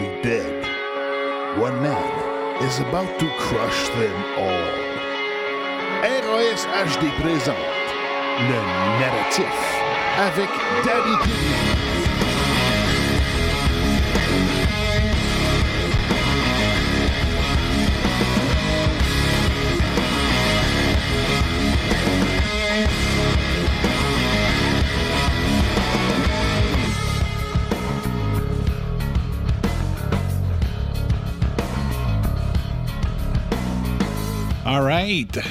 definitely 0.00 0.22
dead, 0.22 1.58
one 1.58 1.82
man 1.82 2.62
is 2.62 2.78
about 2.80 3.18
to 3.18 3.26
crush 3.38 3.88
them 3.90 4.24
all. 4.38 4.90
RAS 6.02 6.66
HD 6.66 7.10
présente 7.20 7.56
le 8.48 8.60
narratif 9.00 9.46
avec 10.18 10.48
Daddy 10.84 11.16
Goodman. 11.16 11.89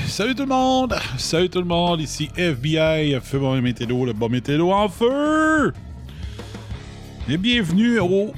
Salut 0.08 0.36
tout 0.36 0.44
le 0.44 0.48
monde. 0.48 0.96
Salut 1.18 1.50
tout 1.50 1.60
le 1.60 1.66
monde. 1.66 2.00
Ici 2.00 2.30
FBI, 2.38 3.18
Feu 3.22 3.40
bon 3.40 3.62
météo, 3.62 4.06
le 4.06 4.14
bon 4.14 4.30
météo 4.30 4.72
en 4.72 4.88
feu. 4.88 5.74
Et 7.28 7.36
bienvenue 7.36 8.00
au 8.00 8.32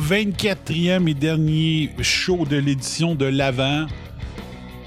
24e 0.00 1.06
et 1.06 1.12
dernier 1.12 1.90
show 2.00 2.46
de 2.46 2.56
l'édition 2.56 3.14
de 3.14 3.26
l'Avent. 3.26 3.88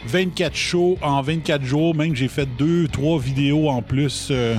24 0.08 0.56
shows 0.56 0.98
en 1.04 1.22
24 1.22 1.64
jours. 1.64 1.94
Même 1.94 2.16
j'ai 2.16 2.28
fait 2.28 2.50
deux, 2.58 2.88
trois 2.88 3.20
vidéos 3.20 3.70
en 3.70 3.84
plus. 3.84 4.30
euh, 4.32 4.56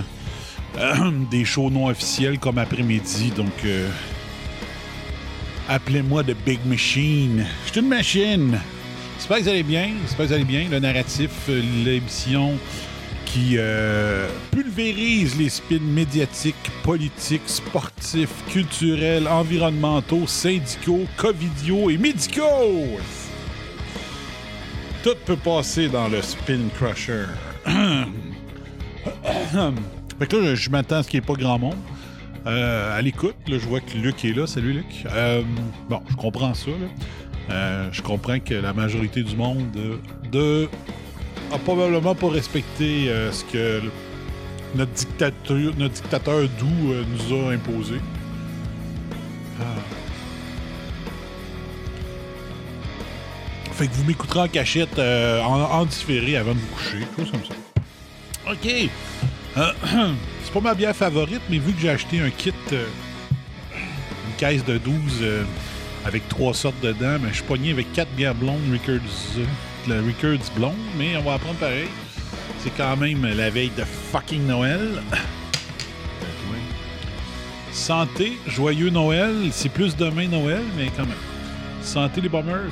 des 1.32 1.44
shows 1.44 1.70
non 1.70 1.88
officiels 1.88 2.38
comme 2.38 2.58
après-midi. 2.58 3.32
Donc, 3.34 3.64
euh, 3.64 3.88
appelez-moi 5.68 6.22
The 6.22 6.36
Big 6.46 6.60
Machine. 6.64 7.44
Je 7.66 7.72
suis 7.72 7.80
une 7.80 7.88
machine. 7.88 8.60
J'espère 9.22 9.38
que 9.38 9.42
vous 9.44 9.48
allez 9.50 9.62
bien. 9.62 9.90
J'espère 10.02 10.24
que 10.26 10.30
vous 10.30 10.34
allez 10.34 10.44
bien. 10.44 10.68
Le 10.68 10.80
narratif, 10.80 11.30
euh, 11.48 11.62
l'émission 11.84 12.58
qui 13.24 13.54
euh, 13.56 14.26
pulvérise 14.50 15.38
les 15.38 15.48
spins 15.48 15.78
médiatiques, 15.78 16.56
politiques, 16.82 17.46
sportifs, 17.46 18.34
culturels, 18.48 19.28
environnementaux, 19.28 20.26
syndicaux, 20.26 21.06
covidiaux 21.16 21.88
et 21.88 21.98
médicaux. 21.98 22.98
Tout 25.04 25.14
peut 25.24 25.36
passer 25.36 25.88
dans 25.88 26.08
le 26.08 26.20
spin 26.20 26.58
crusher. 26.74 27.26
fait 30.18 30.26
que 30.26 30.36
là, 30.36 30.56
je, 30.56 30.68
m'attends 30.68 30.96
à 30.96 31.02
ce 31.04 31.08
qu'il 31.08 31.20
n'y 31.20 31.24
ait 31.24 31.26
pas 31.28 31.34
grand 31.34 31.60
monde. 31.60 31.78
Euh, 32.46 32.98
à 32.98 33.00
l'écoute, 33.00 33.36
je 33.46 33.54
vois 33.68 33.78
que 33.78 33.96
Luc 33.98 34.24
est 34.24 34.32
là. 34.32 34.48
Salut 34.48 34.72
Luc. 34.72 35.04
Bon, 35.88 36.02
je 36.10 36.16
comprends 36.16 36.54
ça. 36.54 36.70
là. 36.70 36.88
Euh, 37.50 37.88
je 37.92 38.02
comprends 38.02 38.38
que 38.40 38.54
la 38.54 38.72
majorité 38.72 39.22
du 39.22 39.36
monde 39.36 39.66
euh, 39.76 39.96
de, 40.30 40.68
a 41.52 41.58
probablement 41.58 42.14
pas 42.14 42.28
respecté 42.30 43.08
euh, 43.08 43.30
ce 43.32 43.44
que 43.44 43.80
le- 43.82 43.90
notre 44.74 44.92
dictateur, 44.92 45.58
notre 45.76 45.94
dictateur 45.94 46.40
doux 46.58 46.92
euh, 46.92 47.04
nous 47.10 47.36
a 47.48 47.52
imposé. 47.52 47.96
Ah. 49.60 49.64
Fait 53.72 53.86
que 53.88 53.92
vous 53.94 54.04
m'écouterez 54.04 54.40
en 54.40 54.48
cachette, 54.48 54.98
en, 54.98 55.62
en 55.62 55.84
différé 55.84 56.36
avant 56.36 56.54
de 56.54 56.58
vous 56.58 56.66
coucher, 56.76 56.98
chose 57.16 57.30
comme 57.30 57.44
ça. 57.44 57.54
Ok. 58.52 58.88
C'est 60.44 60.52
pas 60.52 60.60
ma 60.60 60.74
bière 60.74 60.94
favorite, 60.96 61.40
mais 61.50 61.58
vu 61.58 61.72
que 61.72 61.80
j'ai 61.80 61.90
acheté 61.90 62.20
un 62.20 62.30
kit, 62.30 62.52
une 62.70 64.34
caisse 64.38 64.64
de 64.64 64.78
12 64.78 64.94
euh, 65.22 65.42
avec 66.04 66.28
trois 66.28 66.54
sortes 66.54 66.80
dedans, 66.82 67.18
mais 67.20 67.28
je 67.28 67.36
suis 67.36 67.44
pogné 67.44 67.70
avec 67.70 67.92
quatre 67.92 68.10
bières 68.12 68.34
blondes 68.34 68.60
Rickards, 68.70 69.38
euh, 69.38 69.44
la 69.88 70.00
Rickards 70.00 70.50
blonde, 70.56 70.74
mais 70.98 71.16
on 71.16 71.22
va 71.22 71.34
apprendre 71.34 71.58
pareil. 71.58 71.88
C'est 72.60 72.74
quand 72.76 72.96
même 72.96 73.24
la 73.24 73.50
veille 73.50 73.72
de 73.76 73.84
fucking 73.84 74.46
Noël. 74.46 75.02
Santé, 77.72 78.38
joyeux 78.46 78.90
Noël. 78.90 79.48
C'est 79.50 79.70
plus 79.70 79.96
demain 79.96 80.28
Noël, 80.28 80.62
mais 80.76 80.90
quand 80.96 81.06
même. 81.06 81.16
Santé 81.80 82.20
les 82.20 82.28
bombers. 82.28 82.70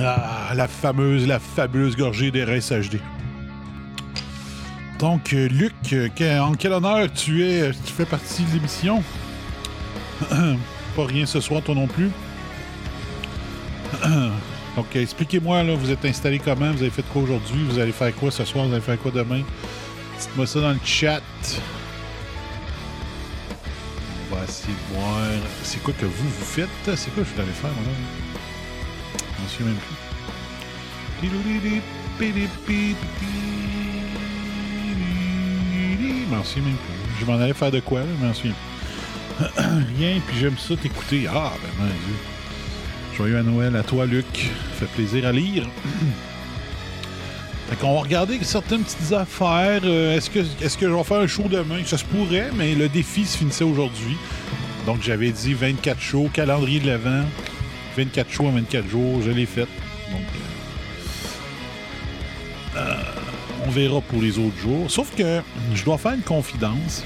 Ah, 0.00 0.52
la 0.54 0.68
fameuse, 0.68 1.26
la 1.26 1.38
fabuleuse 1.38 1.96
gorgée 1.96 2.30
des 2.30 2.44
RSHD. 2.44 3.00
Donc, 4.98 5.32
euh, 5.32 5.48
Luc, 5.48 5.74
euh, 5.92 6.40
en 6.40 6.54
quel 6.54 6.72
honneur 6.72 7.12
tu 7.12 7.44
es, 7.46 7.62
euh, 7.62 7.72
tu 7.86 7.92
fais 7.92 8.04
partie 8.04 8.42
de 8.42 8.54
l'émission? 8.54 9.02
Pas 10.96 11.06
rien 11.06 11.24
ce 11.24 11.40
soir, 11.40 11.62
toi 11.62 11.76
non 11.76 11.86
plus. 11.86 12.10
Donc, 14.76 14.96
expliquez-moi, 14.96 15.62
là, 15.62 15.74
vous 15.76 15.90
êtes 15.92 16.04
installé 16.04 16.40
comment? 16.40 16.72
Vous 16.72 16.82
avez 16.82 16.90
fait 16.90 17.04
quoi 17.12 17.22
aujourd'hui? 17.22 17.64
Vous 17.68 17.78
allez 17.78 17.92
faire 17.92 18.12
quoi 18.14 18.32
ce 18.32 18.44
soir? 18.44 18.66
Vous 18.66 18.72
allez 18.72 18.82
faire 18.82 18.98
quoi 18.98 19.12
demain? 19.12 19.42
Dites-moi 20.18 20.46
ça 20.46 20.60
dans 20.60 20.70
le 20.70 20.80
chat. 20.84 21.22
On 24.30 24.34
va 24.34 24.44
essayer 24.44 24.74
de 24.74 24.94
voir. 24.94 25.16
C'est 25.62 25.80
quoi 25.82 25.94
que 25.94 26.06
vous, 26.06 26.28
vous 26.28 26.44
faites? 26.44 26.68
C'est 26.96 27.14
quoi 27.14 27.22
que 27.22 27.28
je 27.36 27.40
allé 27.40 27.52
faire, 27.52 27.70
moi, 27.70 27.84
là? 27.84 27.92
Je 29.44 29.50
souviens 29.50 29.66
même 29.72 29.76
plus. 29.76 29.96
Souviens 36.44 36.64
même 36.64 36.76
plus. 36.76 37.20
Je 37.20 37.24
m'en 37.26 37.38
allais 37.38 37.54
faire 37.54 37.70
de 37.70 37.80
quoi, 37.80 38.00
là? 38.00 38.32
Je. 38.32 38.48
Rien, 39.98 40.20
puis 40.26 40.36
j'aime 40.40 40.58
ça 40.58 40.76
t'écouter. 40.76 41.26
Ah, 41.28 41.52
ben 41.62 41.84
mon 41.84 41.86
Dieu. 41.86 42.16
Joyeux 43.16 43.38
à 43.38 43.42
Noël 43.42 43.76
à 43.76 43.82
toi, 43.82 44.06
Luc. 44.06 44.50
Fait 44.78 44.86
plaisir 44.86 45.26
à 45.26 45.32
lire. 45.32 45.66
Fait 47.68 47.76
qu'on 47.76 47.94
va 47.94 48.00
regarder 48.00 48.38
certaines 48.42 48.82
petites 48.82 49.12
affaires. 49.12 49.80
Euh, 49.84 50.16
est-ce, 50.16 50.30
que, 50.30 50.38
est-ce 50.38 50.78
que 50.78 50.88
je 50.88 50.94
vais 50.94 51.04
faire 51.04 51.18
un 51.18 51.26
show 51.26 51.44
demain? 51.50 51.84
Ça 51.84 51.98
se 51.98 52.04
pourrait, 52.04 52.50
mais 52.56 52.74
le 52.74 52.88
défi 52.88 53.26
se 53.26 53.36
finissait 53.36 53.64
aujourd'hui. 53.64 54.16
Donc 54.86 55.02
j'avais 55.02 55.30
dit 55.32 55.52
24 55.52 56.00
shows, 56.00 56.30
calendrier 56.32 56.80
de 56.80 56.86
l'avant. 56.86 57.24
24 57.96 58.30
shows 58.30 58.46
en 58.46 58.52
24 58.52 58.88
jours, 58.88 59.20
je 59.22 59.30
l'ai 59.30 59.46
fait. 59.46 59.66
Donc 60.10 60.22
pour 64.08 64.20
les 64.20 64.38
autres 64.38 64.56
jours. 64.58 64.90
Sauf 64.90 65.14
que 65.14 65.40
je 65.74 65.84
dois 65.84 65.98
faire 65.98 66.14
une 66.14 66.22
confidence. 66.22 67.04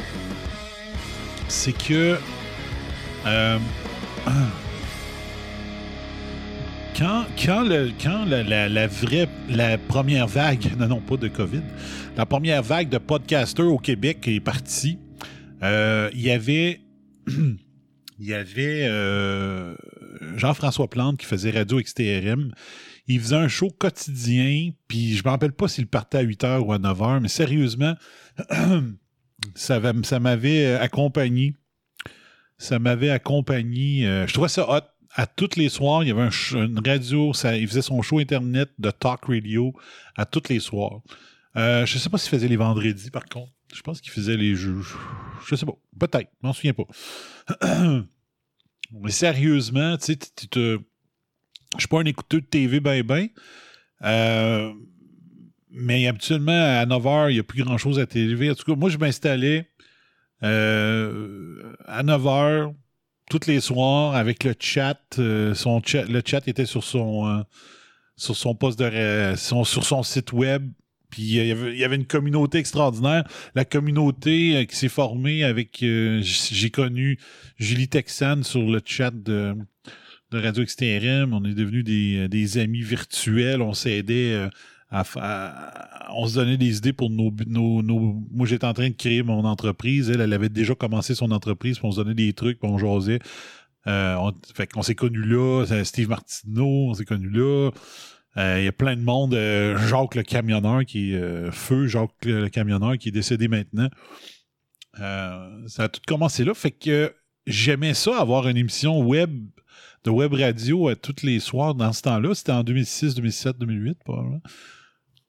C'est 1.48 1.72
que 1.76 2.16
euh, 3.26 3.58
quand, 6.98 7.24
quand, 7.42 7.62
le, 7.62 7.90
quand 8.02 8.24
la, 8.24 8.42
la- 8.42 8.68
la 8.68 8.86
vraie, 8.86 9.28
la 9.48 9.78
première 9.78 10.26
vague, 10.26 10.66
non, 10.78 10.88
non, 10.88 11.00
pas 11.00 11.16
de 11.16 11.28
COVID, 11.28 11.62
la 12.16 12.26
première 12.26 12.62
vague 12.62 12.88
de 12.88 12.98
podcasters 12.98 13.66
au 13.66 13.78
Québec 13.78 14.26
est 14.28 14.40
partie, 14.40 14.98
euh, 15.62 16.10
il 16.14 16.20
y 16.22 16.30
avait, 16.30 16.80
il 17.28 17.56
y 18.26 18.34
avait 18.34 18.86
euh, 18.88 19.74
Jean-François 20.36 20.88
Plante 20.88 21.18
qui 21.18 21.26
faisait 21.26 21.50
Radio 21.50 21.80
XTRM. 21.80 22.52
Il 23.14 23.20
faisait 23.20 23.36
un 23.36 23.48
show 23.48 23.70
quotidien, 23.70 24.70
puis 24.88 25.16
je 25.16 25.24
me 25.24 25.30
rappelle 25.30 25.52
pas 25.52 25.68
s'il 25.68 25.86
partait 25.86 26.18
à 26.18 26.24
8h 26.24 26.58
ou 26.60 26.72
à 26.72 26.78
9h, 26.78 27.20
mais 27.20 27.28
sérieusement, 27.28 27.94
ça, 29.54 29.80
ça 30.02 30.20
m'avait 30.20 30.66
euh, 30.66 30.80
accompagné. 30.80 31.54
Ça 32.58 32.78
m'avait 32.78 33.10
accompagné. 33.10 34.06
euh, 34.06 34.26
je 34.26 34.32
trouvais 34.32 34.48
ça 34.48 34.68
hot 34.68 34.86
à 35.14 35.26
tous 35.26 35.56
les 35.56 35.68
soirs, 35.68 36.02
il 36.02 36.08
y 36.08 36.10
avait 36.10 36.22
un 36.22 36.30
une 36.54 36.80
radio, 36.86 37.32
il 37.44 37.68
faisait 37.68 37.82
son 37.82 38.00
show 38.02 38.18
internet 38.18 38.70
de 38.78 38.90
talk 38.90 39.26
radio 39.26 39.74
à 40.16 40.24
tous 40.24 40.48
les 40.48 40.58
soirs. 40.60 41.02
Euh, 41.56 41.84
je 41.84 41.98
sais 41.98 42.08
pas 42.08 42.18
s'il 42.18 42.30
faisait 42.30 42.48
les 42.48 42.56
vendredis, 42.56 43.10
par 43.10 43.26
contre. 43.26 43.52
Je 43.74 43.80
pense 43.82 44.00
qu'il 44.00 44.12
faisait 44.12 44.36
les 44.36 44.54
jeux. 44.54 44.80
Je 45.46 45.54
sais 45.54 45.66
pas. 45.66 45.76
Peut-être. 45.98 46.30
Je 46.42 46.46
m'en 46.46 46.52
souviens 46.52 46.74
pas. 46.74 46.84
Mais 48.92 49.10
sérieusement, 49.10 49.96
tu 49.96 50.06
sais, 50.06 50.16
tu 50.16 50.48
te. 50.48 50.78
Je 51.76 51.80
suis 51.80 51.88
pas 51.88 52.00
un 52.00 52.04
écouteur 52.04 52.40
de 52.40 52.46
TV 52.46 52.80
ben 52.80 53.02
ben. 53.02 53.28
Euh, 54.04 54.72
mais 55.70 56.06
habituellement, 56.06 56.52
à 56.52 56.84
9h, 56.84 57.30
il 57.30 57.34
n'y 57.34 57.40
a 57.40 57.44
plus 57.44 57.62
grand-chose 57.64 57.98
à 57.98 58.06
télé. 58.06 58.50
En 58.50 58.54
tout 58.54 58.64
cas, 58.64 58.78
moi, 58.78 58.90
je 58.90 58.98
m'installais 58.98 59.68
euh, 60.42 61.72
à 61.86 62.02
9h 62.02 62.74
tous 63.30 63.46
les 63.46 63.60
soirs 63.60 64.14
avec 64.14 64.44
le 64.44 64.54
chat. 64.58 64.98
euh, 65.18 65.54
son 65.54 65.80
le 65.94 66.22
chat 66.24 66.46
était 66.46 66.66
sur 66.66 66.84
son, 66.84 67.44
sur 68.16 68.36
son 68.36 68.54
poste 68.54 68.78
de 68.78 69.34
sur 69.36 69.66
son 69.66 70.02
site 70.02 70.32
web. 70.32 70.70
Puis 71.08 71.22
il 71.22 71.76
y 71.76 71.84
avait- 71.84 71.96
une 71.96 72.06
communauté 72.06 72.58
extraordinaire. 72.58 73.24
La 73.54 73.64
communauté 73.64 74.66
qui 74.66 74.76
s'est 74.76 74.88
formée 74.88 75.44
avec... 75.44 75.78
J'ai 75.82 76.70
connu 76.70 77.18
Julie 77.58 77.88
Texan 77.88 78.42
sur 78.42 78.62
le 78.62 78.80
chat 78.84 79.10
de, 79.10 79.54
de 80.32 80.38
Radio 80.42 80.64
XTRM. 80.64 81.32
On 81.34 81.44
est 81.44 81.54
devenus 81.54 81.84
des, 81.84 82.28
des 82.28 82.58
amis 82.58 82.82
virtuels. 82.82 83.60
On 83.62 83.74
s'aidait 83.74 84.32
euh, 84.32 84.48
à, 84.90 85.04
à- 85.16 86.12
On 86.14 86.26
se 86.26 86.34
donnait 86.34 86.56
des 86.56 86.78
idées 86.78 86.92
pour 86.92 87.10
nos, 87.10 87.30
Moi, 87.52 88.46
j'étais 88.46 88.66
en 88.66 88.72
train 88.72 88.88
de 88.88 88.94
créer 88.94 89.22
mon 89.22 89.44
entreprise. 89.44 90.10
Elle, 90.10 90.20
elle 90.20 90.32
avait 90.32 90.48
déjà 90.48 90.74
commencé 90.74 91.14
son 91.14 91.30
entreprise. 91.30 91.78
Puis 91.78 91.86
on 91.86 91.92
se 91.92 91.96
donnait 91.96 92.14
des 92.14 92.32
trucs. 92.32 92.58
Puis 92.58 92.68
on 92.70 92.78
jasait. 92.78 93.18
Euh, 93.86 94.14
on, 94.16 94.32
fait 94.54 94.66
qu'on 94.72 94.82
s'est 94.82 94.94
connus 94.94 95.24
là. 95.24 95.64
Steve 95.84 96.08
Martineau, 96.08 96.88
on 96.90 96.94
s'est 96.94 97.04
connus 97.04 97.30
là. 97.30 97.70
Euh, 98.38 98.56
Il 98.60 98.64
y 98.64 98.68
a 98.68 98.72
plein 98.72 98.96
de 98.96 99.02
monde. 99.02 99.34
euh, 99.34 99.76
Jacques 99.88 100.14
le 100.14 100.22
camionneur 100.22 100.84
qui 100.86 101.12
est 101.12 101.16
euh, 101.16 101.50
feu, 101.50 101.86
Jacques 101.86 102.24
le 102.24 102.48
camionneur 102.48 102.96
qui 102.96 103.08
est 103.08 103.12
décédé 103.12 103.48
maintenant. 103.48 103.88
Euh, 105.00 105.68
ça 105.68 105.84
a 105.84 105.88
tout 105.88 106.00
commencé 106.06 106.44
là. 106.44 106.54
Fait 106.54 106.70
que 106.70 107.12
j'aimais 107.46 107.94
ça, 107.94 108.18
avoir 108.20 108.46
une 108.48 108.56
émission 108.56 109.00
web 109.00 109.30
de 110.04 110.10
web 110.10 110.34
radio 110.34 110.88
à 110.88 110.96
tous 110.96 111.22
les 111.22 111.40
soirs 111.40 111.74
dans 111.74 111.92
ce 111.92 112.02
temps-là. 112.02 112.34
C'était 112.34 112.52
en 112.52 112.64
2006, 112.64 113.14
2007, 113.14 113.58
2008, 113.58 113.98
probablement. 114.04 114.42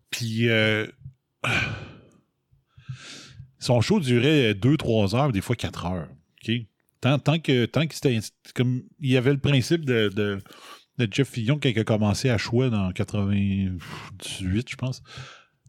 Puis 0.10 0.50
euh, 0.50 0.86
son 3.60 3.82
show 3.82 4.00
durait 4.00 4.54
2-3 4.54 5.16
heures, 5.16 5.32
des 5.32 5.42
fois 5.42 5.56
4 5.56 5.86
heures. 5.86 6.10
Tant, 7.02 7.20
tant 7.20 7.38
que, 7.38 7.66
tant 7.66 7.86
que 7.86 7.94
c'était 7.96 8.20
comme 8.56 8.84
il 9.00 9.12
y 9.12 9.18
avait 9.18 9.34
le 9.34 9.40
principe 9.40 9.84
de, 9.84 10.08
de, 10.08 10.40
de 10.98 11.08
Jeff 11.12 11.30
Fillon 11.30 11.60
qui 11.60 11.78
a 11.78 11.84
commencé 11.84 12.30
à 12.30 12.38
choix 12.38 12.70
dans 12.70 12.92
98, 12.94 14.70
je 14.70 14.76
pense. 14.78 15.04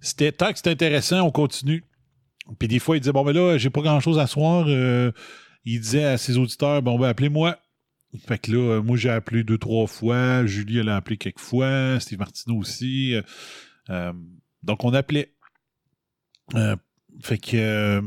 C'était 0.00 0.30
tant 0.30 0.52
que 0.52 0.58
c'était 0.58 0.70
intéressant, 0.70 1.22
on 1.22 1.32
continue. 1.32 1.84
Puis 2.58 2.68
des 2.68 2.78
fois, 2.78 2.96
il 2.96 3.00
disait 3.00 3.12
Bon, 3.12 3.24
ben 3.24 3.32
là, 3.32 3.58
j'ai 3.58 3.70
pas 3.70 3.80
grand 3.80 4.00
chose 4.00 4.18
à 4.18 4.26
soir. 4.26 4.66
Euh, 4.68 5.10
il 5.64 5.80
disait 5.80 6.04
à 6.04 6.18
ses 6.18 6.36
auditeurs 6.36 6.82
Bon, 6.82 6.98
ben 6.98 7.08
appelez-moi. 7.08 7.58
Fait 8.18 8.38
que 8.38 8.52
là, 8.52 8.58
euh, 8.58 8.82
moi, 8.82 8.96
j'ai 8.96 9.10
appelé 9.10 9.42
deux, 9.42 9.58
trois 9.58 9.86
fois. 9.86 10.46
Julie, 10.46 10.78
elle 10.78 10.88
a 10.88 10.96
appelé 10.96 11.16
quelques 11.16 11.40
fois. 11.40 11.98
Steve 12.00 12.18
Martineau 12.18 12.58
aussi. 12.58 13.14
Euh, 13.14 13.22
euh, 13.90 14.12
donc, 14.62 14.84
on 14.84 14.94
appelait. 14.94 15.32
Fait 17.22 17.38
que 17.38 18.02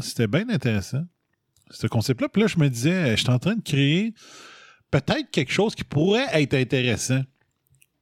c'était 0.00 0.26
bien 0.26 0.48
intéressant, 0.48 1.04
ce 1.70 1.86
concept-là. 1.86 2.28
Puis 2.28 2.42
là, 2.42 2.48
je 2.48 2.58
me 2.58 2.68
disais, 2.68 3.16
je 3.16 3.22
suis 3.22 3.30
en 3.30 3.38
train 3.38 3.54
de 3.54 3.62
créer 3.62 4.12
peut-être 4.90 5.30
quelque 5.30 5.52
chose 5.52 5.74
qui 5.74 5.84
pourrait 5.84 6.26
être 6.32 6.54
intéressant 6.54 7.22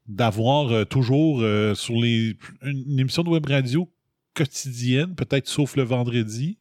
d'avoir 0.06 0.86
toujours 0.86 1.44
sur 1.76 1.94
les 1.94 2.36
une 2.62 2.98
émission 2.98 3.22
de 3.22 3.28
web 3.28 3.46
radio 3.46 3.88
quotidienne, 4.34 5.14
peut-être 5.14 5.48
sauf 5.48 5.76
le 5.76 5.82
vendredi, 5.82 6.58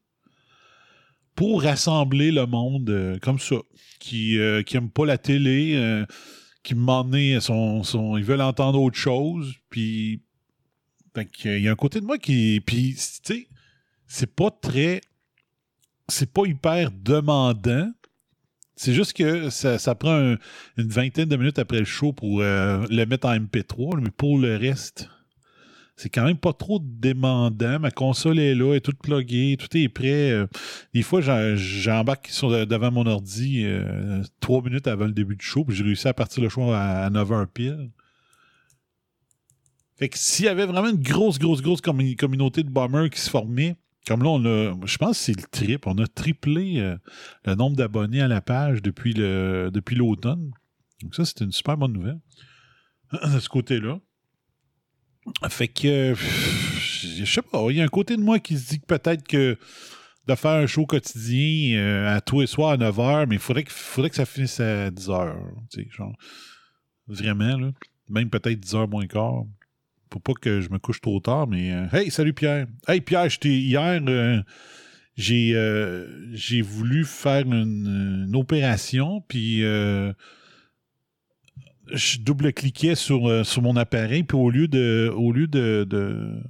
pour 1.35 1.63
rassembler 1.63 2.31
le 2.31 2.45
monde 2.45 2.89
euh, 2.89 3.17
comme 3.19 3.39
ça, 3.39 3.55
qui 3.99 4.37
euh, 4.37 4.63
qui 4.63 4.77
pas 4.79 5.05
la 5.05 5.17
télé, 5.17 5.73
euh, 5.75 6.05
qui 6.63 6.75
m'en 6.75 7.05
son, 7.39 7.83
son, 7.83 8.17
ils 8.17 8.23
veulent 8.23 8.41
entendre 8.41 8.79
autre 8.81 8.97
chose, 8.97 9.53
puis 9.69 10.21
il 11.43 11.59
y 11.61 11.67
a 11.67 11.71
un 11.71 11.75
côté 11.75 11.99
de 11.99 12.05
moi 12.05 12.17
qui, 12.17 12.61
puis 12.65 12.95
c'est 14.07 14.35
pas 14.35 14.51
très, 14.51 15.01
c'est 16.07 16.31
pas 16.31 16.45
hyper 16.45 16.91
demandant. 16.91 17.91
C'est 18.75 18.93
juste 18.93 19.13
que 19.13 19.49
ça, 19.49 19.77
prend 19.95 20.11
un- 20.13 20.37
une 20.77 20.87
vingtaine 20.87 21.29
de 21.29 21.35
minutes 21.35 21.59
après 21.59 21.79
le 21.79 21.85
show 21.85 22.13
pour 22.13 22.41
euh, 22.41 22.85
le 22.89 23.05
mettre 23.05 23.27
en 23.27 23.33
MP3, 23.35 23.99
mais 24.01 24.09
pour 24.09 24.39
le 24.39 24.55
reste, 24.57 25.07
c'est 26.01 26.09
quand 26.09 26.25
même 26.25 26.37
pas 26.37 26.53
trop 26.53 26.79
demandant. 26.81 27.79
Ma 27.79 27.91
console 27.91 28.39
est 28.39 28.55
là, 28.55 28.71
elle 28.71 28.77
est 28.77 28.81
toute 28.81 28.97
pluguée, 28.97 29.55
tout 29.59 29.75
est 29.77 29.87
prêt. 29.87 30.31
Euh, 30.31 30.47
Des 30.93 31.03
fois, 31.03 31.21
j'embarque 31.21 32.27
sur- 32.29 32.65
devant 32.65 32.91
mon 32.91 33.05
ordi 33.05 33.61
euh, 33.65 34.23
trois 34.39 34.61
minutes 34.63 34.87
avant 34.87 35.05
le 35.05 35.11
début 35.11 35.35
du 35.35 35.45
show, 35.45 35.63
puis 35.63 35.75
j'ai 35.75 35.83
réussi 35.83 36.07
à 36.07 36.13
partir 36.13 36.41
le 36.41 36.49
show 36.49 36.71
à, 36.71 37.07
9h 37.11 37.45
pile. 37.47 37.89
Fait 39.97 40.09
que 40.09 40.17
s'il 40.17 40.45
y 40.45 40.47
avait 40.47 40.65
vraiment 40.65 40.89
une 40.89 41.01
grosse, 41.01 41.37
grosse, 41.37 41.61
grosse 41.61 41.81
commu- 41.81 42.15
communauté 42.15 42.63
de 42.63 42.69
bombers 42.69 43.09
qui 43.11 43.19
se 43.21 43.29
formait, 43.29 43.75
comme 44.07 44.23
là, 44.23 44.29
on 44.29 44.43
a, 44.45 44.73
je 44.85 44.97
pense 44.97 45.17
que 45.19 45.23
c'est 45.25 45.37
le 45.39 45.43
trip. 45.51 45.85
On 45.85 45.97
a 45.99 46.07
triplé 46.07 46.79
euh, 46.79 46.97
le 47.45 47.53
nombre 47.53 47.75
d'abonnés 47.75 48.21
à 48.21 48.27
la 48.27 48.41
page 48.41 48.81
depuis 48.81 49.13
le 49.13 49.69
depuis 49.71 49.95
l'automne. 49.95 50.51
Donc 51.03 51.13
ça, 51.13 51.23
c'était 51.25 51.45
une 51.45 51.51
super 51.51 51.77
bonne 51.77 51.93
nouvelle 51.93 52.19
de 53.13 53.39
ce 53.39 53.47
côté-là. 53.47 53.99
Fait 55.49 55.67
que, 55.67 56.13
je 56.15 57.25
sais 57.25 57.41
pas, 57.41 57.65
il 57.69 57.77
y 57.77 57.81
a 57.81 57.83
un 57.83 57.87
côté 57.89 58.15
de 58.17 58.21
moi 58.21 58.39
qui 58.39 58.57
se 58.57 58.69
dit 58.69 58.79
que 58.79 58.85
peut-être 58.85 59.27
que 59.27 59.57
de 60.27 60.35
faire 60.35 60.51
un 60.51 60.67
show 60.67 60.85
quotidien 60.85 61.77
euh, 61.79 62.15
à 62.15 62.21
tous 62.21 62.41
les 62.41 62.47
soirs 62.47 62.71
à 62.71 62.77
9h, 62.77 63.27
mais 63.27 63.35
il 63.35 63.39
faudrait, 63.41 63.63
que- 63.63 63.71
faudrait 63.71 64.09
que 64.09 64.15
ça 64.15 64.25
finisse 64.25 64.59
à 64.59 64.89
10h. 64.91 65.35
Tu 65.71 65.81
sais, 65.83 65.87
genre, 65.91 66.15
vraiment, 67.07 67.57
là. 67.57 67.71
Même 68.09 68.29
peut-être 68.29 68.59
10h 68.59 68.89
moins 68.89 69.07
quart. 69.07 69.43
Pour 70.09 70.21
pas 70.21 70.33
que 70.33 70.59
je 70.59 70.69
me 70.69 70.77
couche 70.79 70.99
trop 71.01 71.19
tard, 71.19 71.47
mais 71.47 71.71
euh, 71.71 71.85
hey, 71.93 72.11
salut 72.11 72.33
Pierre. 72.33 72.67
Hey 72.87 72.99
Pierre, 73.01 73.29
j'étais 73.29 73.49
hier, 73.49 74.01
euh, 74.07 74.41
j'ai 75.17 76.61
voulu 76.61 77.05
faire 77.05 77.45
une, 77.45 78.25
une 78.27 78.35
opération, 78.35 79.21
puis 79.27 79.61
je 81.93 82.19
double-cliquais 82.19 82.95
sur, 82.95 83.27
euh, 83.29 83.43
sur 83.43 83.61
mon 83.61 83.75
appareil, 83.75 84.23
puis 84.23 84.37
au 84.37 84.49
lieu 84.49 84.67
de. 84.67 85.11
Au 85.15 85.31
lieu 85.31 85.47
de, 85.47 85.87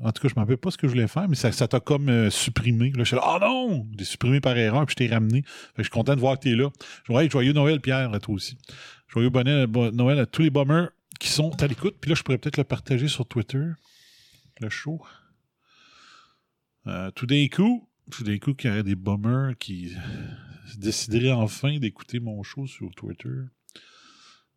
en 0.02 0.12
tout 0.12 0.22
cas, 0.22 0.28
je 0.30 0.34
ne 0.34 0.40
me 0.40 0.40
rappelle 0.42 0.58
pas 0.58 0.72
ce 0.72 0.78
que 0.78 0.88
je 0.88 0.94
voulais 0.94 1.08
faire, 1.08 1.28
mais 1.28 1.36
ça 1.36 1.52
t'a 1.68 1.80
comme 1.80 2.10
euh, 2.10 2.30
supprimé. 2.30 2.90
Là, 2.92 3.00
je 3.00 3.04
suis 3.06 3.16
là, 3.16 3.24
oh 3.26 3.38
non! 3.42 3.88
J'ai 3.98 4.06
supprimé 4.06 4.40
par 4.40 4.58
erreur, 4.58 4.86
puis 4.86 4.94
je 5.00 5.06
t'ai 5.06 5.14
ramené. 5.14 5.44
Je 5.78 5.84
suis 5.84 5.90
content 5.92 6.16
de 6.16 6.20
voir 6.20 6.38
que 6.38 6.44
tu 6.44 6.52
es 6.52 6.56
là. 6.56 6.70
Je 7.08 7.30
joyeux 7.30 7.54
Noël, 7.54 7.82
Pierre, 7.82 8.14
à 8.14 8.20
toi 8.20 8.36
aussi. 8.36 8.58
Joyeux 9.08 9.30
bonnet, 9.30 9.68
bon- 9.68 9.92
Noël 9.94 10.20
à 10.20 10.26
tous 10.26 10.42
les 10.42 10.50
bombers 10.50 10.90
qui 11.20 11.30
sont 11.30 11.52
à 11.62 11.68
l'écoute. 11.68 11.96
Puis 12.00 12.10
là, 12.10 12.16
je 12.16 12.24
pourrais 12.24 12.38
peut-être 12.38 12.58
le 12.58 12.64
partager 12.64 13.08
sur 13.08 13.26
Twitter, 13.28 13.64
le 14.60 14.70
show. 14.70 15.02
Euh, 16.88 17.12
tout 17.12 17.26
d'un 17.26 17.48
coup, 17.48 17.88
tout 18.10 18.24
d'un 18.24 18.38
coup, 18.38 18.54
qu'il 18.54 18.70
y 18.70 18.74
aurait 18.74 18.84
des 18.84 18.96
bombers 18.96 19.56
qui 19.60 19.94
décideraient 20.78 21.32
enfin 21.32 21.78
d'écouter 21.78 22.20
mon 22.20 22.42
show 22.44 22.66
sur 22.68 22.90
Twitter. 22.92 23.30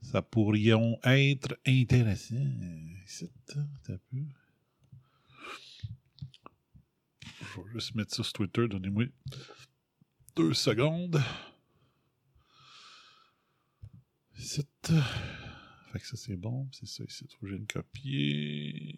Ça 0.04 0.23
pourrait 0.23 0.70
être 1.04 1.58
intéressant. 1.66 2.37
Ici, 3.04 3.28
un. 3.56 3.66
Je 7.40 7.61
vais 7.61 7.73
juste 7.73 7.94
mettre 7.94 8.14
ça 8.14 8.23
sur 8.23 8.32
Twitter. 8.32 8.68
Donnez-moi 8.68 9.06
deux 10.37 10.54
secondes. 10.54 11.20
Ici. 14.38 14.62
Fait 15.92 15.99
que 15.99 16.06
ça, 16.06 16.16
c'est 16.16 16.37
bon. 16.37 16.68
C'est 16.73 16.87
ça 16.87 17.02
ici. 17.04 17.26
Faut 17.30 17.40
que 17.40 17.49
je 17.49 17.54
vienne 17.54 17.66
copier. 17.66 18.94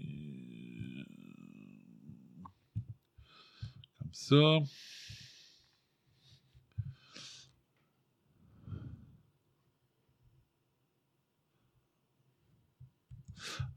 Comme 3.99 4.13
ça. 4.13 4.59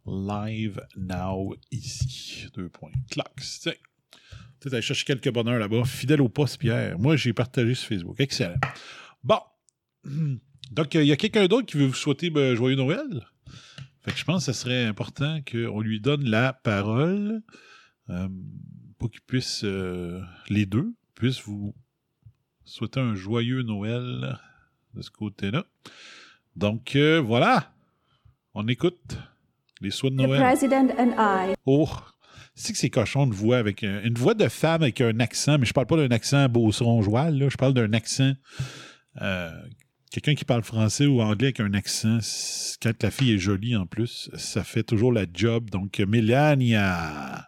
Live 0.05 0.81
now 0.95 1.55
ici. 1.71 2.47
Deux 2.55 2.69
points. 2.69 2.91
Clac. 3.09 3.33
Tiens. 3.61 3.73
Aller 4.65 4.81
chercher 4.81 5.05
quelques 5.05 5.31
bonheurs 5.31 5.59
là-bas. 5.59 5.85
Fidèle 5.85 6.21
au 6.21 6.29
poste, 6.29 6.57
Pierre. 6.59 6.99
Moi, 6.99 7.15
j'ai 7.15 7.33
partagé 7.33 7.75
sur 7.75 7.89
Facebook. 7.89 8.19
Excellent. 8.19 8.59
Bon. 9.23 9.39
Donc, 10.71 10.93
il 10.93 11.05
y 11.05 11.11
a 11.11 11.15
quelqu'un 11.15 11.47
d'autre 11.47 11.65
qui 11.65 11.77
veut 11.77 11.87
vous 11.87 11.93
souhaiter 11.93 12.29
ben, 12.29 12.55
joyeux 12.55 12.75
Noël? 12.75 13.25
Fait 14.01 14.11
que 14.11 14.17
je 14.17 14.23
pense 14.23 14.45
que 14.45 14.53
ce 14.53 14.59
serait 14.59 14.85
important 14.85 15.39
qu'on 15.49 15.81
lui 15.81 15.99
donne 15.99 16.29
la 16.29 16.53
parole 16.53 17.41
euh, 18.09 18.29
pour 18.97 19.09
qu'il 19.09 19.21
puisse, 19.21 19.63
euh, 19.63 20.21
les 20.49 20.65
deux, 20.65 20.93
puissent 21.15 21.41
vous 21.41 21.75
souhaiter 22.65 22.99
un 22.99 23.15
joyeux 23.15 23.63
Noël 23.63 24.37
de 24.93 25.01
ce 25.01 25.09
côté-là. 25.09 25.65
Donc, 26.55 26.95
euh, 26.95 27.19
voilà. 27.19 27.73
On 28.53 28.67
écoute 28.67 29.17
les 29.81 29.91
souhaits 29.91 30.13
de 30.15 30.23
The 30.23 30.27
Noël. 30.27 30.41
President 30.41 30.89
and 30.97 31.11
I 31.17 31.53
Oh, 31.65 31.87
c'est 32.55 32.73
que 32.73 32.79
c'est 32.79 32.89
cochon 32.89 33.27
de 33.27 33.33
voix 33.33 33.57
avec 33.57 33.83
un- 33.83 34.01
une 34.03 34.15
voix 34.15 34.33
de 34.33 34.47
femme 34.49 34.81
avec 34.83 34.99
un 35.01 35.19
accent, 35.19 35.57
mais 35.57 35.65
je 35.65 35.73
parle 35.73 35.87
pas 35.87 35.95
d'un 35.97 36.09
accent 36.13 36.47
beauceron-joual, 36.49 37.37
là, 37.37 37.47
je 37.49 37.57
parle 37.57 37.73
d'un 37.73 37.93
accent. 37.93 38.33
euh, 39.21 39.51
Quelqu'un 40.11 40.33
qui 40.33 40.43
parle 40.43 40.63
français 40.63 41.05
ou 41.05 41.21
anglais 41.21 41.47
avec 41.49 41.59
un 41.59 41.71
accent, 41.75 42.17
quand 42.81 43.03
la 43.03 43.11
fille 43.11 43.33
est 43.33 43.37
jolie 43.37 43.75
en 43.75 43.85
plus, 43.85 44.31
ça 44.33 44.63
fait 44.63 44.81
toujours 44.81 45.13
la 45.13 45.25
job. 45.31 45.69
Donc, 45.69 45.99
Melania. 45.99 47.45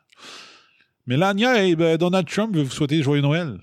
Melania 1.08 1.64
et 1.66 1.76
ben, 1.76 1.98
Donald 1.98 2.28
Trump 2.28 2.56
veut 2.56 2.62
vous 2.62 2.70
souhaiter 2.70 3.02
joyeux 3.02 3.24
Noël. 3.24 3.58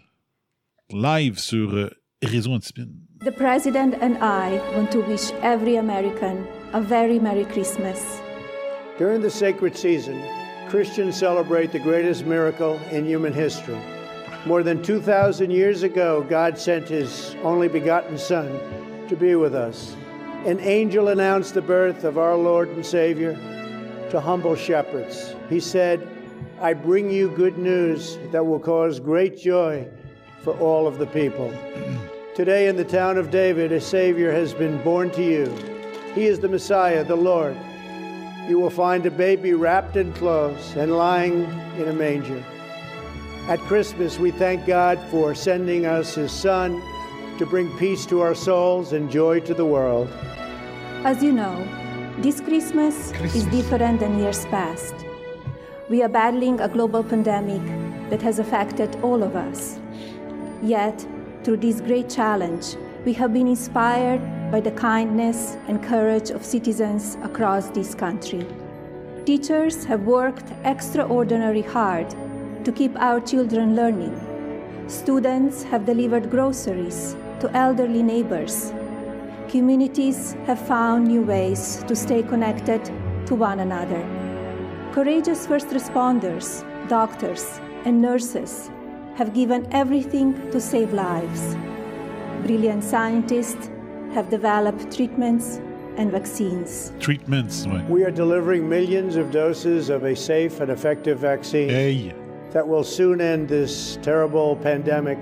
Live 0.90 1.38
sur 1.38 1.74
euh, 1.76 1.90
Réseau 2.22 2.52
Antispin. 2.52 2.86
The 3.24 3.30
President 3.30 3.94
and 4.02 4.16
I 4.20 4.58
want 4.76 4.86
to 4.90 5.00
wish 5.08 5.30
every 5.44 5.76
American 5.76 6.38
a 6.72 6.80
very 6.80 7.20
Merry 7.20 7.44
Christmas. 7.44 7.98
During 8.98 9.20
the 9.20 9.30
sacred 9.30 9.76
season, 9.76 10.20
Christians 10.68 11.16
celebrate 11.16 11.70
the 11.70 11.78
greatest 11.78 12.26
miracle 12.26 12.80
in 12.90 13.04
human 13.04 13.32
history. 13.32 13.78
More 14.44 14.64
than 14.64 14.82
2,000 14.82 15.52
years 15.52 15.84
ago, 15.84 16.26
God 16.28 16.58
sent 16.58 16.88
his 16.88 17.36
only 17.44 17.68
begotten 17.68 18.18
Son 18.18 19.06
to 19.08 19.14
be 19.14 19.36
with 19.36 19.54
us. 19.54 19.94
An 20.44 20.58
angel 20.58 21.08
announced 21.08 21.54
the 21.54 21.62
birth 21.62 22.02
of 22.02 22.18
our 22.18 22.36
Lord 22.36 22.70
and 22.70 22.84
Savior 22.84 23.34
to 24.10 24.20
humble 24.20 24.56
shepherds. 24.56 25.36
He 25.48 25.60
said, 25.60 26.04
I 26.60 26.72
bring 26.74 27.08
you 27.08 27.28
good 27.28 27.56
news 27.56 28.18
that 28.32 28.44
will 28.44 28.58
cause 28.58 28.98
great 28.98 29.38
joy 29.38 29.86
for 30.42 30.58
all 30.58 30.88
of 30.88 30.98
the 30.98 31.06
people. 31.06 31.52
Today, 32.34 32.66
in 32.66 32.74
the 32.74 32.84
town 32.84 33.16
of 33.16 33.30
David, 33.30 33.70
a 33.70 33.80
Savior 33.80 34.32
has 34.32 34.54
been 34.54 34.82
born 34.82 35.12
to 35.12 35.22
you. 35.22 35.46
He 36.16 36.26
is 36.26 36.40
the 36.40 36.48
Messiah, 36.48 37.04
the 37.04 37.14
Lord. 37.14 37.56
You 38.48 38.58
will 38.58 38.70
find 38.70 39.04
a 39.04 39.10
baby 39.10 39.52
wrapped 39.52 39.96
in 39.96 40.12
clothes 40.14 40.74
and 40.74 40.96
lying 40.96 41.42
in 41.76 41.88
a 41.88 41.92
manger. 41.92 42.42
At 43.46 43.58
Christmas, 43.60 44.18
we 44.18 44.30
thank 44.30 44.66
God 44.66 44.98
for 45.10 45.34
sending 45.34 45.84
us 45.84 46.14
His 46.14 46.32
Son 46.32 46.82
to 47.36 47.44
bring 47.44 47.70
peace 47.76 48.06
to 48.06 48.20
our 48.20 48.34
souls 48.34 48.94
and 48.94 49.10
joy 49.10 49.40
to 49.40 49.52
the 49.52 49.66
world. 49.66 50.08
As 51.04 51.22
you 51.22 51.30
know, 51.30 51.56
this 52.18 52.40
Christmas, 52.40 53.12
is 53.34 53.44
different 53.46 54.00
than 54.00 54.18
years 54.18 54.46
past. 54.46 54.94
We 55.90 56.02
are 56.02 56.08
battling 56.08 56.58
a 56.60 56.68
global 56.68 57.04
pandemic 57.04 57.62
that 58.10 58.22
has 58.22 58.38
affected 58.38 58.96
all 59.02 59.22
of 59.22 59.36
us. 59.36 59.78
Yet, 60.62 61.06
through 61.44 61.58
this 61.58 61.82
great 61.82 62.08
challenge, 62.08 62.76
we 63.04 63.12
have 63.12 63.32
been 63.32 63.46
inspired 63.46 64.20
by 64.50 64.60
the 64.60 64.70
kindness 64.70 65.56
and 65.68 65.82
courage 65.82 66.30
of 66.30 66.44
citizens 66.44 67.16
across 67.22 67.68
this 67.70 67.94
country. 67.94 68.46
Teachers 69.26 69.84
have 69.84 70.02
worked 70.02 70.50
extraordinarily 70.64 71.62
hard 71.62 72.08
to 72.64 72.72
keep 72.72 72.96
our 72.96 73.20
children 73.20 73.76
learning. 73.76 74.18
Students 74.88 75.62
have 75.64 75.84
delivered 75.84 76.30
groceries 76.30 77.14
to 77.40 77.50
elderly 77.54 78.02
neighbors. 78.02 78.72
Communities 79.48 80.32
have 80.46 80.58
found 80.66 81.06
new 81.06 81.22
ways 81.22 81.84
to 81.86 81.94
stay 81.94 82.22
connected 82.22 82.82
to 83.26 83.34
one 83.34 83.60
another. 83.60 84.02
Courageous 84.92 85.46
first 85.46 85.68
responders, 85.68 86.64
doctors, 86.88 87.60
and 87.84 88.00
nurses 88.00 88.70
have 89.14 89.34
given 89.34 89.68
everything 89.72 90.32
to 90.50 90.60
save 90.60 90.94
lives. 90.94 91.54
Brilliant 92.46 92.82
scientists 92.82 93.68
have 94.12 94.28
developed 94.30 94.94
treatments 94.94 95.60
and 95.96 96.12
vaccines. 96.12 96.92
Treatments, 97.00 97.66
ouais. 97.66 97.84
We 97.88 98.04
are 98.04 98.10
delivering 98.10 98.68
millions 98.68 99.16
of 99.16 99.30
doses 99.30 99.90
of 99.90 100.04
a 100.04 100.14
safe 100.14 100.60
and 100.60 100.70
effective 100.70 101.18
vaccine 101.18 101.68
Hey, 101.68 102.14
that 102.52 102.66
will 102.66 102.84
soon 102.84 103.20
end 103.20 103.48
this 103.48 103.98
terrible 104.02 104.56
pandemic 104.56 105.18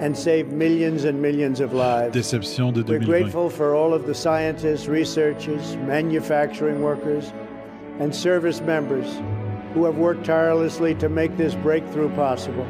and 0.00 0.16
save 0.16 0.48
millions 0.48 1.04
and 1.04 1.20
millions 1.20 1.60
of 1.60 1.72
lives. 1.72 2.16
déception 2.16 2.72
de 2.72 2.82
We're 2.82 2.98
grateful 2.98 3.48
for 3.48 3.74
all 3.74 3.94
of 3.94 4.06
the 4.06 4.14
scientists, 4.14 4.88
researchers, 4.88 5.76
manufacturing 5.76 6.82
workers, 6.82 7.32
and 8.00 8.12
service 8.14 8.60
members 8.60 9.20
who 9.74 9.84
have 9.84 9.96
worked 9.96 10.24
tirelessly 10.24 10.94
to 10.96 11.08
make 11.08 11.36
this 11.36 11.54
breakthrough 11.54 12.10
possible. 12.14 12.66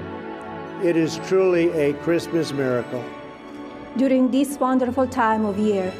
It 0.82 0.96
is 0.96 1.18
truly 1.28 1.70
a 1.70 1.94
Christmas 2.02 2.52
miracle. 2.52 3.02
During 3.96 4.32
this 4.32 4.58
wonderful 4.58 5.06
time 5.06 5.44
of 5.44 5.56
year, 5.56 5.92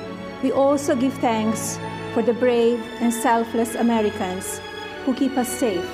we 0.42 0.50
also 0.50 0.96
give 0.96 1.14
thanks 1.14 1.78
for 2.12 2.22
the 2.22 2.32
brave 2.32 2.82
and 3.00 3.12
selfless 3.12 3.76
Americans 3.76 4.60
who 5.04 5.14
keep 5.14 5.36
us 5.36 5.48
safe. 5.48 5.88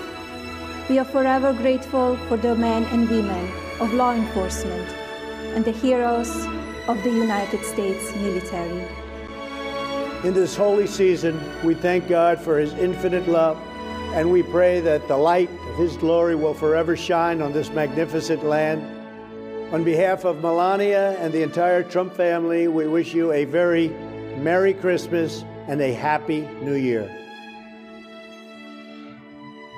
We 0.88 0.98
are 0.98 1.04
forever 1.04 1.52
grateful 1.52 2.16
for 2.26 2.38
the 2.38 2.54
men 2.54 2.84
and 2.84 3.06
women 3.06 3.52
of 3.80 3.92
law 3.92 4.14
enforcement 4.14 4.88
and 5.54 5.62
the 5.62 5.72
heroes 5.72 6.30
of 6.88 7.02
the 7.02 7.10
United 7.10 7.62
States 7.66 8.14
military. 8.16 8.82
In 10.24 10.32
this 10.32 10.56
holy 10.56 10.86
season, 10.86 11.38
we 11.62 11.74
thank 11.74 12.08
God 12.08 12.40
for 12.40 12.58
his 12.58 12.72
infinite 12.74 13.28
love, 13.28 13.58
and 14.14 14.32
we 14.32 14.42
pray 14.42 14.80
that 14.80 15.06
the 15.06 15.18
light 15.18 15.50
of 15.68 15.76
his 15.76 15.98
glory 15.98 16.34
will 16.34 16.54
forever 16.54 16.96
shine 16.96 17.42
on 17.42 17.52
this 17.52 17.68
magnificent 17.68 18.42
land. 18.42 18.99
On 19.72 19.84
behalf 19.84 20.24
of 20.24 20.42
Melania 20.42 21.16
and 21.20 21.32
the 21.32 21.42
entire 21.42 21.84
Trump 21.84 22.12
family, 22.16 22.66
we 22.66 22.88
wish 22.88 23.14
you 23.14 23.30
a 23.30 23.44
very 23.44 23.86
Merry 24.36 24.74
Christmas 24.74 25.44
and 25.68 25.80
a 25.80 25.92
Happy 25.92 26.40
New 26.60 26.74
Year. 26.74 27.08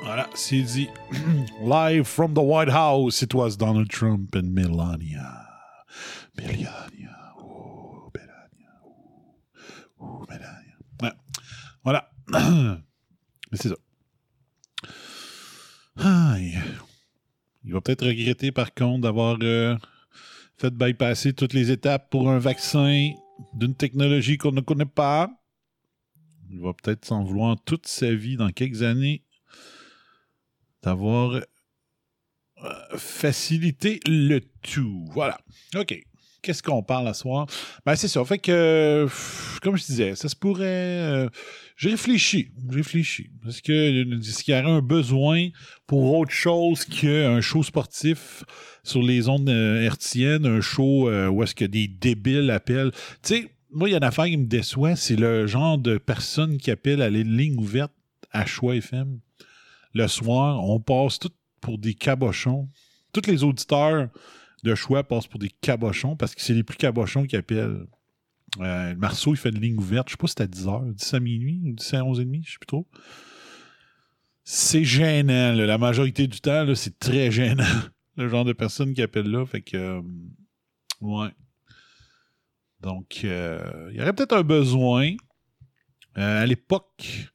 Voilà, 0.03 0.31
c'est 0.35 0.63
dit. 0.63 0.89
Live 1.61 2.09
from 2.09 2.33
the 2.33 2.41
White 2.41 2.71
House, 2.71 3.23
it 3.23 3.35
was 3.35 3.55
Donald 3.55 3.91
Trump 3.91 4.35
and 4.35 4.55
Melania. 4.55 5.47
Melania. 6.39 6.89
Oh, 7.39 8.11
Melania. 8.15 8.73
Oh, 10.01 10.25
Melania. 10.27 10.77
Ouais. 11.03 11.13
Voilà. 11.85 12.09
Mais 12.29 12.81
c'est 13.61 13.69
ça. 13.69 13.77
Il 17.73 17.77
va 17.77 17.81
peut-être 17.81 18.07
regretter, 18.07 18.53
par 18.53 18.75
contre, 18.75 19.01
d'avoir 19.01 19.39
euh, 19.41 19.75
fait 20.59 20.75
bypasser 20.75 21.33
toutes 21.33 21.55
les 21.55 21.71
étapes 21.71 22.11
pour 22.11 22.29
un 22.29 22.39
vaccin 22.39 23.13
d'une 23.55 23.75
technologie 23.75 24.37
qu'on 24.37 24.53
ne 24.53 24.61
connaît 24.61 24.85
pas. 24.85 25.31
Il 26.51 26.61
va 26.61 26.75
peut-être 26.75 27.07
s'en 27.07 27.25
vouloir 27.25 27.57
toute 27.65 27.87
sa 27.87 28.15
vie 28.15 28.37
dans 28.37 28.51
quelques 28.51 28.83
années 28.83 29.25
d'avoir 30.83 31.33
euh, 31.37 31.43
facilité 32.99 34.01
le 34.07 34.41
tout. 34.61 35.07
Voilà. 35.09 35.41
OK. 35.75 35.99
Qu'est-ce 36.43 36.63
qu'on 36.63 36.83
parle 36.83 37.07
à 37.09 37.15
soir? 37.15 37.47
Ben, 37.87 37.95
c'est 37.95 38.09
ça. 38.09 38.25
Fait 38.25 38.39
que, 38.39 39.07
comme 39.63 39.77
je 39.77 39.85
disais, 39.85 40.15
ça 40.17 40.29
se 40.29 40.37
pourrait. 40.37 40.65
euh, 40.67 41.29
j'ai 41.77 41.91
réfléchi. 41.91 42.51
J'ai 42.69 42.77
réfléchi. 42.77 43.31
Est-ce 43.47 43.63
qu'il 43.63 44.55
y 44.55 44.59
aurait 44.59 44.71
un 44.71 44.83
besoin 44.83 45.49
pour 45.87 46.19
autre 46.19 46.33
chose 46.33 46.85
qu'un 46.85 47.41
show 47.41 47.63
sportif 47.63 48.45
sur 48.83 49.03
les 49.03 49.29
ondes 49.29 49.49
euh, 49.49 49.89
un 49.89 50.61
show 50.61 51.09
euh, 51.09 51.29
où 51.29 51.43
est-ce 51.43 51.55
que 51.55 51.65
des 51.65 51.87
débiles 51.89 52.51
appellent? 52.51 52.91
Tu 53.23 53.35
sais, 53.35 53.51
moi, 53.71 53.89
il 53.89 53.93
y 53.93 53.95
a 53.95 53.99
une 53.99 54.05
affaire 54.05 54.27
qui 54.27 54.37
me 54.37 54.47
déçoit, 54.47 54.97
c'est 54.97 55.17
le 55.17 55.47
genre 55.47 55.79
de 55.79 55.97
personnes 55.97 56.59
qui 56.59 56.71
appellent 56.71 57.03
à 57.03 57.09
la 57.11 57.23
ligne 57.23 57.59
ouverte 57.59 57.93
à 58.33 58.45
Choix 58.45 58.77
FM 58.77 59.21
le 59.95 60.09
soir, 60.09 60.63
on 60.65 60.81
passe 60.81 61.19
tout 61.19 61.31
pour 61.61 61.79
des 61.79 61.95
cabochons. 61.95 62.69
Tous 63.13 63.27
les 63.27 63.45
auditeurs 63.45 64.09
de 64.63 64.75
choix 64.75 65.03
passent 65.03 65.27
pour 65.27 65.41
des 65.41 65.51
cabochons 65.61 66.17
parce 66.17 66.35
que 66.35 66.41
c'est 66.41 66.55
les 66.55 66.63
plus 66.63 66.77
cabochons 66.77 67.25
qui 67.25 67.37
appellent. 67.37 67.87
Euh, 68.61 68.95
Marceau, 68.97 69.33
il 69.33 69.37
fait 69.37 69.49
une 69.49 69.61
ligne 69.61 69.79
ouverte. 69.79 70.09
Je 70.09 70.13
sais 70.13 70.17
pas 70.19 70.27
si 70.27 70.35
c'est 70.37 70.43
à 70.43 70.47
10h, 70.47 70.95
10 70.95 71.15
à 71.15 71.21
minuit 71.21 71.61
ou 71.65 71.73
10 71.73 71.95
à 71.95 72.03
11h30, 72.03 72.45
je 72.45 72.51
sais 72.53 72.59
plus 72.59 72.67
trop. 72.67 72.87
C'est 74.45 74.85
gênant. 74.85 75.53
La 75.55 75.79
majorité 75.79 76.27
du 76.27 76.41
temps, 76.41 76.67
c'est 76.75 76.99
très 76.99 77.31
gênant. 77.31 77.65
Le 78.17 78.29
genre 78.29 78.45
de 78.45 78.53
personnes 78.53 78.93
qui 78.93 79.03
appellent 79.03 79.31
là. 79.31 79.47
Fait 79.47 79.63
que. 79.63 79.77
euh, 79.77 80.03
ouais. 81.01 81.31
Donc, 82.81 83.21
euh, 83.25 83.89
il 83.91 83.97
y 83.99 84.03
aurait 84.03 84.13
peut-être 84.13 84.37
un 84.37 84.43
besoin. 84.43 85.13
À 86.15 86.45
l'époque, 86.45 87.32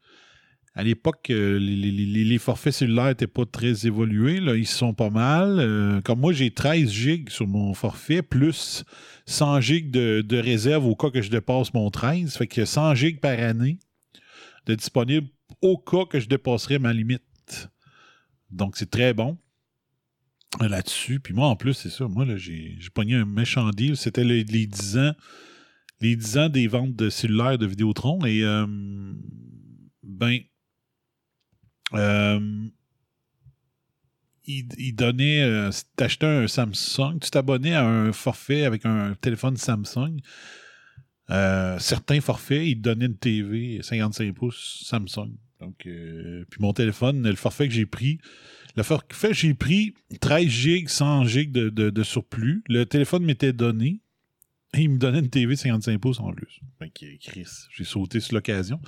à 0.77 0.83
l'époque, 0.83 1.31
euh, 1.31 1.57
les, 1.57 2.37
forfaits 2.37 2.71
cellulaires 2.71 3.07
n'étaient 3.07 3.25
pas 3.25 3.47
très 3.47 3.87
évolués. 3.87 4.37
Ils 4.37 4.67
sont 4.67 4.93
pas 4.93 5.09
mal. 5.09 5.57
Euh, 5.57 6.01
comme 6.01 6.19
moi, 6.19 6.33
j'ai 6.33 6.51
13 6.51 6.91
gigs 6.91 7.29
sur 7.31 7.47
mon 7.47 7.73
forfait, 7.73 8.21
plus 8.21 8.85
100 9.25 9.59
gigs 9.61 9.89
de, 9.89 10.37
réserve 10.37 10.85
au 10.85 10.95
cas 10.95 11.09
que 11.09 11.23
je 11.23 11.31
dépasse 11.31 11.73
mon 11.73 11.89
13. 11.89 12.37
Fait 12.37 12.45
que 12.45 12.63
100 12.63 12.93
gigs 12.93 13.19
par 13.19 13.39
année 13.39 13.79
de 14.67 14.75
disponible 14.75 15.27
au 15.63 15.79
cas 15.79 16.05
que 16.05 16.19
je 16.19 16.29
dépasserais 16.29 16.77
ma 16.77 16.93
limite. 16.93 17.71
Donc, 18.51 18.77
c'est 18.77 18.91
très 18.91 19.15
bon 19.15 19.35
euh, 20.61 20.67
là-dessus. 20.67 21.19
Puis 21.19 21.33
moi, 21.33 21.47
en 21.47 21.55
plus, 21.55 21.73
c'est 21.73 21.89
ça. 21.89 22.07
Moi, 22.07 22.27
j'ai 22.35 22.77
pogné 22.93 23.15
un 23.15 23.25
méchant 23.25 23.71
deal. 23.71 23.97
C'était 23.97 24.23
le- 24.23 24.43
les 24.43 24.67
10 24.67 24.97
ans 24.99 25.13
les 26.01 26.15
10 26.15 26.37
ans 26.37 26.49
des 26.49 26.67
ventes 26.67 26.95
de 26.95 27.09
cellulaires 27.09 27.57
de 27.57 27.65
Vidéotron. 27.65 28.23
Et, 28.27 28.43
ben, 30.03 30.37
il, 34.47 34.69
il 34.77 34.93
donnait, 34.95 35.43
euh, 35.43 35.69
t'achetais 35.95 36.25
un 36.25 36.47
Samsung, 36.47 37.19
tu 37.21 37.29
t'abonnais 37.29 37.73
à 37.73 37.85
un 37.85 38.11
forfait 38.11 38.63
avec 38.63 38.85
un 38.85 39.13
téléphone 39.15 39.57
Samsung. 39.57 40.19
euh, 41.29 41.77
certains 41.79 42.21
forfaits, 42.21 42.65
ils 42.65 42.77
te 42.77 42.81
donnaient 42.81 43.07
une 43.07 43.17
TV 43.17 43.81
55 43.83 44.33
pouces 44.33 44.83
Samsung. 44.85 45.33
Donc, 45.59 45.85
euh, 45.85 46.45
puis 46.49 46.61
mon 46.61 46.73
téléphone, 46.73 47.27
le 47.27 47.35
forfait 47.35 47.67
que 47.67 47.73
j'ai 47.73 47.85
pris, 47.85 48.19
le 48.75 48.83
forfait 48.83 49.29
que 49.29 49.33
j'ai 49.33 49.53
pris, 49.53 49.93
13 50.21 50.47
gigs, 50.47 50.87
100 50.87 51.25
gigs 51.25 51.51
de, 51.51 52.03
surplus. 52.03 52.63
Le 52.69 52.85
téléphone 52.85 53.23
m'était 53.25 53.53
donné. 53.53 54.01
Et 54.73 54.81
il 54.81 54.89
me 54.89 54.97
donnait 54.97 55.19
une 55.19 55.29
TV 55.29 55.55
55 55.55 55.99
pouces 55.99 56.19
en 56.19 56.31
plus. 56.33 56.59
Que, 56.79 57.17
Chris, 57.19 57.47
j'ai 57.71 57.85
sauté 57.85 58.19
sur 58.19 58.35
l'occasion. 58.35 58.79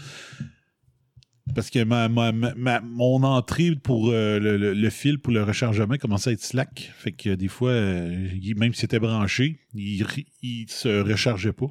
Parce 1.56 1.70
que 1.70 1.84
ma, 1.84 2.08
ma- 2.10 2.32
ma- 2.32 2.82
mon 2.82 3.24
entrée 3.24 3.76
pour 3.76 4.10
euh, 4.12 4.40
le, 4.40 4.74
le- 4.74 4.90
fil 4.90 5.20
pour 5.20 5.34
le 5.34 5.44
rechargement 5.44 5.96
commençait 5.98 6.30
à 6.30 6.34
être 6.34 6.44
slack. 6.44 6.92
Fait 6.98 7.12
que 7.12 7.34
des 7.36 7.48
fois, 7.48 7.72
euh, 7.72 8.28
même 8.56 8.74
s'il 8.74 8.86
était 8.86 9.00
branché, 9.00 9.60
il, 9.74 10.06
il 10.44 10.70
se 10.70 11.02
rechargeait 11.02 11.54
pas. 11.54 11.68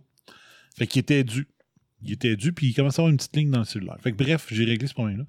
Fait 0.77 0.87
qu'il 0.87 1.01
était 1.01 1.25
dû. 1.25 1.47
Il 2.03 2.13
était 2.13 2.37
dû, 2.37 2.53
puis 2.53 2.69
il 2.69 2.75
commençait 2.75 3.01
à 3.01 3.03
avoir 3.03 3.11
une 3.11 3.17
petite 3.17 3.37
ligne 3.37 3.51
dans 3.51 3.59
le 3.61 3.65
cellulaire. 3.65 3.97
Fait 4.03 4.13
que 4.13 4.17
bref, 4.17 4.47
j'ai 4.51 4.65
réglé 4.65 4.87
ce 4.87 4.95
problème-là. 4.95 5.25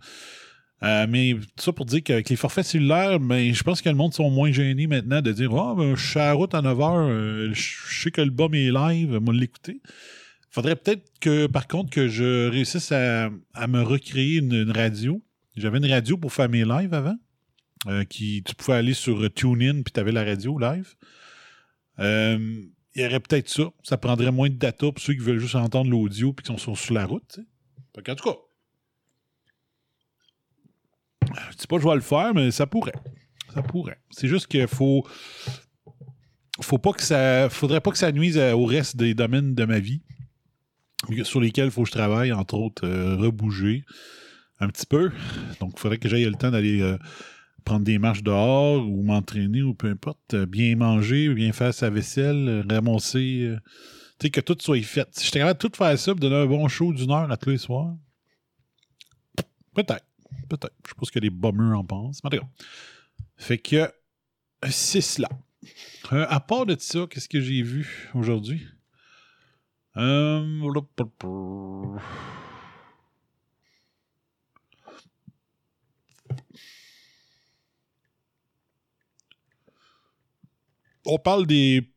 Euh, 0.82 1.08
mais 1.10 1.34
tout 1.34 1.64
ça 1.64 1.74
pour 1.74 1.86
dire 1.86 2.02
qu'avec 2.04 2.30
les 2.30 2.36
forfaits 2.36 2.66
cellulaires, 2.66 3.20
ben, 3.20 3.54
je 3.54 3.64
pense 3.64 3.82
que 3.82 3.90
le 3.90 3.96
monde 3.96 4.14
sont 4.14 4.30
moins 4.30 4.52
gênés 4.52 4.88
maintenant 4.88 5.22
de 5.22 5.32
dire 5.32 5.54
Ah, 5.54 5.74
ben, 5.78 5.96
je 5.96 6.10
suis 6.10 6.20
à 6.20 6.32
route 6.34 6.54
à 6.54 6.62
9h, 6.62 7.54
je 7.54 8.02
sais 8.04 8.12
que 8.12 8.22
le 8.22 8.30
bum 8.32 8.54
est 8.56 8.72
live, 8.72 9.20
moi 9.22 9.34
l'écouter. 9.34 9.82
Faudrait 10.50 10.76
peut-être 10.76 11.04
que, 11.20 11.46
par 11.48 11.68
contre, 11.68 11.92
que 11.92 12.08
je 12.08 12.50
réussisse 12.50 12.92
à, 12.92 13.30
à 13.54 13.68
me 13.68 13.82
recréer 13.82 14.38
une, 14.38 14.72
radio. 14.72 15.22
J'avais 15.56 15.78
une 15.78 15.86
radio 15.86 16.18
pour 16.18 16.34
faire 16.34 16.50
mes 16.50 16.66
lives 16.66 16.94
avant. 16.94 17.18
euh, 17.88 18.04
qui, 18.04 18.44
tu 18.44 18.56
pouvais 18.56 18.78
aller 18.78 18.94
sur 18.94 19.22
euh, 19.24 19.30
TuneIn 19.30 19.84
puis 19.84 19.94
tu 19.94 20.00
avais 20.00 20.12
la 20.12 20.24
radio 20.24 20.58
live. 20.58 20.96
Euh, 22.00 22.64
il 22.96 23.02
y 23.02 23.06
aurait 23.06 23.20
peut-être 23.20 23.48
ça. 23.48 23.64
Ça 23.84 23.98
prendrait 23.98 24.32
moins 24.32 24.50
de 24.50 24.56
data 24.56 24.92
pour 24.92 25.00
ceux 25.00 25.14
qui 25.14 25.20
veulent 25.20 25.40
juste 25.40 25.56
entendre 25.56 25.92
l'audio 25.92 26.34
puis 26.34 26.44
qui 26.44 26.52
sont 26.52 26.58
sur, 26.58 26.78
sur 26.78 26.94
la 26.94 27.06
route. 27.06 27.32
sais. 27.32 28.04
Qu'en 28.04 28.16
tout 28.16 28.30
cas, 28.30 28.38
je 31.52 31.58
dis 31.58 31.68
pas 31.68 31.76
que 31.76 31.84
je 31.84 31.88
vais 31.88 31.96
le 31.96 32.02
faire, 32.02 32.34
mais 32.34 32.50
ça 32.50 32.66
pourrait. 32.66 32.94
Ça 33.54 33.62
pourrait. 33.62 34.00
C'est 34.10 34.28
juste 34.28 34.48
qu'il 34.48 34.68
faut. 34.68 35.06
Faut 36.62 36.78
pas 36.78 36.94
que 36.94 37.04
ça. 37.04 37.50
Faudrait 37.50 37.82
pas 37.82 37.92
que 37.92 37.98
ça 37.98 38.12
nuise 38.12 38.38
au 38.38 38.66
reste 38.66 38.96
des 38.96 39.14
domaines 39.14 39.54
de 39.54 39.66
ma 39.66 39.80
vie 39.80 40.02
sur 41.24 41.42
lesquels 41.42 41.66
il 41.66 41.72
faut 41.72 41.84
que 41.84 41.88
je 41.88 41.94
travaille, 41.94 42.32
entre 42.32 42.56
autres, 42.56 42.86
euh, 42.86 43.16
rebouger 43.16 43.84
un 44.60 44.68
petit 44.68 44.86
peu. 44.86 45.12
Donc, 45.60 45.74
il 45.76 45.80
faudrait 45.80 45.98
que 45.98 46.10
j'aille 46.10 46.26
le 46.26 46.36
temps 46.36 46.52
d'aller 46.52 46.82
euh, 46.82 46.98
prendre 47.64 47.86
des 47.86 47.98
marches 47.98 48.24
dehors 48.24 48.86
ou 48.88 49.04
m'entraîner 49.04 49.62
ou 49.62 49.74
peu 49.74 49.90
importe. 49.90 50.34
Euh, 50.34 50.46
bien 50.46 50.76
manger, 50.76 51.34
bien 51.34 51.52
faire 51.54 51.74
sa 51.74 51.90
vaisselle, 51.90 52.66
ramasser. 52.70 53.56
tu 54.20 54.28
sais, 54.28 54.30
que 54.30 54.42
tout 54.42 54.58
soit 54.60 54.82
fait. 54.82 55.08
Si 55.12 55.26
j'étais 55.26 55.40
capable 55.40 55.60
de 55.60 55.68
tout 55.68 55.78
faire 55.78 55.98
ça, 55.98 56.12
et 56.12 56.16
donner 56.16 56.36
un 56.36 56.46
bon 56.46 56.68
show 56.68 56.94
d'une 56.94 57.12
heure 57.12 57.32
à 57.32 57.38
tous 57.38 57.52
les 57.52 57.58
soirs, 57.58 57.96
peut-être. 59.74 60.06
Peut-être. 60.48 60.74
Je 60.88 61.06
ce 61.06 61.12
que 61.12 61.20
les 61.20 61.30
bombers 61.30 61.78
en 61.78 61.84
pensent. 61.84 62.22
Mais. 62.24 62.40
Fait 63.38 63.58
que 63.58 63.90
c'est 64.70 65.02
cela. 65.02 65.30
À 66.12 66.40
part 66.40 66.66
de 66.66 66.76
ça, 66.78 67.06
qu'est-ce 67.10 67.30
que 67.30 67.40
j'ai 67.40 67.62
vu 67.62 68.10
aujourd'hui? 68.14 68.68
Euh, 70.00 70.62
On 81.06 81.18
parle 81.18 81.46
des. 81.48 81.92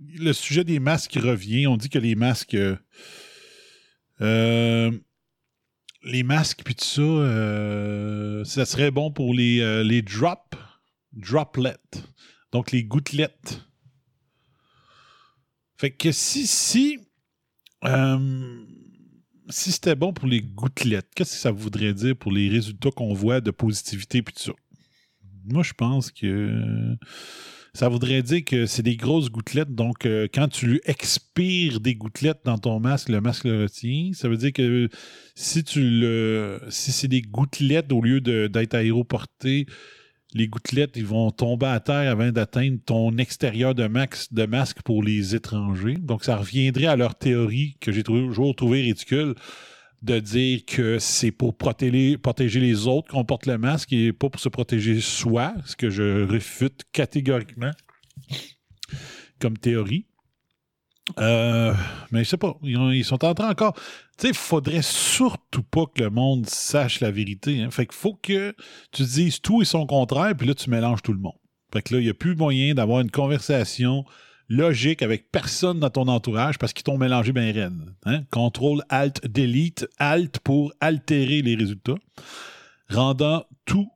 Le 0.00 0.32
sujet 0.32 0.64
des 0.64 0.78
masques 0.78 1.14
revient. 1.14 1.66
On 1.66 1.76
dit 1.78 1.88
que 1.88 1.98
les 1.98 2.14
masques. 2.14 2.54
euh, 2.54 2.76
euh, 4.20 4.90
les 6.02 6.22
masques 6.22 6.62
puis 6.64 6.74
tout 6.74 6.84
ça, 6.84 8.44
ça 8.44 8.66
serait 8.66 8.90
bon 8.90 9.10
pour 9.10 9.34
les, 9.34 9.82
les 9.84 10.02
drops, 10.02 10.56
droplets, 11.12 11.76
donc 12.52 12.70
les 12.72 12.84
gouttelettes. 12.84 13.67
Fait 15.78 15.92
que 15.92 16.10
si, 16.10 16.48
si, 16.48 16.98
euh, 17.84 18.64
si 19.48 19.70
c'était 19.70 19.94
bon 19.94 20.12
pour 20.12 20.26
les 20.26 20.42
gouttelettes, 20.42 21.08
qu'est-ce 21.14 21.34
que 21.34 21.40
ça 21.40 21.52
voudrait 21.52 21.94
dire 21.94 22.16
pour 22.16 22.32
les 22.32 22.48
résultats 22.48 22.90
qu'on 22.90 23.14
voit 23.14 23.40
de 23.40 23.52
positivité 23.52 24.20
puis 24.22 24.34
tout 24.34 24.42
ça? 24.42 24.52
Moi, 25.44 25.62
je 25.62 25.72
pense 25.72 26.10
que 26.10 26.96
ça 27.74 27.88
voudrait 27.88 28.22
dire 28.22 28.44
que 28.44 28.66
c'est 28.66 28.82
des 28.82 28.96
grosses 28.96 29.30
gouttelettes. 29.30 29.72
Donc, 29.72 30.04
euh, 30.04 30.26
quand 30.34 30.48
tu 30.48 30.80
expires 30.84 31.78
des 31.78 31.94
gouttelettes 31.94 32.40
dans 32.44 32.58
ton 32.58 32.80
masque, 32.80 33.08
le 33.08 33.20
masque 33.20 33.44
le 33.44 33.62
retient. 33.62 34.10
Ça 34.14 34.28
veut 34.28 34.36
dire 34.36 34.52
que 34.52 34.88
si 35.36 35.62
tu 35.62 35.80
le, 35.80 36.60
si 36.70 36.90
c'est 36.90 37.06
des 37.06 37.22
gouttelettes 37.22 37.92
au 37.92 38.00
lieu 38.00 38.20
d'être 38.20 38.74
aéroporté, 38.74 39.66
les 40.34 40.48
gouttelettes 40.48 40.96
ils 40.96 41.06
vont 41.06 41.30
tomber 41.30 41.66
à 41.66 41.80
terre 41.80 42.10
avant 42.10 42.30
d'atteindre 42.30 42.78
ton 42.84 43.16
extérieur 43.16 43.74
de, 43.74 43.86
max, 43.86 44.32
de 44.32 44.46
masque 44.46 44.82
pour 44.82 45.02
les 45.02 45.34
étrangers. 45.34 45.96
Donc, 45.96 46.24
ça 46.24 46.36
reviendrait 46.36 46.86
à 46.86 46.96
leur 46.96 47.14
théorie 47.14 47.76
que 47.80 47.92
j'ai 47.92 48.02
toujours 48.02 48.54
trouvé 48.54 48.82
ridicule 48.82 49.34
de 50.02 50.20
dire 50.20 50.64
que 50.64 50.98
c'est 50.98 51.32
pour 51.32 51.56
protéger, 51.56 52.18
les 52.60 52.86
autres 52.86 53.10
qu'on 53.10 53.24
porte 53.24 53.46
le 53.46 53.58
masque 53.58 53.92
et 53.92 54.12
pas 54.12 54.28
pour 54.28 54.40
se 54.40 54.48
protéger 54.48 55.00
soi, 55.00 55.54
ce 55.64 55.74
que 55.74 55.90
je 55.90 56.24
réfute 56.24 56.84
catégoriquement 56.92 57.72
comme 59.40 59.56
théorie. 59.56 60.06
Euh, 61.18 61.74
mais 62.12 62.22
je 62.22 62.28
sais 62.28 62.36
pas, 62.36 62.56
ils 62.62 63.04
sont 63.04 63.24
en 63.24 63.34
train 63.34 63.50
encore. 63.50 63.74
Tu 64.18 64.26
sais, 64.26 64.32
faudrait 64.32 64.82
surtout 64.82 65.62
pas 65.62 65.86
que 65.86 66.02
le 66.02 66.10
monde 66.10 66.46
sache 66.46 67.00
la 67.00 67.10
vérité. 67.12 67.62
hein. 67.62 67.70
Fait 67.70 67.86
qu'il 67.86 67.94
faut 67.96 68.14
que 68.14 68.54
tu 68.90 69.02
dises 69.04 69.40
tout 69.40 69.62
et 69.62 69.64
son 69.64 69.86
contraire, 69.86 70.34
puis 70.36 70.46
là, 70.46 70.54
tu 70.54 70.70
mélanges 70.70 71.02
tout 71.02 71.12
le 71.12 71.20
monde. 71.20 71.38
Fait 71.72 71.82
que 71.82 71.94
là, 71.94 72.00
il 72.00 72.04
n'y 72.04 72.10
a 72.10 72.14
plus 72.14 72.34
moyen 72.34 72.74
d'avoir 72.74 73.00
une 73.00 73.10
conversation 73.10 74.04
logique 74.48 75.02
avec 75.02 75.30
personne 75.30 75.78
dans 75.78 75.90
ton 75.90 76.08
entourage 76.08 76.58
parce 76.58 76.72
qu'ils 76.72 76.82
t'ont 76.82 76.98
mélangé 76.98 77.32
bien 77.32 77.52
raide. 77.52 77.94
Hein? 78.06 78.24
Contrôle, 78.30 78.82
Alt, 78.88 79.24
Delete, 79.26 79.86
Alt 79.98 80.40
pour 80.40 80.72
altérer 80.80 81.42
les 81.42 81.54
résultats, 81.54 81.98
rendant 82.88 83.44
tout 83.66 83.88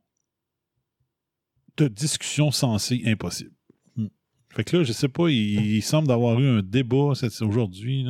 de 1.77 1.87
discussion 1.87 2.51
sensée 2.51 3.01
impossible. 3.07 3.51
Hmm. 3.95 4.07
Fait 4.49 4.63
que 4.63 4.77
là, 4.77 4.83
je 4.83 4.93
sais 4.93 5.09
pas, 5.09 5.29
il, 5.29 5.75
il 5.75 5.81
semble 5.81 6.07
d'avoir 6.07 6.39
eu 6.39 6.47
un 6.47 6.61
débat 6.61 7.13
aujourd'hui. 7.41 8.05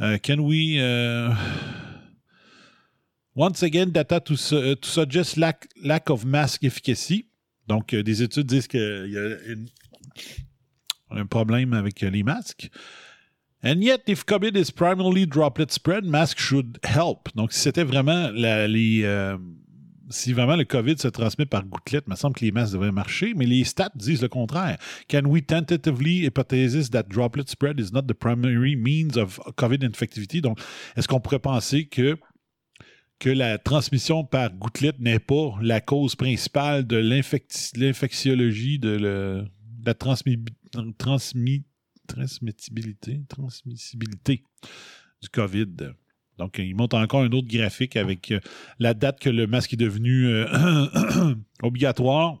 Euh, 0.00 0.18
can 0.18 0.38
we... 0.40 0.76
euh, 0.78 1.30
Once 3.34 3.62
again, 3.62 3.90
data 3.92 4.18
to, 4.20 4.34
su- 4.36 4.74
to 4.76 4.88
suggest 4.88 5.36
lack, 5.36 5.68
lack 5.82 6.08
of 6.10 6.24
mask 6.24 6.64
efficacy. 6.64 7.26
Donc, 7.68 7.92
euh, 7.92 8.02
des 8.02 8.22
études 8.22 8.46
disent 8.46 8.66
qu'il 8.68 8.80
y 9.10 9.18
a 9.18 9.36
un 11.20 11.26
problème 11.26 11.72
avec 11.74 12.02
euh, 12.02 12.10
les 12.10 12.22
masques. 12.22 12.70
And 13.62 13.80
yet, 13.82 14.02
if 14.06 14.24
COVID 14.24 14.56
is 14.56 14.70
primarily 14.70 15.26
droplet 15.26 15.70
spread, 15.70 16.04
masks 16.04 16.40
should 16.40 16.78
help. 16.84 17.28
Donc, 17.34 17.52
si 17.52 17.60
c'était 17.60 17.84
vraiment 17.84 18.30
la- 18.32 18.66
les. 18.68 19.02
euh, 19.04 19.36
si 20.10 20.32
vraiment 20.32 20.56
le 20.56 20.64
COVID 20.64 20.98
se 20.98 21.08
transmet 21.08 21.46
par 21.46 21.64
gouttelette, 21.64 22.04
il 22.06 22.10
me 22.10 22.16
semble 22.16 22.36
que 22.36 22.44
les 22.44 22.52
masques 22.52 22.72
devraient 22.72 22.92
marcher, 22.92 23.34
mais 23.34 23.46
les 23.46 23.64
stats 23.64 23.90
disent 23.94 24.22
le 24.22 24.28
contraire. 24.28 24.78
Can 25.08 25.24
we 25.26 25.44
tentatively 25.44 26.24
hypothesis 26.24 26.90
that 26.90 27.04
droplet 27.04 27.48
spread 27.48 27.80
is 27.80 27.92
not 27.92 28.02
the 28.02 28.14
primary 28.14 28.76
means 28.76 29.16
of 29.16 29.40
COVID 29.56 29.82
infectivity? 29.84 30.40
Donc, 30.40 30.58
est-ce 30.96 31.08
qu'on 31.08 31.20
pourrait 31.20 31.38
penser 31.40 31.86
que 31.86 32.16
que 33.18 33.30
la 33.30 33.56
transmission 33.56 34.24
par 34.24 34.52
gouttelette 34.52 35.00
n'est 35.00 35.18
pas 35.18 35.54
la 35.62 35.80
cause 35.80 36.14
principale 36.16 36.86
de 36.86 36.98
l'infecti- 36.98 37.70
l'infectiologie, 37.78 38.78
de, 38.78 38.90
le- 38.90 39.44
la 39.86 39.94
transmi- 39.94 40.44
transmi- 40.98 41.64
transmissibilité, 42.06 43.22
transmissibilité 43.28 44.44
du 45.22 45.28
COVID? 45.30 45.94
Donc, 46.38 46.58
il 46.58 46.74
montre 46.74 46.96
encore 46.96 47.22
un 47.22 47.32
autre 47.32 47.48
graphique 47.48 47.96
avec 47.96 48.30
euh, 48.30 48.40
la 48.78 48.94
date 48.94 49.20
que 49.20 49.30
le 49.30 49.46
masque 49.46 49.72
est 49.72 49.78
devenu 49.78 50.26
euh, 50.26 51.34
obligatoire. 51.62 52.38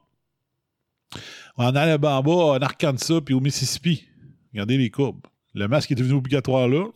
En 1.56 1.74
Alabama, 1.74 2.30
en 2.30 2.58
Arkansas, 2.60 3.22
puis 3.22 3.34
au 3.34 3.40
Mississippi. 3.40 4.04
Regardez 4.52 4.76
les 4.76 4.90
courbes. 4.90 5.26
Le 5.54 5.68
masque 5.68 5.90
est 5.92 5.94
devenu 5.94 6.14
obligatoire 6.14 6.68
là. 6.68 6.86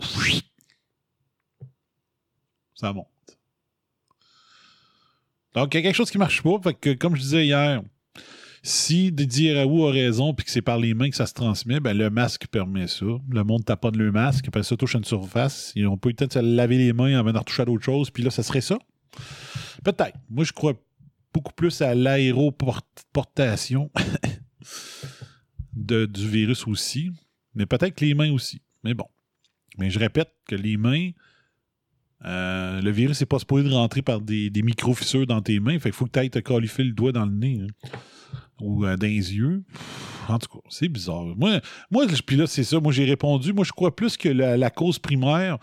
Ça 2.74 2.92
monte. 2.92 3.06
Donc, 5.54 5.74
il 5.74 5.78
y 5.78 5.80
a 5.80 5.82
quelque 5.82 5.96
chose 5.96 6.10
qui 6.10 6.18
ne 6.18 6.22
marche 6.22 6.42
pas. 6.42 6.60
Fait 6.62 6.74
que, 6.74 6.92
comme 6.94 7.16
je 7.16 7.22
disais 7.22 7.46
hier, 7.46 7.82
si 8.62 9.11
Didier 9.11 9.55
Raoult 9.55 9.88
a 9.88 9.92
raison 9.92 10.35
puis 10.35 10.44
que 10.44 10.51
c'est 10.51 10.61
par 10.61 10.79
les 10.79 10.92
mains 10.92 11.09
que 11.09 11.16
ça 11.16 11.27
se 11.27 11.33
transmet, 11.33 11.81
ben, 11.81 11.96
le 11.96 12.11
masque 12.11 12.46
permet 12.49 12.88
ça. 12.88 13.07
Le 13.31 13.42
monde 13.42 13.64
tape 13.64 13.90
de 13.90 13.99
le 13.99 14.12
masque, 14.12 14.49
après 14.49 14.62
ça 14.62 14.77
touche 14.77 14.94
une 14.94 15.05
surface. 15.05 15.73
Le 15.77 16.12
temps 16.12 16.27
de 16.27 16.33
se 16.33 16.38
laver 16.38 16.77
les 16.77 16.92
mains 16.92 17.18
avant 17.18 17.33
de 17.33 17.38
retoucher 17.38 17.62
à 17.62 17.64
d'autres 17.64 17.85
choses, 17.85 18.11
puis 18.11 18.23
là, 18.23 18.31
ça 18.31 18.42
serait 18.42 18.61
ça. 18.61 18.79
Peut-être. 19.83 20.18
Moi, 20.29 20.44
je 20.44 20.53
crois 20.53 20.75
beaucoup 21.33 21.53
plus 21.55 21.81
à 21.81 21.94
l'aéroportation 21.94 23.90
du 25.73 26.29
virus 26.29 26.66
aussi, 26.66 27.11
mais 27.55 27.64
peut-être 27.66 27.94
que 27.94 28.05
les 28.05 28.14
mains 28.14 28.33
aussi. 28.33 28.61
Mais 28.85 28.94
bon. 28.94 29.07
Mais 29.79 29.88
je 29.88 29.99
répète 29.99 30.31
que 30.46 30.55
les 30.55 30.77
mains, 30.77 31.11
euh, 32.27 32.83
le 32.83 32.90
virus 32.90 33.20
n'est 33.20 33.27
pas 33.27 33.38
supposé 33.38 33.68
rentrer 33.70 34.03
par 34.03 34.20
des, 34.20 34.51
micro-fissures 34.55 35.27
dans 35.27 35.40
tes 35.40 35.61
mains. 35.61 35.79
Fait 35.79 35.90
qu'il 35.90 35.92
faut 35.96 36.05
que 36.05 36.11
tu 36.11 36.18
ailles 36.18 36.31
te 36.31 36.40
califier 36.40 36.85
le 36.85 36.92
doigt 36.92 37.12
dans 37.12 37.25
le 37.25 37.33
nez. 37.33 37.61
hein. 37.62 37.99
Ou 38.61 38.85
euh, 38.85 38.96
dans 38.96 39.07
yeux. 39.07 39.62
En 40.29 40.38
tout 40.38 40.49
cas, 40.49 40.64
c'est 40.68 40.88
bizarre. 40.88 41.25
Moi, 41.37 41.61
moi 41.90 42.07
puis 42.27 42.37
là, 42.37 42.46
c'est 42.46 42.64
ça. 42.64 42.81
Moi, 42.81 42.92
j'ai 42.92 43.05
répondu. 43.05 43.53
Moi, 43.53 43.64
je 43.64 43.73
crois 43.73 43.94
plus 43.94 44.16
que 44.16 44.29
la, 44.29 44.70
cause 44.70 44.99
primaire 44.99 45.59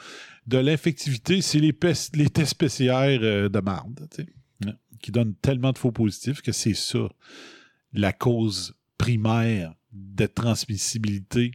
de 0.46 0.58
l'infectivité, 0.58 1.42
c'est 1.42 1.60
les, 1.60 1.76
les, 2.14 2.30
tests 2.30 2.56
PCR 2.56 3.18
euh, 3.22 3.50
de 3.50 3.60
marde, 3.60 4.08
qui 5.02 5.12
donnent 5.12 5.36
tellement 5.36 5.72
de 5.72 5.78
faux 5.78 5.92
positifs 5.92 6.42
que 6.42 6.52
c'est 6.52 6.74
ça, 6.74 7.10
la 7.94 8.14
cause 8.14 8.74
primaire 8.98 9.74
de 9.92 10.26
transmissibilité 10.26 11.52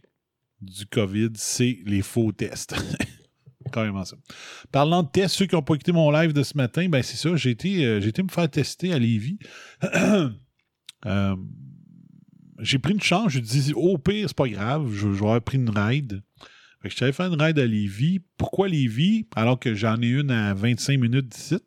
du 0.60 0.86
COVID, 0.86 1.30
c'est 1.34 1.78
les 1.84 2.02
faux 2.02 2.32
tests. 2.32 2.74
Carrément 3.72 4.04
ça. 4.04 4.16
Parlant 4.70 5.02
de 5.02 5.08
tests, 5.08 5.36
ceux 5.36 5.46
qui 5.46 5.54
n'ont 5.54 5.62
pas 5.62 5.74
écouté 5.74 5.92
mon 5.92 6.10
live 6.10 6.32
de 6.32 6.42
ce 6.42 6.56
matin, 6.56 6.88
ben 6.88 7.02
c'est 7.02 7.16
ça, 7.16 7.34
j'ai 7.36 7.50
été, 7.50 7.84
euh, 7.84 8.00
été, 8.00 8.22
me 8.22 8.28
faire 8.28 8.50
tester 8.50 8.92
à 8.92 8.98
Lévis. 8.98 9.38
Euh, 11.06 11.36
j'ai 12.58 12.78
pris 12.78 12.92
une 12.92 13.00
chance, 13.00 13.32
je 13.32 13.40
dis 13.40 13.72
au 13.74 13.98
pire, 13.98 14.28
c'est 14.28 14.36
pas 14.36 14.48
grave, 14.48 14.92
je, 14.92 15.38
pris 15.40 15.58
une 15.58 15.70
ride. 15.70 16.22
Je 16.84 16.96
t'avais 16.96 17.12
fait 17.12 17.24
une 17.24 17.40
ride 17.40 17.58
à 17.58 17.66
Lévis. 17.66 18.20
Pourquoi 18.36 18.68
Lévis? 18.68 19.26
Alors 19.36 19.58
que 19.58 19.74
j'en 19.74 20.00
ai 20.02 20.08
une 20.08 20.30
à 20.30 20.52
25 20.54 20.98
minutes 20.98 21.28
d'ici. 21.28 21.58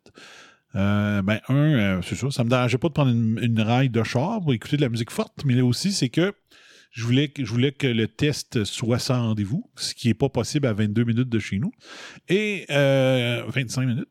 Euh, 0.74 1.22
ben, 1.22 1.40
un, 1.48 2.02
c'est 2.02 2.16
ça, 2.16 2.30
ça 2.30 2.44
me 2.44 2.50
dérangeait 2.50 2.76
pas 2.76 2.88
de 2.88 2.92
prendre 2.92 3.10
une, 3.10 3.38
une, 3.42 3.60
ride 3.60 3.92
de 3.92 4.02
char 4.02 4.40
pour 4.40 4.52
écouter 4.52 4.76
de 4.76 4.82
la 4.82 4.90
musique 4.90 5.10
forte, 5.10 5.42
mais 5.46 5.54
là 5.54 5.64
aussi, 5.64 5.90
c'est 5.90 6.10
que 6.10 6.34
je 6.96 7.04
voulais, 7.04 7.30
je 7.38 7.44
voulais 7.44 7.72
que 7.72 7.86
le 7.86 8.08
test 8.08 8.64
soit 8.64 8.98
sans 8.98 9.20
rendez-vous, 9.20 9.70
ce 9.76 9.94
qui 9.94 10.08
n'est 10.08 10.14
pas 10.14 10.30
possible 10.30 10.66
à 10.66 10.72
22 10.72 11.04
minutes 11.04 11.28
de 11.28 11.38
chez 11.38 11.58
nous. 11.58 11.70
Et 12.28 12.64
25 12.68 12.74
euh, 12.74 13.86
minutes. 13.86 14.08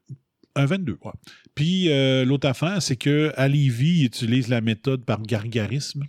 Un 0.56 0.66
22, 0.66 0.98
ouais. 1.04 1.12
Puis 1.54 1.90
euh, 1.90 2.24
l'autre 2.24 2.48
affaire, 2.48 2.82
c'est 2.82 2.96
que 2.96 3.34
Lévis, 3.48 4.00
il 4.00 4.06
utilise 4.06 4.48
la 4.48 4.62
méthode 4.62 5.04
par 5.04 5.22
gargarisme 5.22 6.06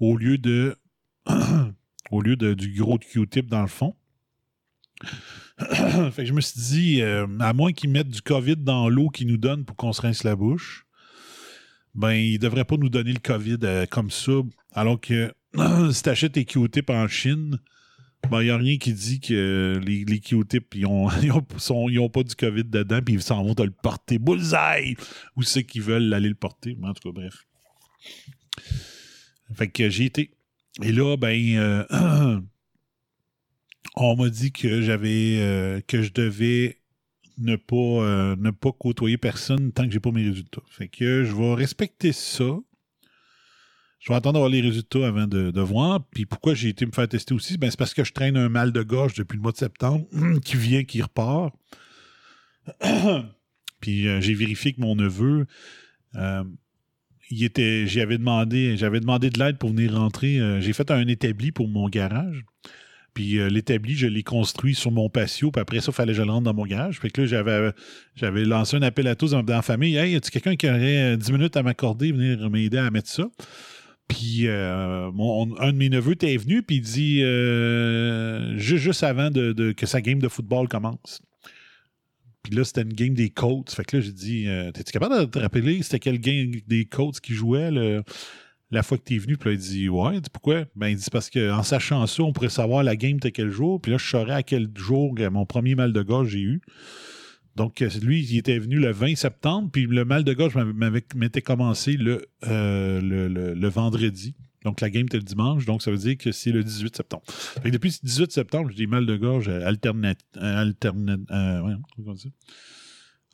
au 0.00 0.16
lieu 0.16 0.38
de 0.38 0.76
au 2.10 2.20
lieu 2.20 2.36
du 2.36 2.74
gros 2.80 2.98
Q-tip 2.98 3.46
dans 3.46 3.62
le 3.62 3.68
fond. 3.68 3.94
fait 6.12 6.26
je 6.26 6.32
me 6.32 6.40
suis 6.40 6.60
dit, 6.60 7.02
euh, 7.02 7.26
à 7.38 7.52
moins 7.52 7.72
qu'ils 7.72 7.90
mettent 7.90 8.08
du 8.08 8.22
COVID 8.22 8.56
dans 8.56 8.88
l'eau 8.88 9.08
qu'ils 9.08 9.28
nous 9.28 9.36
donnent 9.36 9.64
pour 9.64 9.76
qu'on 9.76 9.92
se 9.92 10.02
rince 10.02 10.24
la 10.24 10.34
bouche, 10.34 10.86
ben, 11.94 12.12
ils 12.12 12.34
ne 12.34 12.38
devraient 12.38 12.64
pas 12.64 12.76
nous 12.76 12.88
donner 12.88 13.12
le 13.12 13.20
COVID 13.20 13.86
comme 13.90 14.10
ça, 14.10 14.32
alors 14.72 15.00
que 15.00 15.32
si 15.92 16.02
t'achètes 16.02 16.32
tes 16.32 16.44
Q-tips 16.44 16.90
en 16.90 17.06
Chine, 17.06 17.58
il 18.28 18.30
ben, 18.30 18.42
n'y 18.42 18.50
a 18.50 18.56
rien 18.58 18.76
qui 18.76 18.92
dit 18.92 19.20
que 19.20 19.80
les, 19.82 20.04
les 20.04 20.20
Q-tips, 20.20 20.66
ils 20.74 20.82
n'ont 20.82 21.08
ont, 21.70 22.08
pas 22.10 22.22
du 22.22 22.34
COVID 22.34 22.64
dedans, 22.64 23.00
puis 23.02 23.14
ils 23.14 23.22
s'en 23.22 23.42
vont 23.42 23.54
te 23.54 23.62
le 23.62 23.70
porter. 23.70 24.18
Bullseye! 24.18 24.96
Ou 25.36 25.42
c'est 25.42 25.64
qu'ils 25.64 25.82
veulent 25.82 26.12
aller 26.12 26.28
le 26.28 26.34
porter? 26.34 26.76
en 26.82 26.92
tout 26.92 27.10
cas, 27.10 27.20
bref. 27.20 27.46
Fait 29.54 29.68
que 29.68 29.88
j'ai 29.88 30.04
été. 30.04 30.30
Et 30.82 30.92
là, 30.92 31.16
ben, 31.16 31.56
euh, 31.56 32.40
on 33.96 34.16
m'a 34.16 34.28
dit 34.28 34.52
que 34.52 34.82
j'avais, 34.82 35.38
euh, 35.38 35.80
que 35.86 36.02
je 36.02 36.12
devais 36.12 36.80
ne 37.38 37.56
pas, 37.56 37.76
euh, 37.76 38.36
ne 38.36 38.50
pas 38.50 38.72
côtoyer 38.72 39.16
personne 39.16 39.72
tant 39.72 39.86
que 39.86 39.90
j'ai 39.90 40.00
pas 40.00 40.10
mes 40.10 40.28
résultats. 40.28 40.62
Fait 40.68 40.88
que 40.88 41.24
je 41.24 41.34
vais 41.34 41.54
respecter 41.54 42.12
ça. 42.12 42.58
Je 43.98 44.12
vais 44.12 44.16
attendre 44.16 44.34
d'avoir 44.34 44.50
les 44.50 44.60
résultats 44.60 45.06
avant 45.06 45.26
de, 45.26 45.60
voir. 45.60 46.04
Puis 46.12 46.24
pourquoi 46.24 46.54
j'ai 46.54 46.68
été 46.68 46.86
me 46.86 46.92
faire 46.92 47.08
tester 47.08 47.34
aussi? 47.34 47.58
Ben, 47.58 47.70
c'est 47.70 47.78
parce 47.78 47.94
que 47.94 48.04
je 48.04 48.12
traîne 48.12 48.36
un 48.36 48.48
mal 48.48 48.72
de 48.72 48.82
gorge 48.82 49.14
depuis 49.14 49.36
le 49.36 49.42
mois 49.42 49.52
de 49.52 49.56
septembre 49.56 50.06
qui 50.44 50.56
vient, 50.56 50.84
qui 50.84 51.02
repart. 51.02 51.52
Puis 53.80 54.08
euh, 54.08 54.20
j'ai 54.20 54.34
vérifié 54.34 54.72
que 54.72 54.80
mon 54.80 54.94
neveu, 54.96 55.46
euh, 56.16 56.44
j'avais 57.30 58.18
demandé, 58.18 58.76
j'avais 58.76 59.00
demandé 59.00 59.30
de 59.30 59.38
l'aide 59.38 59.58
pour 59.58 59.70
venir 59.70 59.94
rentrer. 59.94 60.38
Euh, 60.40 60.60
j'ai 60.60 60.72
fait 60.72 60.90
un 60.90 61.06
établi 61.06 61.52
pour 61.52 61.68
mon 61.68 61.88
garage. 61.88 62.44
Puis 63.14 63.36
l'établi, 63.50 63.96
je 63.96 64.06
l'ai 64.06 64.22
construit 64.22 64.76
sur 64.76 64.92
mon 64.92 65.10
patio. 65.10 65.50
Puis 65.50 65.60
après 65.60 65.80
ça, 65.80 65.90
il 65.90 65.94
fallait 65.94 66.12
que 66.12 66.18
je 66.18 66.22
le 66.22 66.30
rentre 66.30 66.44
dans 66.44 66.54
mon 66.54 66.66
garage. 66.66 67.00
Fait 67.00 67.10
que 67.10 67.22
là, 67.22 67.26
j'avais, 67.26 67.72
j'avais 68.14 68.44
lancé 68.44 68.76
un 68.76 68.82
appel 68.82 69.08
à 69.08 69.16
tous 69.16 69.32
dans 69.32 69.42
la 69.42 69.62
famille. 69.62 69.96
Hey, 69.96 70.12
y 70.12 70.16
a 70.16 70.20
quelqu'un 70.20 70.54
qui 70.54 70.68
aurait 70.68 71.16
10 71.16 71.32
minutes 71.32 71.56
à 71.56 71.64
m'accorder, 71.64 72.12
venir 72.12 72.48
m'aider 72.48 72.78
à 72.78 72.88
mettre 72.92 73.08
ça? 73.08 73.24
Puis 74.08 74.46
euh, 74.46 75.10
un 75.58 75.72
de 75.72 75.76
mes 75.76 75.90
neveux 75.90 76.12
était 76.12 76.36
venu, 76.38 76.62
puis 76.62 76.76
il 76.76 76.80
dit 76.80 77.22
euh, 77.22 78.56
juste, 78.56 79.02
avant 79.02 79.30
de, 79.30 79.72
que 79.72 79.86
sa 79.86 80.00
game 80.00 80.18
de 80.18 80.28
football 80.28 80.66
commence. 80.66 81.20
Puis 82.42 82.54
là, 82.54 82.64
c'était 82.64 82.82
une 82.82 82.94
game 82.94 83.12
des 83.12 83.28
Colts. 83.28 83.70
Fait 83.70 83.84
que 83.84 83.98
là, 83.98 84.02
j'ai 84.02 84.12
dit 84.12 84.48
euh, 84.48 84.72
T'es-tu 84.72 84.92
capable 84.92 85.20
de 85.20 85.24
te 85.26 85.38
rappeler 85.38 85.82
c'était 85.82 85.98
quelle 85.98 86.18
game 86.18 86.52
des 86.66 86.86
Colts 86.86 87.20
qui 87.20 87.34
jouait 87.34 87.70
la 88.70 88.82
fois 88.82 88.96
que 88.96 89.04
tu 89.04 89.16
es 89.16 89.18
venu? 89.18 89.36
Puis 89.36 89.50
là, 89.50 89.54
il 89.54 89.58
dit 89.58 89.88
Ouais, 89.90 90.20
pourquoi? 90.32 90.64
Ben, 90.74 90.88
il 90.88 90.96
dit 90.96 91.10
Parce 91.12 91.28
qu'en 91.28 91.62
sachant 91.62 92.06
ça, 92.06 92.22
on 92.22 92.32
pourrait 92.32 92.48
savoir 92.48 92.82
la 92.82 92.96
game 92.96 93.18
de 93.18 93.28
quel 93.28 93.50
jour. 93.50 93.78
Puis 93.82 93.92
là, 93.92 93.98
je 93.98 94.08
saurais 94.08 94.34
à 94.34 94.42
quel 94.42 94.68
jour 94.74 95.14
mon 95.30 95.44
premier 95.44 95.74
mal 95.74 95.92
de 95.92 96.00
gorge 96.00 96.28
j'ai 96.28 96.40
eu. 96.40 96.62
Donc, 97.58 97.80
lui, 97.80 98.24
il 98.24 98.38
était 98.38 98.60
venu 98.60 98.78
le 98.78 98.92
20 98.92 99.16
septembre, 99.16 99.68
puis 99.72 99.86
le 99.86 100.04
mal 100.04 100.22
de 100.22 100.32
gorge 100.32 100.54
m'était 101.16 101.42
commencé 101.42 101.98
euh, 102.46 103.00
le, 103.02 103.68
vendredi. 103.68 104.36
Donc, 104.64 104.80
la 104.80 104.88
game 104.90 105.06
était 105.06 105.16
le 105.16 105.24
dimanche, 105.24 105.64
donc 105.66 105.82
ça 105.82 105.90
veut 105.90 105.98
dire 105.98 106.16
que 106.16 106.30
c'est 106.30 106.52
le 106.52 106.62
18 106.62 106.96
septembre. 106.96 107.24
depuis 107.64 107.90
le 107.90 108.06
18 108.06 108.30
septembre, 108.30 108.70
j'ai 108.70 108.76
des 108.76 108.86
mal 108.86 109.06
de 109.06 109.16
gorge 109.16 109.48
euh, 109.48 109.68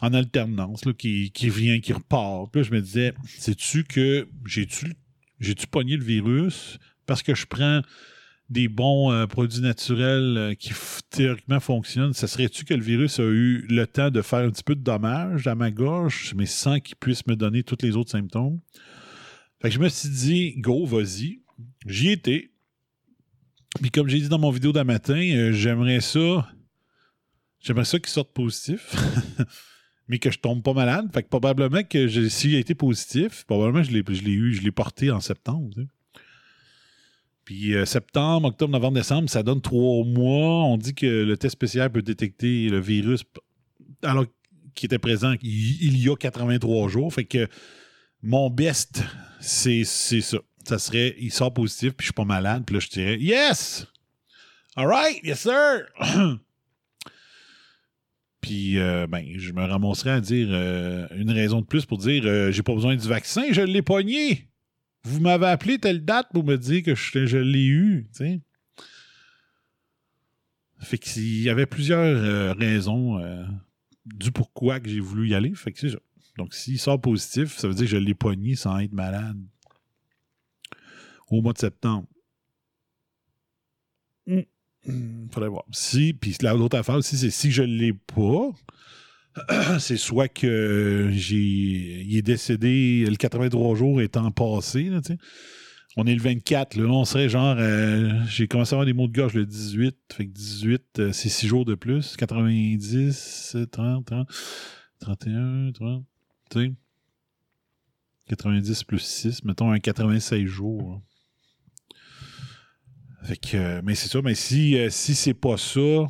en 0.01 0.13
alternance, 0.15 0.81
qui, 0.97 1.31
qui 1.31 1.51
vient, 1.51 1.81
qui 1.81 1.93
repart. 1.93 2.57
Là, 2.57 2.63
je 2.63 2.71
me 2.71 2.81
disais, 2.81 3.13
sais-tu 3.27 3.85
que 3.85 4.27
j'ai-tu 4.47 4.95
j'ai-tu 5.39 5.67
pogné 5.67 5.99
le 5.99 6.05
virus? 6.05 6.79
Parce 7.05 7.23
que 7.23 7.35
je 7.35 7.45
prends 7.45 7.83
des 8.51 8.69
bons 8.69 9.11
euh, 9.11 9.27
produits 9.27 9.63
naturels 9.63 10.37
euh, 10.37 10.55
qui 10.55 10.73
théoriquement 11.11 11.61
fonctionnent, 11.61 12.13
ça 12.13 12.27
serait-tu 12.27 12.65
que 12.65 12.75
le 12.75 12.83
virus 12.83 13.19
a 13.19 13.25
eu 13.25 13.67
le 13.69 13.87
temps 13.87 14.11
de 14.11 14.21
faire 14.23 14.41
un 14.41 14.51
petit 14.51 14.63
peu 14.63 14.75
de 14.75 14.83
dommages 14.83 15.47
à 15.47 15.55
ma 15.55 15.71
gorge, 15.71 16.35
mais 16.37 16.47
sans 16.47 16.81
qu'il 16.81 16.97
puisse 16.97 17.27
me 17.27 17.37
donner 17.37 17.63
tous 17.63 17.79
les 17.83 17.97
autres 17.97 18.11
symptômes? 18.11 18.61
Fait 19.61 19.69
que 19.69 19.75
je 19.75 19.81
me 19.81 19.89
suis 19.89 20.11
dit, 20.11 20.55
go, 20.59 20.85
vas-y. 20.85 21.41
J'y 21.87 22.11
étais. 22.11 22.51
Puis 23.81 23.91
comme 23.91 24.09
j'ai 24.09 24.21
dit 24.21 24.29
dans 24.29 24.39
mon 24.39 24.51
vidéo 24.51 24.73
d'un 24.73 24.85
matin, 24.85 25.19
euh, 25.19 25.53
j'aimerais 25.53 26.01
ça. 26.01 26.49
J'aimerais 27.61 27.87
ça 27.87 27.99
qu'il 27.99 28.11
sorte 28.11 28.33
positif. 28.35 28.95
mais 30.09 30.19
que 30.19 30.31
je 30.31 30.39
tombe 30.39 30.63
pas 30.63 30.75
malade. 30.75 31.09
Fait 31.13 31.23
que 31.23 31.29
probablement 31.29 31.83
que 31.83 32.09
s'il 32.29 32.55
a 32.55 32.59
été 32.59 32.75
positif, 32.75 33.45
probablement 33.47 33.83
je 33.83 33.91
l'ai 33.91 34.33
eu, 34.33 34.53
je 34.53 34.63
l'ai 34.63 34.71
porté 34.71 35.11
en 35.11 35.21
septembre. 35.21 35.71
Puis 37.45 37.75
euh, 37.75 37.85
septembre, 37.85 38.49
octobre, 38.49 38.73
novembre, 38.73 38.95
décembre, 38.95 39.29
ça 39.29 39.43
donne 39.43 39.61
trois 39.61 40.05
mois. 40.05 40.65
On 40.65 40.77
dit 40.77 40.95
que 40.95 41.07
le 41.07 41.37
test 41.37 41.53
spécial 41.53 41.91
peut 41.91 42.03
détecter 42.03 42.69
le 42.69 42.81
virus 42.81 43.25
alors 44.03 44.25
qui 44.75 44.87
était 44.87 44.99
présent 44.99 45.35
il, 45.43 45.99
y 45.99 46.09
a 46.09 46.17
83 46.17 46.89
jours. 46.89 47.13
Fait 47.13 47.25
que 47.25 47.47
mon 48.23 48.51
best, 48.51 49.03
c'est 49.41 49.85
ça. 49.85 50.39
Ça 50.67 50.79
serait, 50.79 51.15
il 51.19 51.31
sort 51.31 51.53
positif, 51.53 51.93
puis 51.93 52.05
je 52.05 52.07
suis 52.07 52.15
pas 52.15 52.25
malade. 52.25 52.65
Puis 52.67 52.75
là, 52.75 52.81
je 52.81 52.89
dirais, 52.89 53.19
yes! 53.19 53.87
All 54.77 54.87
right, 54.87 55.23
yes, 55.23 55.41
sir! 55.41 55.83
puis, 58.41 58.79
euh, 58.79 59.07
ben, 59.07 59.27
je 59.37 59.53
me 59.53 59.63
ramasserais 59.63 60.13
à 60.13 60.21
dire 60.23 60.49
euh, 60.51 61.07
une 61.15 61.31
raison 61.31 61.61
de 61.61 61.67
plus 61.67 61.85
pour 61.85 61.99
dire, 61.99 62.51
j'ai 62.51 62.63
pas 62.63 62.75
besoin 62.75 62.97
du 62.97 63.07
vaccin, 63.07 63.45
je 63.53 63.61
l'ai 63.61 63.83
pogné! 63.83 64.49
Vous 65.05 65.21
m'avez 65.21 65.47
appelé 65.47 65.79
telle 65.79 66.05
date 66.05 66.29
pour 66.33 66.45
me 66.45 66.57
dire 66.57 66.83
que 66.83 66.95
je, 66.95 67.37
l'ai 67.37 67.67
eu, 67.67 68.09
tu 68.13 68.25
sais. 68.25 68.41
Fait 70.81 70.99
qu'il 70.99 71.43
y 71.43 71.49
avait 71.49 71.67
plusieurs 71.67 72.01
euh, 72.01 72.53
raisons 72.53 73.19
euh, 73.19 73.45
du 74.07 74.33
pourquoi 74.33 74.81
que 74.81 74.89
j'ai 74.89 75.01
voulu 75.01 75.29
y 75.29 75.35
aller. 75.35 75.55
Fait 75.55 75.73
que 75.73 75.89
ça. 75.89 75.99
Donc, 76.37 76.53
s'il 76.53 76.79
sort 76.79 77.01
positif, 77.01 77.57
ça 77.57 77.69
veut 77.69 77.75
dire 77.75 77.85
que 77.85 77.91
je 77.91 77.97
l'ai 77.97 78.15
pogné 78.15 78.57
sans 78.57 78.79
être 78.81 78.93
malade. 78.93 79.39
Au 81.29 81.41
mois 81.41 81.53
de 81.53 81.59
septembre. 81.59 82.07
Il 84.27 84.47
hmm. 84.87 85.29
Faudrait 85.31 85.49
voir. 85.49 85.65
Si, 85.71 86.13
puis 86.13 86.37
l'autre 86.43 86.79
affaire 86.79 86.97
aussi, 86.97 87.17
c'est 87.17 87.31
si 87.31 87.51
je 87.51 87.63
ne 87.63 87.75
l'ai 87.75 87.93
pas, 87.93 88.51
c'est 89.79 89.97
soit 89.97 90.29
que 90.29 91.11
j'ai 91.13 91.37
il 91.37 92.17
est 92.17 92.23
décédé 92.23 93.05
le 93.09 93.17
83 93.17 93.75
jours 93.75 94.01
étant 94.01 94.31
passé. 94.31 94.85
Là, 94.85 95.01
on 95.97 96.07
est 96.07 96.15
le 96.15 96.21
24, 96.21 96.77
là, 96.77 96.87
on 96.89 97.05
serait 97.05 97.29
genre 97.29 97.57
euh, 97.59 98.11
j'ai 98.29 98.49
commencé 98.49 98.75
à 98.75 98.77
avoir 98.77 98.87
des 98.87 98.93
mots 98.93 99.07
de 99.07 99.13
gorge 99.13 99.35
le 99.35 99.47
18, 99.47 99.97
fait 100.13 100.27
que 100.27 100.33
18 100.33 100.99
euh, 100.99 101.13
c'est 101.13 101.29
6 101.29 101.47
jours 101.47 101.65
de 101.65 101.75
plus, 101.75 102.17
90, 102.17 103.57
30, 103.71 104.05
30 104.05 104.29
31, 105.01 105.73
30, 105.73 106.05
tu 106.51 106.59
sais. 106.59 106.73
90 108.29 108.85
plus 108.85 109.01
6, 109.01 109.45
mettons 109.45 109.71
un 109.71 109.79
96 109.79 110.47
jours. 110.47 111.01
Fait 113.23 113.37
que, 113.37 113.57
euh, 113.57 113.83
mais 113.85 113.95
c'est 113.95 114.09
ça, 114.09 114.21
mais 114.23 114.35
si, 114.35 114.77
si 114.91 115.15
c'est 115.15 115.35
pas 115.35 115.57
ça, 115.57 116.07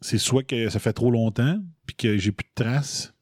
c'est 0.00 0.18
soit 0.18 0.42
que 0.42 0.68
ça 0.68 0.78
fait 0.78 0.92
trop 0.92 1.10
longtemps, 1.10 1.60
puis 1.86 1.96
que 1.96 2.18
j'ai 2.18 2.32
plus 2.32 2.46
de 2.46 2.64
traces 2.64 3.14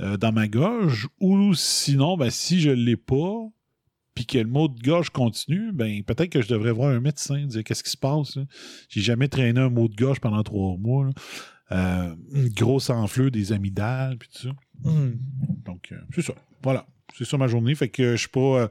euh, 0.00 0.16
dans 0.16 0.32
ma 0.32 0.48
gorge, 0.48 1.08
ou 1.20 1.54
sinon, 1.54 2.16
ben, 2.16 2.30
si 2.30 2.60
je 2.60 2.70
ne 2.70 2.74
l'ai 2.74 2.96
pas, 2.96 3.46
puis 4.14 4.26
que 4.26 4.38
le 4.38 4.46
mot 4.46 4.68
de 4.68 4.80
gorge 4.82 5.10
continue, 5.10 5.72
ben 5.72 6.02
peut-être 6.02 6.30
que 6.30 6.42
je 6.42 6.48
devrais 6.48 6.72
voir 6.72 6.90
un 6.90 7.00
médecin, 7.00 7.46
dire 7.46 7.64
qu'est-ce 7.64 7.82
qui 7.82 7.90
se 7.90 7.96
passe. 7.96 8.36
J'ai 8.88 9.00
jamais 9.00 9.28
traîné 9.28 9.58
un 9.58 9.70
mot 9.70 9.88
de 9.88 9.94
gorge 9.94 10.20
pendant 10.20 10.42
trois 10.42 10.76
mois. 10.76 11.08
Euh, 11.70 12.14
une 12.32 12.50
grosse 12.50 12.90
enflure 12.90 13.30
des 13.30 13.52
amygdales, 13.52 14.18
puis 14.18 14.28
tout 14.28 14.48
ça. 14.48 14.54
Donc, 14.84 15.92
euh, 15.92 15.96
c'est 16.14 16.22
ça. 16.22 16.34
Voilà. 16.62 16.86
C'est 17.14 17.24
ça 17.24 17.38
ma 17.38 17.46
journée. 17.46 17.74
Fait 17.74 17.88
que 17.88 18.12
je 18.12 18.20
suis 18.20 18.28
pas. 18.28 18.70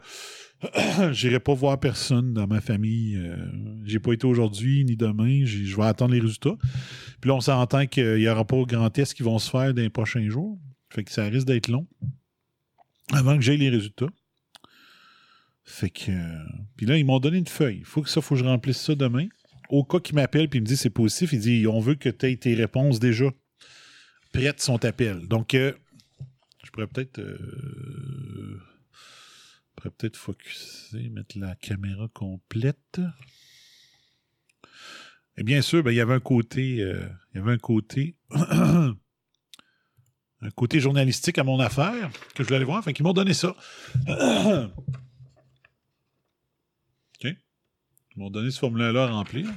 Euh, 0.63 1.11
j'irai 1.13 1.39
pas 1.39 1.53
voir 1.53 1.79
personne 1.79 2.33
dans 2.33 2.47
ma 2.47 2.61
famille. 2.61 3.19
j'ai 3.83 3.99
pas 3.99 4.13
été 4.13 4.27
aujourd'hui 4.27 4.85
ni 4.85 4.95
demain. 4.95 5.45
Je 5.45 5.75
vais 5.75 5.85
attendre 5.85 6.13
les 6.13 6.19
résultats. 6.19 6.55
Puis 7.19 7.29
là, 7.29 7.35
on 7.35 7.41
s'entend 7.41 7.85
qu'il 7.87 8.15
n'y 8.15 8.27
aura 8.27 8.45
pas 8.45 8.61
grand 8.63 8.89
test 8.89 9.13
qui 9.13 9.23
vont 9.23 9.39
se 9.39 9.49
faire 9.49 9.73
dans 9.73 9.81
les 9.81 9.89
prochains 9.89 10.29
jours. 10.29 10.59
Fait 10.89 11.03
que 11.03 11.11
ça 11.11 11.23
risque 11.25 11.47
d'être 11.47 11.67
long 11.67 11.87
avant 13.13 13.35
que 13.35 13.41
j'aie 13.41 13.57
les 13.57 13.69
résultats. 13.69 14.09
Fait 15.63 15.89
que. 15.89 16.11
Puis 16.75 16.85
là, 16.85 16.97
ils 16.97 17.05
m'ont 17.05 17.19
donné 17.19 17.37
une 17.37 17.47
feuille. 17.47 17.79
Il 17.79 17.85
faut 17.85 18.01
que 18.01 18.09
ça, 18.09 18.21
faut 18.21 18.35
que 18.35 18.41
je 18.41 18.45
remplisse 18.45 18.81
ça 18.81 18.95
demain. 18.95 19.27
Au 19.69 19.83
cas 19.83 19.99
qu'il 19.99 20.15
m'appelle 20.15 20.49
puis 20.49 20.59
me 20.59 20.65
dit 20.65 20.75
c'est 20.75 20.89
positif, 20.89 21.31
il 21.31 21.39
dit 21.39 21.65
on 21.67 21.79
veut 21.79 21.95
que 21.95 22.09
tu 22.09 22.25
aies 22.25 22.35
tes 22.35 22.53
réponses 22.53 22.99
déjà 22.99 23.31
prêtes 24.33 24.61
son 24.61 24.83
appel. 24.85 25.27
Donc, 25.27 25.53
euh, 25.53 25.73
je 26.63 26.71
pourrais 26.71 26.87
peut-être. 26.87 27.19
Pourrais 29.81 29.95
peut-être 29.97 30.17
focuser, 30.17 31.09
mettre 31.09 31.39
la 31.39 31.55
caméra 31.55 32.07
complète. 32.13 33.01
Et 35.37 35.43
bien 35.43 35.63
sûr, 35.63 35.81
ben, 35.81 35.89
il 35.89 35.95
y 35.95 36.01
avait 36.01 36.13
un 36.13 36.19
côté. 36.19 36.81
Euh, 36.81 37.09
un 37.33 37.57
côté. 37.57 38.15
un 38.29 38.93
côté 40.55 40.79
journalistique 40.79 41.39
à 41.39 41.43
mon 41.43 41.59
affaire 41.59 42.11
que 42.35 42.43
je 42.43 42.47
voulais 42.47 42.57
aller 42.57 42.65
voir. 42.65 42.77
Enfin, 42.77 42.93
qu'ils 42.93 43.05
m'ont 43.05 43.13
donné 43.13 43.33
ça. 43.33 43.55
Ils 48.13 48.19
m'ont 48.19 48.29
donné 48.29 48.51
ce 48.51 48.59
formulaire-là 48.59 49.05
à 49.05 49.11
remplir. 49.11 49.47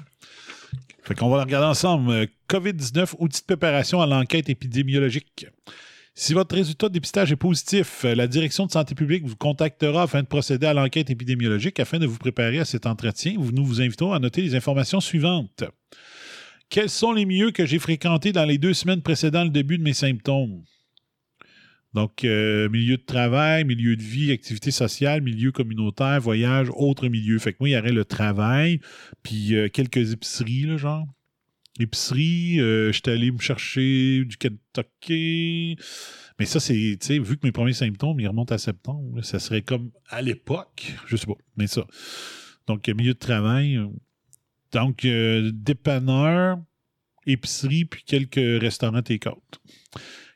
Fait 1.03 1.17
qu'on 1.17 1.29
va 1.29 1.39
le 1.39 1.43
regarder 1.43 1.67
ensemble. 1.67 2.11
Euh, 2.13 2.27
COVID-19, 2.49 3.17
outil 3.19 3.41
de 3.41 3.47
préparation 3.47 4.01
à 4.01 4.07
l'enquête 4.07 4.49
épidémiologique. 4.49 5.49
Si 6.17 6.33
votre 6.33 6.55
résultat 6.55 6.89
de 6.89 6.95
dépistage 6.95 7.33
est 7.33 7.37
positif, 7.37 8.05
euh, 8.05 8.15
la 8.15 8.29
direction 8.29 8.67
de 8.67 8.71
santé 8.71 8.95
publique 8.95 9.25
vous 9.25 9.35
contactera 9.35 10.05
afin 10.05 10.23
de 10.23 10.29
procéder 10.29 10.67
à 10.67 10.73
l'enquête 10.73 11.11
épidémiologique 11.11 11.81
afin 11.81 11.99
de 11.99 12.07
vous 12.07 12.19
préparer 12.19 12.61
à 12.61 12.65
cet 12.65 12.87
entretien. 12.87 13.35
Nous 13.37 13.65
vous 13.65 13.81
invitons 13.81 14.13
à 14.13 14.21
noter 14.21 14.41
les 14.41 14.55
informations 14.55 15.01
suivantes. 15.01 15.65
Quels 16.69 16.89
sont 16.89 17.13
les 17.13 17.25
milieux 17.25 17.51
que 17.51 17.67
j'ai 17.67 17.81
fréquentés 17.81 18.31
dans 18.31 18.45
les 18.45 18.59
deux 18.59 18.75
semaines 18.75 19.03
précédant 19.03 19.43
le 19.43 19.51
début 19.51 19.77
de 19.77 19.83
mes 19.83 19.93
symptômes? 19.93 20.63
Donc, 21.95 22.25
euh, 22.25 22.69
milieu 22.69 22.97
de 22.97 23.05
travail, 23.05 23.65
milieu 23.65 23.97
de 23.97 24.03
vie, 24.03 24.31
activité 24.33 24.71
sociale, 24.71 25.21
milieu 25.21 25.53
communautaire, 25.53 26.21
voyage, 26.21 26.69
autres 26.75 27.09
milieux. 27.09 27.39
Fait 27.39 27.53
que 27.53 27.59
moi, 27.61 27.69
il 27.69 27.73
y 27.73 27.79
aurait 27.79 27.93
le 27.93 28.05
travail, 28.05 28.81
puis 29.23 29.55
euh, 29.55 29.69
quelques 29.69 30.13
épiceries, 30.13 30.63
là, 30.63 30.77
genre. 30.77 31.07
Épicerie, 31.81 32.61
euh, 32.61 32.93
j'étais 32.93 33.13
allé 33.13 33.33
me 33.33 33.39
chercher 33.39 34.25
du 34.25 34.37
Kentucky. 34.37 35.77
Mais 36.39 36.47
ça, 36.47 36.61
c'est, 36.61 36.97
tu 37.01 37.07
sais, 37.07 37.19
vu 37.19 37.37
que 37.37 37.47
mes 37.47 37.53
premiers 37.53 37.73
symptômes, 37.73 38.21
ils 38.21 38.29
remontent 38.29 38.55
à 38.55 38.59
septembre, 38.59 39.23
ça 39.23 39.39
serait 39.39 39.63
comme 39.63 39.91
à 40.09 40.23
l'époque, 40.23 40.95
je 41.07 41.17
sais 41.17 41.27
pas, 41.27 41.39
mais 41.57 41.67
ça. 41.67 41.87
Donc, 42.67 42.89
milieu 42.89 43.15
de 43.15 43.19
travail. 43.19 43.81
Donc, 44.73 45.07
dépanneur, 45.07 46.59
épicerie, 47.27 47.85
puis 47.85 48.03
quelques 48.05 48.61
restaurants 48.61 49.03
take-out 49.03 49.61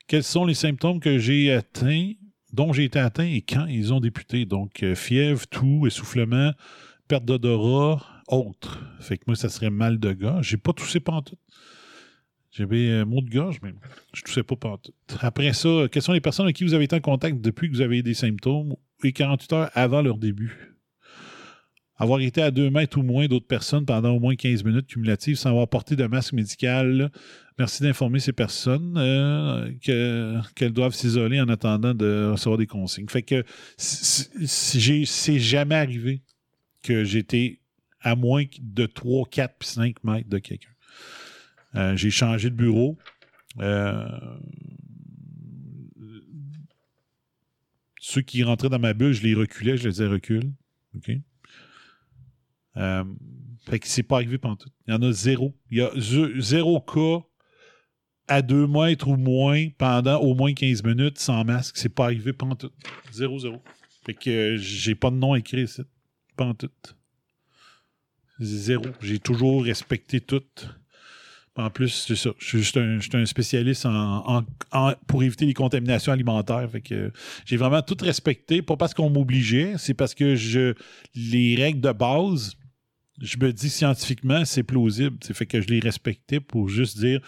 quels 0.09 0.23
sont 0.23 0.43
les 0.43 0.55
symptômes 0.55 0.99
que 0.99 1.19
j'ai 1.19 1.53
atteints, 1.53 2.13
dont 2.51 2.73
j'ai 2.73 2.83
été 2.85 2.99
atteint 2.99 3.27
et 3.27 3.41
quand 3.41 3.67
ils 3.67 3.93
ont 3.93 3.99
débuté? 3.99 4.45
Donc, 4.45 4.81
euh, 4.81 4.95
fièvre, 4.95 5.47
tout, 5.47 5.85
essoufflement, 5.85 6.51
perte 7.07 7.23
d'odorat, 7.23 8.03
autre. 8.29 8.83
Fait 8.99 9.17
que 9.17 9.23
moi, 9.27 9.35
ça 9.35 9.49
serait 9.49 9.69
mal 9.69 9.99
de 9.99 10.13
gorge. 10.13 10.47
J'ai 10.47 10.57
pas 10.57 10.73
toussé 10.73 10.99
pantoute. 10.99 11.39
J'avais 12.51 12.89
un 12.91 13.05
mot 13.05 13.21
de 13.21 13.29
gorge, 13.29 13.59
mais 13.61 13.73
je 14.13 14.21
toussais 14.23 14.43
pas 14.43 14.55
pantoute. 14.55 14.95
Après 15.19 15.53
ça, 15.53 15.87
quelles 15.91 16.01
sont 16.01 16.13
les 16.13 16.21
personnes 16.21 16.45
avec 16.45 16.55
qui 16.55 16.63
vous 16.63 16.73
avez 16.73 16.85
été 16.85 16.95
en 16.95 17.01
contact 17.01 17.39
depuis 17.41 17.69
que 17.69 17.75
vous 17.75 17.81
avez 17.81 18.01
des 18.01 18.15
symptômes 18.15 18.75
et 19.03 19.13
48 19.13 19.53
heures 19.53 19.69
avant 19.73 20.01
leur 20.01 20.17
début? 20.17 20.75
Avoir 21.97 22.21
été 22.21 22.41
à 22.41 22.49
deux 22.49 22.69
mètres 22.69 22.97
ou 22.97 23.03
moins 23.03 23.27
d'autres 23.27 23.45
personnes 23.45 23.85
pendant 23.85 24.11
au 24.11 24.19
moins 24.19 24.35
15 24.35 24.63
minutes 24.63 24.87
cumulatives 24.87 25.35
sans 25.35 25.49
avoir 25.49 25.67
porté 25.67 25.97
de 25.97 26.05
masque 26.05 26.33
médical, 26.33 27.11
Merci 27.59 27.83
d'informer 27.83 28.21
ces 28.21 28.31
personnes 28.31 28.95
euh, 28.97 29.69
qu'elles 30.55 30.71
doivent 30.71 30.93
s'isoler 30.93 31.41
en 31.41 31.49
attendant 31.49 31.93
de 31.93 32.29
recevoir 32.31 32.57
des 32.57 32.67
consignes. 32.67 33.09
Fait 33.09 33.21
que 33.21 33.43
c'est 33.75 35.39
jamais 35.39 35.75
arrivé 35.75 36.21
que 36.81 37.03
j'étais 37.03 37.58
à 38.01 38.15
moins 38.15 38.45
de 38.61 38.85
3, 38.85 39.27
4 39.29 39.55
puis 39.59 39.67
5 39.67 40.03
mètres 40.03 40.29
de 40.29 40.39
quelqu'un. 40.39 40.69
Euh, 41.75 41.95
j'ai 41.95 42.09
changé 42.09 42.49
de 42.49 42.55
bureau. 42.55 42.97
Euh, 43.59 44.07
ceux 47.99 48.21
qui 48.21 48.43
rentraient 48.43 48.69
dans 48.69 48.79
ma 48.79 48.93
bulle, 48.93 49.13
je 49.13 49.23
les 49.23 49.33
reculais, 49.33 49.77
je 49.77 49.83
les 49.83 49.91
disais 49.91 50.07
recule. 50.07 50.51
OK? 50.95 51.11
fait 53.65 53.79
que 53.79 53.87
c'est 53.87 54.03
pas 54.03 54.15
arrivé 54.15 54.37
pendant 54.37 54.55
tout. 54.55 54.69
Il 54.87 54.93
y 54.93 54.97
en 54.97 55.01
a 55.01 55.11
zéro. 55.11 55.53
Il 55.69 55.79
y 55.79 55.81
a 55.81 55.91
zéro 56.39 56.79
cas 56.79 57.25
à 58.29 58.41
deux 58.41 58.67
mètres 58.67 59.07
ou 59.07 59.17
moins 59.17 59.67
pendant 59.77 60.17
au 60.19 60.35
moins 60.35 60.53
15 60.53 60.83
minutes 60.83 61.17
sans 61.17 61.43
masque. 61.43 61.77
C'est 61.77 61.89
pas 61.89 62.05
arrivé 62.05 62.31
pendant 62.31 62.55
tout. 62.55 62.71
Zéro, 63.11 63.39
zéro. 63.39 63.57
Fait 64.05 64.13
que 64.13 64.29
euh, 64.29 64.57
j'ai 64.57 64.95
pas 64.95 65.09
de 65.09 65.15
nom 65.15 65.35
écrit 65.35 65.63
ici. 65.63 65.81
Pendant 66.37 66.53
tout. 66.53 66.69
Zéro. 68.39 68.85
J'ai 69.01 69.19
toujours 69.19 69.63
respecté 69.63 70.21
tout. 70.21 70.43
En 71.55 71.69
plus, 71.69 71.89
c'est 71.89 72.15
ça. 72.15 72.29
Je 72.37 72.45
suis 72.45 72.57
juste 72.59 73.15
un, 73.15 73.25
spécialiste 73.25 73.85
en, 73.85 74.45
pour 75.07 75.23
éviter 75.23 75.45
les 75.45 75.53
contaminations 75.53 76.13
alimentaires. 76.13 76.69
Fait 76.71 76.81
que 76.81 77.11
j'ai 77.45 77.57
vraiment 77.57 77.81
tout 77.81 77.97
respecté. 77.99 78.61
Pas 78.61 78.77
parce 78.77 78.93
qu'on 78.93 79.09
m'obligeait, 79.09 79.73
c'est 79.77 79.93
parce 79.93 80.13
que 80.13 80.35
je 80.35 80.73
les 81.15 81.55
règles 81.55 81.81
de 81.81 81.91
base, 81.91 82.55
je 83.21 83.37
me 83.37 83.51
dis 83.51 83.69
scientifiquement, 83.69 84.45
c'est 84.45 84.63
plausible. 84.63 85.17
C'est 85.21 85.33
fait 85.33 85.45
que 85.45 85.59
je 85.59 85.67
les 85.67 85.79
respectais 85.79 86.39
pour 86.39 86.69
juste 86.69 86.97
dire 86.97 87.19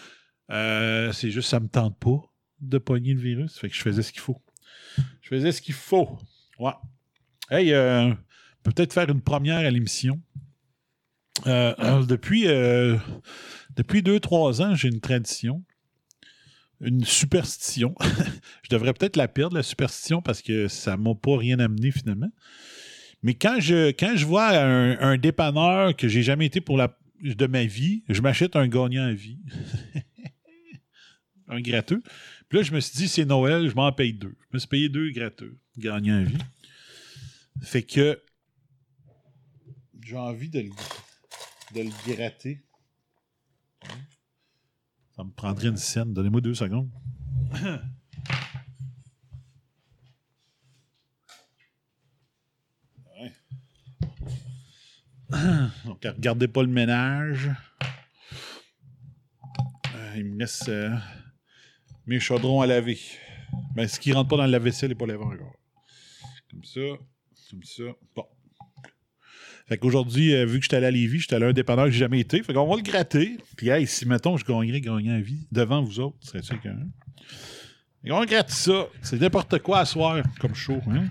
euh, 0.50 1.12
c'est 1.12 1.30
juste 1.30 1.48
ça 1.48 1.60
me 1.60 1.68
tente 1.68 1.98
pas 1.98 2.20
de 2.60 2.78
pogner 2.78 3.14
le 3.14 3.20
virus. 3.20 3.58
Fait 3.58 3.68
que 3.68 3.74
je 3.74 3.82
faisais 3.82 4.02
ce 4.02 4.12
qu'il 4.12 4.20
faut. 4.20 4.40
Je 5.20 5.28
faisais 5.28 5.52
ce 5.52 5.60
qu'il 5.60 5.74
faut. 5.74 6.18
Ouais. 6.58 6.72
Hey, 7.50 7.72
euh, 7.72 8.12
peut-être 8.62 8.92
faire 8.92 9.10
une 9.10 9.20
première 9.20 9.58
à 9.58 9.70
l'émission. 9.70 10.20
Euh, 11.46 12.04
depuis, 12.04 12.46
depuis 13.76 14.02
deux, 14.02 14.20
trois 14.20 14.62
ans, 14.62 14.74
j'ai 14.74 14.88
une 14.88 15.00
tradition. 15.00 15.64
Une 16.80 17.04
superstition. 17.04 17.94
je 18.62 18.68
devrais 18.70 18.92
peut-être 18.92 19.16
la 19.16 19.28
perdre, 19.28 19.56
la 19.56 19.62
superstition, 19.62 20.20
parce 20.20 20.42
que 20.42 20.68
ça 20.68 20.96
m'a 20.96 21.14
pas 21.14 21.36
rien 21.36 21.58
amené 21.60 21.92
finalement. 21.92 22.30
Mais 23.22 23.34
quand 23.34 23.58
je, 23.60 23.90
quand 23.90 24.16
je 24.16 24.26
vois 24.26 24.48
un, 24.48 24.98
un 24.98 25.16
dépanneur 25.16 25.94
que 25.96 26.08
j'ai 26.08 26.22
jamais 26.22 26.46
été 26.46 26.60
pour 26.60 26.76
la, 26.76 26.98
de 27.22 27.46
ma 27.46 27.64
vie, 27.64 28.02
je 28.08 28.20
m'achète 28.20 28.56
un 28.56 28.66
gagnant 28.66 29.04
à 29.04 29.12
vie. 29.12 29.38
un 31.48 31.60
gratteux. 31.60 32.02
Puis 32.48 32.58
là, 32.58 32.64
je 32.64 32.72
me 32.72 32.80
suis 32.80 32.96
dit, 32.96 33.08
c'est 33.08 33.24
Noël, 33.24 33.68
je 33.68 33.74
m'en 33.74 33.92
paye 33.92 34.12
deux. 34.12 34.34
Je 34.50 34.56
me 34.56 34.58
suis 34.58 34.68
payé 34.68 34.88
deux 34.88 35.10
gratteux, 35.10 35.56
gagnant 35.78 36.18
à 36.18 36.24
vie. 36.24 36.38
Fait 37.62 37.82
que 37.82 38.20
j'ai 40.04 40.16
envie 40.16 40.48
de 40.48 40.60
le, 40.60 40.70
de 41.74 41.82
le 41.82 42.14
gratter. 42.14 42.60
Ça 45.16 45.24
me 45.24 45.30
prendrait 45.30 45.68
une 45.68 45.76
scène. 45.76 46.12
Donnez-moi 46.12 46.40
deux 46.40 46.54
secondes. 46.54 46.90
Donc, 55.84 56.04
regardez 56.04 56.48
pas 56.48 56.62
le 56.62 56.68
ménage. 56.68 57.50
Euh, 59.94 60.14
il 60.16 60.26
me 60.26 60.38
laisse 60.38 60.68
euh, 60.68 60.90
mes 62.06 62.20
chaudrons 62.20 62.60
à 62.60 62.66
laver. 62.66 62.98
Mais 63.74 63.88
ce 63.88 63.98
qui 63.98 64.12
rentre 64.12 64.28
pas 64.28 64.36
dans 64.36 64.44
le 64.44 64.50
lave-vaisselle 64.52 64.90
n'est 64.90 64.94
pas 64.94 65.06
lavé 65.06 65.24
encore. 65.24 65.56
Comme 66.50 66.64
ça, 66.64 66.80
comme 67.50 67.62
ça. 67.62 67.84
Bon. 68.14 68.26
Fait 69.68 69.78
qu'aujourd'hui, 69.78 70.34
euh, 70.34 70.44
vu 70.44 70.58
que 70.58 70.64
j'étais 70.64 70.76
allé 70.76 70.86
à 70.86 70.90
Lévis, 70.90 71.20
j'étais 71.20 71.36
allé 71.36 71.46
à 71.46 71.48
un 71.48 71.52
dépanneur 71.52 71.86
que 71.86 71.90
j'ai 71.92 72.00
jamais 72.00 72.20
été. 72.20 72.42
Fait 72.42 72.52
qu'on 72.52 72.66
va 72.66 72.76
le 72.76 72.82
gratter. 72.82 73.38
Puis, 73.56 73.68
hey, 73.68 73.86
si, 73.86 74.06
mettons, 74.06 74.36
je 74.36 74.44
gagnerais 74.44 74.80
gagnant 74.80 75.14
à 75.14 75.20
vie 75.20 75.46
devant 75.52 75.82
vous 75.82 76.00
autres, 76.00 76.16
serait 76.20 76.42
sûr 76.42 76.60
qu'un. 76.60 76.76
On 78.10 78.24
gratte 78.24 78.50
ça. 78.50 78.86
C'est 79.00 79.20
n'importe 79.20 79.60
quoi 79.60 79.80
à 79.80 79.84
soir, 79.84 80.22
comme 80.40 80.54
chaud. 80.54 80.80
Hein? 80.90 81.04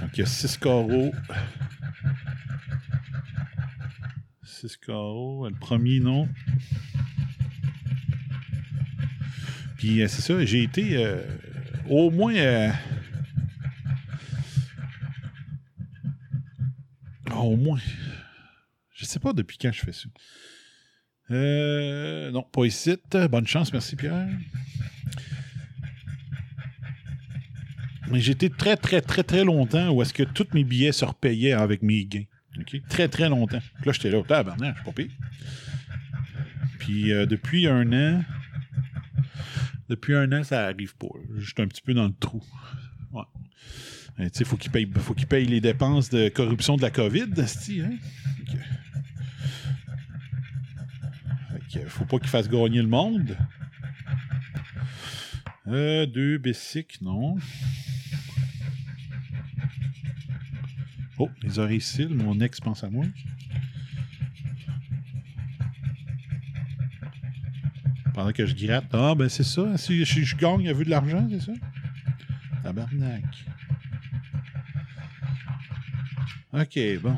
donc, 0.00 0.10
il 0.14 0.20
y 0.20 0.22
a 0.22 0.26
six 0.26 0.56
carreaux. 0.56 1.12
Six 4.44 4.76
carreaux. 4.76 5.48
Le 5.48 5.56
premier, 5.56 5.98
non. 5.98 6.28
Puis 9.82 10.00
euh, 10.00 10.06
c'est 10.06 10.22
ça, 10.22 10.44
j'ai 10.44 10.62
été 10.62 11.04
euh, 11.04 11.20
au 11.88 12.12
moins. 12.12 12.34
Au 17.44 17.56
moins. 17.56 17.80
Je 18.94 19.04
sais 19.04 19.18
pas 19.18 19.32
depuis 19.32 19.58
quand 19.58 19.72
je 19.72 19.80
fais 19.80 19.92
ça. 19.92 20.08
Euh, 21.30 22.30
non, 22.30 22.42
pas 22.42 22.64
ici. 22.64 22.96
Bonne 23.30 23.46
chance, 23.46 23.72
merci 23.72 23.96
Pierre. 23.96 24.28
Mais 28.10 28.20
j'étais 28.20 28.50
très, 28.50 28.76
très, 28.76 29.00
très, 29.00 29.22
très 29.22 29.44
longtemps 29.44 29.90
où 29.90 30.02
est-ce 30.02 30.12
que 30.12 30.22
tous 30.22 30.48
mes 30.52 30.64
billets 30.64 30.92
se 30.92 31.04
repayaient 31.04 31.52
avec 31.52 31.82
mes 31.82 32.04
gains. 32.04 32.24
Très, 32.90 33.08
très 33.08 33.28
longtemps. 33.28 33.62
Là, 33.84 33.92
j'étais 33.92 34.10
là, 34.10 34.22
tabarnak, 34.22 34.76
je 34.76 34.82
suis 34.82 34.84
pas 34.84 34.92
pire. 34.92 35.10
Puis 36.78 37.12
euh, 37.12 37.24
depuis 37.24 37.66
un 37.66 37.90
an, 37.92 38.22
depuis 39.88 40.14
un 40.14 40.30
an, 40.32 40.44
ça 40.44 40.66
arrive 40.66 40.94
pas. 40.96 41.08
J'étais 41.38 41.62
un 41.62 41.68
petit 41.68 41.80
peu 41.80 41.94
dans 41.94 42.06
le 42.06 42.12
trou. 42.12 42.42
Ouais. 43.12 43.22
Faut 44.44 44.56
qu'il 44.56 44.70
paye, 44.70 44.88
faut 44.98 45.14
qu'il 45.14 45.26
paye 45.26 45.46
les 45.46 45.60
dépenses 45.60 46.10
de 46.10 46.28
corruption 46.28 46.76
de 46.76 46.82
la 46.82 46.90
COVID, 46.90 47.28
hein? 47.38 47.96
faut 51.88 52.04
pas 52.04 52.18
qu'il 52.18 52.28
fasse 52.28 52.48
gagner 52.48 52.82
le 52.82 52.88
monde. 52.88 53.36
Euh, 55.68 56.06
deux 56.06 56.38
basic, 56.38 57.00
non. 57.00 57.36
Oh, 61.18 61.30
les 61.42 61.58
oreilles 61.58 61.82
mon 62.10 62.40
ex 62.40 62.60
pense 62.60 62.82
à 62.82 62.90
moi. 62.90 63.04
Pendant 68.12 68.32
que 68.32 68.44
je 68.44 68.54
gratte. 68.54 68.84
Ah, 68.92 69.14
ben 69.14 69.28
c'est 69.28 69.44
ça. 69.44 69.76
Si 69.78 70.04
je, 70.04 70.36
gagne, 70.36 70.60
il 70.60 70.66
y 70.66 70.68
a 70.68 70.72
vu 70.72 70.84
de 70.84 70.90
l'argent, 70.90 71.26
c'est 71.30 71.40
ça? 71.40 71.52
Tabarnak. 72.62 73.22
Ok, 76.52 76.78
bon. 77.00 77.16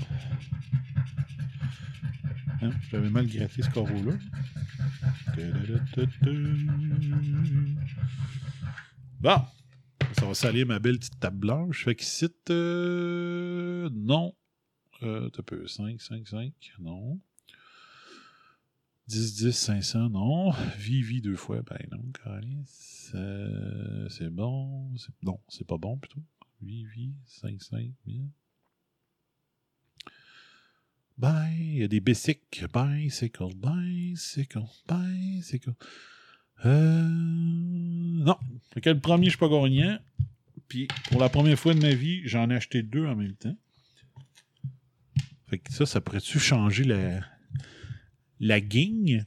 Hein, 2.62 2.70
J'avais 2.90 3.10
mal 3.10 3.26
gratté 3.26 3.62
ce 3.62 3.70
corbeau-là. 3.70 4.12
Bon. 9.20 9.42
Ça 10.12 10.26
va 10.26 10.34
salir 10.34 10.66
ma 10.66 10.78
belle 10.78 10.98
petite 10.98 11.18
table 11.18 11.38
blanche. 11.38 11.84
Fait 11.84 11.96
que 11.96 12.04
cite. 12.04 12.50
Euh, 12.50 13.90
non. 13.92 14.34
Euh, 15.02 15.28
t'as 15.30 15.42
peu. 15.42 15.66
5, 15.66 16.00
5, 16.00 16.28
5. 16.28 16.52
Non. 16.78 17.18
10, 19.08 19.34
10, 19.34 19.52
500. 19.52 20.10
Non. 20.10 20.52
Vivi 20.78 21.20
deux 21.20 21.34
fois. 21.34 21.62
Ben 21.62 21.88
non, 21.90 22.04
Calice. 22.22 23.10
Euh, 23.16 24.08
c'est 24.10 24.30
bon. 24.30 24.92
Non, 25.24 25.40
c'est 25.48 25.66
pas 25.66 25.76
bon 25.76 25.98
plutôt. 25.98 26.22
Vivi, 26.62 27.14
5, 27.26 27.60
5, 27.60 27.90
1000. 28.06 28.28
Bye. 31.18 31.54
Il 31.58 31.78
y 31.78 31.82
a 31.84 31.88
des 31.88 32.00
bicycles. 32.00 32.66
Bicycle, 32.72 33.54
bicycle, 33.56 34.64
bicycle. 34.88 35.74
Euh. 36.64 37.08
Non. 37.08 38.36
Le 38.74 39.00
premier, 39.00 39.26
je 39.26 39.30
suis 39.30 39.38
pas 39.38 39.48
gagnant. 39.48 39.98
Puis, 40.68 40.88
pour 41.10 41.20
la 41.20 41.28
première 41.28 41.58
fois 41.58 41.74
de 41.74 41.80
ma 41.80 41.94
vie, 41.94 42.22
j'en 42.24 42.50
ai 42.50 42.56
acheté 42.56 42.82
deux 42.82 43.06
en 43.06 43.14
même 43.14 43.34
temps. 43.34 43.56
Fait 45.48 45.58
que 45.58 45.72
ça, 45.72 45.86
ça 45.86 46.00
pourrait-tu 46.00 46.38
changer 46.38 46.84
la, 46.84 47.20
la 48.40 48.60
guigne? 48.60 49.24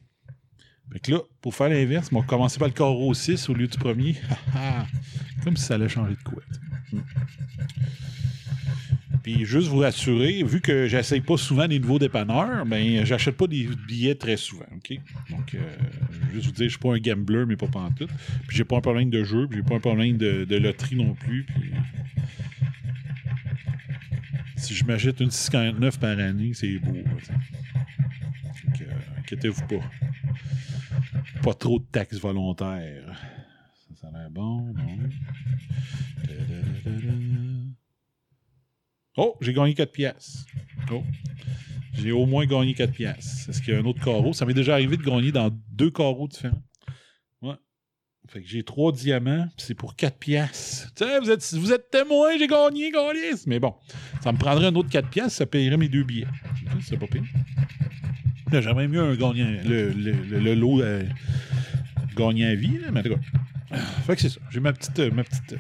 Fait 0.92 1.00
que 1.00 1.12
là, 1.12 1.20
pour 1.42 1.54
faire 1.54 1.70
l'inverse, 1.70 2.10
on 2.12 2.20
va 2.20 2.26
commencer 2.26 2.60
par 2.60 2.68
le 2.68 2.74
carreau 2.74 3.14
6 3.14 3.50
au 3.50 3.54
lieu 3.54 3.68
du 3.68 3.78
premier. 3.78 4.16
Comme 5.44 5.58
si 5.58 5.64
ça 5.64 5.76
allait 5.76 5.90
changer 5.90 6.16
de 6.16 6.24
quoi. 6.24 6.42
Juste 9.28 9.68
vous 9.68 9.80
rassurer, 9.80 10.42
vu 10.44 10.62
que 10.62 10.88
j'essaye 10.88 11.22
pas 11.22 11.38
souvent 11.38 11.68
des 11.68 11.80
nouveaux 11.80 12.00
dépanneurs, 12.00 12.66
ben 12.66 13.06
j'achète 13.06 13.36
pas 13.36 13.48
des 13.48 13.68
billets 13.88 14.16
très 14.16 14.38
souvent, 14.38 14.66
OK? 14.76 14.98
Donc, 15.30 15.54
euh, 15.54 15.60
juste 16.34 16.46
vous 16.46 16.52
dire, 16.54 16.66
je 16.66 16.70
suis 16.70 16.80
pas 16.80 16.94
un 16.94 17.00
gambler, 17.00 17.46
mais 17.46 17.58
pas 17.58 17.68
pantoute. 17.68 18.10
Puis 18.48 18.58
j'ai 18.58 18.64
pas 18.64 18.78
un 18.78 18.82
problème 18.82 19.10
de 19.10 19.24
jeu, 19.24 19.48
puis 19.48 19.60
j'ai 19.60 19.64
pas 19.64 19.76
un 19.76 19.80
problème 19.80 20.18
de, 20.18 20.58
loterie 20.58 20.96
non 20.96 21.14
plus. 21.14 21.46
Si 24.56 24.74
je 24.74 24.86
m'achète 24.86 25.20
une 25.20 25.32
649 25.32 26.00
par 26.00 26.18
année, 26.18 26.54
c'est 26.54 26.80
beau. 26.80 26.94
Donc, 26.94 28.82
euh, 28.82 28.86
inquiétez-vous 29.20 29.68
pas. 29.68 29.84
Pas 31.44 31.54
trop 31.54 31.80
de 31.80 31.86
taxes 31.92 32.20
volontaires. 32.20 33.14
Ça, 33.90 34.02
ça 34.02 34.08
a 34.08 34.20
l'air 34.20 34.30
bon? 34.32 34.74
Oh, 39.18 39.36
j'ai 39.42 39.52
gagné 39.52 39.74
4 39.74 39.92
pièces. 39.92 40.46
Oh. 40.92 41.04
J'ai 41.96 42.12
au 42.12 42.28
moins 42.28 42.46
gagné 42.46 42.76
4 42.76 42.94
pièces. 42.94 43.48
Est-ce 43.50 43.62
qu'il 43.62 43.74
y 43.74 43.78
a 43.78 43.80
un 43.80 43.86
autre 43.86 44.04
carreau? 44.04 44.32
Ça 44.32 44.46
m'est 44.46 44.54
déjà 44.54 44.74
arrivé 44.74 44.96
de 44.96 45.02
gagner 45.02 45.32
dans 45.32 45.50
deux 45.72 45.90
carreaux 45.90 46.28
différents. 46.28 46.62
Ouais. 47.42 47.56
Fait 48.28 48.44
que 48.44 48.48
j'ai 48.48 48.62
3 48.62 48.92
diamants, 48.92 49.48
puis 49.58 49.66
c'est 49.66 49.74
pour 49.74 49.96
4 49.96 50.18
pièces. 50.20 50.92
Tiens, 50.96 51.20
vous 51.20 51.32
êtes, 51.32 51.54
vous 51.56 51.74
êtes 51.74 51.90
témoin, 51.90 52.38
j'ai 52.38 52.48
gagné, 52.48 52.92
gagné. 52.92 53.32
Mais 53.48 53.60
bon, 53.60 53.74
ça 54.22 54.32
me 54.32 54.38
prendrait 54.38 54.68
un 54.68 54.76
autre 54.76 54.90
4 54.90 55.10
pièces, 55.10 55.34
ça 55.34 55.48
payerait 55.48 55.78
mes 55.78 55.90
deux 55.90 56.04
billets. 56.04 56.28
C'est 56.82 56.98
pas 56.98 57.08
pire. 57.08 57.24
J'aimerais 58.52 58.88
mieux 58.88 59.02
un 59.02 59.16
gagnant, 59.16 59.58
le, 59.66 59.90
le, 59.90 60.54
lot 60.54 60.82
euh, 60.82 61.04
gagnant 62.16 62.48
à 62.48 62.56
vie, 62.56 62.78
là, 62.78 62.92
mais 62.92 63.02
en. 63.02 63.18
Fait 64.06 64.16
que 64.16 64.22
c'est 64.22 64.30
ça. 64.30 64.40
J'ai 64.52 64.60
ma 64.60 64.72
petite, 64.72 65.00
ma 65.12 65.24
petite 65.24 65.54
euh, 65.54 65.58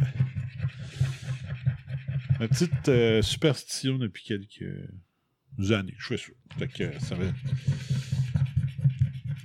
Ma 2.39 2.47
petite 2.47 2.89
euh, 2.89 3.21
superstition 3.21 3.97
depuis 3.97 4.23
quelques 4.23 5.71
années, 5.71 5.95
je 5.97 6.07
fais 6.07 6.17
ça. 6.17 6.31
Fait 6.57 6.67
que 6.67 6.99
ça 6.99 7.15
veut... 7.15 7.33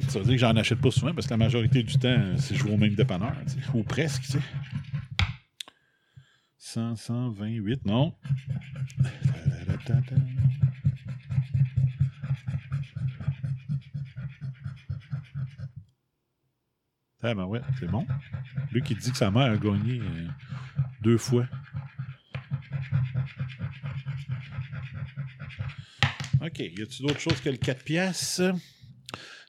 ça 0.09 0.19
veut 0.19 0.25
dire 0.25 0.35
que 0.35 0.41
j'en 0.41 0.57
achète 0.57 0.81
pas 0.81 0.91
souvent 0.91 1.15
parce 1.15 1.27
que 1.27 1.33
la 1.33 1.39
majorité 1.39 1.83
du 1.83 1.99
temps, 1.99 2.37
c'est 2.39 2.55
jouer 2.55 2.73
au 2.73 2.77
même 2.77 2.95
dépanneur, 2.95 3.35
ou 3.75 3.83
presque, 3.83 4.23
tu 4.23 4.33
sais. 4.33 4.41
100, 6.59 6.97
128, 6.97 7.85
non. 7.87 8.15
Ah 17.25 17.35
ben 17.35 17.45
ouais, 17.45 17.61
c'est 17.79 17.87
bon. 17.87 18.05
Lui 18.73 18.83
qui 18.83 18.97
dit 18.97 19.13
que 19.13 19.17
sa 19.17 19.31
mère 19.31 19.53
a 19.53 19.57
gagné 19.57 20.01
euh, 20.01 20.27
deux 21.03 21.19
fois. 21.19 21.47
OK. 26.45 26.59
Y 26.59 26.83
a-t-il 26.83 27.07
d'autres 27.07 27.21
choses 27.21 27.41
que 27.41 27.51
le 27.51 27.57
4 27.57 27.85
pièces? 27.85 28.43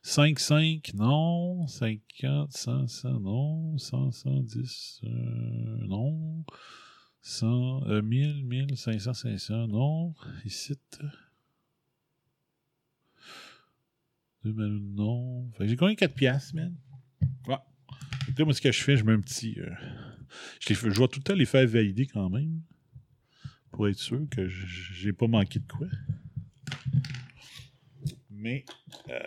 5, 0.04 0.40
5, 0.40 0.92
non. 0.94 1.66
50, 1.66 2.52
100, 2.52 2.88
100, 2.88 3.20
non. 3.20 3.78
100, 3.80 4.12
110, 4.12 5.02
euh, 5.04 5.08
non. 5.88 6.46
100, 7.22 7.88
euh, 7.88 8.02
1000, 8.04 8.46
1000, 8.46 8.78
500, 8.78 9.14
500, 9.14 9.68
non. 9.70 10.14
Ici. 10.46 10.78
2000, 14.44 14.94
non. 14.94 15.50
Fait 15.54 15.64
que 15.64 15.70
j'ai 15.70 15.76
gagné 15.76 15.96
4 15.96 16.14
pièces, 16.14 16.54
man? 16.54 16.76
Ouais. 17.48 17.56
Là, 18.38 18.46
moi, 18.46 18.54
ce 18.54 18.62
que 18.62 18.72
je 18.72 18.84
fais, 18.84 18.98
je 18.98 19.04
mets 19.04 19.14
un 19.14 19.22
petit. 19.22 19.60
Euh, 19.60 19.72
je, 20.60 20.70
les, 20.70 20.76
je 20.76 20.98
vois 20.98 21.08
tout 21.08 21.20
le 21.20 21.24
temps 21.24 21.34
les 21.34 21.46
faire 21.46 21.68
valider 21.68 22.06
quand 22.06 22.30
même. 22.30 22.62
Pour 23.72 23.88
être 23.88 23.98
sûr 23.98 24.22
que 24.30 24.48
j'ai 24.48 25.14
pas 25.14 25.26
manqué 25.26 25.58
de 25.58 25.66
quoi. 25.66 25.88
Mais 28.30 28.66
euh, 29.10 29.20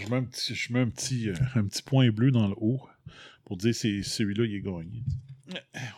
je 0.00 0.08
mets, 0.08 0.16
un 0.16 0.24
petit, 0.24 0.54
je 0.54 0.72
mets 0.72 0.80
un, 0.80 0.88
petit, 0.88 1.28
euh, 1.28 1.34
un 1.54 1.66
petit 1.66 1.82
point 1.82 2.10
bleu 2.10 2.30
dans 2.30 2.48
le 2.48 2.54
haut 2.56 2.80
pour 3.44 3.56
dire 3.56 3.72
que 3.72 4.02
celui-là, 4.02 4.44
il 4.46 4.54
est 4.54 4.60
gagné. 4.60 5.02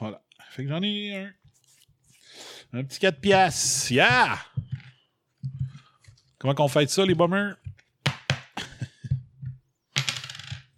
Voilà. 0.00 0.22
Fait 0.50 0.64
que 0.64 0.68
j'en 0.70 0.82
ai 0.82 1.16
un. 1.16 1.32
Un 2.72 2.82
petit 2.84 2.98
4 2.98 3.20
piastres. 3.20 3.92
Yeah! 3.92 4.38
Comment 6.38 6.54
qu'on 6.54 6.68
fait 6.68 6.90
ça, 6.90 7.06
les 7.06 7.14
bombers? 7.14 7.54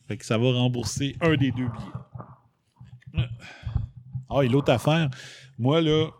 fait 0.06 0.18
que 0.18 0.24
ça 0.24 0.36
va 0.36 0.52
rembourser 0.52 1.16
un 1.22 1.36
des 1.36 1.50
deux 1.52 1.68
billets. 1.68 3.28
Ah, 4.28 4.44
et 4.44 4.48
l'autre 4.48 4.72
affaire, 4.72 5.08
moi, 5.58 5.80
là, 5.80 6.10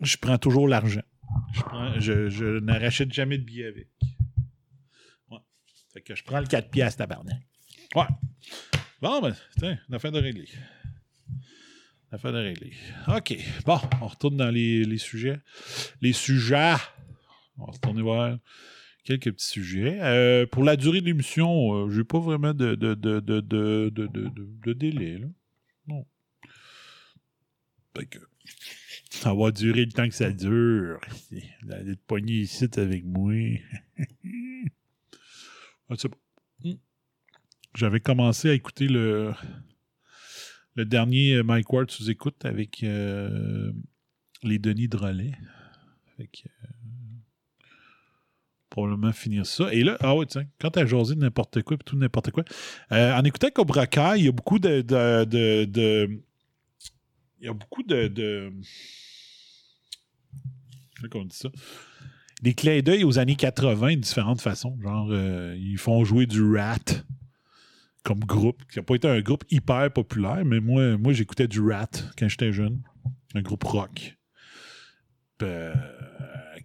je 0.00 0.16
prends 0.16 0.38
toujours 0.38 0.68
l'argent. 0.68 1.02
Je, 1.98 2.28
je, 2.28 2.58
ne 2.58 2.72
rachète 2.72 3.12
jamais 3.12 3.38
de 3.38 3.44
billets 3.44 3.66
avec. 3.66 3.88
Ouais. 5.30 5.38
Fait 5.92 6.00
que 6.00 6.14
je 6.14 6.24
prends 6.24 6.40
le 6.40 6.46
4 6.46 6.70
piastres, 6.70 6.98
tabarnak. 6.98 7.40
Ouais. 7.94 8.06
Bon, 9.00 9.20
ben, 9.20 9.34
tiens, 9.58 9.78
une 9.88 9.94
affaire 9.94 10.12
de 10.12 10.20
régler. 10.20 10.48
Une 11.28 12.16
affaire 12.16 12.32
de 12.32 12.38
régler. 12.38 12.72
OK. 13.08 13.36
Bon, 13.64 13.78
on 14.00 14.06
retourne 14.06 14.36
dans 14.36 14.50
les, 14.50 14.98
sujets. 14.98 15.40
Les 16.00 16.12
sujets. 16.12 16.74
On 17.56 17.66
va 17.66 17.72
retourner 17.72 18.02
voir 18.02 18.38
quelques 19.04 19.32
petits 19.32 19.46
sujets. 19.46 19.98
Euh, 20.00 20.46
pour 20.46 20.64
la 20.64 20.76
durée 20.76 21.00
de 21.00 21.06
l'émission, 21.06 21.74
euh, 21.74 21.90
j'ai 21.90 22.04
pas 22.04 22.18
vraiment 22.18 22.54
de, 22.54 22.74
délai. 24.74 25.20
Non. 25.86 26.06
Fait 27.96 28.06
que 28.06 28.18
Ça 29.10 29.34
va 29.34 29.50
durer 29.50 29.84
le 29.84 29.92
temps 29.92 30.08
que 30.08 30.14
ça 30.14 30.30
dure. 30.30 31.00
Allez 31.70 31.96
te 31.96 32.02
pogner 32.06 32.40
ici 32.40 32.66
avec 32.76 33.04
moi. 33.04 33.34
Ah. 35.92 35.96
J'avais 37.74 37.98
commencé 37.98 38.48
à 38.48 38.54
écouter 38.54 38.86
le, 38.86 39.32
le 40.76 40.84
dernier 40.84 41.42
Mike 41.42 41.72
Ward 41.72 41.90
sous 41.90 42.08
écoute 42.10 42.44
avec 42.44 42.84
euh, 42.84 43.72
les 44.44 44.60
Denis 44.60 44.86
Drolet. 44.86 45.32
Fait 46.16 46.28
que, 46.28 46.48
euh, 46.48 47.66
probablement 48.70 49.12
finir 49.12 49.46
ça. 49.46 49.72
Et 49.74 49.82
là, 49.82 49.96
ah 49.98 50.14
ouais, 50.14 50.26
tiens, 50.26 50.46
quand 50.60 50.70
t'as 50.70 50.86
jasé 50.86 51.16
n'importe 51.16 51.62
quoi, 51.62 51.76
tout 51.78 51.96
n'importe 51.96 52.30
quoi, 52.30 52.44
euh, 52.92 53.12
en 53.12 53.24
écoutant 53.24 53.50
Cobra 53.52 53.88
Kai, 53.88 54.18
il 54.18 54.24
y 54.26 54.28
a 54.28 54.32
beaucoup 54.32 54.60
de- 54.60 54.82
il 57.40 57.46
y 57.46 57.48
a 57.48 57.52
beaucoup 57.52 57.82
de. 57.82 58.08
de 58.08 58.52
comment 61.10 61.24
on 61.24 61.26
dit 61.26 61.36
ça? 61.36 61.48
Des 62.42 62.54
clins 62.54 62.80
d'œil 62.80 63.04
aux 63.04 63.18
années 63.18 63.36
80 63.36 63.96
de 63.96 64.00
différentes 64.00 64.40
façons. 64.40 64.78
Genre, 64.80 65.08
euh, 65.10 65.54
ils 65.58 65.78
font 65.78 66.04
jouer 66.04 66.26
du 66.26 66.42
rat 66.42 66.78
comme 68.02 68.20
groupe, 68.20 68.62
qui 68.70 68.78
n'a 68.78 68.82
pas 68.82 68.94
été 68.94 69.08
un 69.08 69.20
groupe 69.20 69.44
hyper 69.50 69.92
populaire, 69.92 70.42
mais 70.44 70.60
moi, 70.60 70.96
moi 70.96 71.12
j'écoutais 71.12 71.48
du 71.48 71.60
rat 71.60 71.90
quand 72.18 72.28
j'étais 72.28 72.52
jeune. 72.52 72.82
Un 73.34 73.42
groupe 73.42 73.62
rock. 73.64 74.16
Euh, 75.42 75.74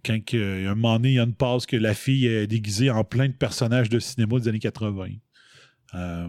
quand 0.04 0.18
a 0.34 0.70
un 0.70 0.74
moment 0.74 0.96
donné, 0.96 1.10
il 1.10 1.14
y 1.14 1.18
a 1.18 1.24
une 1.24 1.34
passe 1.34 1.66
que 1.66 1.76
la 1.76 1.94
fille 1.94 2.26
est 2.26 2.46
déguisée 2.46 2.90
en 2.90 3.04
plein 3.04 3.28
de 3.28 3.32
personnages 3.32 3.88
de 3.88 3.98
cinéma 3.98 4.38
des 4.38 4.48
années 4.48 4.58
80. 4.58 5.08
Euh, 5.94 6.28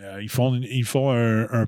euh, 0.00 0.22
ils 0.22 0.28
font, 0.28 0.54
ils 0.54 0.84
font 0.84 1.10
un, 1.10 1.42
un, 1.50 1.66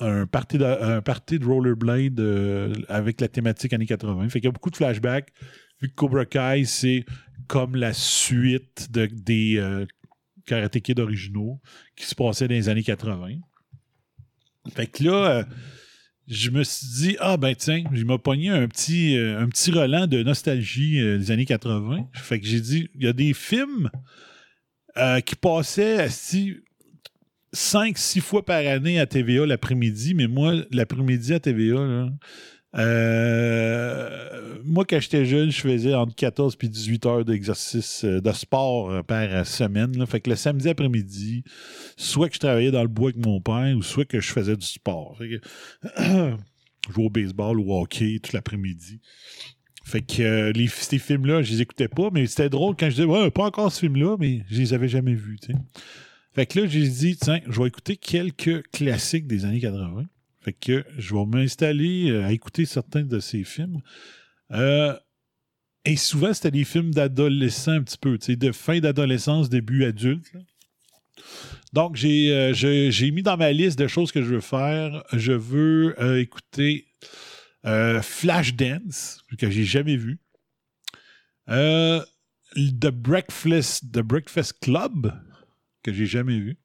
un 0.00 0.26
party 0.26 0.58
de, 0.58 0.64
un 0.64 1.02
party 1.02 1.38
de 1.38 1.44
rollerblade 1.44 2.20
euh, 2.20 2.72
avec 2.88 3.20
la 3.20 3.28
thématique 3.28 3.72
années 3.72 3.86
80. 3.86 4.28
Fait 4.28 4.40
qu'il 4.40 4.46
y 4.46 4.48
a 4.48 4.52
beaucoup 4.52 4.70
de 4.70 4.76
flashbacks. 4.76 5.32
Vu 5.80 5.88
que 5.88 5.94
Cobra 5.94 6.24
Kai, 6.24 6.64
c'est 6.64 7.04
comme 7.46 7.76
la 7.76 7.92
suite 7.92 8.90
de, 8.90 9.06
des 9.06 9.58
euh, 9.58 9.86
Karate 10.46 10.98
originaux 10.98 11.60
qui 11.96 12.04
se 12.04 12.14
passaient 12.14 12.48
dans 12.48 12.54
les 12.54 12.68
années 12.68 12.82
80. 12.82 13.38
Fait 14.74 14.86
que 14.86 15.04
là, 15.04 15.30
euh, 15.30 15.44
je 16.26 16.50
me 16.50 16.62
suis 16.62 16.86
dit, 16.86 17.16
ah 17.20 17.36
ben 17.36 17.54
tiens, 17.54 17.84
je 17.92 18.04
m'a 18.04 18.18
pogné 18.18 18.50
un 18.50 18.68
petit, 18.68 19.16
euh, 19.16 19.40
un 19.40 19.48
petit 19.48 19.70
relent 19.70 20.06
de 20.06 20.22
nostalgie 20.22 21.00
des 21.00 21.30
années 21.30 21.46
80. 21.46 22.08
Fait 22.12 22.40
que 22.40 22.46
j'ai 22.46 22.60
dit, 22.60 22.88
il 22.94 23.04
y 23.04 23.08
a 23.08 23.12
des 23.12 23.34
films 23.34 23.90
qui 25.24 25.36
passaient 25.36 26.08
asti, 27.52 27.92
5-6 27.92 28.20
fois 28.20 28.44
par 28.44 28.58
année 28.66 28.98
à 28.98 29.06
TVA 29.06 29.46
l'après-midi, 29.46 30.14
mais 30.14 30.26
moi, 30.26 30.54
l'après-midi 30.70 31.34
à 31.34 31.40
TVA, 31.40 31.74
là, 31.74 32.08
euh, 32.76 34.58
moi, 34.64 34.84
quand 34.84 35.00
j'étais 35.00 35.24
jeune, 35.24 35.50
je 35.50 35.60
faisais 35.60 35.94
entre 35.94 36.14
14 36.14 36.56
et 36.62 36.68
18 36.68 37.06
heures 37.06 37.24
d'exercice 37.24 38.04
euh, 38.04 38.20
de 38.20 38.32
sport 38.32 38.90
euh, 38.90 39.02
par 39.02 39.46
semaine. 39.46 40.06
Fait 40.06 40.20
que 40.20 40.30
le 40.30 40.36
samedi 40.36 40.68
après-midi, 40.68 41.44
soit 41.96 42.28
que 42.28 42.34
je 42.34 42.40
travaillais 42.40 42.70
dans 42.70 42.82
le 42.82 42.88
bois 42.88 43.10
avec 43.10 43.24
mon 43.24 43.40
père, 43.40 43.74
ou 43.76 43.82
soit 43.82 44.04
que 44.04 44.20
je 44.20 44.30
faisais 44.30 44.56
du 44.56 44.66
sport. 44.66 45.16
Fait 45.16 45.28
que, 45.28 46.36
jouais 46.92 47.04
au 47.04 47.10
baseball 47.10 47.58
ou 47.58 47.72
au 47.72 47.82
hockey 47.82 48.20
tout 48.22 48.32
l'après-midi. 48.34 49.00
Fait 49.84 50.02
que 50.02 50.52
les, 50.52 50.68
ces 50.68 50.98
films-là, 50.98 51.42
je 51.42 51.52
les 51.52 51.62
écoutais 51.62 51.88
pas, 51.88 52.10
mais 52.12 52.26
c'était 52.26 52.50
drôle 52.50 52.76
quand 52.78 52.90
je 52.90 52.96
disais, 52.96 53.04
ouais, 53.04 53.30
pas 53.30 53.44
encore 53.44 53.72
ce 53.72 53.80
film-là, 53.80 54.16
mais 54.18 54.42
je 54.50 54.58
les 54.58 54.74
avais 54.74 54.88
jamais 54.88 55.14
vus. 55.14 55.38
Fait 56.38 56.46
que 56.46 56.60
là, 56.60 56.66
j'ai 56.68 56.86
dit, 56.86 57.16
tiens, 57.16 57.40
je 57.48 57.60
vais 57.60 57.66
écouter 57.66 57.96
quelques 57.96 58.62
classiques 58.70 59.26
des 59.26 59.44
années 59.44 59.58
80. 59.58 60.04
Fait 60.40 60.52
que 60.52 60.84
je 60.96 61.12
vais 61.12 61.26
m'installer 61.26 62.12
euh, 62.12 62.26
à 62.26 62.30
écouter 62.30 62.64
certains 62.64 63.02
de 63.02 63.18
ces 63.18 63.42
films. 63.42 63.80
Euh, 64.52 64.96
et 65.84 65.96
souvent, 65.96 66.32
c'était 66.32 66.52
des 66.52 66.62
films 66.62 66.94
d'adolescents 66.94 67.72
un 67.72 67.82
petit 67.82 67.98
peu, 67.98 68.18
de 68.18 68.52
fin 68.52 68.78
d'adolescence, 68.78 69.48
début 69.48 69.84
adulte. 69.84 70.30
Donc, 71.72 71.96
j'ai 71.96 72.32
euh, 72.32 72.52
j'ai 72.52 73.10
mis 73.10 73.24
dans 73.24 73.36
ma 73.36 73.50
liste 73.50 73.76
de 73.76 73.88
choses 73.88 74.12
que 74.12 74.22
je 74.22 74.34
veux 74.34 74.40
faire. 74.40 75.02
Je 75.12 75.32
veux 75.32 76.00
euh, 76.00 76.20
écouter 76.20 76.86
Flashdance, 77.64 79.24
que 79.38 79.50
j'ai 79.50 79.64
jamais 79.64 79.96
vu. 79.96 80.20
The 81.48 82.90
Breakfast, 82.92 83.90
The 83.92 84.02
Breakfast 84.02 84.60
Club, 84.60 85.12
que 85.82 85.92
j'ai 85.92 86.06
jamais 86.06 86.38
vu. 86.38 86.58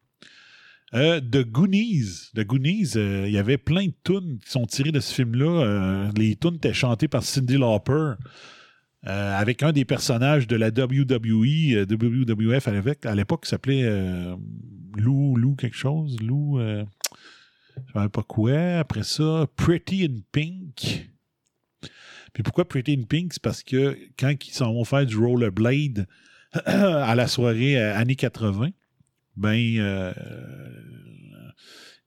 Euh, 0.94 1.20
The 1.20 1.44
Goonies. 1.44 2.32
The 2.36 2.42
Goonies, 2.42 2.92
euh, 2.96 3.24
il 3.26 3.34
y 3.34 3.38
avait 3.38 3.58
plein 3.58 3.88
de 3.88 3.94
tunes 4.04 4.40
qui 4.40 4.52
sont 4.52 4.66
tirées 4.66 4.92
de 4.92 5.00
ce 5.00 5.14
film-là. 5.14 5.46
Euh, 5.46 6.12
les 6.16 6.36
tunes 6.36 6.56
étaient 6.56 6.74
chantées 6.74 7.08
par 7.08 7.24
Cindy 7.24 7.58
Lauper. 7.58 8.14
avec 9.06 9.64
un 9.64 9.74
des 9.74 9.86
personnages 9.86 10.48
de 10.48 10.56
la 10.56 10.68
WWE, 10.68 11.86
WWF 11.90 12.68
à 13.06 13.16
l'époque, 13.16 13.46
s'appelait 13.46 13.84
Lou, 14.96 15.36
Lou 15.36 15.56
quelque 15.56 15.76
chose, 15.76 16.16
Lou, 16.22 16.58
je 16.60 18.00
ne 18.00 18.04
sais 18.04 18.10
pas 18.10 18.24
quoi. 18.24 18.80
Après 18.80 19.04
ça, 19.04 19.46
Pretty 19.58 20.06
in 20.06 20.22
Pink. 20.32 21.10
Puis 22.32 22.44
pourquoi 22.44 22.66
Pretty 22.66 22.94
in 22.94 23.04
Pink? 23.04 23.34
C'est 23.34 23.42
parce 23.42 23.62
que 23.62 23.98
quand 24.18 24.34
ils 24.48 24.54
s'en 24.54 24.74
vont 24.74 24.86
faire 24.86 25.06
du 25.06 25.18
rollerblade 25.18 26.08
à 26.54 27.14
la 27.16 27.28
soirée 27.28 27.78
années 27.78 28.16
80, 28.16 28.70
ben, 29.36 29.58
euh, 29.78 30.14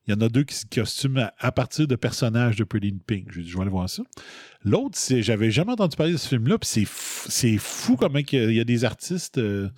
il 0.07 0.13
y 0.13 0.17
en 0.17 0.21
a 0.21 0.29
deux 0.29 0.43
qui 0.43 0.55
se 0.55 0.65
costument 0.65 1.29
à, 1.37 1.51
partir 1.51 1.87
de 1.87 1.95
personnages 1.95 2.55
de 2.55 2.63
Pretty 2.63 2.87
in 2.87 2.99
Pink. 3.05 3.31
Je, 3.31 3.41
vais 3.41 3.61
aller 3.61 3.69
voir 3.69 3.89
ça. 3.89 4.03
L'autre, 4.63 4.97
c'est 4.97 5.21
j'avais 5.21 5.51
jamais 5.51 5.73
entendu 5.73 5.97
parler 5.97 6.13
de 6.13 6.17
ce 6.17 6.29
film-là, 6.29 6.57
puis 6.57 6.85
c'est 7.29 7.57
fou, 7.57 7.97
comment 7.97 8.19
il 8.19 8.51
y, 8.51 8.55
y 8.55 8.59
a 8.59 8.63
des 8.63 8.85
artistes 8.85 9.37
euh, 9.37 9.69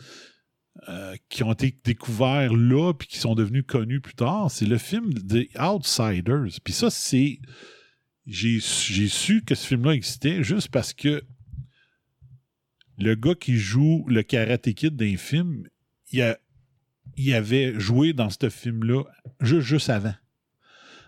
euh, 0.88 1.16
qui 1.28 1.44
ont 1.44 1.52
été 1.52 1.76
découverts 1.84 2.54
là, 2.54 2.94
puis 2.94 3.08
qui 3.08 3.18
sont 3.18 3.36
devenus 3.36 3.66
connus 3.68 4.00
plus 4.00 4.14
tard. 4.14 4.50
C'est 4.50 4.66
le 4.66 4.78
film 4.78 5.14
The 5.14 5.50
Outsiders. 5.60 6.60
Puis 6.64 6.74
ça, 6.74 6.90
c'est. 6.90 7.40
J'ai 8.26 8.60
su 8.62 9.44
que 9.44 9.56
ce 9.56 9.66
film-là 9.66 9.94
existait 9.94 10.44
juste 10.44 10.70
parce 10.70 10.94
que 10.94 11.24
le 12.98 13.16
gars 13.16 13.34
qui 13.36 13.58
joue 13.58 14.06
le 14.08 14.22
Karate 14.22 14.72
Kid 14.74 14.96
d'un 14.96 15.18
film, 15.18 15.68
il, 16.12 16.22
a, 16.22 16.38
il 17.18 17.34
avait 17.34 17.80
joué 17.80 18.14
dans 18.14 18.30
ce 18.30 18.50
film-là 18.50 19.04
juste, 19.42 19.90
avant. 19.90 20.14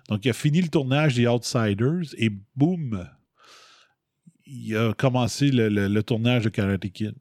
Donc, 0.10 0.26
il 0.26 0.30
a 0.30 0.34
fini 0.34 0.62
le 0.62 0.68
tournage 0.68 1.16
des 1.16 1.28
Outsiders 1.28 2.14
et 2.18 2.30
boum, 2.56 3.08
il 4.46 4.76
a 4.76 4.94
commencé 4.94 5.50
le, 5.52 6.02
tournage 6.02 6.44
de 6.44 6.50
Karate 6.50 6.90
Kid. 6.92 7.14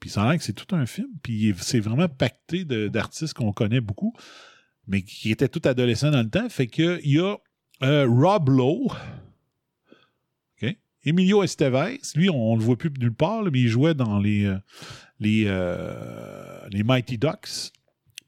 Puis 0.00 0.10
ça 0.10 0.28
a 0.28 0.36
que 0.36 0.44
c'est 0.44 0.52
tout 0.52 0.74
un 0.74 0.86
film. 0.86 1.08
Puis 1.22 1.54
c'est 1.58 1.80
vraiment 1.80 2.08
pacté 2.08 2.64
d'artistes 2.64 3.34
qu'on 3.34 3.52
connaît 3.52 3.80
beaucoup, 3.80 4.14
mais 4.86 5.02
qui 5.02 5.30
étaient 5.30 5.48
tous 5.48 5.66
adolescents 5.66 6.10
dans 6.10 6.22
le 6.22 6.28
temps. 6.28 6.48
Fait 6.48 6.66
que 6.66 7.00
il 7.02 7.12
y 7.12 7.18
a 7.18 7.36
euh, 7.82 8.06
Rob 8.08 8.50
Lowe, 8.50 8.92
OK? 10.62 10.76
Emilio 11.04 11.42
Estevez, 11.42 12.00
lui, 12.14 12.28
on, 12.30 12.54
ne 12.54 12.60
le 12.60 12.64
voit 12.64 12.76
plus 12.76 12.90
nulle 12.98 13.14
part, 13.14 13.42
mais 13.44 13.60
il 13.60 13.68
jouait 13.68 13.94
dans 13.94 14.18
les, 14.18 14.44
euh, 14.44 14.58
euh, 15.24 16.68
les 16.70 16.82
Mighty 16.82 17.18
Ducks. 17.18 17.72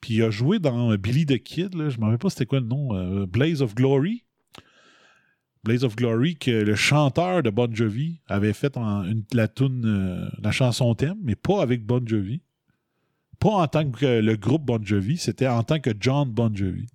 Puis 0.01 0.15
il 0.15 0.23
a 0.23 0.31
joué 0.31 0.59
dans 0.59 0.93
euh, 0.93 0.97
Billy 0.97 1.27
the 1.27 1.39
Kid, 1.43 1.73
je 1.73 1.79
ne 1.79 1.83
me 2.01 2.05
rappelle 2.05 2.19
pas 2.19 2.31
c'était 2.31 2.47
quoi 2.47 2.61
le 2.61 2.67
nom, 2.67 2.95
euh, 2.95 3.27
Blaze 3.27 3.63
of 3.63 3.75
Glory. 3.75 4.25
Blaze 5.65 5.83
of 5.85 5.97
Glory, 5.97 6.37
que 6.37 6.51
le 6.51 6.75
chanteur 6.77 7.43
de 7.43 7.51
Bon 7.51 7.73
Jovi 7.75 8.21
avait 8.29 8.53
fait 8.53 8.77
en, 8.77 9.05
une- 9.05 9.25
la, 9.33 9.49
euh, 9.61 10.29
la 10.41 10.51
chanson 10.53 10.95
thème, 10.95 11.19
mais 11.23 11.35
pas 11.35 11.61
avec 11.63 11.85
Bon 11.85 12.01
Jovi. 12.07 12.41
Pas 13.41 13.51
en 13.51 13.67
tant 13.67 13.91
que 13.91 14.21
le 14.21 14.37
groupe 14.37 14.65
Bon 14.65 14.83
Jovi, 14.83 15.17
c'était 15.17 15.49
en 15.49 15.63
tant 15.65 15.81
que 15.81 15.91
John 15.99 16.31
Bon 16.31 16.55
Jovi. 16.55 16.87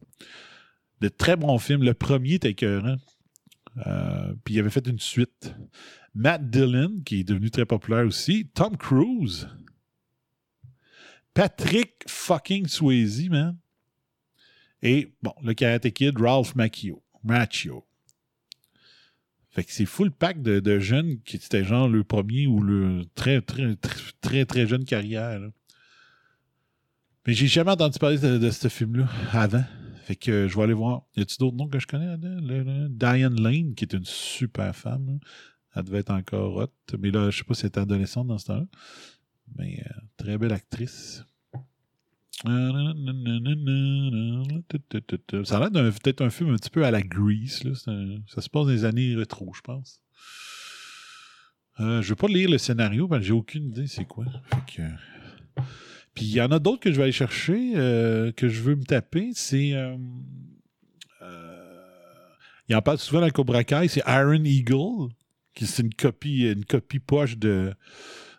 De 1.01 1.09
très 1.09 1.35
bons 1.35 1.57
films. 1.57 1.83
Le 1.83 1.93
premier 1.93 2.35
était 2.35 2.51
écœurant. 2.51 2.95
Puis 4.43 4.55
il 4.55 4.59
avait 4.59 4.69
fait 4.69 4.87
une 4.87 4.99
suite. 4.99 5.53
Matt 6.15 6.49
Dillon, 6.49 7.01
qui 7.05 7.21
est 7.21 7.23
devenu 7.23 7.49
très 7.51 7.65
populaire 7.65 8.05
aussi. 8.05 8.47
Tom 8.53 8.77
Cruise. 8.77 9.47
Patrick 11.33 12.03
fucking 12.07 12.67
Swayze, 12.67 13.29
man. 13.29 13.57
Et, 14.81 15.13
bon, 15.21 15.33
le 15.41 15.53
Karate 15.53 15.89
Kid, 15.91 16.19
Ralph 16.19 16.55
Macchio. 16.55 17.01
Macchio. 17.23 17.85
Fait 19.49 19.63
que 19.63 19.71
c'est 19.71 19.85
full 19.85 20.11
pack 20.11 20.41
de, 20.41 20.79
jeunes 20.79 21.21
qui 21.21 21.35
étaient 21.35 21.63
genre 21.63 21.87
le 21.87 22.03
premier 22.03 22.47
ou 22.47 22.59
le 22.59 23.05
très, 23.13 23.39
très, 23.41 23.75
très, 24.21 24.45
très, 24.45 24.67
jeune 24.67 24.83
carrière. 24.83 25.39
Mais 27.25 27.33
j'ai 27.33 27.47
jamais 27.47 27.71
entendu 27.71 27.99
parler 27.99 28.17
de, 28.17 28.49
ce 28.49 28.67
film-là 28.67 29.07
avant. 29.31 29.63
Fait 30.05 30.15
que 30.15 30.47
je 30.47 30.55
vais 30.57 30.63
aller 30.63 30.73
voir. 30.73 31.03
Y 31.15 31.21
a-t-il 31.21 31.37
d'autres 31.37 31.55
noms 31.55 31.67
que 31.67 31.79
je 31.79 31.87
connais 31.87 32.17
Diane 32.89 33.39
Lane, 33.39 33.75
qui 33.75 33.85
est 33.85 33.93
une 33.93 34.05
super 34.05 34.75
femme. 34.75 35.19
Elle 35.75 35.83
devait 35.83 35.99
être 35.99 36.11
encore 36.11 36.55
hot. 36.55 36.97
Mais 36.99 37.11
là, 37.11 37.29
je 37.29 37.37
sais 37.37 37.43
pas 37.43 37.53
si 37.53 37.61
elle 37.61 37.69
était 37.69 37.79
adolescente 37.79 38.27
dans 38.27 38.39
ce 38.39 38.47
temps-là. 38.47 38.65
Mais 39.55 39.83
euh, 39.85 39.89
très 40.17 40.37
belle 40.37 40.53
actrice. 40.53 41.25
Ça 42.45 42.49
a 42.49 42.83
l'air 45.59 45.71
d'un 45.71 45.91
peut-être 45.91 46.21
un 46.21 46.29
film 46.29 46.51
un 46.51 46.55
petit 46.55 46.69
peu 46.69 46.85
à 46.85 46.91
la 46.91 47.01
Grease. 47.01 47.63
Là. 47.63 47.73
Ça, 47.75 48.41
se 48.41 48.49
passe 48.49 48.65
dans 48.65 48.71
les 48.71 48.85
années 48.85 49.15
rétro, 49.15 49.53
je 49.53 49.61
pense. 49.61 49.99
Euh, 51.79 52.01
je 52.01 52.09
vais 52.09 52.15
pas 52.15 52.27
lire 52.27 52.49
le 52.49 52.57
scénario 52.57 53.07
parce 53.07 53.21
que 53.21 53.27
j'ai 53.27 53.33
aucune 53.33 53.69
idée 53.69 53.87
c'est 53.87 54.05
quoi. 54.05 54.25
Puis 56.13 56.25
il 56.25 56.31
y 56.31 56.41
en 56.41 56.51
a 56.51 56.59
d'autres 56.59 56.81
que 56.81 56.91
je 56.91 56.97
vais 56.97 57.03
aller 57.03 57.11
chercher, 57.11 57.73
euh, 57.75 58.31
que 58.31 58.47
je 58.47 58.61
veux 58.61 58.75
me 58.75 58.83
taper. 58.83 59.31
C'est. 59.33 59.73
euh, 59.73 59.97
euh, 61.21 61.79
il 62.69 62.75
en 62.75 62.81
parle 62.81 62.99
souvent 62.99 63.21
dans 63.21 63.29
Cobra 63.29 63.63
Kai, 63.63 63.87
c'est 63.87 64.03
Iron 64.07 64.43
Eagle, 64.43 65.09
qui 65.53 65.65
c'est 65.65 65.81
une 65.81 65.93
copie, 65.93 66.51
une 66.51 66.65
copie 66.65 66.99
poche 66.99 67.37
de. 67.37 67.73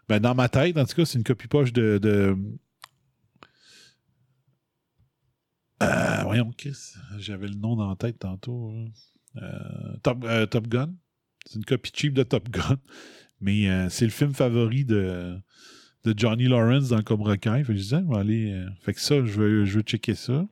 Ben, 0.08 0.20
dans 0.20 0.34
ma 0.34 0.48
tête, 0.48 0.76
en 0.76 0.84
tout 0.84 0.94
cas, 0.96 1.04
c'est 1.04 1.18
une 1.18 1.24
copie 1.24 1.48
poche 1.48 1.72
de. 1.72 1.98
de 1.98 2.36
euh, 5.82 6.22
voyons, 6.24 6.50
Chris, 6.56 6.76
j'avais 7.18 7.48
le 7.48 7.54
nom 7.54 7.76
dans 7.76 7.88
la 7.88 7.96
tête 7.96 8.18
tantôt. 8.18 8.70
hein. 8.70 8.84
Euh, 9.42 9.96
Top, 10.02 10.24
euh, 10.24 10.46
Top 10.46 10.68
Gun. 10.68 10.94
C'est 11.46 11.56
une 11.56 11.64
copie 11.64 11.90
cheap 11.94 12.14
de 12.14 12.22
Top 12.22 12.48
Gun. 12.50 12.78
Mais 13.40 13.66
c'est 13.90 14.06
le 14.06 14.10
film 14.10 14.32
favori 14.32 14.84
de, 14.86 15.36
de 16.04 16.14
Johnny 16.16 16.44
Lawrence 16.44 16.88
dans 16.88 17.02
Cobra 17.02 17.36
Kai. 17.36 17.64
Fait 17.64 17.72
que 17.72 17.78
je 17.78 17.82
disais, 17.82 18.00
je 18.02 18.08
vais 18.10 18.18
aller. 18.18 18.64
fait 18.80 18.94
que 18.94 19.00
ça, 19.00 19.16
je 19.16 19.32
veux, 19.32 19.64
je 19.66 19.80
checker 19.80 20.14
ça. 20.14 20.46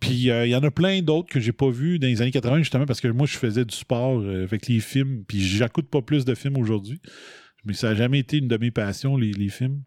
Puis 0.00 0.10
il 0.14 0.48
y 0.48 0.56
en 0.56 0.62
a 0.64 0.70
plein 0.72 1.00
d'autres 1.02 1.28
que 1.28 1.38
j'ai 1.38 1.52
pas 1.52 1.70
vus 1.70 2.00
dans 2.00 2.08
les 2.08 2.20
années 2.22 2.32
80, 2.32 2.58
justement, 2.58 2.86
parce 2.86 3.00
que 3.00 3.06
moi, 3.08 3.26
je 3.26 3.36
faisais 3.36 3.64
du 3.64 3.76
sport 3.76 4.20
avec 4.24 4.66
les 4.66 4.80
films. 4.80 5.24
Puis 5.28 5.40
j'écoute 5.40 5.88
pas 5.88 6.02
plus 6.02 6.24
de 6.24 6.34
films 6.34 6.56
aujourd'hui. 6.56 7.00
Mais 7.66 7.74
ça 7.74 7.88
n'a 7.88 7.94
jamais 7.96 8.20
été 8.20 8.38
une 8.38 8.48
de 8.48 8.56
mes 8.56 8.70
passions, 8.70 9.16
les, 9.16 9.48
films. 9.48 9.82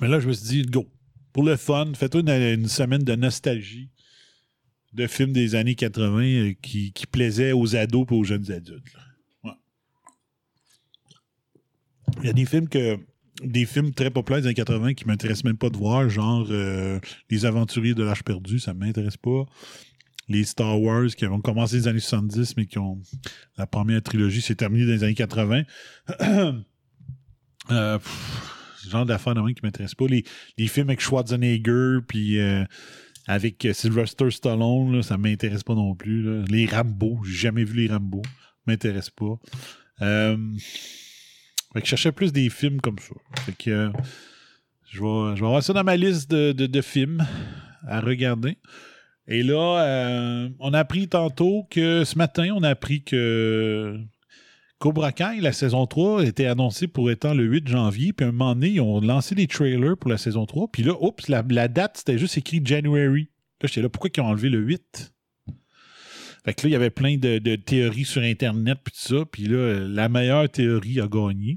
Mais 0.00 0.08
là, 0.08 0.18
je 0.18 0.28
me 0.28 0.32
suis 0.32 0.62
dit, 0.62 0.62
go. 0.62 0.86
Pour 1.32 1.44
le 1.44 1.56
fun, 1.56 1.92
fais-toi 1.94 2.22
une, 2.22 2.66
semaine 2.66 3.04
de 3.04 3.14
nostalgie 3.14 3.90
de 4.92 5.06
films 5.06 5.32
des 5.32 5.54
années 5.54 5.76
80 5.76 6.22
euh, 6.22 6.52
qui, 6.60 6.92
plaisaient 7.12 7.52
aux 7.52 7.76
ados 7.76 8.06
et 8.10 8.14
aux 8.14 8.24
jeunes 8.24 8.50
adultes. 8.50 8.96
Il 12.20 12.26
y 12.26 12.30
a 12.30 12.32
des 12.32 12.46
films 12.46 12.68
que 12.68 12.98
des 13.44 13.66
films 13.66 13.92
très 13.92 14.10
populaires 14.10 14.40
des 14.40 14.48
années 14.48 14.54
80 14.54 14.94
qui 14.94 15.04
m'intéressent 15.06 15.44
même 15.44 15.58
pas 15.58 15.70
de 15.70 15.76
voir, 15.76 16.08
genre 16.08 16.46
euh, 16.50 16.98
Les 17.30 17.46
Aventuriers 17.46 17.94
de 17.94 18.02
l'Âge 18.02 18.24
perdu, 18.24 18.58
ça 18.58 18.74
m'intéresse 18.74 19.16
pas. 19.16 19.44
Les 20.28 20.44
Star 20.44 20.80
Wars 20.80 21.06
qui 21.16 21.26
ont 21.26 21.40
commencé 21.40 21.76
dans 21.76 21.82
les 21.84 21.88
années 21.88 22.00
70, 22.00 22.56
mais 22.56 22.66
qui 22.66 22.78
ont. 22.78 23.00
La 23.56 23.66
première 23.66 24.02
trilogie 24.02 24.42
s'est 24.42 24.54
terminée 24.54 24.86
dans 24.86 24.92
les 24.92 25.04
années 25.04 25.14
80. 25.14 25.62
Euh, 27.70 27.98
pff, 27.98 28.58
ce 28.88 28.92
genre 28.92 29.06
d'affaires 29.06 29.34
de 29.34 29.52
qui 29.52 29.60
m'intéresse 29.62 29.94
pas. 29.94 30.06
Les, 30.06 30.68
films 30.68 30.88
avec 30.88 31.00
Schwarzenegger, 31.00 31.98
puis 32.06 32.38
euh, 32.40 32.64
avec 33.26 33.64
euh, 33.64 33.72
Sylvester 33.72 34.30
Stallone, 34.30 34.96
là, 34.96 35.02
ça 35.02 35.18
m'intéresse 35.18 35.62
pas 35.62 35.74
non 35.74 35.94
plus. 35.94 36.44
Les 36.44 36.66
Rambo, 36.66 37.20
j'ai 37.24 37.36
jamais 37.36 37.64
vu 37.64 37.80
les 37.80 37.88
Rambo. 37.88 38.22
M'intéresse 38.66 39.10
pas. 39.10 39.38
Euh, 40.00 40.36
je 41.74 41.84
cherchais 41.84 42.12
plus 42.12 42.32
des 42.32 42.48
films 42.48 42.80
comme 42.80 42.98
ça. 42.98 43.14
Je, 44.90 45.00
vais, 45.02 45.36
je 45.36 45.44
avoir 45.44 45.62
ça 45.62 45.72
dans 45.74 45.84
ma 45.84 45.96
liste 45.96 46.30
de 46.30 46.80
films 46.80 47.26
à 47.86 48.00
regarder. 48.00 48.56
Et 49.30 49.42
là, 49.42 49.82
euh, 49.84 50.48
on 50.58 50.72
a 50.72 50.78
appris 50.78 51.06
tantôt 51.06 51.66
que 51.70 52.02
ce 52.04 52.16
matin, 52.16 52.48
on 52.54 52.62
a 52.62 52.70
appris 52.70 53.02
que 53.04 54.00
Cobra 54.78 55.12
Kai, 55.12 55.40
la 55.42 55.52
saison 55.52 55.86
3, 55.86 56.24
était 56.24 56.46
annoncée 56.46 56.88
pour 56.88 57.10
étant 57.10 57.34
le 57.34 57.44
8 57.44 57.68
janvier. 57.68 58.14
Puis 58.14 58.24
à 58.24 58.30
un 58.30 58.32
moment 58.32 58.54
donné, 58.54 58.70
ils 58.70 58.80
ont 58.80 59.02
lancé 59.02 59.34
les 59.34 59.46
trailers 59.46 59.98
pour 59.98 60.10
la 60.10 60.16
saison 60.16 60.46
3. 60.46 60.68
Puis 60.72 60.82
là, 60.82 60.94
oups, 61.02 61.28
la, 61.28 61.68
date, 61.68 61.98
c'était 61.98 62.16
juste 62.16 62.38
écrit 62.38 62.62
January. 62.64 63.28
Là, 63.60 63.68
j'étais 63.68 63.82
là, 63.82 63.90
pourquoi 63.90 64.08
ils 64.16 64.20
ont 64.22 64.26
enlevé 64.26 64.48
le 64.48 64.60
8? 64.60 65.12
Fait 66.44 66.54
que 66.54 66.62
là, 66.62 66.68
il 66.70 66.72
y 66.72 66.76
avait 66.76 66.88
plein 66.88 67.18
de, 67.18 67.38
de 67.38 67.56
théories 67.56 68.06
sur 68.06 68.22
Internet, 68.22 68.78
puis 68.82 68.94
tout 68.94 69.14
ça. 69.14 69.26
Puis 69.26 69.42
là, 69.44 69.78
la 69.80 70.08
meilleure 70.08 70.48
théorie 70.48 71.00
a 71.00 71.06
gagné. 71.06 71.54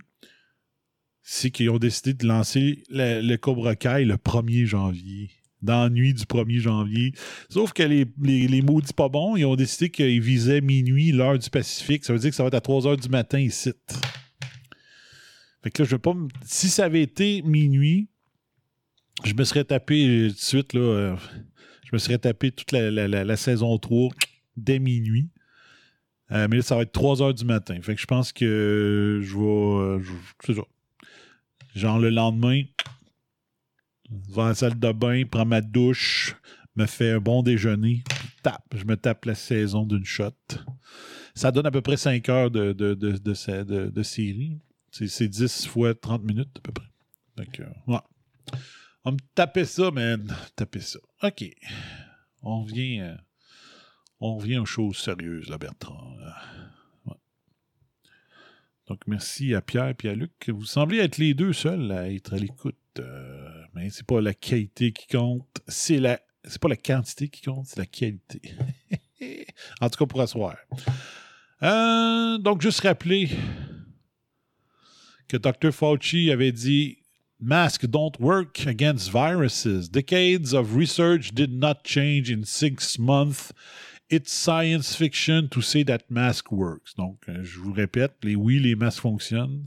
C'est 1.22 1.52
qu'ils 1.52 1.70
ont 1.70 1.78
décidé 1.78 2.14
de 2.14 2.28
lancer 2.28 2.84
le, 2.90 3.22
le 3.22 3.38
Cobra 3.38 3.78
Kai 3.78 4.04
le 4.04 4.16
1er 4.16 4.66
janvier. 4.66 5.30
Dans 5.62 5.84
la 5.84 5.90
nuit 5.90 6.14
du 6.14 6.24
1er 6.24 6.60
janvier. 6.60 7.14
Sauf 7.50 7.72
que 7.74 7.84
les, 7.84 8.06
les, 8.22 8.62
maudits 8.64 8.94
pas 8.94 9.10
bons, 9.10 9.36
ils 9.36 9.46
ont 9.46 9.56
décidé 9.56 9.90
qu'ils 9.92 10.20
visaient 10.22 10.62
minuit, 10.62 11.12
l'heure 11.12 11.38
du 11.38 11.50
Pacifique. 11.52 12.04
Ça 12.04 12.14
veut 12.14 12.20
dire 12.20 12.32
que 12.32 12.36
ça 12.36 12.44
va 12.44 12.48
être 12.48 12.56
à 12.56 12.62
3 12.62 12.88
heures 12.88 12.98
du 12.98 13.10
matin 13.10 13.40
ici. 13.40 13.72
Fait 15.64 15.70
que 15.70 15.84
là, 15.84 15.88
je 15.88 15.92
veux 15.96 16.00
pas. 16.00 16.16
Si 16.44 16.70
ça 16.70 16.86
avait 16.86 17.04
été 17.04 17.44
minuit, 17.44 18.10
je 19.24 19.34
me 19.36 19.44
serais 19.44 19.64
tapé 19.64 20.08
euh, 20.08 20.30
tout 20.30 20.34
de 20.36 20.40
suite, 20.40 20.74
là. 20.74 20.80
euh, 20.82 21.16
je 21.86 21.90
me 21.94 22.00
serais 22.00 22.18
tapé 22.18 22.52
toute 22.52 22.72
la, 22.72 22.90
la- 22.90 23.08
la- 23.24 23.38
saison 23.38 23.78
3 23.78 24.10
dès 24.58 24.80
minuit. 24.80 25.30
Euh, 26.32 26.48
mais 26.50 26.56
là, 26.58 26.62
ça 26.64 26.76
va 26.76 26.82
être 26.84 26.92
3 26.94 27.22
heures 27.22 27.34
du 27.36 27.46
matin. 27.46 27.78
Fait 27.84 27.94
que 27.94 28.02
je 28.02 28.08
pense 28.08 28.32
que 28.34 29.20
je 29.22 29.38
vais. 29.38 30.04
je-. 30.50 30.62
Genre 31.80 32.00
le 32.00 32.10
lendemain, 32.10 32.64
je 34.28 34.36
vais 34.36 34.42
à 34.42 34.48
la 34.50 34.56
salle 34.56 34.80
de 34.80 34.92
bain, 34.92 35.24
prends 35.30 35.46
ma 35.46 35.62
douche, 35.62 36.36
me 36.76 36.86
fais 36.86 37.12
un 37.12 37.20
bon 37.20 37.44
déjeuner, 37.44 38.04
tape. 38.44 38.74
Je 38.76 38.86
me 38.86 38.96
tape 38.96 39.26
la 39.26 39.36
saison 39.36 39.86
d'une 39.86 40.06
shot. 40.06 40.32
Ça 41.36 41.52
donne 41.52 41.66
à 41.66 41.72
peu 41.72 41.82
près 41.82 41.98
5 41.98 42.28
heures 42.30 42.52
de, 42.52 42.74
de, 42.74 42.94
de, 42.94 43.18
de, 43.18 44.04
série. 44.04 44.60
C'est 44.92 45.08
c'est 45.08 45.28
10 45.30 45.68
fois 45.68 45.94
30 45.96 46.24
minutes 46.24 46.58
à 46.58 46.62
peu 46.62 46.72
près. 46.72 46.88
Donc. 47.38 47.62
On 49.04 49.14
me 49.14 49.18
taper 49.34 49.66
ça, 49.66 49.90
man. 49.90 50.36
Taper 50.56 50.82
ça. 50.82 51.00
OK. 51.24 51.44
On 52.44 52.64
revient, 52.64 53.00
euh, 53.02 53.16
on 54.20 54.38
revient 54.38 54.60
aux 54.60 54.66
choses 54.66 54.98
sérieuses, 54.98 55.50
là, 55.50 55.58
Bertrand. 55.58 56.16
Donc, 58.88 59.02
merci 59.08 59.56
à 59.56 59.62
Pierre 59.62 59.94
et 60.04 60.10
à 60.10 60.14
Luc. 60.14 60.50
Vous 60.50 60.66
semblez 60.66 60.98
être 60.98 61.18
les 61.18 61.34
deux 61.34 61.54
seuls 61.54 61.92
à 61.92 62.12
être 62.12 62.34
à 62.34 62.38
l'écoute. 62.38 62.76
euh, 63.00 63.51
mais 63.74 63.90
c'est 63.90 64.06
pas 64.06 64.22
la 64.22 64.34
qualité 64.34 64.92
qui 64.92 65.08
compte, 65.08 65.62
c'est 65.68 66.00
la 66.00 66.20
c'est 66.44 66.60
pas 66.60 66.70
la 66.70 66.76
quantité 66.76 67.28
qui 67.30 67.42
compte, 67.42 67.68
c'est 67.68 67.80
la 67.80 67.86
qualité. 67.86 68.42
en 69.82 69.90
tout 69.90 70.00
cas, 70.00 70.06
pour 70.06 70.22
asseoir. 70.22 70.58
Euh, 71.64 72.38
donc, 72.40 72.62
juste 72.62 72.82
rappeler 72.82 73.30
que 75.28 75.38
Dr. 75.38 75.72
Fauci 75.72 76.32
avait 76.32 76.52
dit 76.52 76.98
Masks 77.40 77.86
don't 77.86 78.20
work 78.20 78.68
against 78.68 79.12
viruses. 79.12 79.90
Decades 79.90 80.54
of 80.54 80.76
research 80.76 81.32
did 81.34 81.52
not 81.52 81.84
change 81.84 82.30
in 82.30 82.44
six 82.44 83.00
months. 83.00 83.52
It's 84.10 84.32
science 84.32 84.96
fiction 84.96 85.48
to 85.50 85.62
say 85.62 85.84
that 85.86 86.10
mask 86.10 86.52
works. 86.52 86.94
Donc, 86.98 87.24
euh, 87.30 87.44
je 87.44 87.60
vous 87.60 87.72
répète, 87.72 88.14
les, 88.24 88.36
oui, 88.36 88.60
les 88.60 88.76
masques 88.76 89.02
fonctionnent 89.02 89.66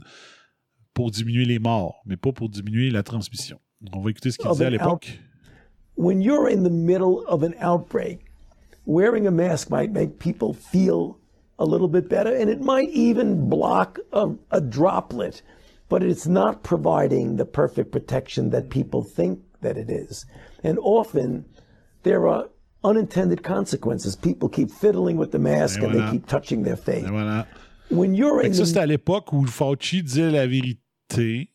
pour 0.93 1.11
diminuer 1.11 1.45
les 1.45 1.59
morts, 1.59 2.01
mais 2.05 2.15
pas 2.15 2.31
pour 2.31 2.49
diminuer 2.49 2.91
la 2.91 3.01
transmission. 3.01 3.59
On 3.93 4.01
va 4.01 4.09
écouter 4.11 4.31
ce 4.31 4.37
qu'il 4.37 4.49
disait 4.51 4.65
à 4.65 4.69
l'époque. 4.69 5.19
when 5.97 6.21
you're 6.21 6.47
in 6.47 6.63
the 6.63 6.69
middle 6.69 7.25
of 7.27 7.41
an 7.43 7.53
outbreak, 7.59 8.19
wearing 8.85 9.25
a 9.27 9.31
mask 9.31 9.69
might 9.69 9.91
make 9.91 10.19
people 10.19 10.53
feel 10.53 11.17
a 11.57 11.65
little 11.65 11.87
bit 11.87 12.09
better, 12.09 12.35
and 12.35 12.49
it 12.49 12.61
might 12.61 12.89
even 12.89 13.47
block 13.49 13.97
a, 14.11 14.27
a 14.51 14.59
droplet, 14.59 15.41
but 15.87 16.03
it's 16.03 16.27
not 16.27 16.63
providing 16.63 17.37
the 17.37 17.45
perfect 17.45 17.91
protection 17.91 18.49
that 18.49 18.69
people 18.69 19.03
think 19.03 19.39
that 19.61 19.77
it 19.77 19.89
is. 19.89 20.25
And 20.63 20.77
often 20.79 21.45
there 22.03 22.27
are 22.27 22.49
unintended 22.83 23.41
consequences. 23.43 24.15
People 24.17 24.49
keep 24.49 24.69
fiddling 24.69 25.15
with 25.17 25.31
the 25.31 25.39
mask 25.39 25.79
Et 25.79 25.85
and 25.85 25.93
voilà. 25.93 26.05
they 26.05 26.11
keep 26.11 26.27
touching 26.27 26.63
their 26.63 26.75
face. 26.75 27.05
Et 27.05 27.09
voilà. 27.09 27.45
When 27.89 28.15
you're 28.15 28.41
in 28.41 28.51
ça, 28.53 28.63
the 28.63 28.65
c'était 28.65 28.79
à 28.81 28.85
l'époque 28.87 29.31
où 29.31 29.45
Fauci 29.45 30.03
disait 30.03 30.29
la 30.31 30.45
vérité. 30.47 31.49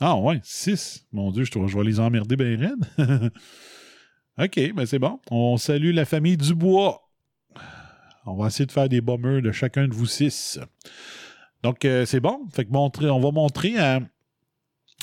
Ah 0.00 0.16
ouais, 0.16 0.40
6. 0.42 1.06
Mon 1.12 1.30
Dieu, 1.32 1.44
je, 1.44 1.76
vais 1.76 1.84
les 1.84 1.98
emmerder 2.00 2.36
bien 2.36 2.56
raides. 2.56 3.32
OK, 4.38 4.72
ben 4.74 4.86
c'est 4.86 4.98
bon. 5.00 5.18
On 5.30 5.56
salue 5.56 5.92
la 5.92 6.04
famille 6.04 6.36
Dubois. 6.36 7.02
On 8.26 8.36
va 8.36 8.46
essayer 8.48 8.66
de 8.66 8.72
faire 8.72 8.88
des 8.88 9.00
bombers 9.00 9.42
de 9.42 9.50
chacun 9.52 9.88
de 9.88 9.94
vous 9.94 10.06
six. 10.06 10.60
Donc, 11.62 11.84
euh, 11.84 12.04
c'est 12.06 12.20
bon. 12.20 12.46
Fait 12.52 12.64
que 12.64 12.70
montrer, 12.70 13.10
on 13.10 13.18
va 13.20 13.30
montrer 13.32 13.76
à, 13.78 14.00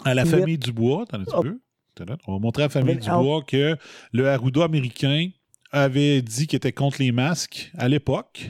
à 0.05 0.13
la 0.13 0.23
famille 0.25 0.57
Dubois. 0.57 1.03
Attends 1.03 1.17
un 1.19 1.23
petit 1.25 1.33
Oh. 1.35 1.41
peu. 1.41 1.59
On 2.27 2.33
va 2.33 2.39
montrer 2.39 2.63
à 2.63 2.65
la 2.67 2.69
famille 2.69 2.95
Dubois 2.97 3.41
que 3.43 3.77
le 4.13 4.29
Arruda 4.29 4.63
américain 4.63 5.29
avait 5.71 6.21
dit 6.21 6.47
qu'il 6.47 6.57
était 6.57 6.71
contre 6.71 7.01
les 7.01 7.11
masques 7.11 7.71
à 7.77 7.87
l'époque. 7.89 8.49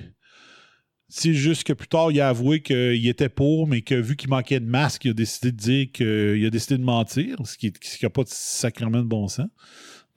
C'est 1.18 1.34
juste 1.34 1.63
que 1.63 1.72
plus 1.72 1.88
tard, 1.88 2.11
il 2.11 2.20
a 2.20 2.28
avoué 2.28 2.59
qu'il 2.59 3.07
était 3.07 3.30
pour, 3.30 3.68
mais 3.68 3.82
que 3.82 3.95
vu 3.95 4.18
qu'il 4.18 4.30
manquait 4.30 4.59
de 4.59 4.66
masque, 4.66 5.05
il 5.05 5.11
a 5.11 5.13
décidé 5.13 5.53
de 5.53 5.57
dire 5.57 5.88
qu'il 5.93 6.45
a 6.45 6.49
décidé 6.49 6.78
de 6.78 6.84
mentir, 6.84 7.38
ce 7.45 7.55
qui 7.55 7.72
n'a 8.03 8.09
pas 8.09 8.24
de 8.24 8.30
sacrément 8.30 8.97
de 8.97 9.07
bon 9.07 9.30
sens. 9.30 9.47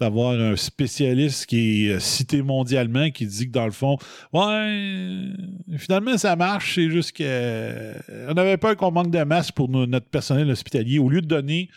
D'avoir 0.00 0.32
un 0.32 0.56
spécialiste 0.56 1.46
qui 1.46 1.86
est 1.86 2.00
cité 2.00 2.42
mondialement 2.42 3.10
qui 3.10 3.26
dit 3.26 3.46
que 3.46 3.52
dans 3.52 3.66
le 3.66 3.70
fond, 3.70 3.96
ouais, 4.32 5.30
finalement 5.76 6.18
ça 6.18 6.34
marche, 6.34 6.74
c'est 6.74 6.90
juste 6.90 7.16
qu'on 7.16 8.36
avait 8.36 8.56
peur 8.56 8.76
qu'on 8.76 8.90
manque 8.90 9.12
de 9.12 9.22
masque 9.22 9.54
pour 9.54 9.68
notre 9.68 10.06
personnel 10.06 10.50
hospitalier. 10.50 10.98
Au 10.98 11.08
lieu 11.08 11.20
de 11.20 11.28
donner 11.28 11.68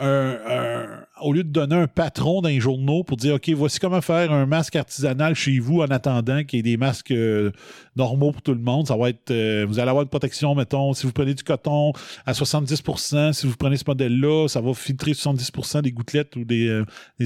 au 0.00 1.32
lieu 1.32 1.44
de 1.44 1.50
donner 1.50 1.76
un 1.76 1.86
patron 1.86 2.40
dans 2.40 2.48
les 2.48 2.60
journaux 2.60 3.04
pour 3.04 3.16
dire 3.16 3.34
OK, 3.34 3.48
voici 3.50 3.78
comment 3.78 4.00
faire 4.00 4.32
un 4.32 4.46
masque 4.46 4.76
artisanal 4.76 5.34
chez 5.34 5.58
vous 5.58 5.80
en 5.80 5.86
attendant 5.86 6.44
qu'il 6.44 6.58
y 6.58 6.60
ait 6.60 6.62
des 6.62 6.76
masques 6.76 7.10
euh, 7.10 7.52
normaux 7.96 8.32
pour 8.32 8.42
tout 8.42 8.54
le 8.54 8.60
monde, 8.60 8.86
ça 8.86 8.96
va 8.96 9.10
être 9.10 9.30
euh, 9.30 9.64
vous 9.68 9.78
allez 9.78 9.88
avoir 9.88 10.02
une 10.02 10.08
protection, 10.08 10.54
mettons, 10.54 10.92
si 10.94 11.06
vous 11.06 11.12
prenez 11.12 11.34
du 11.34 11.42
coton 11.42 11.92
à 12.26 12.32
70%, 12.32 13.32
si 13.32 13.46
vous 13.46 13.56
prenez 13.56 13.76
ce 13.76 13.84
modèle-là, 13.86 14.48
ça 14.48 14.60
va 14.60 14.74
filtrer 14.74 15.12
70% 15.12 15.82
des 15.82 15.92
gouttelettes 15.92 16.36
ou 16.36 16.44
des, 16.44 16.68
euh, 16.68 16.84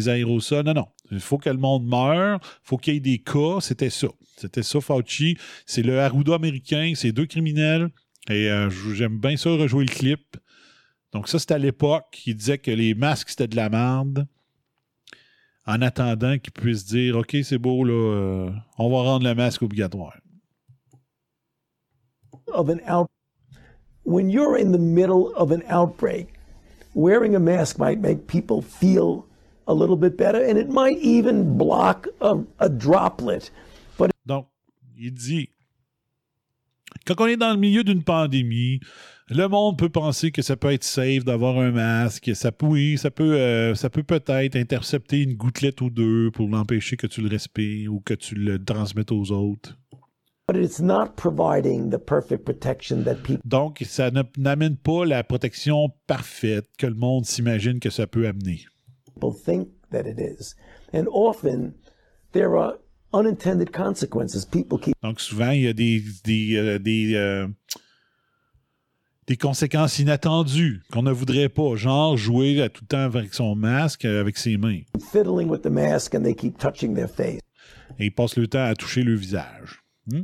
aérosols. 0.09 0.65
Non, 0.65 0.75
non. 0.75 0.87
Il 1.11 1.21
faut 1.21 1.39
que 1.39 1.51
le 1.51 1.59
monde 1.59 1.87
meure, 1.87 2.41
il 2.43 2.69
faut 2.69 2.77
qu'il 2.77 2.95
y 2.95 2.97
ait 2.97 3.01
des 3.01 3.19
cas. 3.19 3.61
C'était 3.61 3.91
ça. 3.91 4.09
C'était 4.37 4.63
ça, 4.63 4.81
Fauci. 4.81 5.37
C'est 5.67 5.83
le 5.83 6.01
Arruda 6.01 6.35
américain, 6.35 6.93
c'est 6.97 7.13
deux 7.13 7.27
criminels. 7.27 7.89
Et 8.31 8.49
j'aime 8.95 9.19
bien 9.19 9.37
ça 9.37 9.51
rejouer 9.51 9.85
le 9.85 9.93
clip. 9.93 10.39
Donc, 11.15 11.29
ça, 11.29 11.39
c'était 11.39 11.55
à 11.55 11.59
l'époque 11.59 12.07
qui 12.11 12.35
disait 12.35 12.59
que 12.59 12.73
les 12.73 12.95
masques, 12.95 13.31
c'était 13.31 13.47
de 13.47 13.55
la 13.55 13.69
merde. 13.69 14.27
En 15.65 15.81
attendant 15.81 16.37
qu'ils 16.39 16.53
puissent 16.53 16.85
dire 16.85 17.17
OK, 17.17 17.37
c'est 17.45 17.57
beau, 17.57 17.85
là, 17.85 17.93
euh, 17.93 18.51
on 18.77 18.91
va 18.91 18.97
rendre 19.03 19.25
le 19.25 19.35
masque 19.35 19.63
obligatoire. 19.63 20.19
Of 22.49 22.69
an 22.69 22.81
out 22.87 23.09
when 24.05 24.29
you're 24.29 24.57
in 24.57 24.73
the 24.73 24.79
middle 24.79 25.33
of 25.37 25.51
an 25.51 25.63
outbreak, 25.71 26.29
wearing 26.95 27.35
a 27.35 27.41
mask 27.41 27.79
might 27.79 28.01
make 28.01 28.27
people 28.27 28.61
feel 28.61 29.25
a 29.67 29.73
little 29.73 29.97
bit 29.97 30.19
better 30.19 30.45
and 30.45 30.59
it 30.59 30.69
might 30.69 30.99
even 30.99 31.57
block 31.57 32.09
a, 32.21 32.37
a 32.59 32.69
droplet. 32.69 33.51
But 33.97 34.11
Donc, 34.27 34.47
il 34.97 35.13
dit 35.13 35.49
quand 37.07 37.21
on 37.21 37.27
est 37.27 37.37
dans 37.37 37.53
le 37.53 37.59
milieu 37.59 37.85
d'une 37.85 38.03
pandémie, 38.03 38.81
le 39.29 39.49
monde 39.49 39.79
peut 39.79 39.89
penser 39.89 40.31
que 40.31 40.43
ça 40.43 40.57
peut 40.57 40.73
être 40.73 40.85
safe 40.85 41.25
d'avoir 41.25 41.59
un 41.59 41.71
masque. 41.71 42.35
Ça 42.35 42.53
peut, 42.53 42.67
oui, 42.67 42.99
ça 42.99 43.11
peut, 43.11 43.35
euh, 43.35 43.75
ça 43.75 43.89
peut 43.89 44.03
peut-être 44.03 44.57
intercepter 44.57 45.23
une 45.23 45.35
gouttelette 45.35 45.81
ou 45.81 45.91
deux 45.91 46.31
pour 46.31 46.49
l'empêcher 46.49 46.97
que 46.97 47.07
tu 47.07 47.23
le 47.23 47.29
respires 47.29 47.93
ou 47.93 48.01
que 48.01 48.15
tu 48.15 48.35
le 48.35 48.63
transmettes 48.63 49.13
aux 49.13 49.33
autres. 49.33 49.79
Donc, 53.45 53.83
ça 53.87 54.11
n'amène 54.37 54.77
pas 54.77 55.07
la 55.07 55.25
protection 55.25 55.89
parfaite 56.07 56.67
que 56.77 56.87
le 56.87 56.95
monde 56.95 57.25
s'imagine 57.25 57.81
que 57.81 57.89
ça 57.89 58.07
peut 58.07 58.27
amener. 58.27 58.67
Think 59.47 59.69
that 59.91 60.07
it 60.07 60.19
is. 60.19 60.55
And 60.93 61.07
often, 61.11 61.73
there 62.33 62.59
are 62.59 62.75
unintended 63.15 63.73
consequences. 63.73 64.45
People 64.45 64.79
keep... 64.79 64.95
Donc, 65.03 65.19
souvent, 65.21 65.53
il 65.53 65.63
y 65.63 65.69
a 65.69 65.73
des, 65.73 66.03
des, 66.25 66.57
euh, 66.57 66.79
des 66.79 67.15
euh, 67.15 67.47
des 69.27 69.37
conséquences 69.37 69.99
inattendues 69.99 70.83
qu'on 70.93 71.03
ne 71.03 71.11
voudrait 71.11 71.49
pas, 71.49 71.77
genre 71.77 72.17
jouer 72.17 72.69
tout 72.73 72.83
le 72.85 72.89
temps 72.89 72.99
avec 72.99 73.33
son 73.33 73.55
masque, 73.55 74.05
euh, 74.05 74.21
avec 74.21 74.37
ses 74.37 74.57
mains. 74.57 74.81
Et 77.99 78.07
ils 78.07 78.15
passent 78.15 78.37
le 78.37 78.47
temps 78.47 78.65
à 78.65 78.75
toucher 78.75 79.03
le 79.03 79.15
visage. 79.15 79.83
Hmm? 80.07 80.23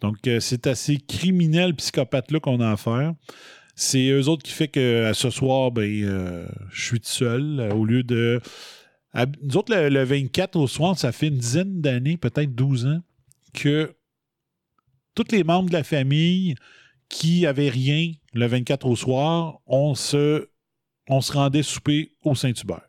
Donc, 0.00 0.26
euh, 0.26 0.40
c'est 0.40 0.66
assez 0.66 0.98
criminel, 0.98 1.74
psychopathe-là 1.74 2.40
qu'on 2.40 2.60
a 2.60 2.70
affaire. 2.70 3.14
C'est 3.74 4.08
eux 4.08 4.28
autres 4.28 4.42
qui 4.42 4.52
fait 4.52 4.68
que 4.68 5.10
ce 5.12 5.28
soir, 5.28 5.70
ben, 5.70 6.02
euh, 6.04 6.46
je 6.70 6.82
suis 6.82 7.00
tout 7.00 7.08
seul. 7.08 7.70
au 7.74 7.84
lieu 7.84 8.02
de. 8.02 8.40
nous 9.42 9.56
autres, 9.58 9.74
le, 9.74 9.90
le, 9.90 10.04
24 10.04 10.56
au 10.56 10.66
soir, 10.66 10.98
ça 10.98 11.12
fait 11.12 11.28
une 11.28 11.36
dizaine 11.36 11.82
d'années, 11.82 12.16
peut-être 12.16 12.54
12 12.54 12.86
ans, 12.86 13.00
que 13.52 13.94
tous 15.14 15.30
les 15.30 15.44
membres 15.44 15.68
de 15.68 15.74
la 15.74 15.84
famille 15.84 16.54
qui 17.08 17.46
avait 17.46 17.70
rien 17.70 18.12
le 18.32 18.46
24 18.46 18.86
au 18.86 18.96
soir, 18.96 19.60
on 19.66 19.94
se, 19.94 20.48
on 21.08 21.20
se 21.20 21.32
rendait 21.32 21.62
souper 21.62 22.12
au 22.24 22.34
Saint-Hubert 22.34 22.88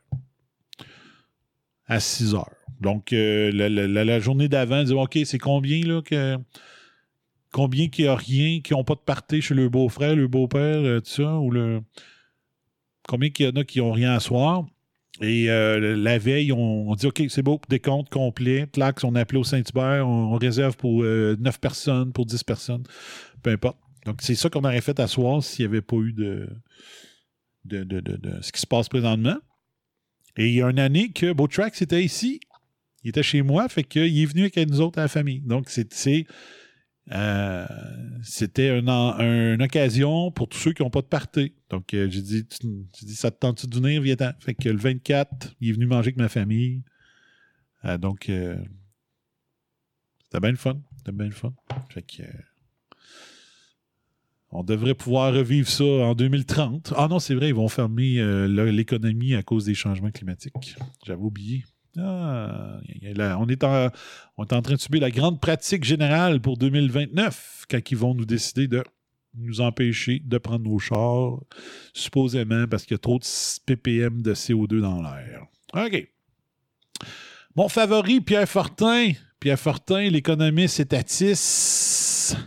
à 1.88 2.00
6 2.00 2.36
heures. 2.36 2.52
Donc, 2.82 3.12
euh, 3.14 3.52
la, 3.52 4.20
journée 4.20 4.48
d'avant, 4.48 4.84
disait 4.84 4.96
OK, 4.96 5.18
c'est 5.26 5.40
combien 5.40 5.86
là 5.86 6.02
que. 6.02 6.38
Combien 7.54 7.88
qui 7.88 8.06
a 8.06 8.16
rien, 8.16 8.60
qui 8.60 8.74
n'ont 8.74 8.84
pas 8.84 8.96
de 8.96 9.00
party 9.00 9.42
chez 9.42 9.54
le 9.54 9.70
beau-frère, 9.70 10.16
le 10.16 10.28
beau-père, 10.28 10.80
euh, 10.80 11.00
tout 11.00 11.10
ça, 11.10 11.38
ou 11.38 11.50
le. 11.50 11.82
Combien 13.08 13.30
qu'il 13.30 13.48
y 13.48 13.50
en 13.50 13.56
a 13.56 13.64
qui 13.64 13.80
n'ont 13.80 13.94
rien 13.94 14.14
à 14.14 14.20
soir? 14.20 14.66
Et 15.22 15.50
euh, 15.50 15.96
la 15.96 16.18
veille, 16.20 16.52
on, 16.52 16.94
dit 16.94 17.08
OK, 17.08 17.24
c'est 17.30 17.42
beau, 17.42 17.60
décompte 17.70 18.10
complet. 18.10 18.68
Clax, 18.72 19.04
on 19.04 19.16
appelé 19.16 19.40
au 19.40 19.44
Saint-Hubert, 19.44 20.08
on, 20.08 20.36
réserve 20.36 20.76
pour 20.76 21.04
9 21.04 21.60
personnes, 21.60 22.12
pour 22.12 22.26
10 22.26 22.44
personnes, 22.44 22.84
peu 23.42 23.50
importe. 23.50 23.78
Donc, 24.08 24.22
c'est 24.22 24.36
ça 24.36 24.50
qu'on 24.50 24.64
aurait 24.64 24.80
fait 24.80 25.02
à 25.02 25.08
soir 25.08 25.44
s'il 25.44 25.66
n'y 25.66 25.70
avait 25.70 25.82
pas 25.82 25.98
eu 25.98 26.14
de, 26.14 26.48
de, 27.66 28.42
ce 28.42 28.54
qui 28.54 28.62
se 28.62 28.66
passe 28.66 28.88
présentement. 28.88 29.36
Et 30.38 30.48
il 30.48 30.54
y 30.54 30.62
a 30.62 30.70
une 30.70 30.80
année 30.80 31.10
que 31.12 31.34
Botrax 31.34 31.82
était 31.82 32.02
ici. 32.02 32.40
Il 33.04 33.10
était 33.10 33.22
chez 33.22 33.42
moi, 33.42 33.68
fait 33.68 33.84
qu'il 33.84 34.18
est 34.18 34.26
venu 34.26 34.44
avec 34.44 34.56
nous 34.70 34.80
autres 34.80 34.98
à 35.00 35.02
la 35.02 35.08
famille. 35.10 35.42
Donc, 35.42 35.70
c'est, 35.70 36.26
euh, 37.12 37.68
c'était 38.24 38.80
une 38.80 39.62
occasion 39.62 40.32
pour 40.32 40.48
tous 40.48 40.58
ceux 40.58 40.72
qui 40.72 40.84
n'ont 40.84 40.90
pas 40.90 41.02
de 41.02 41.08
party. 41.08 41.54
Donc, 41.70 41.94
euh, 41.94 42.08
j'ai 42.10 42.22
dit, 42.22 42.48
dit, 43.02 43.14
ça 43.14 43.30
te 43.30 43.40
tente 43.40 43.66
de 43.66 43.76
venir, 43.76 44.02
Fait 44.40 44.56
que 44.56 44.70
le 44.70 44.78
24, 44.78 45.54
il 45.60 45.72
est 45.72 45.74
venu 45.74 45.86
manger 45.86 46.08
avec 46.08 46.18
ma 46.18 46.30
famille. 46.30 46.82
Euh, 47.84 47.98
donc, 47.98 48.32
c'était 50.24 50.40
bien 50.40 50.52
le 50.52 50.56
fun. 50.56 50.80
C'était 50.96 51.12
bien 51.12 51.26
le 51.26 51.32
fun. 51.32 51.54
Fait 51.90 52.04
que 52.04 52.24
on 54.52 54.64
devrait 54.64 54.96
pouvoir 54.96 55.34
revivre 55.34 55.68
ça 55.68 55.84
en 55.84 56.16
2030. 56.16 56.94
Ah 56.96 57.08
non, 57.10 57.20
c'est 57.20 57.36
vrai, 57.36 57.50
ils 57.50 57.56
vont 57.56 57.68
fermer 57.68 58.20
euh, 58.20 58.48
l'économie 58.72 59.36
à 59.36 59.44
cause 59.44 59.66
des 59.66 59.76
changements 59.76 60.12
climatiques. 60.12 60.54
J'avais 61.06 61.22
oublié. 61.22 61.66
Ah, 62.00 62.80
on, 63.40 63.48
est 63.48 63.64
en, 63.64 64.62
train 64.62 64.76
de 64.76 64.80
subir 64.80 65.02
la 65.02 65.10
grande 65.10 65.42
pratique 65.42 65.84
générale 65.84 66.40
pour 66.40 66.58
2029, 66.58 67.66
quand 67.70 67.92
ils 67.92 67.98
vont 67.98 68.14
nous 68.14 68.26
décider 68.26 68.68
de 68.68 68.84
nous 69.34 69.62
empêcher 69.62 70.22
de 70.24 70.38
prendre 70.38 70.70
nos 70.70 70.80
chars, 70.80 71.40
supposément 71.94 72.68
parce 72.68 72.84
qu'il 72.84 72.94
y 72.94 72.96
a 72.96 73.00
trop 73.00 73.20
de 73.20 73.26
ppm 73.66 74.22
de 74.22 74.34
CO2 74.34 74.80
dans 74.80 75.02
l'air. 75.02 75.46
OK. 75.74 76.08
Mon 77.56 77.70
favori, 77.70 78.22
Pierre 78.22 78.48
Fortin. 78.48 79.12
Pierre 79.40 79.60
Fortin, 79.60 80.10
l'économiste 80.10 80.80
étatiste 80.80 82.38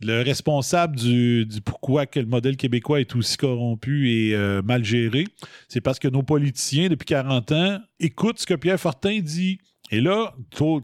le 0.00 0.22
responsable 0.22 0.96
du, 0.96 1.48
pourquoi 1.64 2.04
le 2.14 2.26
modèle 2.26 2.56
québécois 2.56 3.00
est 3.00 3.16
aussi 3.16 3.36
corrompu 3.36 4.10
et 4.10 4.34
euh, 4.34 4.62
mal 4.62 4.84
géré, 4.84 5.24
c'est 5.68 5.80
parce 5.80 5.98
que 5.98 6.08
nos 6.08 6.22
politiciens, 6.22 6.88
depuis 6.88 7.06
40 7.06 7.52
ans, 7.52 7.80
écoutent 7.98 8.38
ce 8.38 8.46
que 8.46 8.54
Pierre 8.54 8.78
Fortin 8.78 9.18
dit. 9.20 9.58
Et 9.90 10.00
là, 10.00 10.34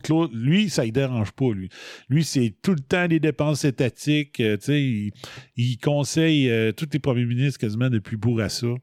Claude, 0.02 0.30
lui, 0.32 0.70
ça 0.70 0.84
ne 0.84 0.90
dérange 0.90 1.32
pas, 1.32 1.52
lui. 1.52 1.68
Lui, 2.08 2.24
c'est 2.24 2.54
tout 2.62 2.72
le 2.72 2.80
temps 2.80 3.06
des 3.06 3.20
dépenses 3.20 3.64
étatiques. 3.64 4.40
Euh, 4.40 4.56
il, 4.68 5.12
il, 5.56 5.76
conseille 5.76 6.48
euh, 6.48 6.72
tous 6.72 6.88
les 6.92 6.98
premiers 6.98 7.26
ministres 7.26 7.60
quasiment 7.60 7.90
depuis 7.90 8.16
Bourassa. 8.16 8.74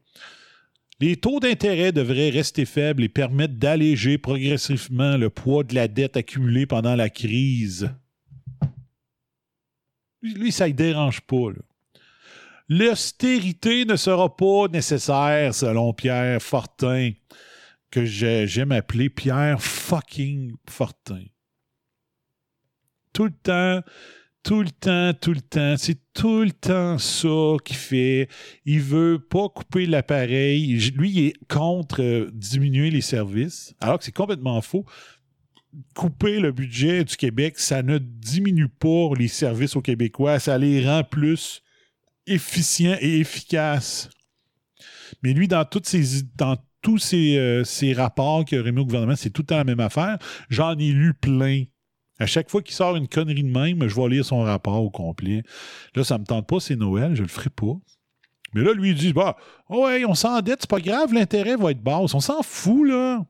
Les 1.00 1.16
taux 1.16 1.40
d'intérêt 1.40 1.90
devraient 1.90 2.30
rester 2.30 2.64
faibles 2.64 3.02
et 3.02 3.08
permettre 3.08 3.54
d'alléger 3.54 4.16
progressivement 4.16 5.16
le 5.16 5.28
poids 5.28 5.64
de 5.64 5.74
la 5.74 5.88
dette 5.88 6.16
accumulée 6.16 6.66
pendant 6.66 6.94
la 6.94 7.10
crise. 7.10 7.90
Lui, 10.22 10.52
ça 10.52 10.68
ne 10.68 10.72
dérange 10.72 11.20
pas. 11.22 11.48
L'austérité 12.68 13.84
ne 13.84 13.96
sera 13.96 14.34
pas 14.34 14.68
nécessaire, 14.68 15.54
selon 15.54 15.92
Pierre 15.92 16.40
Fortin, 16.40 17.12
que 17.90 18.04
j'aime 18.04 18.72
appeler 18.72 19.10
Pierre 19.10 19.60
fucking 19.60 20.54
Fortin. 20.68 21.24
Tout 23.12 23.24
le 23.24 23.32
temps, 23.32 23.82
tout 24.42 24.62
le 24.62 24.70
temps, 24.70 25.12
tout 25.12 25.32
le 25.32 25.40
temps. 25.40 25.76
C'est 25.76 25.98
tout 26.14 26.42
le 26.42 26.52
temps 26.52 26.98
ça 26.98 27.56
qu'il 27.64 27.76
fait. 27.76 28.28
Il 28.64 28.80
veut 28.80 29.18
pas 29.18 29.48
couper 29.48 29.86
l'appareil. 29.86 30.78
Lui, 30.96 31.10
il 31.10 31.26
est 31.26 31.34
contre 31.48 32.00
euh, 32.00 32.30
diminuer 32.32 32.90
les 32.90 33.02
services, 33.02 33.74
alors 33.80 33.98
que 33.98 34.04
c'est 34.04 34.12
complètement 34.12 34.60
faux 34.62 34.86
couper 35.94 36.38
le 36.38 36.52
budget 36.52 37.04
du 37.04 37.16
Québec, 37.16 37.58
ça 37.58 37.82
ne 37.82 37.98
diminue 37.98 38.68
pas 38.68 39.10
les 39.18 39.28
services 39.28 39.76
aux 39.76 39.82
Québécois, 39.82 40.38
ça 40.38 40.58
les 40.58 40.86
rend 40.86 41.04
plus 41.04 41.62
efficients 42.26 42.96
et 43.00 43.18
efficaces. 43.18 44.10
Mais 45.22 45.32
lui, 45.32 45.48
dans, 45.48 45.64
toutes 45.64 45.94
dans 46.36 46.56
tous 46.82 46.98
ces, 46.98 47.36
euh, 47.36 47.94
rapports 47.96 48.44
qu'il 48.44 48.58
a 48.58 48.62
remis 48.62 48.80
au 48.80 48.84
gouvernement, 48.84 49.16
c'est 49.16 49.30
tout 49.30 49.42
le 49.42 49.46
temps 49.46 49.56
la 49.56 49.64
même 49.64 49.80
affaire. 49.80 50.18
J'en 50.50 50.76
ai 50.76 50.90
lu 50.90 51.14
plein 51.14 51.64
À 52.18 52.26
chaque 52.26 52.50
fois 52.50 52.62
qu'il 52.62 52.74
sort 52.74 52.96
une 52.96 53.08
connerie 53.08 53.42
de 53.42 53.50
même, 53.50 53.86
je 53.88 53.94
vais 53.94 54.08
lire 54.08 54.24
son 54.24 54.40
rapport 54.40 54.82
au 54.82 54.90
complet. 54.90 55.42
Là, 55.94 56.04
ça 56.04 56.18
me 56.18 56.24
tente 56.24 56.46
pas, 56.46 56.60
c'est 56.60 56.76
Noël, 56.76 57.14
je 57.14 57.22
le 57.22 57.28
ferai 57.28 57.50
pas. 57.50 57.76
Mais 58.54 58.62
là, 58.62 58.74
lui, 58.74 58.90
il 58.90 58.94
dit, 58.94 59.12
bah, 59.12 59.36
ouais, 59.70 60.04
on 60.04 60.14
s'endette, 60.14 60.58
c'est 60.62 60.70
pas 60.70 60.80
grave, 60.80 61.14
l'intérêt 61.14 61.56
va 61.56 61.70
être 61.70 61.82
basse. 61.82 62.14
On 62.14 62.20
s'en 62.20 62.42
fout, 62.42 62.86
là. 62.86 63.24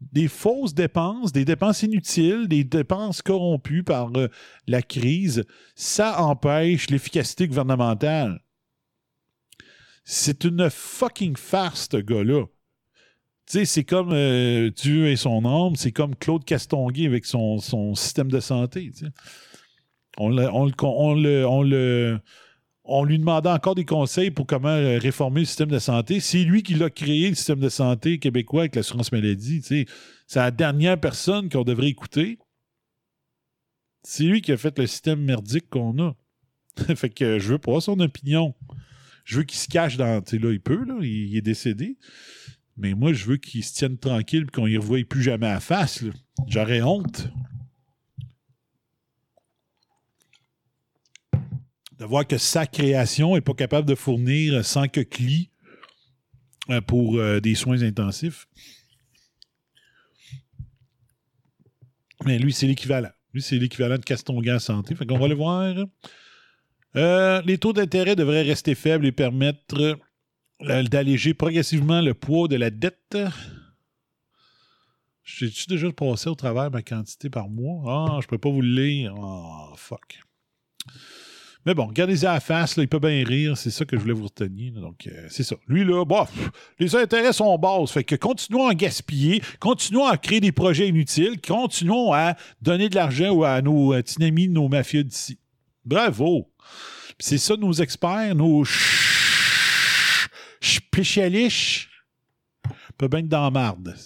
Des 0.00 0.28
fausses 0.28 0.74
dépenses, 0.74 1.32
des 1.32 1.44
dépenses 1.46 1.82
inutiles, 1.82 2.48
des 2.48 2.64
dépenses 2.64 3.22
corrompues 3.22 3.82
par 3.82 4.10
euh, 4.16 4.28
la 4.66 4.82
crise, 4.82 5.44
ça 5.74 6.22
empêche 6.22 6.90
l'efficacité 6.90 7.48
gouvernementale. 7.48 8.40
C'est 10.04 10.44
une 10.44 10.68
fucking 10.70 11.36
farce, 11.36 11.88
ce 11.90 11.96
gars-là. 11.96 12.44
Tu 13.46 13.58
sais, 13.60 13.64
c'est 13.64 13.84
comme 13.84 14.12
euh, 14.12 14.70
Dieu 14.70 15.08
et 15.08 15.16
son 15.16 15.44
âme, 15.44 15.76
c'est 15.76 15.92
comme 15.92 16.14
Claude 16.14 16.44
Castonguay 16.44 17.06
avec 17.06 17.24
son, 17.24 17.58
système 17.94 18.30
de 18.30 18.40
santé. 18.40 18.92
on 20.18 21.62
le- 21.62 22.20
on 22.88 23.04
lui 23.04 23.18
demandait 23.18 23.50
encore 23.50 23.74
des 23.74 23.84
conseils 23.84 24.30
pour 24.30 24.46
comment 24.46 24.68
euh, 24.68 24.98
réformer 24.98 25.40
le 25.40 25.46
système 25.46 25.70
de 25.70 25.78
santé. 25.78 26.20
C'est 26.20 26.44
lui 26.44 26.62
qui 26.62 26.74
l'a 26.74 26.90
créé, 26.90 27.28
le 27.28 27.34
système 27.34 27.60
de 27.60 27.68
santé 27.68 28.18
québécois 28.18 28.62
avec 28.62 28.76
l'assurance 28.76 29.12
maladie. 29.12 29.62
C'est 29.62 29.86
la 30.34 30.50
dernière 30.50 30.98
personne 30.98 31.48
qu'on 31.48 31.64
devrait 31.64 31.88
écouter. 31.88 32.38
C'est 34.02 34.24
lui 34.24 34.40
qui 34.40 34.52
a 34.52 34.56
fait 34.56 34.78
le 34.78 34.86
système 34.86 35.20
merdique 35.20 35.68
qu'on 35.68 35.98
a. 35.98 36.14
fait 36.94 37.10
que 37.10 37.38
je 37.38 37.52
veux 37.52 37.58
pas 37.58 37.80
son 37.80 37.98
opinion. 38.00 38.54
Je 39.24 39.38
veux 39.38 39.44
qu'il 39.44 39.58
se 39.58 39.68
cache 39.68 39.96
dans. 39.96 40.22
Là, 40.22 40.52
il 40.52 40.60
peut, 40.60 40.86
il, 41.02 41.36
est 41.36 41.42
décédé. 41.42 41.98
Mais 42.76 42.94
moi, 42.94 43.12
je 43.12 43.24
veux 43.24 43.38
qu'il 43.38 43.64
se 43.64 43.74
tienne 43.74 43.98
tranquille 43.98 44.44
et 44.46 44.50
qu'on 44.52 44.66
y 44.66 44.76
revoie 44.76 45.02
plus 45.08 45.22
jamais 45.22 45.48
à 45.48 45.60
face. 45.60 46.04
J'aurais 46.46 46.82
honte. 46.82 47.28
De 51.98 52.04
voir 52.04 52.26
que 52.26 52.38
sa 52.38 52.66
création 52.66 53.34
n'est 53.34 53.40
pas 53.40 53.54
capable 53.54 53.88
de 53.88 53.94
fournir 53.94 54.64
100 54.64 54.88
coquelies 54.88 55.50
euh, 56.70 56.80
pour 56.80 57.16
euh, 57.16 57.40
des 57.40 57.54
soins 57.54 57.82
intensifs. 57.82 58.46
Mais 62.24 62.38
lui, 62.38 62.52
c'est 62.52 62.66
l'équivalent. 62.66 63.10
Lui, 63.32 63.42
c'est 63.42 63.58
l'équivalent 63.58 63.98
de 63.98 64.04
Castonguay 64.04 64.52
en 64.52 64.58
santé. 64.58 64.94
Fait 64.94 65.06
qu'on 65.06 65.18
va 65.18 65.28
le 65.28 65.34
voir. 65.34 65.74
Euh, 66.96 67.42
les 67.42 67.58
taux 67.58 67.72
d'intérêt 67.72 68.16
devraient 68.16 68.42
rester 68.42 68.74
faibles 68.74 69.06
et 69.06 69.12
permettre 69.12 69.98
euh, 70.62 70.82
d'alléger 70.84 71.34
progressivement 71.34 72.00
le 72.00 72.14
poids 72.14 72.48
de 72.48 72.56
la 72.56 72.70
dette. 72.70 73.18
J'ai-tu 75.22 75.66
déjà 75.66 75.92
passé 75.92 76.28
au 76.30 76.34
travers 76.34 76.70
ma 76.70 76.82
quantité 76.82 77.28
par 77.28 77.48
mois? 77.48 77.82
Ah, 77.86 78.20
je 78.22 78.26
peux 78.26 78.38
pas 78.38 78.48
vous 78.48 78.62
le 78.62 78.82
lire. 78.82 79.14
Ah, 79.22 79.72
fuck. 79.76 80.20
Mais 81.66 81.74
bon, 81.74 81.86
regardez-y 81.86 82.24
à 82.26 82.34
la 82.34 82.40
face, 82.40 82.76
il 82.76 82.86
peut 82.86 83.00
bien 83.00 83.24
rire, 83.26 83.56
c'est 83.56 83.72
ça 83.72 83.84
que 83.84 83.96
je 83.96 84.00
voulais 84.00 84.14
vous 84.14 84.26
retenir. 84.26 84.72
Donc, 84.74 85.08
euh, 85.08 85.26
c'est 85.28 85.42
ça. 85.42 85.56
Lui, 85.66 85.84
là, 85.84 86.04
bof, 86.04 86.30
les 86.78 86.94
intérêts 86.94 87.32
sont 87.32 87.58
basses. 87.58 87.90
Fait 87.90 88.04
que 88.04 88.14
continuons 88.14 88.68
à 88.68 88.74
gaspiller, 88.74 89.42
continuons 89.58 90.06
à 90.06 90.16
créer 90.16 90.38
des 90.38 90.52
projets 90.52 90.88
inutiles, 90.88 91.40
continuons 91.40 92.12
à 92.12 92.36
donner 92.62 92.88
de 92.88 92.94
l'argent 92.94 93.42
à 93.42 93.60
nos 93.62 93.92
euh, 93.92 94.00
petits 94.00 94.22
amis, 94.22 94.48
nos 94.48 94.68
mafieux 94.68 95.02
d'ici. 95.02 95.40
Bravo! 95.84 96.48
C'est 97.18 97.38
ça 97.38 97.56
nos 97.56 97.72
experts, 97.72 98.36
nos 98.36 98.64
spécialistes. 100.60 101.88
Peut 102.96 103.08
bien 103.08 103.20
être 103.20 103.28
dans 103.28 103.42
la 103.42 103.50
marde. 103.50 103.96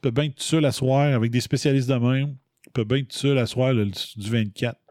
Peut 0.00 0.10
bien 0.10 0.24
être 0.24 0.40
seul 0.40 0.64
à 0.64 0.72
soir 0.72 1.14
avec 1.14 1.30
des 1.30 1.40
spécialistes 1.40 1.90
de 1.90 1.94
même. 1.94 2.36
Peut 2.72 2.84
bien 2.84 2.98
être 2.98 3.12
seul 3.12 3.36
à 3.36 3.44
soir 3.44 3.74
du 3.74 4.30
24. 4.30 4.81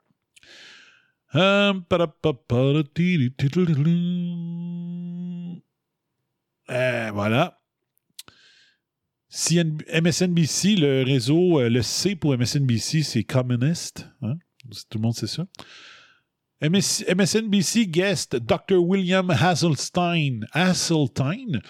Euh, 6.70 7.12
voilà. 7.14 7.58
MSNBC, 9.30 10.76
le 10.76 11.04
réseau, 11.04 11.60
euh, 11.60 11.70
le 11.70 11.82
C 11.82 12.16
pour 12.16 12.38
MSNBC, 12.38 13.04
c'est 13.04 13.24
communiste. 13.24 14.10
hein? 14.22 14.36
Tout 14.90 14.98
le 14.98 15.02
monde 15.02 15.16
sait 15.16 15.28
ça. 15.28 15.46
MS 16.62 17.06
MSNBC 17.16 17.88
guest 17.88 18.36
Dr. 18.36 18.78
William 18.78 19.32
Hasselstein. 19.32 20.46
Hasseltine. 20.54 21.62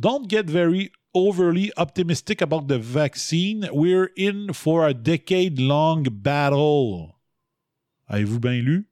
Don't 0.00 0.28
get 0.28 0.44
very 0.50 0.90
overly 1.14 1.70
optimistic 1.76 2.42
about 2.42 2.66
the 2.66 2.78
vaccine. 2.78 3.68
We're 3.72 4.10
in 4.16 4.52
for 4.52 4.86
a 4.86 4.94
decade 4.94 5.60
long 5.60 6.04
battle. 6.10 7.14
Avez-vous 8.08 8.40
bien 8.40 8.60
lu? 8.62 8.89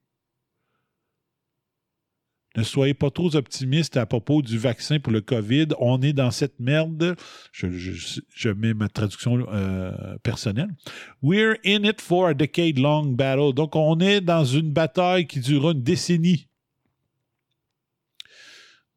Ne 2.59 2.65
soyez 2.65 2.93
pas 2.93 3.13
trop 3.13 3.37
optimistes 3.37 3.97
à 3.97 4.05
propos 4.05 4.43
du 4.43 4.59
vaccin 4.59 4.99
pour 4.99 5.13
le 5.13 5.21
COVID. 5.21 5.69
On 5.79 6.03
est 6.03 6.13
dans 6.13 6.33
cette 6.33 6.59
merde. 6.59 7.15
Je, 7.53 8.49
mets 8.49 8.75
ma 8.75 8.89
traduction 8.89 9.47
euh, 9.53 9.93
personnelle. 10.25 10.75
We're 11.23 11.59
in 11.65 11.85
it 11.85 12.01
for 12.01 12.27
a 12.27 12.35
decade 12.35 12.81
long 12.81 13.15
battle. 13.15 13.55
Donc, 13.55 13.77
on 13.77 14.01
est 14.01 14.21
dans 14.21 14.45
une 14.45 14.73
bataille 14.73 15.29
qui 15.29 15.39
durera 15.39 15.71
une 15.71 15.85
décennie. 15.85 16.49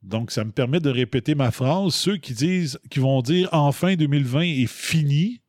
Donc, 0.01 0.32
ça 0.32 0.43
me 0.43 0.51
permet 0.51 0.80
de 0.80 0.89
répéter 0.89 1.36
ma 1.36 1.51
phrase. 1.51 1.93
Ceux 1.93 2.18
qui 2.18 2.34
disent, 2.34 2.80
qui 2.89 2.97
vont 2.97 3.22
dire 3.22 3.47
enfin 3.51 3.93
2020 3.95 4.41
est 4.41 4.66
fini, 4.66 5.39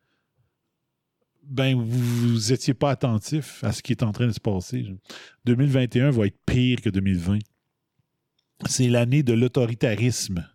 ben, 1.44 1.80
vous 1.80 2.50
n'étiez 2.50 2.74
pas 2.74 2.90
attentif 2.90 3.64
à 3.64 3.72
ce 3.72 3.82
qui 3.82 3.92
est 3.92 4.02
en 4.02 4.12
train 4.12 4.26
de 4.26 4.32
se 4.32 4.40
passer. 4.40 4.84
2021 5.46 6.10
va 6.10 6.26
être 6.26 6.38
pire 6.44 6.82
que 6.82 6.90
2020. 6.90 7.38
C'est 8.66 8.88
l'année 8.88 9.22
de 9.22 9.32
l'autoritarisme. 9.32 10.46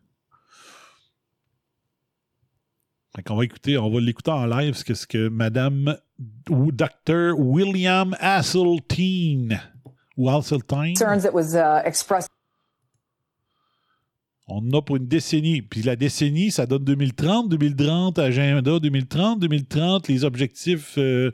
Qu'on 3.26 3.36
va 3.36 3.46
écouter, 3.46 3.80
on 3.80 3.90
va 3.90 4.00
l'écouter 4.00 4.30
en 4.30 4.46
live, 4.46 4.76
ce 4.76 4.84
que, 4.84 4.94
ce 4.94 5.08
que 5.08 5.28
Madame 5.28 5.98
ou 6.50 6.72
Dr. 6.72 7.34
William 7.36 8.16
Hasseltine 8.20 9.60
ou 10.16 10.30
Hasseltine, 10.30 10.94
uh, 10.94 12.24
on 14.48 14.60
en 14.60 14.78
a 14.78 14.82
pour 14.82 14.98
une 14.98 15.08
décennie. 15.08 15.62
Puis 15.62 15.82
la 15.82 15.96
décennie, 15.96 16.52
ça 16.52 16.66
donne 16.66 16.84
2030, 16.84 17.50
2030, 17.50 18.20
agenda 18.20 18.80
2030, 18.80 19.40
2030, 19.40 20.08
les 20.08 20.24
objectifs 20.24 20.96
euh, 20.98 21.32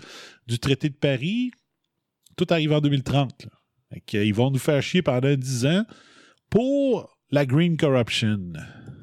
du 0.48 0.60
traité 0.60 0.90
de 0.90 0.96
Paris. 0.96 1.52
Tout 2.38 2.48
arrive 2.50 2.72
en 2.72 2.80
2030. 2.80 3.44
là. 3.44 3.52
Fait 3.94 4.02
qu'ils 4.02 4.34
vont 4.34 4.50
nous 4.50 4.60
faire 4.60 4.82
chier 4.82 5.02
pendant 5.02 5.36
10 5.36 5.66
ans 5.68 5.84
pour 6.54 7.10
la 7.32 7.46
green 7.46 7.78
corruption. 7.78 8.54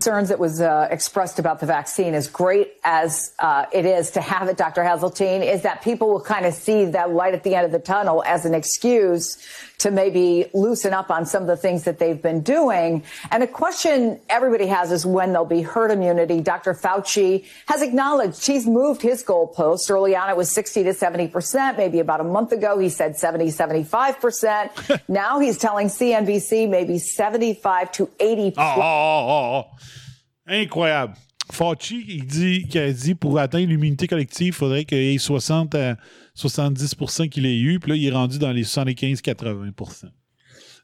concerns 0.01 0.31
that 0.31 0.39
was 0.39 0.63
uh, 0.63 0.89
expressed 0.91 1.39
about 1.39 1.61
the 1.61 1.67
vaccine, 1.67 2.15
as 2.15 2.27
great 2.27 2.73
as 2.85 3.35
uh, 3.39 3.67
it 3.71 3.85
is 3.85 4.13
to 4.13 4.21
have 4.21 4.49
it, 4.49 4.57
Dr. 4.57 4.83
Hazeltine, 4.83 5.43
is 5.43 5.61
that 5.63 5.83
people 5.83 6.09
will 6.09 6.23
kind 6.23 6.47
of 6.47 6.55
see 6.55 6.87
that 6.87 7.13
light 7.13 7.35
at 7.35 7.43
the 7.43 7.55
end 7.55 7.67
of 7.67 7.73
the 7.73 7.79
tunnel 7.79 8.23
as 8.25 8.47
an 8.47 8.55
excuse 8.55 9.37
to 9.81 9.91
maybe 9.91 10.47
loosen 10.53 10.93
up 10.93 11.11
on 11.11 11.25
some 11.25 11.43
of 11.43 11.49
the 11.49 11.57
things 11.57 11.85
that 11.85 11.99
they've 11.99 12.21
been 12.21 12.43
doing. 12.43 13.03
And 13.31 13.43
a 13.43 13.47
question 13.47 14.21
everybody 14.29 14.67
has 14.67 14.93
is 14.93 15.07
when 15.07 15.33
there'll 15.33 15.47
be 15.47 15.63
herd 15.63 15.91
immunity. 15.91 16.41
Dr. 16.41 16.75
Fauci 16.75 17.47
has 17.67 17.81
acknowledged 17.81 18.47
he's 18.47 18.67
moved 18.67 19.01
his 19.01 19.25
goalpost. 19.25 19.91
Early 19.91 20.15
on, 20.15 20.29
it 20.29 20.37
was 20.37 20.51
60 20.51 20.85
to 20.85 20.91
70%. 20.91 21.79
Maybe 21.79 21.99
about 21.99 22.21
a 22.21 22.25
month 22.25 22.53
ago, 22.53 22.79
he 22.79 22.91
said 22.91 23.17
70, 23.17 23.47
75%. 23.47 25.01
now 25.09 25.41
he's 25.41 25.57
telling 25.57 25.89
CNBC 25.89 26.69
maybe 26.69 26.99
75 26.99 27.93
to 27.93 28.07
80%. 28.19 28.55
ah, 28.59 28.75
ah, 28.77 28.83
ah, 28.83 29.65
ah. 29.65 30.55
Incroyable. 30.55 31.15
Fauci, 31.51 32.05
il 32.09 32.27
dit, 32.27 32.79
a 32.79 32.93
dit 32.93 33.15
pour 33.15 33.39
atteindre 33.39 33.69
l'immunité 33.69 34.07
collective, 34.07 34.49
il 34.49 34.53
faudrait 34.53 34.85
qu'il 34.85 35.03
y 35.03 35.15
ait 35.15 35.19
60 35.19 35.75
à 35.75 35.97
70% 36.37 37.29
qu'il 37.29 37.47
ait 37.47 37.59
eu, 37.59 37.81
puis 37.81 37.91
là, 37.91 37.97
il 37.97 38.07
est 38.07 38.13
rendu 38.13 38.39
dans 38.39 38.53
les 38.53 38.65
75-80 38.65 39.73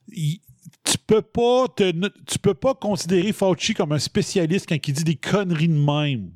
Il- 0.08 0.40
tu 0.84 0.98
peux 0.98 1.22
tu 2.26 2.38
peux 2.38 2.54
pas 2.54 2.74
considérer 2.74 3.32
Fauci 3.32 3.74
comme 3.74 3.92
un 3.92 3.98
spécialiste 3.98 4.68
quand 4.68 4.88
il 4.88 4.94
dit 4.94 5.04
des 5.04 5.16
conneries 5.16 5.68
de 5.68 5.72
même. 5.74 6.32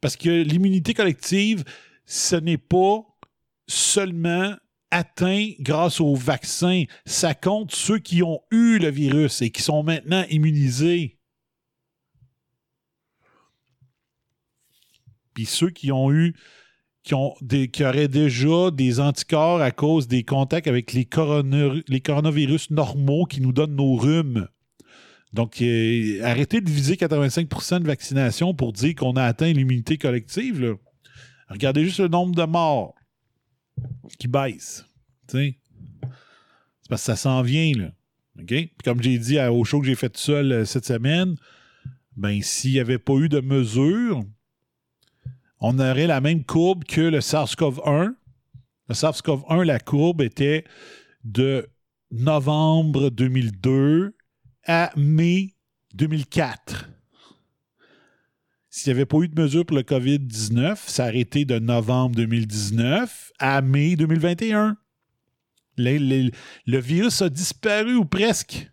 Parce 0.00 0.16
que 0.16 0.42
l'immunité 0.42 0.94
collective, 0.94 1.64
ce 2.06 2.36
n'est 2.36 2.58
pas 2.58 3.04
seulement 3.68 4.56
atteint 4.90 5.50
grâce 5.60 6.00
au 6.00 6.14
vaccin. 6.14 6.84
Ça 7.06 7.34
compte 7.34 7.72
ceux 7.72 7.98
qui 7.98 8.22
ont 8.22 8.40
eu 8.50 8.78
le 8.78 8.88
virus 8.90 9.42
et 9.42 9.50
qui 9.50 9.62
sont 9.62 9.82
maintenant 9.82 10.24
immunisés. 10.30 11.18
Puis 15.34 15.46
ceux 15.46 15.70
qui 15.70 15.92
ont 15.92 16.10
eu 16.12 16.34
qui, 17.02 17.14
ont 17.14 17.34
qui 17.72 17.84
auraient 17.84 18.08
déjà 18.08 18.70
des 18.70 19.00
anticorps 19.00 19.60
à 19.60 19.70
cause 19.70 20.06
des 20.08 20.22
contacts 20.22 20.66
avec 20.66 20.92
les, 20.92 21.04
corona- 21.04 21.80
les 21.88 22.00
coronavirus 22.00 22.70
normaux 22.70 23.24
qui 23.24 23.40
nous 23.40 23.52
donnent 23.52 23.76
nos 23.76 23.96
rhumes. 23.96 24.48
Donc, 25.32 25.62
arrêtez 26.22 26.60
de 26.60 26.68
viser 26.70 26.96
85% 26.96 27.80
de 27.80 27.86
vaccination 27.86 28.52
pour 28.52 28.72
dire 28.72 28.94
qu'on 28.96 29.12
a 29.12 29.22
atteint 29.24 29.52
l'immunité 29.52 29.96
collective. 29.96 30.76
Regardez 31.48 31.84
juste 31.84 32.00
le 32.00 32.08
nombre 32.08 32.34
de 32.34 32.44
morts. 32.44 32.94
qui 34.18 34.28
baisse. 34.28 34.84
C'est 35.28 35.56
parce 36.88 37.02
que 37.02 37.06
ça 37.06 37.16
s'en 37.16 37.42
vient, 37.42 37.72
comme 38.84 39.00
j'ai 39.00 39.18
dit 39.18 39.38
au 39.38 39.64
show 39.64 39.80
que 39.80 39.86
j'ai 39.86 39.94
fait 39.94 40.16
seul 40.16 40.50
euh, 40.52 40.64
cette 40.64 40.86
semaine, 40.86 41.36
ben 42.16 42.42
s'il 42.42 42.72
n'y 42.72 42.80
avait 42.80 42.98
pas 42.98 43.14
eu 43.14 43.28
de 43.28 43.40
mesures, 43.40 44.22
on 45.60 45.78
aurait 45.78 46.06
la 46.06 46.20
même 46.20 46.44
courbe 46.44 46.84
que 46.84 47.00
le 47.00 47.20
SARS-CoV-1. 47.20 48.14
Le 48.88 48.94
SARS-CoV-1, 48.94 49.62
la 49.64 49.78
courbe 49.78 50.22
était 50.22 50.64
de 51.24 51.68
novembre 52.10 53.10
2002 53.10 54.16
à 54.66 54.90
mai 54.96 55.54
2004. 55.94 56.88
S'il 58.70 58.92
n'y 58.92 58.98
avait 58.98 59.06
pas 59.06 59.18
eu 59.18 59.28
de 59.28 59.40
mesures 59.40 59.66
pour 59.66 59.76
le 59.76 59.82
COVID-19, 59.82 60.78
ça 60.86 61.08
aurait 61.08 61.18
été 61.18 61.44
de 61.44 61.58
novembre 61.58 62.16
2019 62.16 63.32
à 63.38 63.60
mai 63.62 63.96
2021. 63.96 64.76
le 65.76 66.78
virus 66.78 67.20
a 67.20 67.28
disparu 67.28 67.96
ou 67.96 68.04
presque. 68.04 68.70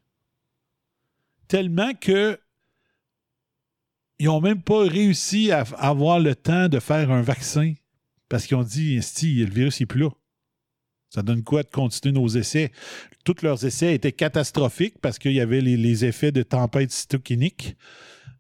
Tellement 1.48 1.94
que 1.94 2.40
ils 4.20 4.26
n'ont 4.26 4.42
même 4.42 4.62
pas 4.62 4.84
réussi 4.84 5.52
à 5.52 5.62
avoir 5.78 6.20
le 6.20 6.36
temps 6.36 6.70
de 6.70 6.80
faire 6.80 7.12
un 7.12 7.22
vaccin 7.22 7.74
parce 8.30 8.46
qu'ils 8.46 8.58
ont 8.58 8.64
dit, 8.64 8.96
le 8.96 9.46
virus 9.50 9.80
n'est 9.80 9.86
plus 9.86 10.02
là. 10.02 10.10
Ça 11.10 11.22
donne 11.22 11.44
quoi 11.44 11.64
de 11.64 11.70
continuer 11.70 12.14
nos 12.14 12.28
essais? 12.28 12.72
Tous 13.24 13.42
leurs 13.42 13.64
essais 13.66 13.96
étaient 13.96 14.12
catastrophiques 14.12 15.00
parce 15.02 15.18
qu'il 15.20 15.32
y 15.32 15.40
avait 15.40 15.62
les, 15.62 16.06
effets 16.06 16.34
de 16.34 16.44
tempête 16.44 16.92
cytokinique 16.92 17.78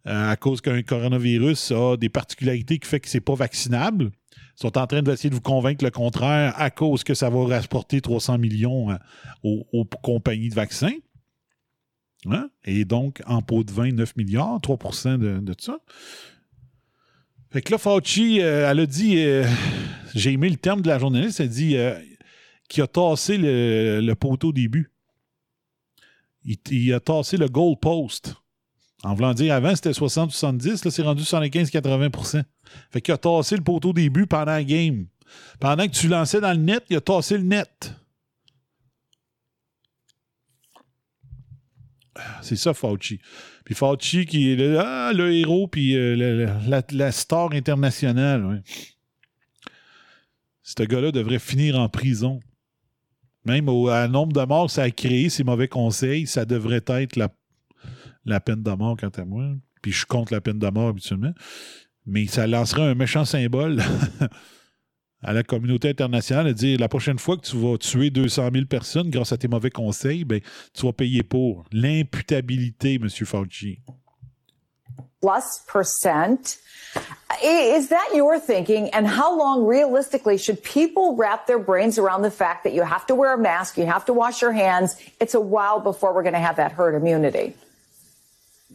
euh, 0.05 0.31
à 0.31 0.35
cause 0.35 0.59
qu'un 0.59 0.81
coronavirus 0.83 1.71
a 1.71 1.95
des 1.95 2.09
particularités 2.09 2.77
qui 2.79 2.87
fait 2.87 2.99
que 2.99 3.07
c'est 3.07 3.21
pas 3.21 3.35
vaccinable. 3.35 4.11
Ils 4.35 4.61
sont 4.61 4.77
en 4.77 4.87
train 4.87 5.01
d'essayer 5.01 5.29
de 5.29 5.35
vous 5.35 5.41
convaincre 5.41 5.85
le 5.85 5.91
contraire 5.91 6.53
à 6.57 6.69
cause 6.69 7.03
que 7.03 7.13
ça 7.13 7.29
va 7.29 7.45
rapporter 7.45 8.01
300 8.01 8.37
millions 8.37 8.91
euh, 8.91 8.95
aux, 9.43 9.85
compagnies 10.03 10.49
de 10.49 10.55
vaccins. 10.55 10.93
Hein? 12.25 12.49
Et 12.65 12.85
donc, 12.85 13.21
en 13.25 13.41
pot 13.41 13.63
de 13.63 13.71
29 13.71 13.97
9 13.97 14.15
milliards, 14.17 14.59
3 14.61 14.77
de, 15.17 15.39
de 15.39 15.55
ça. 15.59 15.77
Fait 17.51 17.61
que 17.61 17.71
là, 17.71 17.77
Fauci, 17.77 18.41
euh, 18.41 18.69
elle 18.69 18.79
a 18.79 18.85
dit, 18.85 19.23
j'ai 20.13 20.33
aimé 20.33 20.49
le 20.49 20.57
terme 20.57 20.81
de 20.81 20.89
la 20.89 20.99
journaliste, 20.99 21.39
elle 21.39 21.49
dit, 21.49 21.77
qui 22.67 22.81
a 22.81 22.87
tassé 22.87 23.37
le, 23.37 24.13
poteau 24.13 24.49
au 24.49 24.53
début. 24.53 24.91
Il, 26.43 26.93
a 26.93 26.99
tassé 26.99 27.37
le 27.37 27.47
goal 27.47 27.77
post. 27.79 28.35
En 29.03 29.13
voulant 29.13 29.33
dire, 29.33 29.53
avant, 29.53 29.75
c'était 29.75 29.91
60-70, 29.91 30.85
là, 30.85 30.91
c'est 30.91 31.01
rendu 31.03 31.23
75-80% 31.23 32.43
Fait 32.89 33.01
qu'il 33.01 33.13
a 33.13 33.17
tassé 33.17 33.55
le 33.55 33.63
poteau 33.63 33.89
au 33.89 33.93
début 33.93 34.25
pendant 34.25 34.45
la 34.45 34.63
game. 34.63 35.07
Pendant 35.59 35.85
que 35.87 35.91
tu 35.91 36.07
lançais 36.07 36.41
dans 36.41 36.53
le 36.53 36.63
net, 36.63 36.83
il 36.89 36.97
a 36.97 37.01
tassé 37.01 37.37
le 37.37 37.43
net. 37.43 37.93
C'est 42.41 42.55
ça, 42.55 42.73
Fauci. 42.73 43.19
Puis 43.65 43.75
Fauci 43.75 44.25
qui 44.25 44.51
est 44.51 44.55
le, 44.55 44.79
ah, 44.79 45.11
héros, 45.13 45.67
puis 45.67 45.95
euh, 45.95 46.47
la, 46.91 47.11
star 47.11 47.51
internationale. 47.53 48.63
Ce 50.63 50.83
gars-là 50.83 51.11
devrait 51.11 51.39
finir 51.39 51.79
en 51.79 51.89
prison. 51.89 52.39
Même 53.45 53.69
au 53.69 53.89
nombre 54.07 54.33
de 54.33 54.45
morts 54.45 54.69
ça 54.69 54.83
a 54.83 54.91
créé, 54.91 55.29
ces 55.29 55.43
mauvais 55.43 55.69
conseils, 55.69 56.27
ça 56.27 56.43
devrait 56.43 56.83
être 56.87 57.15
la, 57.15 57.29
la 58.25 58.39
peine 58.39 58.61
de 58.61 58.71
mort, 58.71 58.97
quant 58.97 59.09
à 59.09 59.25
moi. 59.25 59.45
Puis 59.81 59.91
je 59.91 59.99
suis 59.99 60.05
contre 60.05 60.33
la 60.33 60.41
peine 60.41 60.59
de 60.59 60.69
mort 60.69 60.89
habituellement. 60.89 61.33
Mais 62.05 62.27
ça 62.27 62.47
lancerait 62.47 62.83
un 62.83 62.95
méchant 62.95 63.25
symbole 63.25 63.81
à 65.23 65.33
la 65.33 65.43
communauté 65.43 65.89
internationale 65.89 66.47
de 66.47 66.53
dire 66.53 66.79
la 66.79 66.87
prochaine 66.87 67.19
fois 67.19 67.37
que 67.37 67.41
tu 67.41 67.57
vas 67.57 67.77
tuer 67.77 68.09
200 68.09 68.49
000 68.53 68.65
personnes 68.65 69.09
grâce 69.09 69.31
à 69.31 69.37
tes 69.37 69.47
mauvais 69.47 69.71
conseils, 69.71 70.25
ben, 70.25 70.41
tu 70.73 70.85
vas 70.85 70.93
payer 70.93 71.23
pour. 71.23 71.65
L'imputabilité, 71.71 72.95
M. 72.95 73.09
Fauci. 73.09 73.79
Plus 75.19 75.61
percent 75.67 76.59
Is 77.43 77.89
that 77.89 78.15
your 78.15 78.39
thinking? 78.39 78.89
And 78.91 79.05
how 79.05 79.37
long 79.37 79.65
realistically 79.65 80.37
should 80.37 80.63
people 80.63 81.15
wrap 81.15 81.45
their 81.45 81.59
brains 81.59 81.99
around 81.99 82.21
the 82.23 82.31
fact 82.31 82.63
that 82.63 82.73
you 82.73 82.81
have 82.83 83.05
to 83.07 83.15
wear 83.15 83.33
a 83.33 83.37
mask, 83.37 83.77
you 83.77 83.85
have 83.85 84.05
to 84.05 84.13
wash 84.13 84.41
your 84.41 84.51
hands? 84.51 84.95
It's 85.19 85.35
a 85.35 85.41
while 85.41 85.79
before 85.79 86.13
we're 86.13 86.23
going 86.23 86.33
to 86.33 86.39
have 86.39 86.55
that 86.55 86.71
herd 86.71 86.95
immunity. 86.95 87.53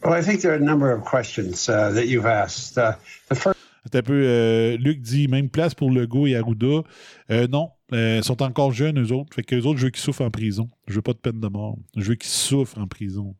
Well, 0.03 0.13
I 0.13 0.21
think 0.21 0.41
there 0.41 0.51
are 0.51 0.55
a 0.55 0.59
number 0.59 0.91
of 0.91 1.03
questions 1.03 1.67
uh, 1.67 1.91
that 1.91 2.07
you've 2.07 2.25
asked. 2.25 2.77
Uh, 2.77 2.95
the 3.27 3.35
first. 3.35 3.59
Un 3.91 4.01
peu, 4.01 4.13
euh, 4.13 4.77
Luc 4.77 5.01
dit 5.01 5.27
même 5.27 5.49
place 5.49 5.75
pour 5.75 5.91
Legault 5.91 6.27
et 6.27 6.35
Arruda. 6.35 6.83
Euh, 7.29 7.47
non, 7.47 7.69
euh, 7.91 8.21
sont 8.21 8.41
encore 8.41 8.71
jeunes, 8.71 8.99
eux 8.99 9.11
autres. 9.11 9.35
Fait 9.35 9.43
que 9.43 9.55
eux 9.55 9.65
autres, 9.65 9.79
je 9.79 9.85
veux 9.85 9.91
qu'ils 9.91 10.01
souffrent 10.01 10.21
en 10.21 10.31
prison. 10.31 10.69
Je 10.87 10.95
veux 10.95 11.01
pas 11.01 11.13
de 11.13 11.17
peine 11.17 11.39
de 11.39 11.47
mort. 11.47 11.77
Je 11.97 12.03
veux 12.03 12.15
qu'ils 12.15 12.31
souffrent 12.31 12.77
en 12.77 12.87
prison. 12.87 13.35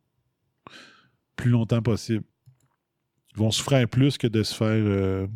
Plus 1.36 1.50
longtemps 1.50 1.82
possible. 1.82 2.24
Ils 3.36 3.40
vont 3.40 3.52
souffrir 3.52 3.88
plus 3.88 4.18
que 4.18 4.28
de 4.28 4.44
se 4.44 4.54
faire. 4.54 4.68
Euh, 4.70 5.28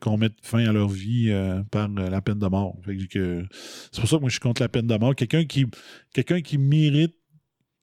qu'on 0.00 0.16
mette 0.16 0.34
fin 0.42 0.64
à 0.66 0.72
leur 0.72 0.88
vie 0.88 1.30
par 1.70 1.86
la 1.88 2.22
peine 2.22 2.38
de 2.38 2.46
mort. 2.46 2.76
c'est 2.86 4.00
pour 4.00 4.08
ça 4.08 4.16
que 4.16 4.20
moi 4.20 4.30
je 4.30 4.34
suis 4.34 4.40
contre 4.40 4.62
la 4.62 4.70
peine 4.70 4.86
de 4.86 4.96
mort. 4.96 5.14
Quelqu'un 5.14 5.44
qui, 5.44 5.66
quelqu'un 6.14 6.40
qui 6.40 6.56
mérite, 6.56 7.14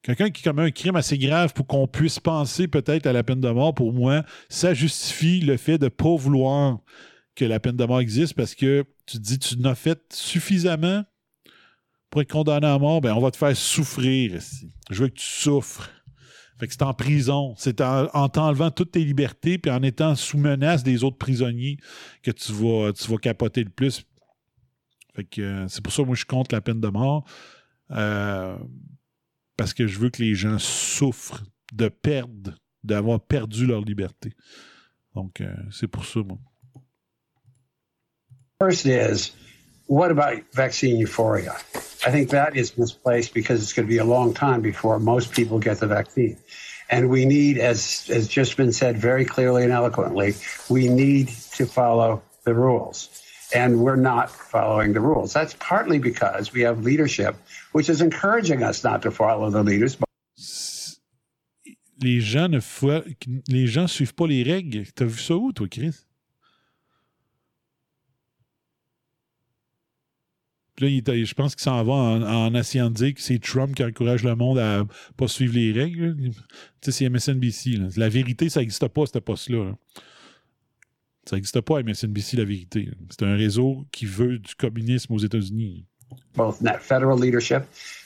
quelqu'un 0.07 0.29
qui 0.29 0.41
commet 0.41 0.63
un 0.63 0.71
crime 0.71 0.95
assez 0.95 1.17
grave 1.17 1.53
pour 1.53 1.67
qu'on 1.67 1.85
puisse 1.85 2.19
penser 2.19 2.69
peut-être 2.69 3.07
à 3.07 3.13
la 3.13 3.23
peine 3.23 3.41
de 3.41 3.49
mort, 3.49 3.73
pour 3.73 3.91
moi, 3.91 4.23
ça 4.47 4.73
justifie 4.73 5.41
le 5.41 5.57
fait 5.57 5.77
de 5.77 5.85
ne 5.85 5.89
pas 5.89 6.15
vouloir 6.15 6.79
que 7.35 7.43
la 7.43 7.59
peine 7.59 7.75
de 7.75 7.83
mort 7.83 7.99
existe 7.99 8.33
parce 8.33 8.55
que 8.55 8.85
tu 9.05 9.17
te 9.17 9.21
dis 9.21 9.37
tu 9.37 9.57
n'as 9.57 9.75
fait 9.75 10.01
suffisamment 10.13 11.03
pour 12.09 12.21
être 12.21 12.31
condamné 12.31 12.67
à 12.67 12.79
mort, 12.79 13.01
ben 13.01 13.13
on 13.13 13.19
va 13.19 13.31
te 13.31 13.37
faire 13.37 13.55
souffrir 13.55 14.39
Je 14.89 15.03
veux 15.03 15.09
que 15.09 15.15
tu 15.15 15.25
souffres. 15.25 15.89
Fait 16.57 16.67
que 16.67 16.73
c'est 16.73 16.83
en 16.83 16.93
prison. 16.93 17.53
C'est 17.57 17.81
en, 17.81 18.29
t'enlevant 18.29 18.71
toutes 18.71 18.91
tes 18.91 19.03
libertés 19.03 19.57
puis 19.57 19.69
en 19.69 19.83
étant 19.83 20.15
sous 20.15 20.37
menace 20.37 20.83
des 20.83 21.03
autres 21.03 21.17
prisonniers 21.17 21.77
que 22.23 22.31
tu 22.31 22.53
vas, 22.53 22.93
tu 22.93 23.11
vas 23.11 23.17
capoter 23.17 23.63
le 23.63 23.69
plus. 23.69 24.03
Fait 25.15 25.25
que 25.25 25.41
euh, 25.41 25.67
c'est 25.67 25.83
pour 25.83 25.91
ça 25.91 26.01
que 26.01 26.07
moi 26.07 26.15
je 26.15 26.23
contre 26.23 26.55
la 26.55 26.61
peine 26.61 26.79
de 26.79 26.87
mort. 26.87 27.25
Euh, 27.91 28.57
parce 29.57 29.73
que 29.73 29.87
je 29.87 29.99
veux 29.99 30.09
que 30.09 30.21
les 30.21 30.35
gens 30.35 30.59
souffrent 30.59 31.43
de 31.73 31.89
perdre, 31.89 32.55
d'avoir 32.83 33.19
perdu 33.19 33.65
leur 33.65 33.81
liberté. 33.81 34.31
Donc, 35.15 35.41
euh, 35.41 35.53
c'est 35.71 35.87
pour 35.87 36.05
ça, 36.05 36.19
moi. 36.19 36.37
First 38.59 38.85
is, 38.85 39.33
what 39.87 40.09
about 40.09 40.43
vaccine 40.53 41.01
euphoria? 41.01 41.55
I 42.05 42.11
think 42.11 42.29
that 42.29 42.55
is 42.55 42.77
misplaced 42.77 43.33
because 43.33 43.61
it's 43.61 43.73
going 43.73 43.87
to 43.87 43.91
be 43.91 43.99
a 43.99 44.05
long 44.05 44.33
time 44.33 44.61
before 44.61 44.99
most 44.99 45.31
people 45.31 45.59
get 45.59 45.79
the 45.79 45.87
vaccine. 45.87 46.37
And 46.89 47.09
we 47.09 47.25
need, 47.25 47.57
as 47.57 48.07
has 48.07 48.27
just 48.27 48.55
been 48.55 48.71
said 48.71 48.97
very 48.97 49.25
clearly 49.25 49.63
and 49.63 49.73
eloquently, 49.73 50.35
we 50.69 50.87
need 50.87 51.27
to 51.57 51.65
follow 51.65 52.21
the 52.45 52.53
rules. 52.53 53.09
And 53.53 53.79
we're 53.79 53.95
not 53.95 54.29
following 54.29 54.93
the 54.93 54.99
rules. 54.99 55.31
That's 55.33 55.55
partly 55.59 55.99
because 55.99 56.51
we 56.51 56.61
have 56.61 56.83
leadership, 56.83 57.35
which 57.71 57.89
is 57.89 58.01
encouraging 58.01 58.61
us 58.61 58.83
not 58.83 59.01
to 59.03 59.11
follow 59.11 59.49
the 59.49 59.63
leaders. 59.63 59.97
Les 61.99 62.21
gens 62.21 62.47
ne 62.49 62.59
les 63.47 63.67
gens 63.67 63.87
suivent 63.87 64.13
pas 64.13 64.27
les 64.27 64.43
règles. 64.43 64.85
T'as 64.93 65.05
vu 65.05 65.19
ça 65.19 65.35
où, 65.35 65.51
toi, 65.51 65.67
Chris? 65.67 65.95
Puis 70.75 71.01
là, 71.01 71.25
je 71.25 71.33
pense 71.33 71.55
qu'il 71.55 71.63
s'en 71.63 71.83
va 71.83 71.93
en, 71.93 72.21
en, 72.21 72.53
essayant 72.53 72.91
de 72.91 72.95
dire 72.95 73.13
que 73.15 73.21
c'est 73.21 73.39
Trump 73.39 73.73
qui 73.73 73.83
encourage 73.83 74.23
le 74.23 74.35
monde 74.35 74.59
à 74.59 74.85
pas 75.17 75.27
suivre 75.27 75.55
les 75.55 75.71
règles. 75.71 76.15
Tu 76.19 76.33
sais, 76.81 76.91
c'est 76.91 77.09
MSNBC. 77.09 77.79
La 77.97 78.09
vérité, 78.09 78.47
ça 78.47 78.59
n'existe 78.59 78.87
pas, 78.89 79.07
ce 79.07 79.17
poste-là. 79.17 79.73
Ça 81.27 81.35
n'existe 81.35 81.59
pas 81.61 81.79
à 81.79 81.83
MSNBC, 81.83 82.37
la 82.37 82.45
vérité. 82.45 82.89
C'est 83.09 83.25
un 83.25 83.35
réseau 83.35 83.85
qui 83.91 84.05
veut 84.05 84.39
du 84.39 84.55
communisme 84.55 85.13
aux 85.13 85.19
États-Unis. 85.19 85.85
Both 86.35 86.59
federal 86.79 87.19
leadership 87.19 87.63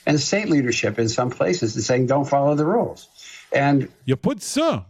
and 0.08 0.18
state 0.18 0.48
leadership 0.48 0.98
in 0.98 1.06
some 1.06 1.30
places 1.30 1.76
is 1.76 1.84
saying 1.84 2.06
don't 2.06 2.24
follow 2.24 2.56
the 2.56 2.66
rules. 2.66 3.08
And 3.54 3.82
il 3.82 4.08
n'y 4.08 4.12
a 4.12 4.16
pas 4.16 4.34
de 4.34 4.40
ça. 4.40 4.88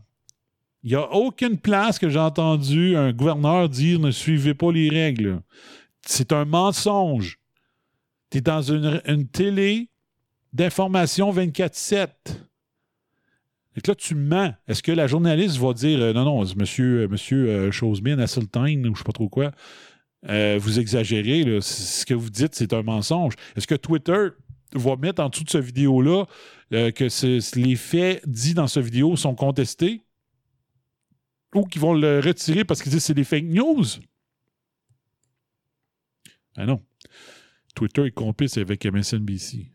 Il 0.83 0.91
n'y 0.91 0.97
a 0.97 1.13
aucune 1.13 1.59
place 1.59 1.99
que 1.99 2.09
j'ai 2.09 2.19
entendu 2.19 2.97
un 2.97 3.13
gouverneur 3.13 3.69
dire 3.69 4.01
ne 4.01 4.11
suivez 4.11 4.55
pas 4.55 4.73
les 4.73 4.89
règles. 4.89 5.41
C'est 6.07 6.33
un 6.33 6.45
mensonge. 6.45 7.39
Tu 8.31 8.39
es 8.39 8.41
dans 8.41 8.63
une, 8.63 9.29
télé 9.29 9.89
d'information 10.53 11.33
24-7. 11.33 12.09
Et 13.77 13.81
là, 13.87 13.95
tu 13.95 14.15
mens. 14.15 14.53
Est-ce 14.69 14.83
que 14.83 14.93
la 14.93 15.07
journaliste 15.07 15.57
va 15.57 15.73
dire 15.73 16.01
euh, 16.01 16.13
non, 16.13 16.25
non, 16.25 16.45
monsieur, 16.57 17.03
euh, 17.03 17.09
monsieur 17.09 17.49
euh, 17.49 17.71
Chosebin, 17.71 18.19
Asseltine, 18.19 18.87
ou 18.87 18.95
je 18.95 18.99
sais 18.99 19.05
pas 19.05 19.13
trop 19.13 19.29
quoi, 19.29 19.53
vous 20.25 20.79
exagérez, 20.79 21.61
ce 21.61 22.07
que 22.07 22.15
vous 22.15 22.31
dites, 22.31 22.55
c'est 22.55 22.73
un 22.73 22.83
mensonge. 22.83 23.35
Est-ce 23.57 23.67
que 23.67 23.75
Twitter 23.75 24.29
va 24.73 24.95
mettre 24.95 25.21
en 25.21 25.29
dessous 25.29 25.43
de 25.43 25.51
cette 25.51 25.65
vidéo-là 25.65 26.27
que 26.71 27.59
les 27.59 27.75
faits 27.75 28.23
dits 28.29 28.55
dans 28.55 28.69
cette 28.69 28.85
vidéo 28.85 29.17
sont 29.17 29.35
contestés? 29.35 30.01
Ou 31.57 31.65
qu'ils 31.65 31.83
vont 31.83 31.93
le 31.93 32.21
retirer 32.21 32.65
parce 32.65 32.83
qu'ils 32.83 32.93
disent 32.93 33.01
que 33.01 33.07
c'est 33.07 33.15
des 33.15 33.25
fake 33.25 33.47
news? 33.47 33.85
Ah 36.57 36.67
non. 36.67 36.81
Twitter 37.75 38.07
est 38.07 38.13
complice 38.13 38.57
avec 38.59 38.87
MSNBC. 38.87 39.73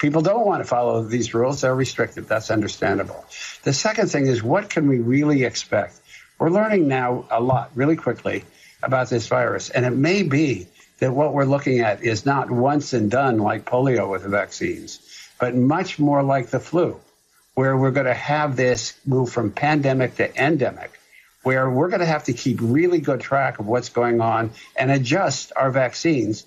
People 0.00 0.22
don't 0.22 0.46
want 0.46 0.62
to 0.62 0.68
follow 0.68 1.02
these 1.02 1.34
rules. 1.34 1.60
They're 1.60 1.74
restricted. 1.74 2.26
That's 2.26 2.50
understandable. 2.50 3.24
The 3.64 3.74
second 3.74 4.10
thing 4.10 4.26
is 4.26 4.42
what 4.42 4.70
can 4.70 4.88
we 4.88 4.98
really 4.98 5.44
expect? 5.44 6.00
We're 6.38 6.48
learning 6.50 6.88
now 6.88 7.26
a 7.30 7.40
lot 7.40 7.70
really 7.74 7.96
quickly 7.96 8.44
about 8.82 9.10
this 9.10 9.26
virus. 9.28 9.68
And 9.68 9.84
it 9.84 9.90
may 9.90 10.22
be 10.22 10.68
that 11.00 11.12
what 11.12 11.34
we're 11.34 11.44
looking 11.44 11.80
at 11.80 12.02
is 12.02 12.24
not 12.24 12.50
once 12.50 12.94
and 12.94 13.10
done 13.10 13.38
like 13.38 13.66
polio 13.66 14.10
with 14.10 14.22
the 14.22 14.30
vaccines, 14.30 15.00
but 15.38 15.54
much 15.54 15.98
more 15.98 16.22
like 16.22 16.48
the 16.48 16.60
flu, 16.60 16.98
where 17.54 17.76
we're 17.76 17.90
going 17.90 18.06
to 18.06 18.14
have 18.14 18.56
this 18.56 18.94
move 19.04 19.30
from 19.30 19.52
pandemic 19.52 20.16
to 20.16 20.42
endemic, 20.42 20.98
where 21.42 21.68
we're 21.68 21.88
going 21.88 22.00
to 22.00 22.06
have 22.06 22.24
to 22.24 22.32
keep 22.32 22.58
really 22.62 23.00
good 23.00 23.20
track 23.20 23.58
of 23.58 23.66
what's 23.66 23.90
going 23.90 24.22
on 24.22 24.50
and 24.76 24.90
adjust 24.90 25.52
our 25.56 25.70
vaccines 25.70 26.46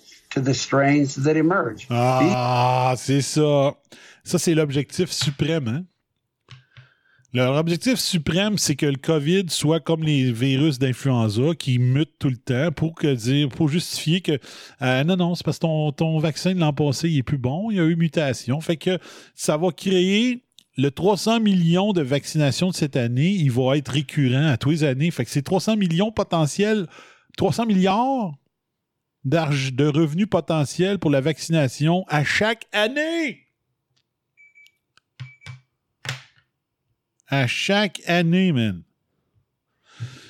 strains 0.52 1.22
that 1.22 1.36
emerge. 1.36 1.86
Ah, 1.90 2.94
c'est 2.96 3.22
ça. 3.22 3.74
Ça, 4.24 4.38
c'est 4.38 4.54
l'objectif 4.54 5.10
suprême, 5.10 5.68
hein? 5.68 5.84
Leur 7.34 7.56
objectif 7.56 7.98
suprême, 7.98 8.58
c'est 8.58 8.76
que 8.76 8.86
le 8.86 8.96
COVID 8.96 9.46
soit 9.48 9.80
comme 9.80 10.04
les 10.04 10.30
virus 10.30 10.78
d'influenza 10.78 11.56
qui 11.58 11.80
mutent 11.80 12.16
tout 12.20 12.28
le 12.28 12.36
temps 12.36 12.70
pour 12.70 13.68
justifier 13.68 14.20
que 14.20 14.38
euh, 14.82 15.02
non, 15.02 15.16
non, 15.16 15.34
c'est 15.34 15.44
parce 15.44 15.58
que 15.58 15.62
ton, 15.62 15.90
ton 15.90 16.18
vaccin 16.20 16.54
de 16.54 16.60
l'an 16.60 16.72
passé 16.72 17.10
il 17.10 17.18
est 17.18 17.22
plus 17.24 17.36
bon, 17.36 17.72
il 17.72 17.78
y 17.78 17.80
a 17.80 17.84
eu 17.84 17.96
mutation. 17.96 18.60
Fait 18.60 18.76
que 18.76 19.00
ça 19.34 19.56
va 19.56 19.72
créer 19.72 20.44
le 20.76 20.92
300 20.92 21.40
millions 21.40 21.92
de 21.92 22.02
vaccinations 22.02 22.68
de 22.68 22.74
cette 22.74 22.94
année, 22.94 23.30
il 23.30 23.50
va 23.50 23.78
être 23.78 23.90
récurrent 23.90 24.46
à 24.46 24.56
tous 24.56 24.70
les 24.70 24.84
années. 24.84 25.10
Fait 25.10 25.24
que 25.24 25.30
c'est 25.32 25.42
300 25.42 25.76
millions 25.76 26.12
potentiels, 26.12 26.86
300 27.36 27.66
milliards 27.66 28.32
de 29.24 29.86
revenus 29.86 30.28
potentiels 30.28 30.98
pour 30.98 31.10
la 31.10 31.20
vaccination 31.20 32.04
à 32.08 32.24
chaque 32.24 32.66
année. 32.72 33.46
À 37.28 37.46
chaque 37.46 38.02
année, 38.06 38.52
man. 38.52 38.82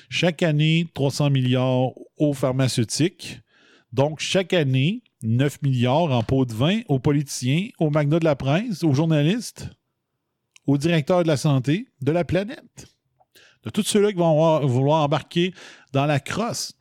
Chaque 0.09 0.43
année, 0.43 0.87
300 0.93 1.29
milliards 1.29 1.91
aux 2.17 2.33
pharmaceutiques. 2.33 3.41
Donc, 3.91 4.19
chaque 4.19 4.53
année, 4.53 5.03
9 5.23 5.61
milliards 5.61 6.11
en 6.11 6.23
pot 6.23 6.45
de 6.45 6.53
vin 6.53 6.81
aux 6.87 6.99
politiciens, 6.99 7.67
aux 7.79 7.89
magnats 7.89 8.19
de 8.19 8.25
la 8.25 8.35
presse, 8.35 8.83
aux 8.83 8.93
journalistes, 8.93 9.69
aux 10.67 10.77
directeurs 10.77 11.23
de 11.23 11.27
la 11.27 11.37
santé 11.37 11.87
de 12.01 12.11
la 12.11 12.23
planète. 12.23 12.87
De 13.63 13.69
tous 13.69 13.83
ceux-là 13.83 14.11
qui 14.11 14.17
vont 14.17 14.65
vouloir 14.65 15.03
embarquer 15.03 15.53
dans 15.91 16.05
la 16.05 16.19
crosse. 16.19 16.73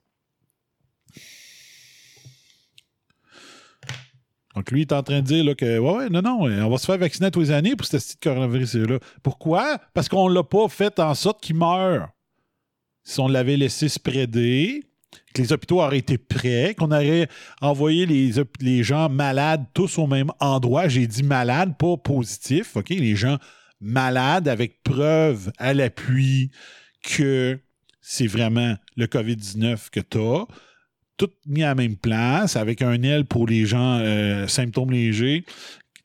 Donc, 4.54 4.70
lui, 4.70 4.82
il 4.82 4.82
est 4.82 4.92
en 4.92 5.02
train 5.02 5.20
de 5.20 5.26
dire 5.26 5.44
là, 5.44 5.54
que, 5.54 5.78
ouais, 5.78 6.08
non, 6.10 6.22
non, 6.22 6.42
on 6.42 6.70
va 6.70 6.78
se 6.78 6.86
faire 6.86 6.98
vacciner 6.98 7.30
tous 7.30 7.40
les 7.40 7.50
années 7.50 7.76
pour 7.76 7.86
ce 7.86 7.96
petit 7.96 8.16
coronavirus-là. 8.16 8.98
Pourquoi? 9.22 9.78
Parce 9.94 10.08
qu'on 10.08 10.28
ne 10.28 10.34
l'a 10.34 10.44
pas 10.44 10.68
fait 10.68 10.98
en 11.00 11.14
sorte 11.14 11.42
qu'il 11.42 11.56
meure. 11.56 12.08
Si 13.02 13.20
on 13.20 13.28
l'avait 13.28 13.56
laissé 13.56 13.88
spreader, 13.88 14.82
que 15.34 15.42
les 15.42 15.52
hôpitaux 15.52 15.80
auraient 15.80 15.98
été 15.98 16.18
prêts, 16.18 16.74
qu'on 16.76 16.90
aurait 16.90 17.28
envoyé 17.60 18.06
les, 18.06 18.32
les 18.60 18.82
gens 18.82 19.08
malades 19.08 19.64
tous 19.74 19.98
au 19.98 20.06
même 20.06 20.30
endroit. 20.40 20.88
J'ai 20.88 21.06
dit 21.06 21.22
malades, 21.22 21.76
pas 21.76 21.96
positifs, 21.96 22.76
OK? 22.76 22.90
Les 22.90 23.16
gens 23.16 23.38
malades 23.80 24.48
avec 24.48 24.82
preuve 24.82 25.52
à 25.58 25.74
l'appui 25.74 26.50
que 27.02 27.58
c'est 28.00 28.26
vraiment 28.26 28.76
le 28.96 29.06
COVID-19 29.06 29.90
que 29.90 30.00
tu 30.00 30.18
as 30.18 30.46
tout 31.16 31.30
mis 31.46 31.62
à 31.62 31.68
la 31.68 31.74
même 31.74 31.96
place, 31.96 32.56
avec 32.56 32.82
un 32.82 33.02
aile 33.02 33.24
pour 33.24 33.46
les 33.46 33.66
gens 33.66 33.98
euh, 34.00 34.46
symptômes 34.48 34.90
légers, 34.90 35.44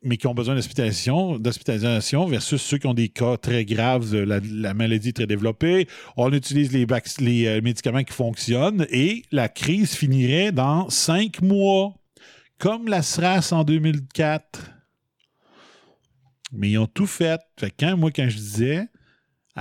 mais 0.04 0.18
qui 0.18 0.28
ont 0.28 0.34
besoin 0.34 0.56
d'hospitalisation, 0.56 2.26
versus 2.28 2.62
ceux 2.62 2.78
qui 2.78 2.88
ont 2.88 2.94
des 2.94 3.10
cas 3.10 3.38
très 3.38 3.66
graves, 3.66 4.12
de 4.12 4.20
la, 4.20 4.74
maladie 4.74 5.14
très 5.14 5.28
développée. 5.28 5.88
On 6.16 6.32
utilise 6.32 6.72
les, 6.72 6.86
les 7.20 7.48
euh, 7.48 7.62
médicaments 7.62 8.04
qui 8.04 8.14
fonctionnent 8.14 8.86
et 8.92 9.24
la 9.32 9.50
crise 9.50 9.96
finirait 9.96 10.52
dans 10.52 10.90
cinq 10.90 11.42
mois, 11.42 11.96
comme 12.58 12.88
la 12.88 13.02
SRAS 13.02 13.52
en 13.52 13.64
2004. 13.64 14.72
Mais 16.52 16.72
ils 16.72 16.78
ont 16.78 16.88
tout 16.88 17.08
fait. 17.08 17.40
Fait 17.60 17.74
quand, 17.78 17.98
moi, 17.98 18.12
quand 18.12 18.28
je 18.30 18.38
disais, 18.38 18.88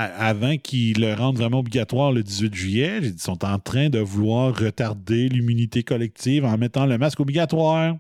avant 0.01 0.57
qu'ils 0.59 1.01
le 1.01 1.13
rendent 1.15 1.39
vraiment 1.39 1.59
obligatoire 1.59 2.13
le 2.13 2.23
18 2.23 2.55
juillet, 2.55 3.01
ils 3.03 3.19
sont 3.19 3.45
en 3.45 3.59
train 3.59 3.89
de 3.89 3.99
vouloir 3.99 4.57
retarder 4.57 5.29
l'immunité 5.29 5.83
collective 5.83 6.45
en 6.45 6.57
mettant 6.57 6.87
le 6.87 6.99
masque 6.99 7.19
obligatoire. 7.19 7.97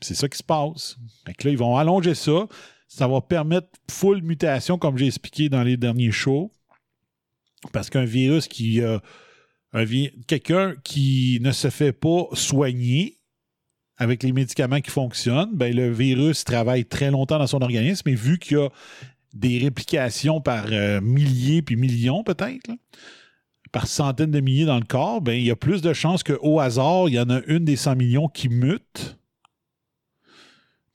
C'est 0.00 0.14
ça 0.14 0.28
qui 0.28 0.38
se 0.38 0.44
passe. 0.44 0.96
Fait 1.26 1.42
là, 1.42 1.50
ils 1.50 1.58
vont 1.58 1.76
allonger 1.76 2.14
ça. 2.14 2.46
Ça 2.86 3.08
va 3.08 3.20
permettre 3.20 3.66
full 3.90 4.22
mutation, 4.22 4.78
comme 4.78 4.96
j'ai 4.96 5.06
expliqué 5.06 5.48
dans 5.48 5.64
les 5.64 5.76
derniers 5.76 6.12
shows. 6.12 6.52
Parce 7.72 7.90
qu'un 7.90 8.04
virus 8.04 8.46
qui 8.46 8.80
a. 8.80 9.02
quelqu'un 10.28 10.74
qui 10.84 11.40
ne 11.42 11.50
se 11.50 11.70
fait 11.70 11.92
pas 11.92 12.26
soigner 12.34 13.18
avec 13.96 14.22
les 14.22 14.32
médicaments 14.32 14.80
qui 14.80 14.90
fonctionnent, 14.90 15.54
ben 15.54 15.74
le 15.74 15.90
virus 15.90 16.44
travaille 16.44 16.84
très 16.84 17.10
longtemps 17.10 17.38
dans 17.38 17.46
son 17.46 17.62
organisme 17.62 18.08
et 18.08 18.14
vu 18.14 18.38
qu'il 18.38 18.58
y 18.58 18.60
a 18.60 18.68
des 19.34 19.58
réplications 19.58 20.40
par 20.40 20.66
euh, 20.70 21.00
milliers 21.00 21.60
puis 21.60 21.76
millions 21.76 22.22
peut-être, 22.22 22.70
par 23.72 23.86
centaines 23.86 24.30
de 24.30 24.40
milliers 24.40 24.66
dans 24.66 24.78
le 24.78 24.84
corps, 24.84 25.20
ben, 25.20 25.32
il 25.32 25.44
y 25.44 25.50
a 25.50 25.56
plus 25.56 25.82
de 25.82 25.92
chances 25.92 26.22
qu'au 26.22 26.60
hasard, 26.60 27.08
il 27.08 27.14
y 27.14 27.20
en 27.20 27.28
a 27.28 27.40
une 27.46 27.64
des 27.64 27.76
100 27.76 27.96
millions 27.96 28.28
qui 28.28 28.48
mute. 28.48 29.18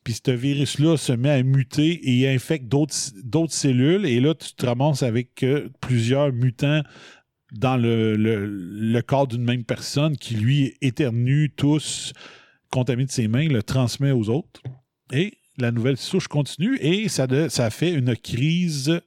Puis 0.05 0.21
ce 0.25 0.31
virus-là 0.31 0.95
se 0.95 1.11
met 1.11 1.29
à 1.29 1.43
muter 1.43 1.99
et 2.09 2.29
infecte 2.29 2.67
d'autres 2.67 3.53
cellules. 3.53 4.05
Et 4.05 4.21
là, 4.21 4.33
tu 4.33 4.53
te 4.53 4.65
ramasses 4.65 5.03
avec 5.03 5.45
plusieurs 5.81 6.31
mutants 6.31 6.81
dans 7.51 7.77
le, 7.77 9.01
corps 9.01 9.27
d'une 9.27 9.43
même 9.43 9.63
personne 9.63 10.17
qui, 10.17 10.35
lui, 10.35 10.75
éternue 10.81 11.51
tous, 11.55 12.13
contamine 12.71 13.07
ses 13.07 13.27
mains, 13.27 13.47
le 13.47 13.63
transmet 13.63 14.11
aux 14.11 14.29
autres. 14.29 14.61
Et 15.11 15.38
la 15.61 15.71
nouvelle 15.71 15.97
souche 15.97 16.27
continue 16.27 16.77
et 16.81 17.09
ça, 17.09 17.27
fait 17.69 17.91
une 17.91 18.15
crise 18.15 19.01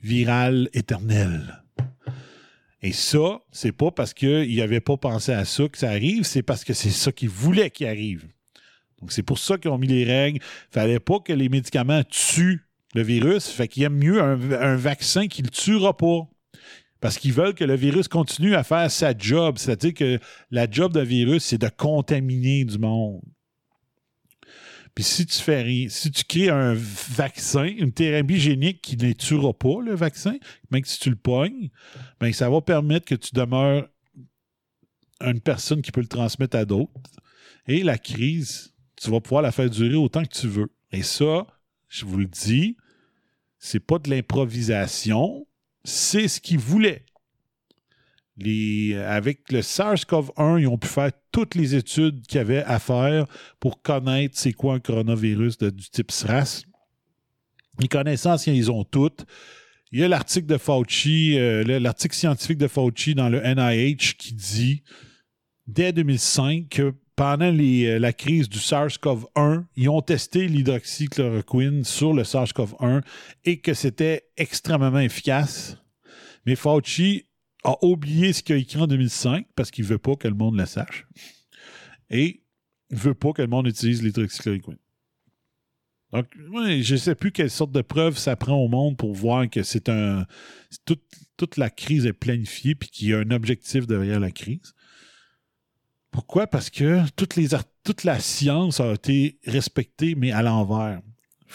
virale 0.00 0.68
éternelle. 0.72 1.62
Et 2.82 2.92
ça, 2.92 3.40
c'est 3.50 3.72
pas 3.72 3.90
parce 3.90 4.12
qu'il 4.12 4.56
n'avait 4.56 4.80
pas 4.80 4.96
pensé 4.96 5.32
à 5.32 5.44
ça 5.44 5.68
que 5.68 5.78
ça 5.78 5.88
arrive, 5.88 6.24
c'est 6.24 6.42
parce 6.42 6.64
que 6.64 6.74
c'est 6.74 6.90
ça 6.90 7.12
qu'ils 7.12 7.30
voulaient 7.30 7.70
qu'il 7.70 7.86
arrive. 7.86 8.26
Donc, 9.00 9.12
c'est 9.12 9.22
pour 9.22 9.38
ça 9.38 9.58
qu'ils 9.58 9.70
ont 9.70 9.78
mis 9.78 9.86
les 9.86 10.04
règles. 10.04 10.40
Il 10.70 10.72
fallait 10.72 11.00
pas 11.00 11.20
que 11.20 11.32
les 11.32 11.48
médicaments 11.48 12.02
tuent 12.04 12.66
le 12.94 13.02
virus. 13.02 13.48
Fait 13.48 13.68
qu'il 13.68 13.82
y 13.82 13.88
mieux 13.88 14.20
un, 14.20 14.76
vaccin 14.76 15.26
qui 15.26 15.42
ne 15.42 15.48
le 15.48 15.50
tuera 15.50 15.96
pas. 15.96 16.28
Parce 17.00 17.18
qu'ils 17.18 17.32
veulent 17.32 17.54
que 17.54 17.64
le 17.64 17.74
virus 17.74 18.08
continue 18.08 18.54
à 18.54 18.64
faire 18.64 18.90
sa 18.90 19.16
job. 19.16 19.58
C'est-à-dire 19.58 19.94
que 19.94 20.18
la 20.50 20.70
job 20.70 20.92
d'un 20.92 21.04
virus, 21.04 21.44
c'est 21.44 21.58
de 21.58 21.68
contaminer 21.68 22.64
du 22.64 22.78
monde. 22.78 23.20
Puis 24.94 25.04
si 25.04 25.26
tu 25.26 25.38
fais 25.38 25.62
rien, 25.62 25.88
si 25.88 26.10
tu 26.10 26.24
crées 26.24 26.50
un 26.50 26.74
vaccin, 26.74 27.64
une 27.64 27.92
thérapie 27.92 28.38
génique 28.38 28.80
qui 28.80 28.96
ne 28.96 29.12
tuera 29.12 29.52
pas 29.52 29.80
le 29.82 29.94
vaccin, 29.94 30.36
même 30.70 30.84
si 30.84 31.00
tu 31.00 31.10
le 31.10 31.16
pognes, 31.16 31.70
ben 32.20 32.32
ça 32.32 32.48
va 32.48 32.60
permettre 32.60 33.06
que 33.06 33.16
tu 33.16 33.34
demeures 33.34 33.88
une 35.20 35.40
personne 35.40 35.82
qui 35.82 35.90
peut 35.90 36.00
le 36.00 36.06
transmettre 36.06 36.56
à 36.56 36.64
d'autres. 36.64 36.92
Et 37.66 37.82
la 37.82 37.98
crise, 37.98 38.72
tu 38.96 39.10
vas 39.10 39.20
pouvoir 39.20 39.42
la 39.42 39.52
faire 39.52 39.68
durer 39.68 39.96
autant 39.96 40.22
que 40.22 40.32
tu 40.34 40.46
veux. 40.46 40.72
Et 40.92 41.02
ça, 41.02 41.46
je 41.88 42.04
vous 42.04 42.18
le 42.18 42.26
dis, 42.26 42.76
c'est 43.58 43.80
pas 43.80 43.98
de 43.98 44.10
l'improvisation, 44.10 45.46
c'est 45.82 46.28
ce 46.28 46.40
qu'ils 46.40 46.58
voulaient 46.58 47.04
avec 48.40 49.52
le 49.52 49.60
SARS-CoV-1, 49.60 50.60
ils 50.60 50.66
ont 50.66 50.78
pu 50.78 50.88
faire 50.88 51.12
toutes 51.30 51.54
les 51.54 51.74
études 51.74 52.26
qu'il 52.26 52.38
y 52.38 52.40
avait 52.40 52.62
à 52.64 52.78
faire 52.78 53.26
pour 53.60 53.80
connaître 53.82 54.36
c'est 54.36 54.52
quoi 54.52 54.74
un 54.74 54.80
coronavirus 54.80 55.58
du 55.58 55.90
type 55.90 56.10
SRAS. 56.10 56.64
Les 57.80 57.88
connaissances, 57.88 58.46
ils 58.46 58.70
ont 58.70 58.84
toutes. 58.84 59.24
Il 59.92 60.00
y 60.00 60.04
a 60.04 60.08
l'article 60.08 60.46
de 60.46 60.58
Fauci, 60.58 61.38
euh, 61.38 61.62
l'article 61.78 62.16
scientifique 62.16 62.58
de 62.58 62.66
Fauci 62.66 63.14
dans 63.14 63.28
le 63.28 63.40
NIH 63.40 64.16
qui 64.18 64.34
dit 64.34 64.82
dès 65.66 65.92
2005 65.92 66.68
que 66.68 66.94
pendant 67.16 67.54
euh, 67.56 67.98
la 67.98 68.12
crise 68.12 68.48
du 68.48 68.58
SARS-CoV-1, 68.58 69.64
ils 69.76 69.88
ont 69.88 70.02
testé 70.02 70.48
l'hydroxychloroquine 70.48 71.84
sur 71.84 72.12
le 72.12 72.24
SARS-CoV-1 72.24 73.02
et 73.44 73.60
que 73.60 73.72
c'était 73.72 74.24
extrêmement 74.36 74.98
efficace. 74.98 75.76
Mais 76.44 76.56
Fauci 76.56 77.26
a 77.64 77.76
oublié 77.82 78.32
ce 78.32 78.42
qu'il 78.42 78.54
a 78.54 78.58
écrit 78.58 78.78
en 78.78 78.86
2005 78.86 79.46
parce 79.56 79.70
qu'il 79.70 79.84
ne 79.84 79.88
veut 79.90 79.98
pas 79.98 80.16
que 80.16 80.28
le 80.28 80.34
monde 80.34 80.58
le 80.58 80.66
sache. 80.66 81.06
Et 82.10 82.42
il 82.90 82.96
ne 82.96 83.02
veut 83.02 83.14
pas 83.14 83.32
que 83.32 83.42
le 83.42 83.48
monde 83.48 83.66
utilise 83.66 84.02
l'hydroxychloroquine. 84.02 84.76
Donc, 86.12 86.26
je 86.36 86.92
ne 86.92 86.98
sais 86.98 87.16
plus 87.16 87.32
quelle 87.32 87.50
sorte 87.50 87.72
de 87.72 87.82
preuve 87.82 88.16
ça 88.16 88.36
prend 88.36 88.54
au 88.54 88.68
monde 88.68 88.96
pour 88.96 89.12
voir 89.14 89.50
que 89.50 89.64
c'est 89.64 89.88
un. 89.88 90.26
Toute, 90.84 91.02
toute, 91.36 91.56
la 91.56 91.70
crise 91.70 92.06
est 92.06 92.12
planifiée 92.12 92.76
puis 92.76 92.88
qu'il 92.88 93.08
y 93.08 93.14
a 93.14 93.18
un 93.18 93.30
objectif 93.32 93.88
derrière 93.88 94.20
la 94.20 94.30
crise. 94.30 94.74
Pourquoi? 96.12 96.46
Parce 96.46 96.70
que 96.70 97.00
toutes 97.16 97.34
les, 97.34 97.48
toute 97.82 98.04
la 98.04 98.20
science 98.20 98.78
a 98.78 98.92
été 98.92 99.40
respectée, 99.44 100.14
mais 100.14 100.30
à 100.30 100.42
l'envers. 100.42 101.02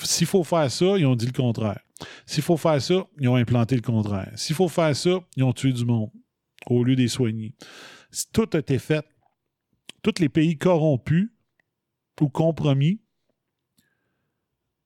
S'il 0.04 0.28
faut 0.28 0.44
faire 0.44 0.70
ça, 0.70 0.98
ils 0.98 1.06
ont 1.06 1.16
dit 1.16 1.28
le 1.28 1.32
contraire. 1.32 1.80
S'il 2.26 2.44
faut 2.44 2.58
faire 2.58 2.82
ça, 2.82 3.08
ils 3.20 3.28
ont 3.28 3.36
implanté 3.36 3.76
le 3.76 3.82
contraire. 3.82 4.32
S'il 4.36 4.56
faut 4.56 4.68
faire 4.68 4.96
ça, 4.96 5.20
ils 5.36 5.44
ont 5.44 5.54
tué 5.54 5.74
du 5.74 5.86
monde 5.86 6.12
au 6.68 6.84
lieu 6.84 6.96
des 6.96 7.08
soigner. 7.08 7.54
Tout 8.34 8.50
a 8.54 8.60
été 8.60 8.80
fait. 8.80 9.06
Tous 10.02 10.14
les 10.20 10.30
pays 10.30 10.58
corrompus 10.58 11.30
ou 12.22 12.30
compromis 12.30 13.02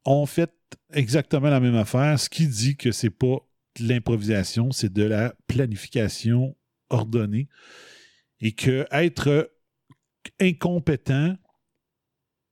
ont 0.05 0.25
fait 0.25 0.51
exactement 0.91 1.49
la 1.49 1.59
même 1.59 1.75
affaire, 1.75 2.19
ce 2.19 2.29
qui 2.29 2.47
dit 2.47 2.75
que 2.75 2.91
c'est 2.91 3.09
pas 3.09 3.37
de 3.79 3.87
l'improvisation, 3.87 4.71
c'est 4.71 4.91
de 4.91 5.03
la 5.03 5.33
planification 5.47 6.55
ordonnée 6.89 7.47
et 8.39 8.51
que 8.51 8.85
être 8.91 9.51
incompétent 10.39 11.35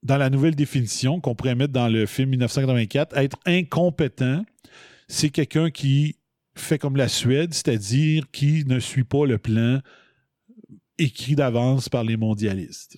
dans 0.03 0.17
la 0.17 0.29
nouvelle 0.29 0.55
définition 0.55 1.19
qu'on 1.19 1.35
pourrait 1.35 1.55
mettre 1.55 1.73
dans 1.73 1.87
le 1.87 2.05
film 2.05 2.29
1984, 2.31 3.17
être 3.17 3.37
incompétent, 3.45 4.43
c'est 5.07 5.29
quelqu'un 5.29 5.69
qui 5.69 6.17
fait 6.55 6.77
comme 6.77 6.97
la 6.97 7.07
Suède, 7.07 7.53
c'est-à-dire 7.53 8.25
qui 8.31 8.65
ne 8.65 8.79
suit 8.79 9.03
pas 9.03 9.25
le 9.25 9.37
plan 9.37 9.79
écrit 10.97 11.35
d'avance 11.35 11.89
par 11.89 12.03
les 12.03 12.17
mondialistes. 12.17 12.97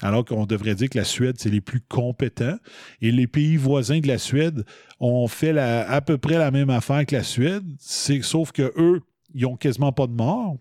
Alors 0.00 0.24
qu'on 0.24 0.46
devrait 0.46 0.74
dire 0.74 0.88
que 0.88 0.98
la 0.98 1.04
Suède, 1.04 1.36
c'est 1.38 1.50
les 1.50 1.60
plus 1.60 1.80
compétents. 1.80 2.56
Et 3.00 3.10
les 3.10 3.26
pays 3.26 3.56
voisins 3.56 4.00
de 4.00 4.06
la 4.06 4.18
Suède 4.18 4.64
ont 5.00 5.28
fait 5.28 5.56
à 5.58 6.00
peu 6.00 6.18
près 6.18 6.38
la 6.38 6.50
même 6.50 6.70
affaire 6.70 7.04
que 7.04 7.16
la 7.16 7.22
Suède, 7.22 7.64
sauf 7.78 8.52
que 8.52 8.72
eux, 8.76 9.02
ils 9.34 9.42
n'ont 9.42 9.56
quasiment 9.56 9.92
pas 9.92 10.06
de 10.06 10.12
mort. 10.12 10.56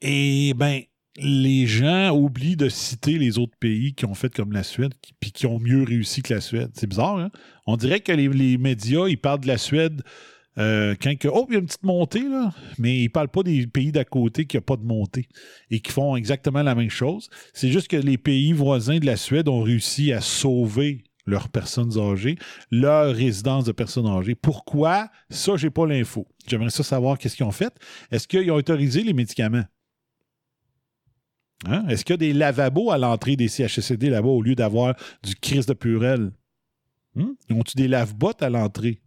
Et 0.00 0.54
ben, 0.54 0.82
les 1.18 1.66
gens 1.66 2.10
oublient 2.10 2.56
de 2.56 2.68
citer 2.68 3.18
les 3.18 3.38
autres 3.38 3.56
pays 3.58 3.94
qui 3.94 4.04
ont 4.04 4.14
fait 4.14 4.34
comme 4.34 4.52
la 4.52 4.62
Suède, 4.62 4.94
puis 5.20 5.32
qui 5.32 5.46
ont 5.46 5.58
mieux 5.58 5.82
réussi 5.82 6.22
que 6.22 6.34
la 6.34 6.40
Suède. 6.40 6.70
C'est 6.74 6.86
bizarre, 6.86 7.18
hein? 7.18 7.30
On 7.66 7.76
dirait 7.76 8.00
que 8.00 8.12
les, 8.12 8.58
médias, 8.58 9.06
ils 9.08 9.18
parlent 9.18 9.40
de 9.40 9.48
la 9.48 9.58
Suède 9.58 10.02
euh, 10.58 10.94
quand 11.00 11.16
que, 11.18 11.28
oh, 11.28 11.46
il 11.48 11.54
y 11.54 11.56
a 11.56 11.60
une 11.60 11.66
petite 11.66 11.82
montée, 11.82 12.24
mais 12.78 12.98
ils 12.98 13.04
ne 13.04 13.08
parlent 13.08 13.28
pas 13.28 13.42
des 13.42 13.66
pays 13.66 13.92
d'à 13.92 14.04
côté 14.04 14.46
qui 14.46 14.56
n'ont 14.56 14.62
pas 14.62 14.76
de 14.76 14.84
montée 14.84 15.28
et 15.70 15.80
qui 15.80 15.92
font 15.92 16.16
exactement 16.16 16.62
la 16.62 16.74
même 16.74 16.90
chose. 16.90 17.28
C'est 17.52 17.68
juste 17.68 17.88
que 17.88 17.96
les 17.96 18.18
pays 18.18 18.52
voisins 18.52 18.98
de 18.98 19.06
la 19.06 19.16
Suède 19.16 19.48
ont 19.48 19.62
réussi 19.62 20.12
à 20.12 20.20
sauver 20.20 21.04
leurs 21.26 21.48
personnes 21.48 21.98
âgées, 21.98 22.36
leur 22.70 23.14
résidence 23.14 23.64
de 23.64 23.72
personnes 23.72 24.06
âgées. 24.06 24.34
Pourquoi? 24.34 25.10
Ça, 25.28 25.56
j'ai 25.56 25.70
pas 25.70 25.86
l'info. 25.86 26.26
J'aimerais 26.46 26.70
ça 26.70 26.84
savoir 26.84 27.18
qu'est-ce 27.18 27.36
qu'ils 27.36 27.46
ont 27.46 27.52
fait. 27.52 27.74
Est-ce 28.10 28.28
qu'ils 28.28 28.50
ont 28.50 28.54
autorisé 28.54 29.02
les 29.02 29.12
médicaments? 29.12 29.64
Hein? 31.64 31.86
Est-ce 31.88 32.04
qu'il 32.04 32.12
y 32.12 32.14
a 32.14 32.18
des 32.18 32.32
lavabos 32.32 32.90
à 32.90 32.98
l'entrée 32.98 33.36
des 33.36 33.48
CHSLD 33.48 34.10
là-bas 34.10 34.28
au 34.28 34.42
lieu 34.42 34.54
d'avoir 34.54 34.94
du 35.22 35.34
Christ 35.34 35.68
de 35.68 35.74
Purel? 35.74 36.32
Hum? 37.16 37.34
Ont-ils 37.50 37.76
des 37.76 37.88
lave-bottes 37.88 38.42
à 38.42 38.50
l'entrée? 38.50 39.00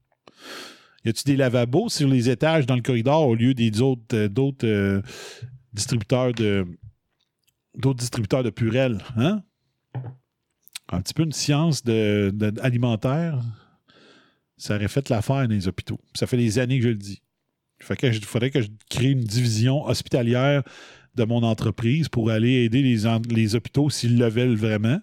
Y 1.06 1.10
a-t-il 1.10 1.34
des 1.34 1.38
lavabos 1.38 1.90
sur 1.90 2.08
les 2.08 2.30
étages 2.30 2.66
dans 2.66 2.76
le 2.76 2.82
corridor 2.82 3.28
au 3.28 3.36
lieu 3.36 3.54
des 3.54 3.82
autres, 3.82 4.16
euh, 4.16 4.28
d'autres 4.28 4.68
euh, 4.68 5.02
distributeurs 5.74 6.34
de 6.34 6.66
d'autres 7.76 8.00
distributeurs 8.00 8.44
de 8.44 8.50
Purel? 8.50 8.98
Hein? 9.16 9.44
Un 10.92 11.02
petit 11.02 11.14
peu 11.14 11.24
une 11.24 11.32
science 11.32 11.84
de, 11.84 12.34
alimentaire, 12.62 13.40
ça 14.58 14.76
aurait 14.76 14.88
fait 14.88 15.08
l'affaire 15.10 15.48
dans 15.48 15.54
les 15.54 15.68
hôpitaux. 15.68 16.00
Ça 16.16 16.26
fait 16.26 16.38
des 16.38 16.58
années 16.58 16.80
que 16.80 16.84
je 16.84 16.90
le 16.90 16.96
dis. 16.96 17.22
Il 17.80 17.86
faudrait 18.26 18.50
que 18.50 18.62
je 18.62 18.68
crée 18.90 19.12
une 19.12 19.24
division 19.24 19.86
hospitalière 19.86 20.64
de 21.16 21.24
mon 21.24 21.44
entreprise 21.44 22.10
pour 22.10 22.30
aller 22.30 22.64
aider 22.66 22.82
les, 22.82 23.04
les 23.30 23.56
hôpitaux, 23.56 23.90
s'ils 23.90 24.18
le 24.18 24.28
veulent 24.28 24.56
vraiment, 24.56 25.00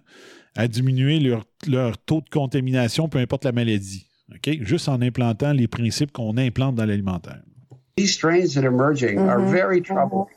à 0.55 0.67
diminuer 0.67 1.19
leur, 1.19 1.45
leur, 1.67 1.97
taux 1.97 2.21
de 2.21 2.29
contamination, 2.29 3.07
peu 3.07 3.19
importe 3.19 3.45
la 3.45 3.51
maladie. 3.51 4.07
OK? 4.33 4.57
Juste 4.61 4.89
en 4.89 5.01
implantant 5.01 5.53
les 5.53 5.67
principes 5.67 6.11
qu'on 6.11 6.37
implante 6.37 6.75
dans 6.75 6.85
l'alimentaire. 6.85 7.41
These 7.95 8.13
strains 8.13 8.53
that 8.53 8.63
are 8.63 8.71
emerging 8.71 9.17
are 9.19 9.39
mm-hmm. 9.39 9.51
very 9.51 9.81
troubling. 9.81 10.27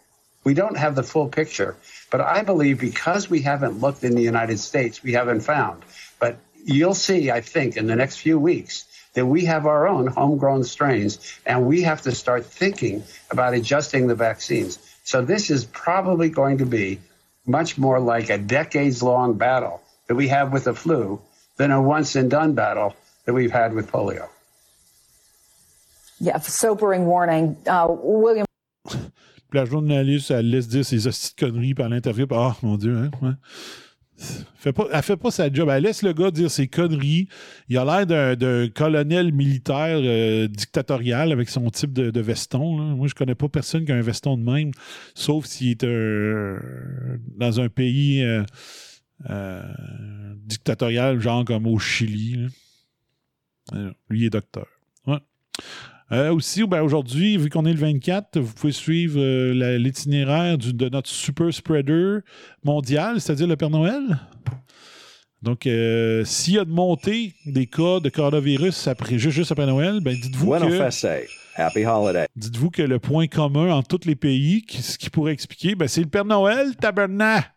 We 0.45 0.55
don't 0.55 0.77
have 0.77 0.95
the 0.95 1.03
full 1.03 1.29
picture, 1.29 1.77
but 2.11 2.23
I 2.23 2.43
believe 2.43 2.81
because 2.81 3.29
we 3.29 3.43
haven't 3.43 3.81
looked 3.81 4.05
in 4.05 4.15
the 4.15 4.23
United 4.23 4.59
States, 4.59 5.03
we 5.03 5.13
haven't 5.13 5.41
found. 5.41 5.83
But 6.19 6.39
you'll 6.65 6.95
see, 6.95 7.31
I 7.31 7.43
think, 7.43 7.77
in 7.77 7.87
the 7.87 7.97
next 7.97 8.17
few 8.17 8.39
weeks, 8.39 8.87
that 9.15 9.27
we 9.27 9.45
have 9.45 9.67
our 9.67 9.87
own 9.87 10.07
homegrown 10.07 10.65
strains, 10.65 11.19
and 11.45 11.67
we 11.67 11.83
have 11.83 12.03
to 12.03 12.13
start 12.13 12.47
thinking 12.47 13.03
about 13.31 13.53
adjusting 13.53 14.07
the 14.07 14.15
vaccines. 14.15 14.79
So 15.11 15.23
this 15.23 15.51
is 15.51 15.65
probably 15.65 16.31
going 16.31 16.59
to 16.59 16.67
be 16.67 17.01
much 17.45 17.77
more 17.77 17.99
like 17.99 18.31
a 18.31 18.39
decades 18.39 19.03
long 19.03 19.35
battle 19.35 19.83
that 20.07 20.15
we 20.15 20.29
have 20.29 20.53
with 20.53 20.65
the 20.67 20.73
flu 20.73 21.21
than 21.57 21.73
a 21.73 21.83
once 21.83 22.15
and 22.15 22.31
done 22.31 22.55
battle 22.55 22.95
that 23.25 23.35
we've 23.35 23.51
had 23.51 23.75
with 23.75 23.91
polio. 23.91 24.29
Yeah, 26.21 26.39
sobering 26.39 27.07
warning. 27.07 27.57
Uh, 27.67 27.89
William. 27.91 28.47
la 29.53 29.65
journaliste, 29.65 30.31
elle 30.31 30.49
laisse 30.49 30.69
dire 30.69 30.85
ses 30.85 31.09
hosties 31.09 31.35
de 31.35 31.45
conneries 31.45 31.75
par 31.75 31.89
l'interview. 31.89 32.29
Ah, 32.31 32.55
oh, 32.55 32.67
mon 32.67 32.77
Dieu, 32.77 32.97
hein? 32.97 33.11
Ouais. 33.21 33.35
Fait 34.55 34.73
pas, 34.73 34.87
elle 34.93 35.03
fait 35.03 35.17
pas 35.17 35.31
sa 35.31 35.51
job. 35.51 35.69
Elle 35.71 35.85
laisse 35.85 36.03
le 36.03 36.13
gars 36.13 36.31
dire 36.31 36.51
ses 36.51 36.69
conneries. 36.69 37.29
Il 37.69 37.79
a 37.79 38.05
l'air 38.05 38.37
d'un 38.37 38.69
colonel 38.69 39.33
militaire 39.33 39.99
euh, 40.03 40.49
dictatorial 40.49 41.33
avec 41.33 41.49
son 41.49 41.71
type 41.71 41.93
de, 41.93 42.21
veston. 42.21 42.77
Moi, 42.97 43.09
je 43.09 43.15
connais 43.15 43.35
pas 43.35 43.49
personne 43.49 43.85
qui 43.85 43.93
a 43.93 43.97
un 43.97 44.03
veston 44.03 44.37
de 44.37 44.43
même, 44.43 44.73
sauf 45.15 45.47
s'il 45.47 45.71
est 45.71 45.85
dans 45.85 47.61
un 47.61 47.69
pays 47.71 48.23
euh, 48.23 48.45
euh, 49.31 49.63
dictatorial, 50.37 51.19
genre 51.21 51.45
comme 51.45 51.67
au 51.67 51.79
Chili. 51.79 52.47
Lui, 53.73 54.21
il 54.21 54.25
est 54.25 54.31
docteur. 54.31 54.67
Euh, 56.13 56.33
aussi, 56.35 56.67
ben, 56.67 56.83
aujourd'hui, 56.83 57.37
vu 57.37 57.51
qu'on 57.51 57.65
est 57.67 57.73
le 57.73 57.79
24, 57.79 58.41
vous 58.41 58.53
pouvez 58.53 58.73
suivre 58.73 59.21
euh, 59.21 59.79
l'itinéraire 59.79 60.59
de 60.59 60.89
notre 60.89 61.09
super 61.09 61.53
spreader 61.55 62.19
mondial, 62.65 63.21
c'est-à-dire 63.21 63.47
le 63.47 63.57
Père 63.57 63.71
Noël. 63.71 64.03
Donc, 65.43 65.67
euh, 65.67 66.25
s'il 66.25 66.55
y 66.55 66.59
a 66.59 66.65
de 66.65 66.71
montée 66.71 67.33
des 67.47 67.67
cas 67.67 68.01
de 68.01 68.09
coronavirus 68.09 68.89
après, 68.89 69.19
juste, 69.19 69.53
après 69.53 69.67
Noël, 69.67 70.01
ben 70.01 70.15
dites-vous 70.15 70.51
que... 70.51 70.91
Dites-vous 72.37 72.71
que 72.71 72.83
le 72.83 72.99
point 72.99 73.27
commun 73.27 73.73
entre 73.73 73.99
tous 73.99 74.07
les 74.09 74.17
pays, 74.17 74.65
ce 74.69 74.99
qui 74.99 75.11
pourrait 75.11 75.33
expliquer, 75.33 75.77
ben, 75.77 75.87
c'est 75.87 76.03
le 76.03 76.09
Père 76.09 76.25
Noël, 76.25 76.75
tabernacle. 76.77 77.51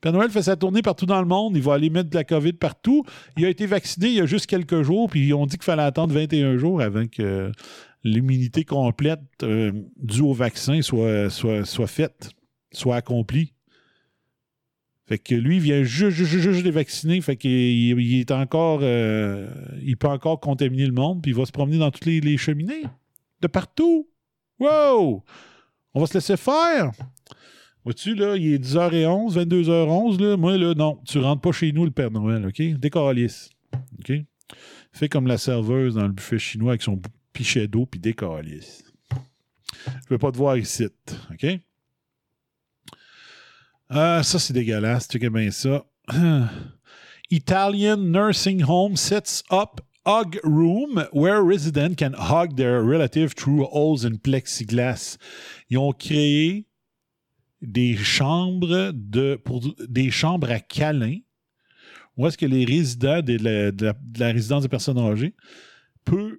Père 0.00 0.12
Noël 0.12 0.30
fait 0.30 0.42
sa 0.42 0.56
tournée 0.56 0.82
partout 0.82 1.06
dans 1.06 1.20
le 1.20 1.26
monde. 1.26 1.56
Il 1.56 1.62
va 1.62 1.74
aller 1.74 1.90
mettre 1.90 2.10
de 2.10 2.14
la 2.14 2.24
COVID 2.24 2.52
partout. 2.52 3.04
Il 3.36 3.44
a 3.44 3.48
été 3.48 3.66
vacciné 3.66 4.08
il 4.08 4.14
y 4.14 4.20
a 4.20 4.26
juste 4.26 4.46
quelques 4.46 4.82
jours, 4.82 5.10
puis 5.10 5.32
ont 5.34 5.46
dit 5.46 5.56
qu'il 5.56 5.64
fallait 5.64 5.82
attendre 5.82 6.14
21 6.14 6.56
jours 6.56 6.80
avant 6.80 7.06
que 7.06 7.50
l'immunité 8.04 8.64
complète 8.64 9.20
euh, 9.42 9.72
due 9.96 10.22
au 10.22 10.32
vaccin 10.32 10.82
soit, 10.82 11.30
soit, 11.30 11.64
soit 11.64 11.86
faite, 11.88 12.30
soit 12.72 12.96
accomplie. 12.96 13.54
Fait 15.06 15.18
que 15.18 15.34
lui, 15.34 15.56
il 15.56 15.62
vient 15.62 15.82
juste, 15.82 16.16
juste, 16.16 16.38
juste 16.38 16.64
les 16.64 16.70
vacciner. 16.70 17.20
Fait 17.22 17.36
qu'il 17.36 17.50
il 17.50 18.20
est 18.20 18.30
encore. 18.30 18.80
Euh, 18.82 19.48
il 19.82 19.96
peut 19.96 20.08
encore 20.08 20.38
contaminer 20.38 20.86
le 20.86 20.92
monde, 20.92 21.22
puis 21.22 21.32
il 21.32 21.36
va 21.36 21.46
se 21.46 21.50
promener 21.50 21.78
dans 21.78 21.90
toutes 21.90 22.04
les, 22.04 22.20
les 22.20 22.36
cheminées. 22.36 22.84
De 23.40 23.46
partout. 23.46 24.08
Wow! 24.60 25.24
On 25.94 26.00
va 26.00 26.06
se 26.06 26.14
laisser 26.14 26.36
faire. 26.36 26.92
Vois-tu, 27.88 28.14
là, 28.14 28.36
il 28.36 28.52
est 28.52 28.58
10h11, 28.58 29.32
22h11, 29.46 30.20
là. 30.20 30.36
Moi, 30.36 30.58
là, 30.58 30.74
non, 30.74 31.00
tu 31.06 31.20
rentres 31.20 31.40
pas 31.40 31.52
chez 31.52 31.72
nous 31.72 31.86
le 31.86 31.90
Père 31.90 32.10
Noël, 32.10 32.44
OK? 32.44 32.60
Décalisse. 32.78 33.48
OK? 33.98 34.12
Fais 34.92 35.08
comme 35.08 35.26
la 35.26 35.38
serveuse 35.38 35.94
dans 35.94 36.02
le 36.02 36.12
buffet 36.12 36.38
chinois 36.38 36.72
avec 36.72 36.82
son 36.82 37.00
pichet 37.32 37.66
d'eau, 37.66 37.86
puis 37.86 37.98
décalisse. 37.98 38.84
Je 39.10 40.10
veux 40.10 40.18
pas 40.18 40.30
te 40.30 40.36
voir 40.36 40.58
ici, 40.58 40.84
OK? 41.32 41.46
Ah, 43.88 44.22
ça, 44.22 44.38
c'est 44.38 44.52
dégueulasse. 44.52 45.08
Tu 45.08 45.18
sais 45.18 45.30
bien 45.30 45.50
ça. 45.50 45.86
Italian 47.30 47.96
nursing 47.96 48.64
home 48.68 48.96
sets 48.96 49.42
up 49.50 49.80
hug 50.04 50.38
room 50.44 51.06
where 51.12 51.42
residents 51.42 51.96
can 51.96 52.12
hug 52.12 52.56
their 52.56 52.82
relative 52.82 53.34
through 53.34 53.66
holes 53.72 54.04
in 54.04 54.18
plexiglass. 54.18 55.16
Ils 55.70 55.78
ont 55.78 55.92
créé 55.92 56.67
des 57.60 57.96
chambres 57.96 58.92
de 58.92 59.40
à 60.52 60.60
câlins 60.60 61.18
où 62.18 62.26
est-ce 62.26 62.36
que 62.36 62.46
les 62.46 62.64
résidents 62.64 63.22
de 63.22 63.38
la, 64.18 64.32
résidence 64.32 64.64
des 64.64 64.68
personnes 64.68 64.98
âgées 64.98 65.34
peuvent 66.04 66.36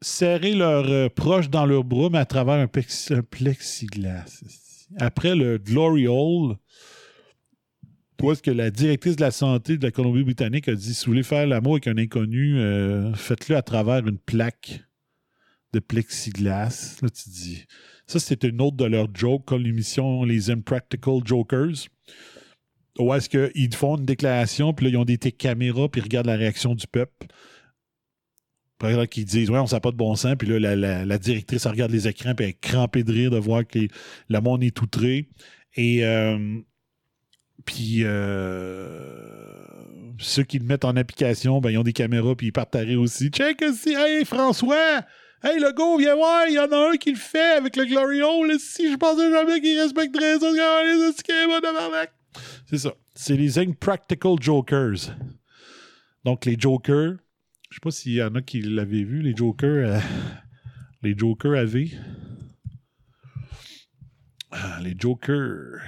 serrer 0.00 0.54
leurs 0.54 0.88
euh, 0.88 1.08
proches 1.08 1.50
dans 1.50 1.66
leurs 1.66 1.84
bras, 1.84 2.08
mais 2.10 2.18
à 2.18 2.24
travers 2.24 2.54
un, 2.54 2.66
plexiglas. 2.66 4.42
Après 4.98 5.36
le 5.36 5.58
Glory 5.58 6.06
Hole, 6.08 6.56
où 8.22 8.32
est-ce 8.32 8.42
que 8.42 8.50
la 8.50 8.70
directrice 8.70 9.16
de 9.16 9.20
la 9.20 9.30
santé 9.30 9.76
de 9.76 9.84
la 9.84 9.90
Colombie-Britannique 9.90 10.68
a 10.68 10.74
dit 10.74 10.94
si 10.94 11.04
vous 11.04 11.12
voulez 11.12 11.22
faire 11.22 11.46
l'amour 11.46 11.74
avec 11.74 11.88
un 11.88 11.98
inconnu, 11.98 12.58
euh, 12.58 13.12
faites-le 13.14 13.56
à 13.56 13.62
travers 13.62 14.06
une 14.06 14.18
plaque 14.18 14.82
de 15.74 15.78
plexiglas. 15.78 16.98
Là, 17.02 17.10
tu 17.10 17.28
dis. 17.28 17.66
Ça, 18.08 18.18
c'était 18.18 18.48
une 18.48 18.60
autre 18.62 18.76
de 18.76 18.86
leurs 18.86 19.14
jokes, 19.14 19.44
comme 19.44 19.62
l'émission 19.62 20.24
Les 20.24 20.50
Impractical 20.50 21.20
Jokers. 21.24 21.86
Où 22.98 23.12
est-ce 23.14 23.28
qu'ils 23.28 23.74
font 23.74 23.96
une 23.96 24.06
déclaration, 24.06 24.72
puis 24.72 24.86
là, 24.86 24.90
ils 24.92 24.96
ont 24.96 25.04
des 25.04 25.18
caméras, 25.18 25.88
puis 25.88 26.00
ils 26.00 26.04
regardent 26.04 26.26
la 26.26 26.36
réaction 26.36 26.74
du 26.74 26.86
peuple. 26.86 27.26
Par 28.78 28.90
exemple, 28.90 29.08
qu'ils 29.08 29.24
disent, 29.24 29.50
ouais, 29.50 29.58
on 29.58 29.66
sait 29.66 29.78
pas 29.80 29.90
de 29.90 29.96
bon 29.96 30.14
sens, 30.16 30.34
puis 30.38 30.48
là, 30.48 30.58
la, 30.58 30.74
la- 30.74 31.04
la 31.04 31.18
directrice, 31.18 31.66
elle 31.66 31.72
regarde 31.72 31.90
les 31.92 32.08
écrans, 32.08 32.34
puis 32.34 32.44
elle 32.44 32.50
est 32.52 32.60
crampée 32.60 33.04
de 33.04 33.12
rire 33.12 33.30
de 33.30 33.36
voir 33.38 33.66
que 33.66 33.78
les- 33.78 33.88
le 34.28 34.40
monde 34.40 34.62
est 34.64 34.80
outré. 34.80 35.28
Et. 35.76 36.04
euh, 36.04 36.58
puis. 37.64 37.98
euh, 38.04 39.14
ceux 40.20 40.42
qui 40.42 40.58
le 40.58 40.64
mettent 40.64 40.84
en 40.84 40.96
application, 40.96 41.60
ben, 41.60 41.70
ils 41.70 41.78
ont 41.78 41.84
des 41.84 41.92
caméras, 41.92 42.34
puis 42.34 42.48
ils 42.48 42.52
partent 42.52 42.74
à 42.74 42.80
rire 42.80 43.00
aussi. 43.00 43.28
Check 43.28 43.62
aussi, 43.62 43.90
hey 43.94 44.24
François! 44.24 45.02
Hey, 45.42 45.60
le 45.60 45.72
gars, 45.72 45.96
viens 45.98 46.16
voir, 46.16 46.48
il 46.48 46.54
y 46.54 46.58
en 46.58 46.70
a 46.72 46.90
un 46.90 46.96
qui 46.96 47.12
le 47.12 47.16
fait 47.16 47.56
avec 47.56 47.76
le 47.76 47.84
Glory 47.84 48.22
Hole. 48.22 48.58
Si 48.58 48.90
je 48.90 48.96
pensais 48.96 49.30
jamais 49.30 49.60
qu'il 49.60 49.78
respecterait 49.80 50.38
ça. 50.40 50.50
C'est 52.68 52.78
ça. 52.78 52.94
C'est 53.14 53.36
les 53.36 53.58
Impractical 53.58 54.34
Jokers. 54.40 55.14
Donc, 56.24 56.44
les 56.44 56.56
Jokers, 56.58 57.14
je 57.70 57.76
sais 57.76 57.80
pas 57.80 57.90
s'il 57.90 58.14
y 58.14 58.22
en 58.22 58.34
a 58.34 58.42
qui 58.42 58.62
l'avaient 58.62 59.04
vu, 59.04 59.22
les 59.22 59.34
Jokers, 59.36 59.96
euh, 59.96 60.00
les 61.02 61.16
Jokers 61.16 61.54
AV. 61.54 61.84
Ah, 64.50 64.80
les 64.82 64.96
Jokers. 64.98 65.80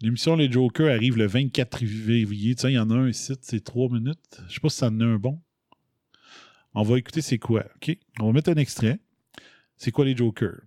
L'émission 0.00 0.36
Les 0.36 0.50
Jokers 0.50 0.94
arrive 0.94 1.16
le 1.16 1.26
24 1.26 1.78
février. 1.78 2.54
Tiens, 2.54 2.70
il 2.70 2.74
y 2.74 2.78
en 2.78 2.90
a 2.90 2.94
un 2.94 3.08
ici, 3.08 3.32
c'est 3.40 3.64
trois 3.64 3.88
minutes. 3.88 4.40
Je 4.48 4.54
sais 4.54 4.60
pas 4.60 4.68
si 4.68 4.76
ça 4.76 4.86
en 4.88 5.00
a 5.00 5.04
un 5.04 5.16
bon. 5.16 5.40
On 6.74 6.82
va 6.82 6.98
écouter 6.98 7.20
c'est 7.20 7.38
quoi. 7.38 7.64
OK? 7.76 7.96
On 8.20 8.26
va 8.26 8.32
mettre 8.32 8.50
un 8.50 8.56
extrait. 8.56 9.00
C'est 9.76 9.90
quoi 9.90 10.04
les 10.04 10.16
Jokers? 10.16 10.60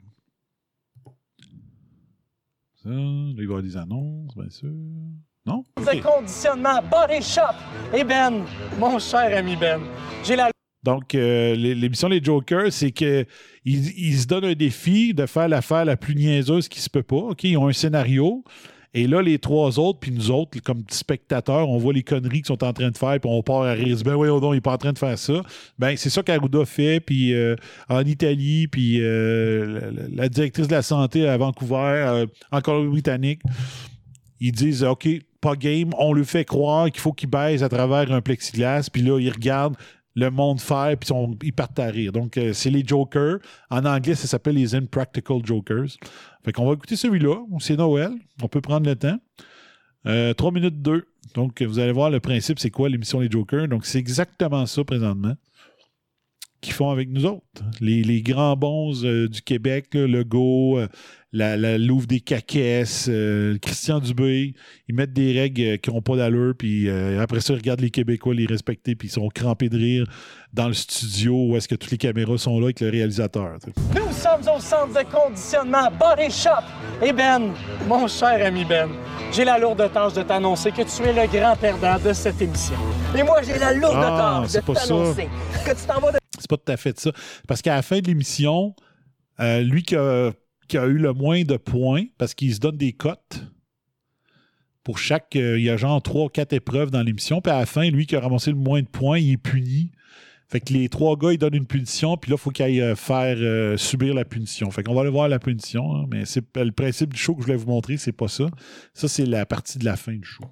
Ça, 2.83 2.89
là, 2.89 2.95
il 3.29 3.35
va 3.35 3.41
y 3.41 3.45
avoir 3.45 3.61
des 3.61 3.77
annonces, 3.77 4.35
bien 4.35 4.49
sûr. 4.49 4.71
Non? 5.45 5.63
de 5.77 6.01
conditionnement 6.03 6.81
Body 6.83 7.21
Shop. 7.21 7.55
Et 7.95 8.03
Ben, 8.03 8.43
mon 8.79 8.99
cher 8.99 9.35
ami 9.37 9.55
Ben, 9.55 9.81
j'ai 10.23 10.35
la 10.35 10.51
Donc, 10.83 11.15
euh, 11.15 11.55
l'é- 11.55 11.73
l'émission 11.73 12.07
Les 12.09 12.21
Jokers, 12.23 12.71
c'est 12.73 12.91
que 12.91 13.25
ils, 13.63 14.17
se 14.19 14.27
donnent 14.27 14.45
un 14.45 14.53
défi 14.53 15.13
de 15.13 15.25
faire 15.25 15.47
l'affaire 15.47 15.85
la 15.85 15.95
plus 15.97 16.15
niaiseuse 16.15 16.67
qui 16.67 16.79
se 16.81 16.89
peut 16.89 17.01
pas. 17.03 17.15
OK? 17.15 17.43
Ils 17.45 17.57
ont 17.57 17.67
un 17.67 17.73
scénario. 17.73 18.43
Et 18.93 19.07
là, 19.07 19.21
les 19.21 19.39
trois 19.39 19.79
autres, 19.79 19.99
puis 19.99 20.11
nous 20.11 20.31
autres, 20.31 20.59
comme 20.59 20.83
spectateurs, 20.89 21.69
on 21.69 21.77
voit 21.77 21.93
les 21.93 22.03
conneries 22.03 22.41
qu'ils 22.41 22.47
sont 22.47 22.63
en 22.63 22.73
train 22.73 22.89
de 22.89 22.97
faire, 22.97 23.19
puis 23.21 23.29
on 23.31 23.41
part 23.41 23.61
à 23.61 23.71
rire. 23.71 23.97
Ben 24.03 24.15
oui, 24.15 24.27
non, 24.27 24.51
il 24.51 24.57
n'est 24.57 24.61
pas 24.61 24.73
en 24.73 24.77
train 24.77 24.91
de 24.91 24.99
faire 24.99 25.17
ça. 25.17 25.41
Ben, 25.79 25.95
c'est 25.95 26.09
ça 26.09 26.21
qu'Arruda 26.23 26.65
fait, 26.65 26.99
puis 26.99 27.33
euh, 27.33 27.55
en 27.87 28.01
Italie, 28.01 28.67
puis 28.67 28.97
euh, 28.99 29.91
la, 30.13 30.27
directrice 30.27 30.67
de 30.67 30.73
la 30.73 30.81
santé 30.81 31.25
à 31.25 31.37
Vancouver, 31.37 31.75
euh, 31.77 32.25
en 32.51 32.59
Colombie-Britannique, 32.59 33.41
ils 34.41 34.51
disent 34.51 34.83
OK, 34.83 35.07
pas 35.39 35.55
game, 35.55 35.91
on 35.97 36.13
lui 36.13 36.25
fait 36.25 36.43
croire 36.43 36.91
qu'il 36.91 36.99
faut 36.99 37.13
qu'il 37.13 37.29
baise 37.29 37.63
à 37.63 37.69
travers 37.69 38.11
un 38.11 38.19
plexiglas, 38.19 38.89
puis 38.91 39.03
là, 39.03 39.19
ils 39.19 39.31
regardent 39.31 39.77
le 40.15 40.29
monde 40.29 40.59
faire, 40.59 40.95
puis 40.97 41.09
ils 41.43 41.53
partent 41.53 41.79
à 41.79 41.87
rire. 41.87 42.11
Donc, 42.11 42.37
euh, 42.37 42.53
c'est 42.53 42.69
les 42.69 42.85
Jokers. 42.85 43.39
En 43.69 43.85
anglais, 43.85 44.15
ça 44.15 44.27
s'appelle 44.27 44.55
les 44.55 44.75
Impractical 44.75 45.37
Jokers. 45.43 45.87
Fait 46.43 46.51
qu'on 46.51 46.65
va 46.65 46.73
écouter 46.73 46.95
celui-là. 46.95 47.35
C'est 47.59 47.77
Noël. 47.77 48.11
On 48.41 48.47
peut 48.47 48.61
prendre 48.61 48.87
le 48.87 48.95
temps. 48.95 49.17
Euh, 50.07 50.33
3 50.33 50.51
minutes 50.51 50.81
2. 50.81 51.05
Donc, 51.35 51.61
vous 51.61 51.79
allez 51.79 51.91
voir 51.91 52.09
le 52.09 52.19
principe, 52.19 52.59
c'est 52.59 52.71
quoi 52.71 52.89
l'émission 52.89 53.19
Les 53.19 53.29
Jokers? 53.29 53.67
Donc, 53.67 53.85
c'est 53.85 53.99
exactement 53.99 54.65
ça 54.65 54.83
présentement 54.83 55.35
qu'ils 56.61 56.73
font 56.73 56.89
avec 56.91 57.09
nous 57.09 57.25
autres. 57.25 57.43
Les, 57.79 58.03
les 58.03 58.21
grands 58.21 58.55
bons 58.55 59.03
euh, 59.03 59.27
du 59.27 59.41
Québec, 59.41 59.87
là, 59.93 60.07
Legault, 60.07 60.77
euh, 60.79 60.87
la, 61.33 61.57
la 61.57 61.77
Louvre 61.77 62.07
des 62.07 62.19
Caquesses, 62.19 63.07
euh, 63.09 63.57
Christian 63.61 63.99
Dubé, 63.99 64.53
ils 64.87 64.95
mettent 64.95 65.13
des 65.13 65.37
règles 65.39 65.79
qui 65.79 65.89
n'ont 65.89 66.01
pas 66.01 66.15
d'allure, 66.17 66.53
puis 66.57 66.89
après 66.89 67.39
ça, 67.39 67.53
ils 67.53 67.57
regardent 67.57 67.79
les 67.81 67.89
Québécois 67.89 68.33
les 68.33 68.45
respecter, 68.45 68.95
puis 68.95 69.07
ils 69.07 69.11
sont 69.11 69.29
crampés 69.29 69.69
de 69.69 69.77
rire 69.77 70.05
dans 70.53 70.67
le 70.67 70.73
studio 70.73 71.33
où 71.47 71.55
est-ce 71.55 71.67
que 71.69 71.75
toutes 71.75 71.91
les 71.91 71.97
caméras 71.97 72.37
sont 72.37 72.59
là 72.59 72.65
avec 72.65 72.81
le 72.81 72.89
réalisateur. 72.89 73.57
Nous 73.95 74.11
sommes 74.13 74.55
au 74.55 74.59
centre 74.59 74.89
de 74.93 75.09
conditionnement 75.09 75.89
Body 75.97 76.29
Shop. 76.29 76.63
Et 77.01 77.13
Ben, 77.13 77.53
mon 77.87 78.07
cher 78.09 78.45
ami 78.45 78.65
Ben, 78.65 78.89
j'ai 79.31 79.45
la 79.45 79.57
lourde 79.57 79.89
tâche 79.93 80.13
de 80.13 80.23
t'annoncer 80.23 80.71
que 80.71 80.81
tu 80.81 81.03
es 81.07 81.13
le 81.13 81.31
grand 81.31 81.55
perdant 81.55 81.97
de 82.05 82.11
cette 82.11 82.41
émission. 82.41 82.75
Et 83.17 83.23
moi, 83.23 83.41
j'ai 83.41 83.57
la 83.57 83.71
lourde 83.73 83.95
Ah, 83.95 84.41
tâche 84.43 84.51
de 84.61 84.73
t'annoncer 84.73 85.29
que 85.65 85.71
tu 85.71 85.85
t'en 85.87 85.99
vas 86.01 86.11
de 86.11 86.17
C'est 86.39 86.49
pas 86.49 86.57
tout 86.57 86.71
à 86.71 86.77
fait 86.77 86.99
ça. 86.99 87.11
Parce 87.47 87.61
qu'à 87.61 87.75
la 87.75 87.81
fin 87.81 87.99
de 87.99 88.07
l'émission, 88.07 88.75
euh, 89.39 89.61
lui 89.61 89.83
qui 89.83 89.95
a, 89.95 90.33
eu 90.73 90.97
le 90.97 91.13
moins 91.13 91.43
de 91.43 91.57
points, 91.57 92.05
parce 92.17 92.33
qu'il 92.33 92.53
se 92.53 92.59
donne 92.59 92.77
des 92.77 92.93
cotes 92.93 93.43
pour 94.83 94.97
chaque. 94.97 95.35
euh, 95.35 95.59
il 95.59 95.65
y 95.65 95.69
a 95.69 95.77
genre 95.77 95.99
3-4 95.99 96.55
épreuves 96.55 96.91
dans 96.91 97.03
l'émission. 97.03 97.41
Puis 97.41 97.51
à 97.51 97.59
la 97.59 97.65
fin, 97.65 97.89
lui 97.89 98.05
qui 98.05 98.15
a 98.15 98.21
ramassé 98.21 98.51
le 98.51 98.57
moins 98.57 98.81
de 98.81 98.87
points, 98.87 99.19
il 99.19 99.33
est 99.33 99.37
puni. 99.37 99.91
Fait 100.47 100.59
que 100.59 100.73
les 100.73 100.89
trois 100.89 101.15
gars, 101.15 101.31
ils 101.31 101.37
donnent 101.37 101.55
une 101.55 101.65
punition, 101.65 102.17
puis 102.17 102.29
là, 102.29 102.35
il 102.37 102.41
faut 102.41 102.49
qu'ils 102.49 102.65
aillent 102.65 102.81
euh, 102.81 102.95
faire 102.95 103.79
subir 103.79 104.13
la 104.13 104.25
punition. 104.25 104.69
Fait 104.69 104.83
qu'on 104.83 104.93
va 104.93 105.01
aller 105.01 105.09
voir 105.09 105.29
la 105.29 105.39
punition, 105.39 105.95
hein, 105.95 106.05
mais 106.09 106.25
c'est 106.25 106.43
le 106.57 106.71
principe 106.71 107.13
du 107.13 107.19
show 107.19 107.35
que 107.35 107.41
je 107.41 107.45
voulais 107.45 107.57
vous 107.57 107.69
montrer, 107.69 107.95
c'est 107.95 108.11
pas 108.11 108.27
ça. 108.27 108.47
Ça, 108.93 109.07
c'est 109.07 109.25
la 109.25 109.45
partie 109.45 109.79
de 109.79 109.85
la 109.85 109.95
fin 109.95 110.13
du 110.13 110.25
show. 110.25 110.43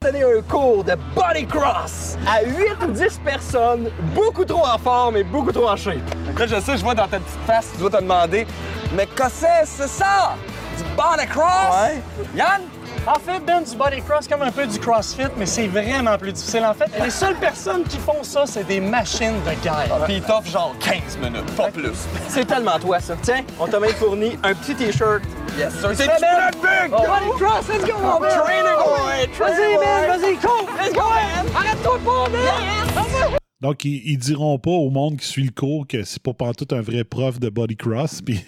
Donner 0.00 0.22
un 0.22 0.40
cours 0.42 0.84
de 0.84 0.94
body 1.16 1.44
cross 1.44 2.16
à 2.24 2.44
8 2.44 2.84
ou 2.86 2.92
10 2.92 3.18
personnes, 3.24 3.90
beaucoup 4.14 4.44
trop 4.44 4.64
en 4.64 4.78
forme 4.78 5.16
et 5.16 5.24
beaucoup 5.24 5.50
trop 5.50 5.68
en 5.68 5.74
shape. 5.74 5.96
Là, 6.38 6.46
je 6.46 6.60
sais, 6.60 6.76
je 6.76 6.84
vois 6.84 6.94
dans 6.94 7.08
ta 7.08 7.18
petite 7.18 7.40
face, 7.44 7.72
tu 7.72 7.80
dois 7.80 7.90
te 7.90 7.96
demander, 7.96 8.46
mais 8.94 9.06
qu'est-ce 9.06 9.42
que 9.42 9.48
c'est 9.64 9.88
ça? 9.88 10.36
Du 10.76 10.84
body 10.96 11.26
cross? 11.26 11.74
Ouais. 11.82 12.00
Yann? 12.36 12.62
En 13.08 13.18
fait, 13.18 13.40
Ben, 13.46 13.62
du 13.64 13.74
body 13.74 14.02
cross, 14.02 14.28
comme 14.28 14.42
un 14.42 14.50
peu 14.52 14.66
du 14.66 14.78
crossfit, 14.78 15.22
mais 15.38 15.46
c'est 15.46 15.66
vraiment 15.66 16.18
plus 16.18 16.30
difficile. 16.32 16.62
En 16.64 16.74
fait, 16.74 16.90
les 17.02 17.08
seules 17.08 17.36
personnes 17.36 17.84
qui 17.84 17.96
font 17.96 18.22
ça, 18.22 18.44
c'est 18.44 18.64
des 18.66 18.80
machines 18.80 19.40
de 19.46 19.62
guerre. 19.64 20.04
Puis 20.04 20.16
il 20.16 20.22
t'offre 20.22 20.50
genre 20.50 20.74
15 20.80 21.16
minutes, 21.16 21.50
pas 21.56 21.70
plus. 21.70 22.06
C'est 22.28 22.44
tellement 22.44 22.78
toi, 22.78 23.00
ça. 23.00 23.16
Tiens, 23.22 23.44
on 23.58 23.66
t'a 23.66 23.80
même 23.80 23.92
fourni 23.92 24.32
un 24.42 24.54
petit 24.54 24.74
T-shirt. 24.74 25.22
Yes, 25.56 25.72
sir. 25.80 25.90
C'est 25.94 26.06
Ben? 26.06 26.50
big! 26.60 26.90
Body 26.90 27.30
cross, 27.42 27.66
let's 27.68 27.84
go, 27.86 27.98
mon 27.98 28.20
Ben! 28.20 28.28
Training 28.28 28.76
away! 28.76 29.26
Vas-y, 29.38 29.76
Ben, 29.78 30.06
vas-y, 30.18 30.36
cours! 30.36 30.68
Let's 30.78 30.92
go, 30.92 31.00
man! 31.00 31.46
Arrête-toi 31.56 31.98
pas, 32.04 32.28
man! 32.28 33.36
Donc, 33.62 33.84
ils, 33.86 34.02
ils 34.04 34.18
diront 34.18 34.58
pas 34.58 34.70
au 34.70 34.90
monde 34.90 35.16
qui 35.16 35.26
suit 35.26 35.44
le 35.44 35.50
cours 35.52 35.86
que 35.86 36.04
c'est 36.04 36.22
pas 36.22 36.34
pantoute 36.34 36.74
un 36.74 36.82
vrai 36.82 37.04
prof 37.04 37.40
de 37.40 37.48
body 37.48 37.76
cross. 37.76 38.20
Puis 38.26 38.38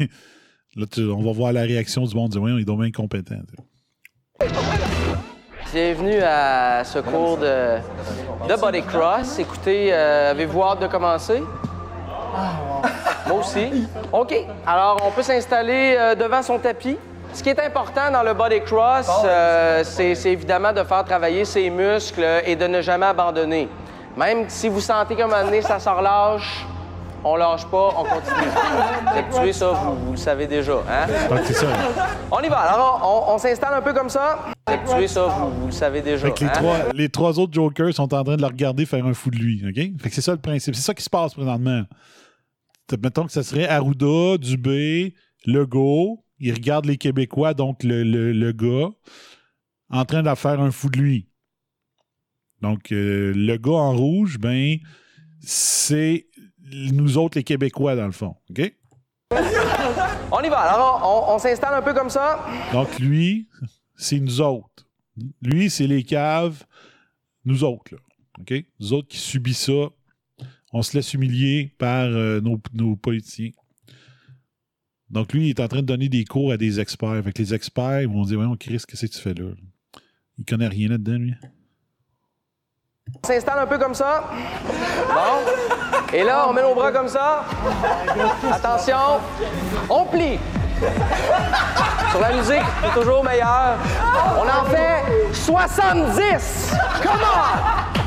là, 0.76 0.84
tu- 0.90 1.08
on 1.10 1.22
va 1.22 1.32
voir 1.32 1.52
la 1.54 1.62
réaction 1.62 2.04
du 2.04 2.14
monde. 2.14 2.30
Dire, 2.32 2.42
oui, 2.42 2.52
ils 2.58 2.66
sont 2.66 2.76
bien 2.76 2.86
incompétents. 2.88 3.36
tu 3.48 3.62
sais. 4.40 4.46
Bienvenue 5.72 6.22
à 6.22 6.82
ce 6.84 6.98
cours 6.98 7.36
de, 7.38 7.76
de 8.48 8.60
Body 8.60 8.82
Cross. 8.82 9.38
Écoutez, 9.38 9.90
euh, 9.92 10.32
avez-vous 10.32 10.62
hâte 10.62 10.80
de 10.80 10.86
commencer? 10.86 11.42
Moi 13.26 13.38
aussi. 13.38 13.86
OK. 14.12 14.34
Alors, 14.66 15.00
on 15.06 15.10
peut 15.10 15.22
s'installer 15.22 15.96
euh, 15.98 16.14
devant 16.14 16.42
son 16.42 16.58
tapis. 16.58 16.98
Ce 17.32 17.42
qui 17.42 17.50
est 17.50 17.60
important 17.60 18.10
dans 18.10 18.24
le 18.24 18.34
Body 18.34 18.60
Cross, 18.62 19.08
euh, 19.24 19.82
c'est 19.84 20.16
c'est 20.16 20.32
évidemment 20.32 20.72
de 20.72 20.82
faire 20.82 21.04
travailler 21.04 21.44
ses 21.44 21.70
muscles 21.70 22.26
et 22.44 22.56
de 22.56 22.66
ne 22.66 22.80
jamais 22.80 23.06
abandonner. 23.06 23.68
Même 24.16 24.46
si 24.48 24.68
vous 24.68 24.80
sentez 24.80 25.14
qu'à 25.14 25.24
un 25.24 25.28
moment 25.28 25.44
donné, 25.44 25.62
ça 25.62 25.78
se 25.78 25.88
relâche, 25.88 26.66
on 27.24 27.36
lâche 27.36 27.66
pas, 27.66 27.88
on 27.97 28.05
continue. 28.05 28.51
Habituez 29.06 29.52
ça, 29.52 29.72
vous, 29.72 30.06
vous 30.06 30.10
le 30.12 30.16
savez 30.16 30.47
déjà. 30.47 30.74
Hein? 30.88 31.06
C'est 31.44 31.55
ça. 31.55 31.66
On 32.30 32.40
y 32.40 32.48
va. 32.48 32.59
Alors, 32.59 33.26
on, 33.28 33.34
on 33.34 33.38
s'installe 33.38 33.74
un 33.74 33.82
peu 33.82 33.92
comme 33.92 34.09
ça. 34.09 34.47
Habituez 34.66 35.09
ça, 35.09 35.26
vous, 35.26 35.51
vous 35.60 35.66
le 35.66 35.72
savez 35.72 36.01
déjà. 36.02 36.26
Fait 36.26 36.32
que 36.32 36.40
les, 36.40 36.47
hein? 36.47 36.52
trois, 36.52 36.76
les 36.94 37.09
trois 37.09 37.38
autres 37.38 37.52
jokers 37.52 37.94
sont 37.94 38.14
en 38.14 38.24
train 38.24 38.36
de 38.36 38.42
le 38.42 38.47
regarder 38.47 38.86
faire 38.86 39.05
un 39.05 39.14
fou 39.14 39.30
de 39.30 39.36
lui. 39.36 39.62
OK? 39.66 40.02
Fait 40.02 40.09
que 40.09 40.14
c'est 40.14 40.20
ça 40.20 40.32
le 40.32 40.38
principe. 40.40 40.74
C'est 40.74 40.82
ça 40.82 40.94
qui 40.94 41.02
se 41.02 41.10
passe 41.10 41.34
présentement. 41.34 41.82
Mettons 43.02 43.26
que 43.26 43.32
ça 43.32 43.42
serait 43.42 43.68
Arruda, 43.68 44.38
Dubé, 44.38 45.14
Legault. 45.47 46.24
Il 46.38 46.52
regarde 46.55 46.86
les 46.86 46.97
Québécois, 46.97 47.55
donc 47.55 47.84
le, 47.84 48.02
le, 48.02 48.32
le 48.32 48.52
gars, 48.52 48.88
en 49.90 50.05
train 50.06 50.22
de 50.22 50.34
faire 50.34 50.60
un 50.60 50.70
fou 50.70 50.88
de 50.88 50.98
lui. 50.98 51.28
Donc, 52.62 52.92
euh, 52.92 53.32
le 53.34 53.56
gars 53.56 53.72
en 53.72 53.97
rouge, 53.97 54.38
ben, 54.38 54.78
c'est 55.40 56.26
nous 56.92 57.18
autres, 57.18 57.38
les 57.38 57.44
Québécois, 57.44 57.97
dans 57.97 58.06
le 58.06 58.12
fond. 58.12 58.36
OK? 58.51 58.72
On 60.32 60.40
y 60.42 60.48
va. 60.48 60.59
Alors, 60.59 61.26
on, 61.28 61.34
on 61.34 61.38
s'installe 61.38 61.74
un 61.74 61.82
peu 61.82 61.92
comme 61.92 62.10
ça. 62.10 62.44
Donc, 62.72 62.98
lui, 62.98 63.48
c'est 63.97 64.20
nous 64.20 64.40
autres. 64.40 64.86
Lui, 65.42 65.70
c'est 65.70 65.86
les 65.86 66.02
caves, 66.02 66.64
nous 67.44 67.64
autres. 67.64 67.94
Là. 67.94 68.01
OK? 68.40 68.64
Nous 68.78 68.92
autres 68.92 69.09
qui 69.09 69.18
subissent 69.18 69.66
ça, 69.66 69.88
on 70.72 70.82
se 70.82 70.97
laisse 70.97 71.14
humilier 71.14 71.74
par 71.78 72.06
euh, 72.06 72.40
nos, 72.40 72.60
nos 72.72 72.97
politiciens. 72.97 73.51
Donc, 75.10 75.32
lui, 75.32 75.47
il 75.47 75.51
est 75.51 75.60
en 75.60 75.68
train 75.68 75.80
de 75.82 75.86
donner 75.86 76.09
des 76.09 76.24
cours 76.24 76.52
à 76.52 76.56
des 76.56 76.78
experts. 76.78 77.22
Fait 77.24 77.32
que 77.32 77.42
les 77.42 77.52
experts 77.52 78.02
ils 78.02 78.09
vont 78.09 78.22
dire 78.22 78.36
Voyons, 78.36 78.56
Chris, 78.56 78.82
qu'est-ce 78.86 79.06
que 79.06 79.12
tu 79.12 79.18
fais 79.18 79.34
là? 79.34 79.51
Il 80.38 80.44
connaît 80.44 80.68
rien 80.68 80.88
là-dedans, 80.88 81.18
lui? 81.18 81.34
On 83.22 83.26
s'installe 83.26 83.58
un 83.58 83.66
peu 83.66 83.78
comme 83.78 83.94
ça. 83.94 84.24
Bon. 85.08 85.52
Et 86.12 86.22
là, 86.24 86.46
on 86.48 86.52
met 86.52 86.62
nos 86.62 86.74
bras 86.74 86.90
comme 86.92 87.08
ça. 87.08 87.44
Attention. 88.52 89.20
On 89.88 90.04
plie. 90.04 90.38
Sur 92.10 92.20
la 92.20 92.32
musique, 92.32 92.62
c'est 92.82 93.00
toujours 93.00 93.22
meilleur. 93.22 93.76
On 94.38 94.48
en 94.48 94.64
fait 94.64 95.04
70. 95.32 96.72
Come 97.02 97.20
on! 97.22 98.00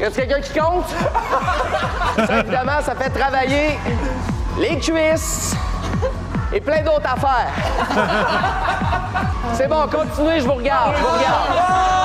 Y 0.00 0.04
a 0.04 0.10
quelqu'un 0.10 0.40
qui 0.40 0.58
compte? 0.58 0.94
Évidemment, 2.18 2.80
ça 2.82 2.94
fait 2.94 3.10
travailler 3.10 3.78
les 4.58 4.78
cuisses 4.78 5.54
et 6.52 6.60
plein 6.60 6.82
d'autres 6.82 7.06
affaires. 7.06 7.52
C'est 9.54 9.68
bon, 9.68 9.86
continuez, 9.88 10.40
je 10.40 10.46
vous 10.46 10.54
regarde, 10.54 10.94
je 10.96 11.02
vous 11.02 11.08
regarde. 11.08 11.95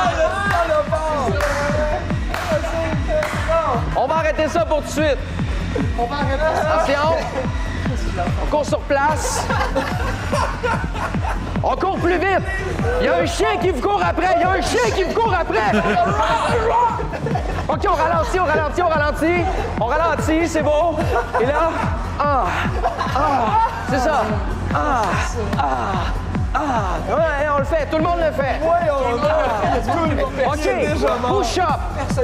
On 4.04 4.08
va 4.08 4.16
arrêter 4.16 4.48
ça 4.48 4.66
pour 4.66 4.80
tout 4.82 4.88
de 4.88 4.90
suite. 4.90 5.18
Attention. 6.00 7.16
On 8.42 8.46
court 8.50 8.66
sur 8.66 8.80
place. 8.80 9.46
On 11.64 11.76
court 11.76 12.00
plus 12.00 12.18
vite. 12.18 12.42
Il 13.00 13.06
y 13.06 13.10
a 13.10 13.18
un 13.18 13.26
chien 13.28 13.58
qui 13.62 13.70
vous 13.70 13.80
court 13.80 14.02
après. 14.04 14.34
Il 14.38 14.42
y 14.42 14.44
a 14.44 14.50
un 14.50 14.62
chien 14.62 14.90
qui 14.96 15.04
vous 15.04 15.14
court 15.14 15.32
après. 15.40 15.78
OK, 17.70 17.88
on 17.88 17.94
ralentit, 17.94 18.40
on 18.40 18.46
ralentit, 18.46 18.82
on 18.82 18.88
ralentit. 18.88 19.46
On 19.80 19.86
ralentit, 19.86 20.48
c'est 20.48 20.64
beau. 20.64 20.98
Et 21.40 21.46
là, 21.46 21.70
ah, 22.20 22.46
ah, 23.16 23.46
c'est 23.88 24.00
ça. 24.00 24.24
Ah, 24.74 25.04
ah, 25.60 26.21
ah. 26.54 26.98
Ouais, 27.08 27.48
on 27.56 27.60
le 27.60 27.66
fait, 27.66 27.86
tout 27.90 27.98
le 27.98 28.04
monde 28.04 28.20
le 28.20 28.32
fait. 28.32 28.60
Oui, 28.62 28.90
on 28.92 29.12
le 29.12 29.20
fait. 29.20 29.32
OK, 30.46 30.66
push 31.38 31.58
up. 31.58 31.80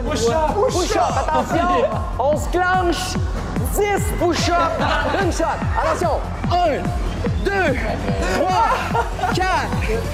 Push 0.09 0.27
up. 0.29 0.35
Push 0.69 0.95
up, 0.95 1.13
attention. 1.17 1.69
On 2.19 2.37
se 2.37 2.47
clenche. 2.49 3.17
10 3.77 3.83
push-up. 4.19 4.71
Une 5.21 5.31
shot. 5.31 5.45
Attention. 5.77 6.19
1, 6.51 6.81
2, 7.43 7.51
3, 8.35 8.69
4, 9.35 9.45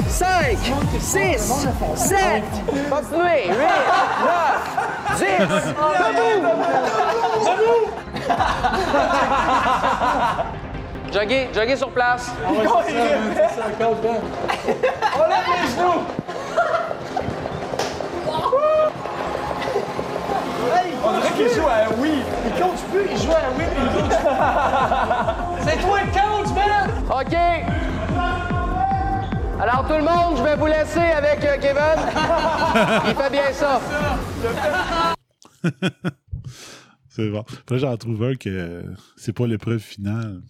5, 0.10 0.58
6, 1.00 1.68
7. 1.96 2.44
Continuez. 2.90 3.48
8, 3.48 3.56
9, 4.26 5.18
10. 5.18 5.26
Debout. 7.46 7.88
Joguez, 11.14 11.48
joguez 11.54 11.76
sur 11.78 11.92
place. 11.92 12.32
On 12.48 12.54
lève 12.54 12.70
les 15.48 15.70
genoux. 15.72 16.02
On 21.06 21.12
dirait 21.12 21.32
qu'il 21.36 21.50
joue 21.50 21.68
à 21.68 21.90
oui. 22.00 22.24
Il 22.46 22.52
coach 22.60 22.80
plus, 22.92 23.06
il 23.12 23.18
joue 23.22 23.32
à 23.32 23.52
oui, 23.56 23.66
puis 23.76 23.84
il 23.84 23.90
plus. 23.92 24.16
C'est 25.70 25.78
toi 25.82 26.00
le 26.02 26.08
coach, 26.12 26.50
man! 26.56 26.90
OK. 27.12 27.36
Alors 29.62 29.86
tout 29.88 29.94
le 29.94 30.02
monde, 30.02 30.38
je 30.38 30.44
vais 30.44 30.56
vous 30.56 30.66
laisser 30.66 31.00
avec 31.00 31.46
euh, 31.46 31.58
Kevin. 31.58 32.00
Il 33.08 33.16
fait 33.16 33.30
bien 33.30 33.54
ça. 33.54 33.80
C'est 37.08 37.30
bon. 37.32 37.46
Après, 37.62 37.78
j'en 37.80 37.96
trouve 37.96 38.24
un 38.24 38.36
que 38.36 38.84
c'est 39.16 39.32
pas 39.32 39.46
l'épreuve 39.48 39.80
finale. 39.80 40.42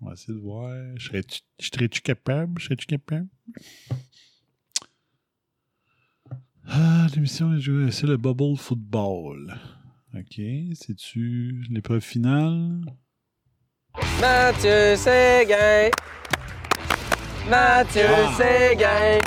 On 0.00 0.06
va 0.06 0.12
essayer 0.14 0.34
de 0.34 0.38
voir. 0.40 0.72
Serais-tu 0.98 1.40
serais-tu 1.60 2.00
capable? 2.00 2.60
Serais-tu 2.60 2.86
capable? 2.86 3.28
Ah, 6.66 7.06
l'émission, 7.14 7.50
c'est 7.90 8.06
le 8.06 8.16
Bubble 8.16 8.56
Football. 8.56 9.58
OK. 10.14 10.40
C'est-tu 10.74 11.64
l'épreuve 11.70 12.00
finale? 12.02 12.80
Mathieu 14.20 14.96
Séguin. 14.96 15.90
Mathieu 17.48 18.02
Ah. 18.06 18.34
Séguin. 18.36 19.18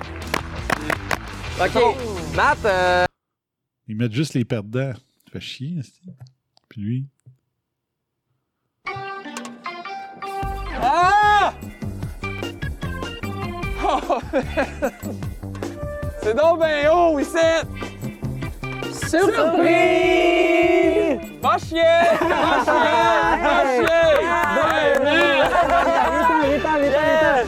OK. 1.60 2.36
Matt, 2.36 2.66
euh, 2.66 3.06
Ils 3.88 3.96
mettent 3.96 4.14
juste 4.14 4.34
les 4.34 4.46
perdants. 4.46 4.94
Ça 4.94 5.32
fait 5.32 5.40
chier, 5.42 5.80
Puis 6.70 6.82
lui. 6.82 7.08
Ah! 10.84 11.54
Oh, 13.86 14.20
C'est 16.22 16.36
donc 16.36 16.60
ben 16.60 16.90
haut, 16.90 17.20
ici! 17.20 17.38
Surprise! 18.92 19.34
Va 21.42 21.58
chier! 21.58 21.82
Va 22.22 22.64
chier! 22.64 23.04
Va 23.44 23.64
chier! 23.76 24.14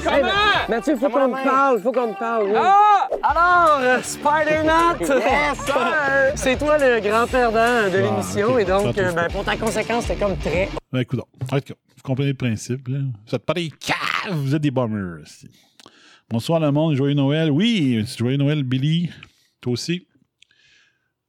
Comment? 0.03 0.44
Mathieu, 0.69 0.95
faut 0.97 1.09
qu'on 1.09 1.27
te 1.29 1.43
parle, 1.43 1.81
faut 1.81 1.91
qu'on 1.91 2.13
te 2.13 2.17
parle. 2.19 2.47
oui. 2.47 2.53
Ah! 2.55 3.07
Alors, 3.21 3.79
euh, 3.81 4.01
Spider-Nat! 4.01 4.97
Yes, 4.99 5.59
sir! 5.65 6.31
C'est 6.35 6.57
toi 6.57 6.77
le 6.77 6.99
grand 7.01 7.27
perdant 7.27 7.89
de 7.91 7.97
Ah, 7.97 8.11
l'émission 8.11 8.57
et 8.57 8.65
donc, 8.65 8.97
euh, 8.97 9.11
ben, 9.11 9.27
pour 9.31 9.43
ta 9.43 9.55
conséquence, 9.57 10.05
c'est 10.05 10.15
comme 10.17 10.37
très. 10.37 10.69
Ben, 10.91 10.99
écoute, 11.01 11.19
en 11.19 11.59
tout 11.59 11.61
cas, 11.65 11.73
vous 11.95 12.01
comprenez 12.03 12.29
le 12.29 12.33
principe. 12.37 12.87
Là. 12.87 12.99
Vous 13.27 13.35
êtes 13.35 13.45
pas 13.45 13.53
des 13.53 13.69
caves, 13.69 14.33
vous 14.35 14.55
êtes 14.55 14.61
des 14.61 14.71
bombers. 14.71 15.21
aussi. 15.21 15.49
Bonsoir 16.29 16.59
le 16.59 16.71
monde, 16.71 16.95
joyeux 16.95 17.13
Noël. 17.13 17.51
Oui, 17.51 18.03
joyeux 18.17 18.37
Noël, 18.37 18.63
Billy. 18.63 19.11
Toi 19.61 19.73
aussi. 19.73 20.07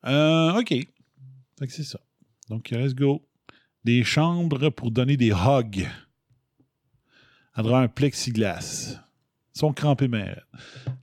Euh, 0.07 0.59
OK. 0.59 0.69
Fait 0.71 1.67
que 1.67 1.73
c'est 1.73 1.85
ça. 1.85 1.99
Donc, 2.49 2.71
let's 2.71 2.95
go. 2.95 3.23
Des 3.85 4.03
chambres 4.03 4.71
pour 4.71 4.91
donner 4.91 5.17
des 5.19 5.31
hugs. 5.31 5.87
À 7.55 7.63
travers 7.63 7.79
un 7.81 7.89
plexiglas. 7.89 8.99
Sont 9.57 9.73
crampés, 9.73 10.07
mais 10.07 10.37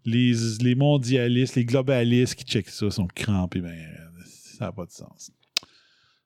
les, 0.05 0.31
les 0.61 0.75
mondialistes, 0.75 1.55
les 1.55 1.65
globalistes 1.65 2.35
qui 2.35 2.45
checkent 2.45 2.69
ça 2.69 2.91
sont 2.91 3.07
crampés, 3.07 3.61
mais 3.61 3.84
ça 4.27 4.65
n'a 4.65 4.71
pas 4.71 4.85
de 4.85 4.91
sens. 4.91 5.31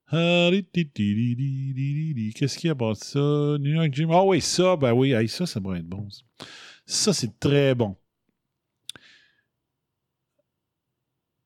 Ah, 0.09 0.49
Qu'est-ce 0.51 0.67
qu'il 2.57 2.67
y 2.67 2.69
a 2.69 2.75
à 2.85 2.95
ça? 2.95 3.57
New 3.59 3.73
York 3.73 3.93
Gym. 3.93 4.11
Ah 4.11 4.25
oui, 4.25 4.41
ça, 4.41 4.75
ben 4.75 4.91
oui, 4.91 5.13
ça, 5.29 5.45
ça 5.45 5.61
va 5.61 5.77
être 5.77 5.87
bon. 5.87 6.05
Ça, 6.09 6.21
Ça, 6.85 7.13
c'est 7.13 7.39
très 7.39 7.73
bon. 7.73 7.95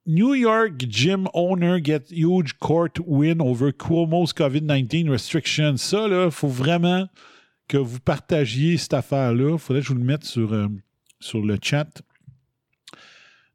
New 0.08 0.34
York 0.34 0.84
gym 0.90 1.28
owner 1.36 1.80
get 1.80 2.06
huge 2.10 2.54
court 2.60 2.90
win 3.06 3.40
over 3.40 3.72
Cuomo's 3.72 4.34
COVID-19 4.34 5.12
restrictions. 5.12 5.78
Ça, 5.78 6.08
là, 6.08 6.32
faut 6.32 6.48
vraiment 6.48 7.08
que 7.72 7.78
vous 7.78 8.02
partagiez 8.02 8.76
cette 8.76 8.94
affaire-là. 8.94 9.54
Il 9.54 9.58
faudrait 9.58 9.80
que 9.80 9.88
je 9.88 9.94
vous 9.94 10.00
le 10.00 10.04
mette 10.04 10.26
sur, 10.26 10.52
euh, 10.52 10.68
sur 11.22 11.40
le 11.40 11.58
chat. 11.62 12.02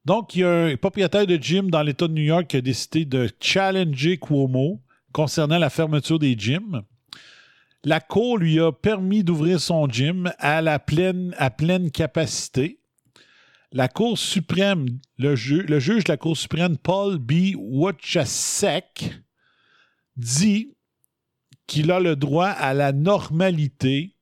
Donc, 0.07 0.35
il 0.35 0.41
y 0.41 0.45
a 0.45 0.65
un 0.65 0.77
propriétaire 0.77 1.27
de 1.27 1.37
gym 1.37 1.71
dans 1.71 1.83
l'État 1.83 2.09
de 2.09 2.15
New 2.15 2.23
York 2.23 2.47
qui 2.47 2.57
a 2.57 2.63
décidé 2.63 3.05
de 3.05 3.29
challenger 3.41 4.17
Cuomo 4.17 4.81
concernant 5.13 5.59
la 5.59 5.69
fermeture 5.69 6.19
des 6.19 6.35
gyms. 6.35 6.81
La 7.85 8.01
Cour 8.01 8.39
lui 8.39 8.59
a 8.59 8.73
permis 8.73 9.23
d'ouvrir 9.23 9.61
son 9.61 9.87
gym 9.87 10.33
à, 10.39 10.63
la 10.63 10.79
pleine, 10.79 11.35
à 11.37 11.51
pleine 11.51 11.91
capacité. 11.91 12.81
La 13.71 13.89
Cour 13.89 14.17
suprême, 14.17 14.87
le, 15.19 15.35
le 15.35 15.79
juge 15.79 16.05
de 16.05 16.13
la 16.13 16.17
Cour 16.17 16.39
suprême, 16.39 16.79
Paul 16.79 17.19
B. 17.19 17.55
Wojciech, 17.55 19.11
dit 20.17 20.76
qu'il 21.67 21.91
a 21.91 22.01
le 22.01 22.17
droit 22.17 22.49
à 22.49 22.75
la 22.75 22.93
normalité 22.93 24.15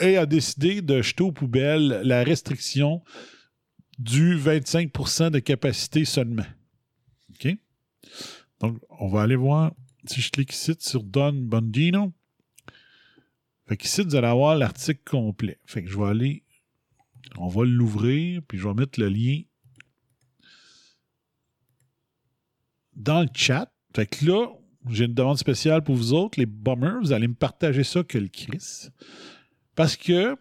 et 0.00 0.16
a 0.16 0.26
décidé 0.26 0.82
de 0.82 1.02
jeter 1.02 1.22
aux 1.22 1.32
poubelles 1.32 2.02
la 2.04 2.22
restriction 2.22 3.02
du 3.98 4.36
25% 4.36 5.30
de 5.30 5.38
capacité 5.38 6.04
seulement. 6.04 6.46
OK? 7.30 7.48
Donc, 8.60 8.80
on 8.90 9.08
va 9.08 9.22
aller 9.22 9.36
voir. 9.36 9.74
Si 10.04 10.20
je 10.20 10.30
clique 10.30 10.52
ici 10.52 10.74
sur 10.78 11.02
Don 11.02 11.32
Bondino, 11.32 12.12
fait 13.66 14.02
vous 14.02 14.14
allez 14.14 14.26
avoir 14.26 14.56
l'article 14.56 15.02
complet. 15.04 15.58
Fait 15.66 15.82
que 15.82 15.90
je 15.90 15.98
vais 15.98 16.06
aller, 16.06 16.44
on 17.36 17.48
va 17.48 17.64
l'ouvrir, 17.64 18.40
puis 18.48 18.56
je 18.56 18.66
vais 18.66 18.74
mettre 18.74 18.98
le 18.98 19.08
lien 19.08 19.42
dans 22.94 23.20
le 23.20 23.28
chat. 23.34 23.70
Fait 23.94 24.06
que 24.06 24.24
là, 24.24 24.46
j'ai 24.90 25.04
une 25.04 25.14
demande 25.14 25.38
spéciale 25.38 25.82
pour 25.82 25.94
vous 25.94 26.12
autres, 26.12 26.38
les 26.38 26.46
bombers. 26.46 27.00
Vous 27.00 27.12
allez 27.12 27.28
me 27.28 27.34
partager 27.34 27.84
ça 27.84 28.02
que 28.02 28.18
le 28.18 28.28
Chris. 28.28 28.88
Parce 29.74 29.96
que 29.96 30.36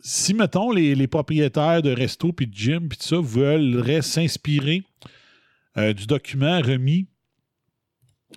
si, 0.00 0.34
mettons, 0.34 0.70
les, 0.70 1.06
propriétaires 1.06 1.82
de 1.82 1.90
resto 1.90 2.32
puis 2.32 2.46
de 2.46 2.54
gym 2.54 2.88
puis 2.88 2.98
tout 2.98 3.04
ça 3.04 3.20
veulent 3.20 4.02
s'inspirer 4.02 4.82
euh, 5.76 5.92
du 5.92 6.06
document 6.06 6.60
remis 6.60 7.06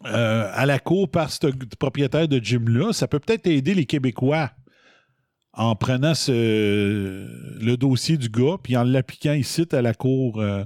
euh, 0.05 0.49
à 0.53 0.65
la 0.65 0.79
cour 0.79 1.09
par 1.09 1.31
ce 1.31 1.47
propriétaire 1.77 2.27
de 2.27 2.39
gym-là, 2.39 2.93
ça 2.93 3.07
peut 3.07 3.19
peut-être 3.19 3.47
aider 3.47 3.73
les 3.73 3.85
Québécois 3.85 4.51
en 5.53 5.75
prenant 5.75 6.15
ce, 6.15 7.61
le 7.63 7.77
dossier 7.77 8.17
du 8.17 8.27
gars, 8.27 8.57
puis 8.61 8.75
en 8.75 8.83
l'appliquant 8.83 9.33
ici 9.33 9.65
à 9.71 9.81
la 9.81 9.93
Cour 9.93 10.41
euh, 10.41 10.63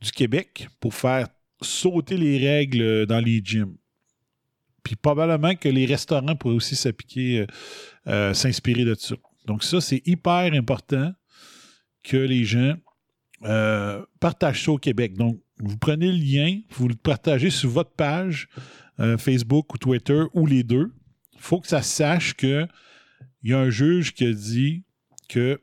du 0.00 0.12
Québec 0.12 0.68
pour 0.78 0.94
faire 0.94 1.28
sauter 1.60 2.16
les 2.16 2.38
règles 2.38 3.06
dans 3.06 3.18
les 3.18 3.42
gyms. 3.44 3.76
Puis 4.82 4.96
probablement 4.96 5.54
que 5.54 5.68
les 5.68 5.86
restaurants 5.86 6.36
pourraient 6.36 6.54
aussi 6.54 6.76
s'appliquer, 6.76 7.40
euh, 7.40 7.46
euh, 8.08 8.34
s'inspirer 8.34 8.84
de 8.84 8.94
ça. 8.94 9.14
Donc 9.46 9.64
ça, 9.64 9.80
c'est 9.80 10.02
hyper 10.06 10.52
important 10.52 11.12
que 12.02 12.16
les 12.16 12.44
gens 12.44 12.74
euh, 13.44 14.04
partagent 14.20 14.64
ça 14.64 14.72
au 14.72 14.78
Québec. 14.78 15.14
Donc, 15.14 15.40
vous 15.58 15.76
prenez 15.76 16.10
le 16.10 16.18
lien, 16.18 16.60
vous 16.70 16.88
le 16.88 16.94
partagez 16.94 17.50
sur 17.50 17.70
votre 17.70 17.92
page 17.92 18.48
Facebook 19.18 19.72
ou 19.72 19.78
Twitter 19.78 20.24
ou 20.34 20.44
les 20.44 20.62
deux. 20.62 20.92
Il 21.32 21.40
faut 21.40 21.58
que 21.58 21.68
ça 21.68 21.80
sache 21.80 22.34
que 22.34 22.66
il 23.42 23.50
y 23.50 23.54
a 23.54 23.58
un 23.58 23.70
juge 23.70 24.12
qui 24.12 24.26
a 24.26 24.32
dit 24.32 24.84
que 25.28 25.58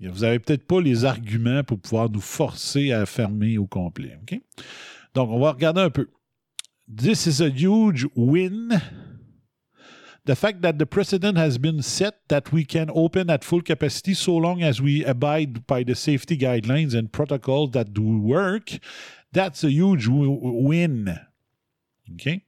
vous 0.00 0.20
n'avez 0.20 0.38
peut-être 0.38 0.66
pas 0.66 0.80
les 0.80 1.04
arguments 1.04 1.62
pour 1.62 1.78
pouvoir 1.78 2.10
nous 2.10 2.20
forcer 2.20 2.92
à 2.92 3.06
fermer 3.06 3.58
au 3.58 3.66
complet. 3.66 4.18
Donc, 5.14 5.30
on 5.30 5.38
va 5.38 5.52
regarder 5.52 5.80
un 5.80 5.90
peu. 5.90 6.08
This 6.86 7.26
is 7.26 7.40
a 7.40 7.50
huge 7.50 8.06
win. 8.14 8.80
The 10.24 10.36
fact 10.36 10.62
that 10.62 10.78
the 10.78 10.86
precedent 10.86 11.36
has 11.36 11.58
been 11.58 11.82
set 11.82 12.28
that 12.28 12.52
we 12.52 12.64
can 12.64 12.90
open 12.94 13.28
at 13.28 13.42
full 13.42 13.60
capacity 13.60 14.14
so 14.14 14.36
long 14.36 14.62
as 14.62 14.80
we 14.80 15.04
abide 15.04 15.66
by 15.66 15.82
the 15.82 15.96
safety 15.96 16.38
guidelines 16.38 16.94
and 16.94 17.12
protocols 17.12 17.72
that 17.72 17.92
do 17.92 18.20
work, 18.20 18.70
that's 19.32 19.64
a 19.64 19.70
huge 19.72 20.06
w- 20.06 20.38
win. 20.40 21.18
Okay? 22.14 22.44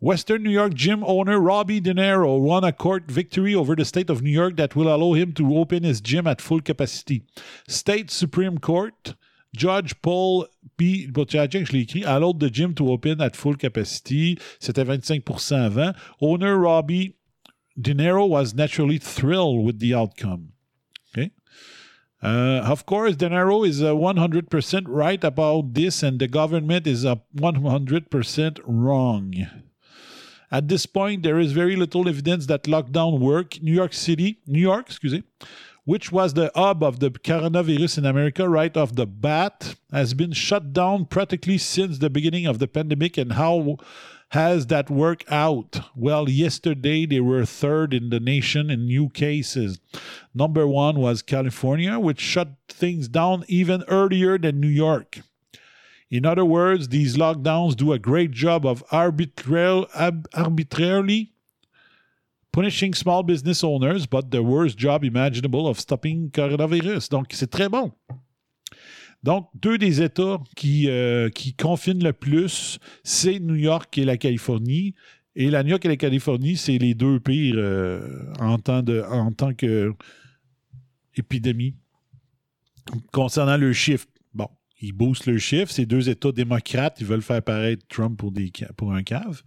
Western 0.00 0.42
New 0.42 0.50
York 0.50 0.74
gym 0.74 1.04
owner 1.04 1.38
Robbie 1.38 1.78
De 1.78 1.94
Niro 1.94 2.40
won 2.40 2.64
a 2.64 2.72
court 2.72 3.04
victory 3.10 3.54
over 3.54 3.76
the 3.76 3.84
state 3.84 4.10
of 4.10 4.22
New 4.22 4.30
York 4.30 4.56
that 4.56 4.74
will 4.74 4.92
allow 4.92 5.12
him 5.12 5.32
to 5.34 5.56
open 5.56 5.84
his 5.84 6.00
gym 6.00 6.26
at 6.26 6.40
full 6.40 6.60
capacity. 6.60 7.22
State 7.68 8.10
Supreme 8.10 8.58
Court 8.58 9.14
Judge 9.54 9.94
Paul 10.00 10.46
P. 10.76 11.06
Buttigieg, 11.06 11.66
je 11.66 11.72
l'ai 11.72 11.80
écrit, 11.80 12.04
allowed 12.04 12.40
the 12.40 12.50
gym 12.50 12.74
to 12.74 12.90
open 12.90 13.20
at 13.20 13.36
full 13.36 13.56
capacity. 13.56 14.38
C'était 14.58 14.84
25% 14.84 15.56
avant. 15.56 15.92
Owner 16.20 16.54
Robbie 16.54 17.16
De 17.78 17.94
Niro 17.94 18.28
was 18.28 18.54
naturally 18.54 18.98
thrilled 18.98 19.64
with 19.64 19.78
the 19.78 19.94
outcome. 19.94 20.52
Okay. 21.14 21.30
Uh, 22.22 22.62
of 22.64 22.86
course, 22.86 23.16
De 23.16 23.28
Niro 23.28 23.66
is 23.66 23.82
uh, 23.82 23.92
100% 23.92 24.84
right 24.86 25.22
about 25.24 25.74
this, 25.74 26.02
and 26.02 26.18
the 26.18 26.28
government 26.28 26.86
is 26.86 27.04
uh, 27.04 27.16
100% 27.36 28.60
wrong. 28.64 29.34
At 30.50 30.68
this 30.68 30.86
point, 30.86 31.22
there 31.22 31.40
is 31.40 31.52
very 31.52 31.76
little 31.76 32.08
evidence 32.08 32.46
that 32.46 32.64
lockdown 32.64 33.18
work. 33.18 33.60
New 33.62 33.72
York 33.72 33.94
City, 33.94 34.38
New 34.46 34.60
York, 34.60 34.86
excuse 34.86 35.14
me, 35.14 35.22
which 35.84 36.12
was 36.12 36.34
the 36.34 36.50
hub 36.54 36.82
of 36.82 37.00
the 37.00 37.10
coronavirus 37.10 37.98
in 37.98 38.06
America 38.06 38.48
right 38.48 38.76
off 38.76 38.94
the 38.94 39.06
bat, 39.06 39.74
has 39.90 40.14
been 40.14 40.32
shut 40.32 40.72
down 40.72 41.06
practically 41.06 41.58
since 41.58 41.98
the 41.98 42.10
beginning 42.10 42.46
of 42.46 42.58
the 42.58 42.68
pandemic. 42.68 43.18
And 43.18 43.32
how 43.32 43.78
has 44.28 44.68
that 44.68 44.88
worked 44.88 45.30
out? 45.30 45.80
Well, 45.96 46.28
yesterday 46.28 47.04
they 47.04 47.20
were 47.20 47.44
third 47.44 47.92
in 47.92 48.10
the 48.10 48.20
nation 48.20 48.70
in 48.70 48.86
new 48.86 49.08
cases. 49.10 49.80
Number 50.32 50.66
one 50.66 50.98
was 51.00 51.20
California, 51.20 51.98
which 51.98 52.20
shut 52.20 52.50
things 52.68 53.08
down 53.08 53.44
even 53.48 53.82
earlier 53.88 54.38
than 54.38 54.60
New 54.60 54.68
York. 54.68 55.18
In 56.10 56.24
other 56.26 56.44
words, 56.44 56.88
these 56.88 57.16
lockdowns 57.16 57.74
do 57.74 57.92
a 57.92 57.98
great 57.98 58.30
job 58.30 58.66
of 58.66 58.84
ab- 58.92 60.28
arbitrarily 60.34 61.31
punishing 62.52 62.94
small 62.94 63.22
business 63.22 63.64
owners, 63.64 64.06
but 64.06 64.30
the 64.30 64.42
worst 64.42 64.78
job 64.78 65.04
imaginable 65.04 65.66
of 65.66 65.80
stopping 65.80 66.30
coronavirus. 66.30 67.08
Donc, 67.08 67.26
c'est 67.32 67.50
très 67.50 67.68
bon. 67.68 67.92
Donc, 69.22 69.48
deux 69.54 69.78
des 69.78 70.02
États 70.02 70.38
qui, 70.56 70.88
euh, 70.88 71.30
qui 71.30 71.54
confinent 71.54 72.02
le 72.02 72.12
plus, 72.12 72.78
c'est 73.04 73.38
New 73.38 73.54
York 73.54 73.96
et 73.96 74.04
la 74.04 74.16
Californie. 74.16 74.94
Et 75.34 75.48
la 75.50 75.62
New 75.62 75.70
York 75.70 75.84
et 75.84 75.88
la 75.88 75.96
Californie, 75.96 76.56
c'est 76.56 76.76
les 76.76 76.94
deux 76.94 77.20
pires 77.20 77.54
euh, 77.56 78.32
en, 78.38 78.58
temps 78.58 78.82
de, 78.82 79.02
en 79.08 79.32
tant 79.32 79.54
que 79.54 79.94
épidémie. 81.14 81.74
Concernant 83.12 83.56
le 83.56 83.72
chiffre, 83.72 84.06
bon, 84.34 84.48
ils 84.80 84.92
boostent 84.92 85.26
le 85.26 85.38
chiffre. 85.38 85.70
Ces 85.70 85.86
deux 85.86 86.10
États 86.10 86.32
démocrates, 86.32 87.00
ils 87.00 87.06
veulent 87.06 87.22
faire 87.22 87.42
paraître 87.42 87.86
Trump 87.88 88.18
pour, 88.18 88.32
des, 88.32 88.50
pour 88.76 88.92
un 88.92 89.04
cave. 89.04 89.42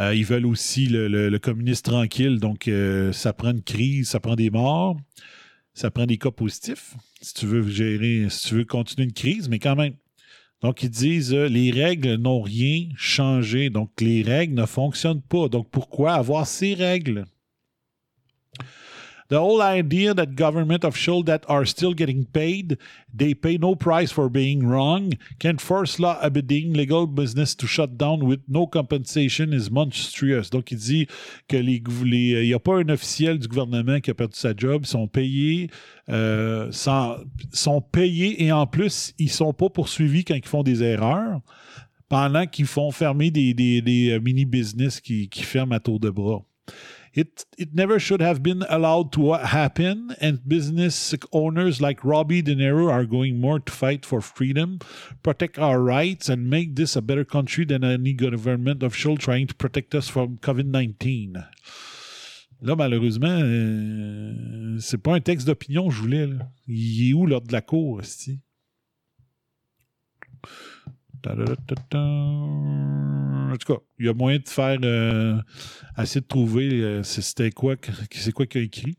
Euh, 0.00 0.14
ils 0.14 0.24
veulent 0.24 0.46
aussi 0.46 0.86
le, 0.86 1.36
communiste 1.38 1.84
tranquille. 1.84 2.38
Donc, 2.38 2.68
euh, 2.68 3.12
ça 3.12 3.32
prend 3.32 3.50
une 3.50 3.62
crise, 3.62 4.08
ça 4.08 4.20
prend 4.20 4.34
des 4.34 4.50
morts, 4.50 4.96
ça 5.74 5.90
prend 5.90 6.06
des 6.06 6.16
cas 6.16 6.30
positifs. 6.30 6.94
Si 7.20 7.34
tu 7.34 7.46
veux 7.46 7.68
gérer, 7.68 8.26
si 8.30 8.48
tu 8.48 8.54
veux 8.54 8.64
continuer 8.64 9.04
une 9.04 9.12
crise, 9.12 9.48
mais 9.48 9.58
quand 9.58 9.76
même. 9.76 9.94
Donc, 10.62 10.82
ils 10.82 10.90
disent 10.90 11.34
euh, 11.34 11.48
les 11.48 11.70
règles 11.70 12.14
n'ont 12.14 12.40
rien 12.40 12.88
changé. 12.96 13.68
Donc, 13.68 13.90
les 14.00 14.22
règles 14.22 14.54
ne 14.54 14.66
fonctionnent 14.66 15.22
pas. 15.22 15.48
Donc, 15.48 15.68
pourquoi 15.70 16.14
avoir 16.14 16.46
ces 16.46 16.74
règles? 16.74 17.26
The 19.30 19.38
whole 19.38 19.62
idea 19.62 20.12
that 20.12 20.34
government 20.34 20.82
officials 20.82 21.26
that 21.26 21.44
are 21.48 21.64
still 21.64 21.94
getting 21.94 22.24
paid, 22.24 22.78
they 23.14 23.32
pay 23.32 23.58
no 23.58 23.76
price 23.76 24.10
for 24.10 24.28
being 24.28 24.66
wrong, 24.66 25.12
can 25.38 25.58
force 25.58 26.00
law 26.00 26.18
abiding 26.20 26.72
legal 26.74 27.06
business 27.06 27.54
to 27.54 27.68
shut 27.68 27.96
down 27.96 28.26
with 28.26 28.40
no 28.48 28.66
compensation 28.66 29.52
is 29.52 29.70
monstrous. 29.70 30.50
Donc, 30.50 30.72
il 30.72 30.78
dit 30.78 31.06
que 31.48 31.58
les, 31.58 31.80
les, 32.04 32.42
il 32.42 32.46
n'y 32.48 32.52
a 32.52 32.58
pas 32.58 32.78
un 32.78 32.88
officiel 32.88 33.38
du 33.38 33.46
gouvernement 33.46 34.00
qui 34.00 34.10
a 34.10 34.14
perdu 34.14 34.36
sa 34.36 34.52
job, 34.52 34.82
ils 34.82 34.88
sont 34.88 35.06
payés, 35.06 35.70
euh, 36.08 36.72
sont 36.72 37.80
payés 37.92 38.42
et 38.42 38.50
en 38.50 38.66
plus, 38.66 39.14
ils 39.20 39.30
sont 39.30 39.52
pas 39.52 39.68
poursuivis 39.68 40.24
quand 40.24 40.34
ils 40.34 40.44
font 40.44 40.64
des 40.64 40.82
erreurs 40.82 41.40
pendant 42.08 42.46
qu'ils 42.48 42.66
font 42.66 42.90
fermer 42.90 43.30
des, 43.30 43.54
des 43.54 44.18
mini-business 44.20 45.00
qui 45.00 45.28
ferment 45.32 45.76
à 45.76 45.78
tour 45.78 46.00
de 46.00 46.10
bras. 46.10 46.42
It, 47.12 47.44
it 47.58 47.74
never 47.74 47.98
should 47.98 48.20
have 48.20 48.40
been 48.40 48.64
allowed 48.68 49.12
to 49.12 49.32
happen, 49.32 50.14
and 50.20 50.48
business 50.48 51.12
owners 51.32 51.80
like 51.80 52.04
Robbie 52.04 52.40
De 52.40 52.54
Niro 52.54 52.88
are 52.90 53.04
going 53.04 53.40
more 53.40 53.58
to 53.58 53.72
fight 53.72 54.06
for 54.06 54.20
freedom, 54.20 54.78
protect 55.24 55.58
our 55.58 55.80
rights, 55.80 56.28
and 56.28 56.48
make 56.48 56.76
this 56.76 56.94
a 56.94 57.02
better 57.02 57.24
country 57.24 57.64
than 57.64 57.82
any 57.82 58.12
government 58.12 58.84
official 58.84 59.16
trying 59.16 59.48
to 59.48 59.54
protect 59.54 59.94
us 59.94 60.08
from 60.08 60.38
COVID-19. 60.38 61.44
Là, 62.62 62.76
malheureusement, 62.76 63.40
euh, 63.42 64.78
c'est 64.80 64.98
pas 64.98 65.14
un 65.14 65.20
texte 65.20 65.46
d'opinion 65.46 65.90
je 65.90 66.02
voulais. 66.02 66.26
Là. 66.26 66.48
Il 66.68 67.10
est 67.10 67.14
où 67.14 67.26
l'ordre 67.26 67.48
de 67.48 67.52
la 67.52 67.62
cour? 67.62 68.02
En 73.50 73.56
tout 73.56 73.74
cas, 73.74 73.80
il 73.98 74.06
y 74.06 74.08
a 74.08 74.14
moyen 74.14 74.38
de 74.38 74.48
faire 74.48 74.78
euh, 74.84 75.36
essayer 76.00 76.20
de 76.20 76.26
trouver 76.26 76.68
euh, 76.70 77.02
c'était 77.02 77.50
quoi 77.50 77.74
c'est 78.12 78.32
quoi 78.32 78.46
qu'il 78.46 78.60
a 78.60 78.64
écrit. 78.64 78.96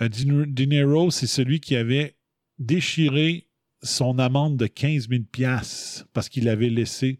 Euh, 0.00 0.08
De 0.08 0.64
Niro, 0.64 1.10
c'est 1.10 1.26
celui 1.26 1.58
qui 1.58 1.74
avait 1.74 2.14
déchiré 2.58 3.48
son 3.82 4.18
amende 4.18 4.56
de 4.56 4.66
15 4.66 5.08
000 5.08 5.22
parce 6.12 6.28
qu'il 6.28 6.48
avait 6.48 6.68
laissé 6.68 7.18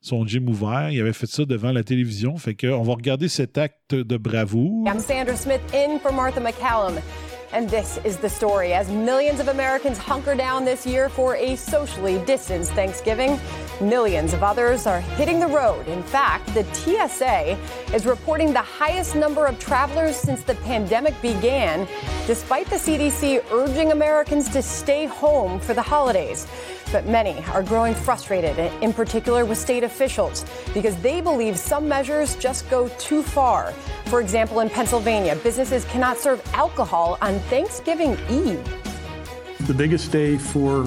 son 0.00 0.26
gym 0.26 0.48
ouvert. 0.48 0.90
Il 0.90 1.00
avait 1.00 1.12
fait 1.12 1.26
ça 1.26 1.44
devant 1.44 1.72
la 1.72 1.82
télévision. 1.82 2.36
Fait 2.36 2.54
que 2.54 2.68
on 2.68 2.82
va 2.82 2.94
regarder 2.94 3.28
cet 3.28 3.58
acte 3.58 3.94
de 3.94 4.16
bravoure. 4.16 4.86
I'm 4.86 5.00
Sandra 5.00 5.36
Smith 5.36 5.60
in 5.74 5.98
for 5.98 6.12
Martha 6.12 6.40
McCallum. 6.40 7.00
And 7.52 7.68
this 7.68 7.98
is 8.04 8.16
the 8.16 8.28
story. 8.28 8.72
As 8.72 8.88
millions 8.88 9.40
of 9.40 9.48
Americans 9.48 9.98
hunker 9.98 10.36
down 10.36 10.64
this 10.64 10.86
year 10.86 11.08
for 11.08 11.34
a 11.34 11.56
socially 11.56 12.18
distanced 12.24 12.72
Thanksgiving, 12.74 13.40
millions 13.80 14.32
of 14.32 14.42
others 14.42 14.86
are 14.86 15.00
hitting 15.00 15.40
the 15.40 15.46
road. 15.46 15.86
In 15.88 16.02
fact, 16.02 16.52
the 16.54 16.64
TSA 16.74 17.58
is 17.94 18.06
reporting 18.06 18.52
the 18.52 18.60
highest 18.60 19.14
number 19.14 19.46
of 19.46 19.58
travelers 19.58 20.16
since 20.16 20.42
the 20.42 20.54
pandemic 20.56 21.20
began, 21.22 21.86
despite 22.26 22.66
the 22.66 22.76
CDC 22.76 23.42
urging 23.52 23.92
Americans 23.92 24.48
to 24.50 24.62
stay 24.62 25.06
home 25.06 25.58
for 25.60 25.74
the 25.74 25.82
holidays. 25.82 26.46
But 26.92 27.06
many 27.06 27.44
are 27.52 27.62
growing 27.62 27.94
frustrated, 27.94 28.58
in 28.82 28.92
particular 28.92 29.44
with 29.44 29.58
state 29.58 29.84
officials, 29.84 30.44
because 30.74 30.96
they 30.96 31.20
believe 31.20 31.56
some 31.56 31.88
measures 31.88 32.36
just 32.36 32.68
go 32.68 32.88
too 32.98 33.22
far. 33.22 33.72
For 34.06 34.20
example, 34.20 34.60
in 34.60 34.70
Pennsylvania, 34.70 35.36
businesses 35.36 35.84
cannot 35.84 36.18
serve 36.18 36.42
alcohol 36.52 37.16
on 37.22 37.38
Thanksgiving 37.50 38.18
Eve. 38.28 38.62
The 39.66 39.74
biggest 39.74 40.10
day 40.10 40.36
for 40.36 40.84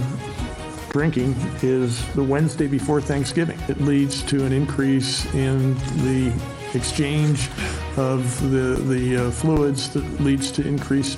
drinking 0.94 1.36
is 1.64 2.06
the 2.14 2.24
Wednesday 2.24 2.68
before 2.68 3.02
Thanksgiving. 3.02 3.60
It 3.68 3.82
leads 3.82 4.22
to 4.24 4.46
an 4.46 4.54
increase 4.54 5.26
in 5.34 5.74
the 6.06 6.32
exchange 6.76 7.50
of 7.98 8.22
the, 8.52 8.76
the 8.88 9.32
fluids 9.32 9.90
that 9.90 10.04
leads 10.22 10.52
to 10.52 10.66
increased 10.66 11.18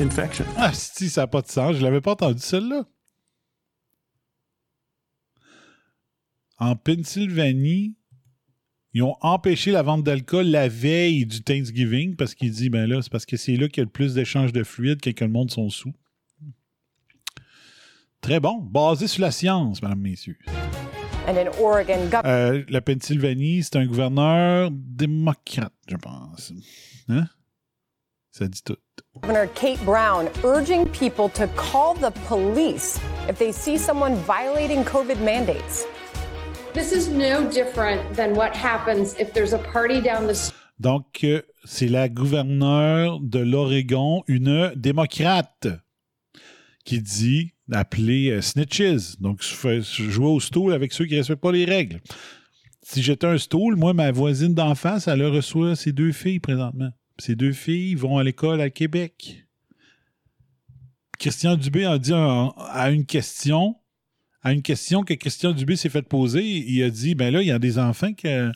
infection. 0.00 0.46
Ah, 0.56 0.72
si, 0.74 1.08
ça 1.08 1.22
n'a 1.22 1.26
pas 1.28 1.42
de 1.42 1.48
sens. 1.48 1.76
Je 1.76 1.82
l'avais 1.82 2.00
pas 2.00 2.12
entendu 2.12 2.40
celle-là. 2.40 2.84
En 6.58 6.76
Pennsylvanie, 6.76 7.96
Ils 8.96 9.02
ont 9.02 9.16
empêché 9.22 9.72
la 9.72 9.82
vente 9.82 10.04
d'alcool 10.04 10.46
la 10.46 10.68
veille 10.68 11.26
du 11.26 11.42
Thanksgiving 11.42 12.14
parce 12.14 12.36
qu'il 12.36 12.52
dit, 12.52 12.70
ben 12.70 12.86
là, 12.86 13.02
c'est 13.02 13.10
parce 13.10 13.26
que 13.26 13.36
c'est 13.36 13.56
là 13.56 13.66
qu'il 13.66 13.78
y 13.78 13.80
a 13.80 13.86
le 13.86 13.90
plus 13.90 14.14
d'échanges 14.14 14.52
de 14.52 14.62
fluides 14.62 15.00
quand 15.02 15.24
le 15.24 15.32
monde 15.32 15.50
sont 15.50 15.68
sous. 15.68 15.92
Très 18.24 18.40
bon. 18.40 18.56
Basé 18.58 19.06
sur 19.06 19.20
la 19.20 19.30
science, 19.30 19.82
mesdames, 19.82 20.00
messieurs. 20.00 20.38
And 21.28 21.36
in 21.36 21.48
Oregon, 21.60 22.08
Gov- 22.10 22.22
Euh, 22.24 22.64
la 22.70 22.80
Pennsylvanie, 22.80 23.62
c'est 23.62 23.76
un 23.76 23.84
gouverneur 23.86 24.70
démocrate, 24.72 25.72
je 25.88 25.96
pense. 25.96 26.52
Hein? 27.10 27.26
Ça 28.30 28.48
dit 28.48 28.62
tout. 28.62 28.76
Governor 29.20 29.46
Kate 29.54 29.82
Brown 29.84 30.28
urging 30.42 30.86
people 30.86 31.28
to 31.34 31.46
call 31.54 31.94
the 31.94 32.10
police 32.26 32.98
if 33.28 33.36
they 33.38 33.52
see 33.52 33.76
someone 33.76 34.14
violating 34.26 34.84
COVID 34.84 35.20
mandates. 35.22 35.84
This 36.72 36.92
is 36.92 37.08
no 37.10 37.44
different 37.48 38.00
than 38.16 38.34
what 38.34 38.54
happens 38.56 39.14
if 39.20 39.32
there's 39.34 39.52
a 39.52 39.58
party 39.58 40.00
down 40.00 40.26
the 40.26 40.34
street. 40.34 40.58
Donc, 40.80 41.20
euh, 41.24 41.42
c'est 41.64 41.88
la 41.88 42.08
gouverneure 42.08 43.20
de 43.20 43.38
l'Oregon, 43.38 44.24
une 44.28 44.72
démocrate, 44.74 45.68
qui 46.84 47.00
dit 47.00 47.53
d'appeler 47.68 48.30
euh, 48.30 48.40
snitches. 48.40 49.18
Donc, 49.20 49.42
je 49.42 49.80
je 49.80 50.10
jouer 50.10 50.26
au 50.26 50.40
stool 50.40 50.72
avec 50.72 50.92
ceux 50.92 51.06
qui 51.06 51.14
ne 51.14 51.18
respectent 51.18 51.40
pas 51.40 51.52
les 51.52 51.64
règles. 51.64 52.00
Si 52.82 53.02
j'étais 53.02 53.26
un 53.26 53.38
stool, 53.38 53.76
moi, 53.76 53.94
ma 53.94 54.12
voisine 54.12 54.54
d'en 54.54 54.74
face, 54.74 55.08
elle 55.08 55.24
reçoit 55.24 55.74
ses 55.74 55.92
deux 55.92 56.12
filles 56.12 56.40
présentement. 56.40 56.90
Ces 57.18 57.34
deux 57.34 57.52
filles 57.52 57.94
vont 57.94 58.18
à 58.18 58.24
l'école 58.24 58.60
à 58.60 58.70
Québec. 58.70 59.46
Christian 61.18 61.56
Dubé 61.56 61.84
a 61.84 61.98
dit 61.98 62.12
à 62.12 62.90
une 62.90 63.06
question, 63.06 63.76
à 64.42 64.52
une 64.52 64.62
question 64.62 65.02
que 65.02 65.14
Christian 65.14 65.52
Dubé 65.52 65.76
s'est 65.76 65.88
fait 65.88 66.02
poser, 66.02 66.44
il 66.44 66.82
a 66.82 66.90
dit, 66.90 67.14
ben 67.14 67.32
là, 67.32 67.40
il 67.40 67.48
y 67.48 67.52
a 67.52 67.58
des 67.58 67.78
enfants 67.78 68.12
que 68.12 68.52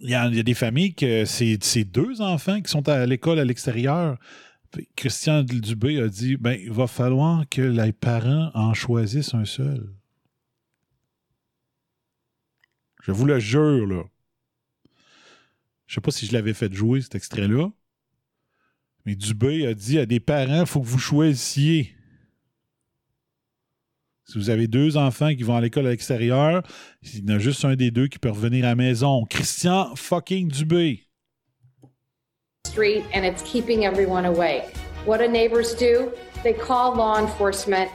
il 0.00 0.10
y, 0.10 0.14
a, 0.14 0.28
il 0.28 0.36
y 0.36 0.40
a 0.40 0.44
des 0.44 0.54
familles 0.54 0.94
que 0.94 1.24
c'est 1.24 1.84
deux 1.84 2.20
enfants 2.20 2.60
qui 2.60 2.70
sont 2.70 2.88
à 2.88 3.04
l'école 3.04 3.40
à 3.40 3.44
l'extérieur. 3.44 4.16
Christian 4.96 5.42
Dubé 5.42 6.00
a 6.00 6.08
dit 6.08 6.36
ben, 6.36 6.58
il 6.60 6.72
va 6.72 6.86
falloir 6.86 7.48
que 7.48 7.62
les 7.62 7.92
parents 7.92 8.50
en 8.54 8.74
choisissent 8.74 9.34
un 9.34 9.44
seul. 9.44 9.94
Je 13.02 13.12
vous 13.12 13.24
le 13.24 13.38
jure, 13.38 13.86
là. 13.86 14.02
Je 15.86 15.94
sais 15.94 16.00
pas 16.02 16.10
si 16.10 16.26
je 16.26 16.32
l'avais 16.32 16.52
fait 16.52 16.72
jouer, 16.72 17.00
cet 17.00 17.14
extrait-là. 17.14 17.70
Mais 19.06 19.16
Dubé 19.16 19.66
a 19.66 19.72
dit 19.72 19.98
à 19.98 20.04
des 20.04 20.20
parents 20.20 20.60
il 20.60 20.66
faut 20.66 20.82
que 20.82 20.86
vous 20.86 20.98
choisissiez. 20.98 21.94
Si 24.26 24.36
vous 24.36 24.50
avez 24.50 24.68
deux 24.68 24.98
enfants 24.98 25.34
qui 25.34 25.42
vont 25.42 25.56
à 25.56 25.62
l'école 25.62 25.86
à 25.86 25.90
l'extérieur, 25.90 26.62
il 27.02 27.20
y 27.20 27.32
en 27.32 27.36
a 27.36 27.38
juste 27.38 27.64
un 27.64 27.76
des 27.76 27.90
deux 27.90 28.08
qui 28.08 28.18
peut 28.18 28.28
revenir 28.28 28.66
à 28.66 28.68
la 28.68 28.74
maison. 28.74 29.24
Christian 29.24 29.96
fucking 29.96 30.48
Dubé. 30.48 31.07
Street 32.68 33.04
and 33.14 33.24
it's 33.24 33.42
keeping 33.42 33.84
everyone 33.84 34.26
awake. 34.26 34.76
What 35.06 35.18
do 35.18 35.28
neighbors 35.28 35.74
do? 35.74 36.12
They 36.42 36.52
call 36.52 36.94
law 36.94 37.18
enforcement. 37.18 37.90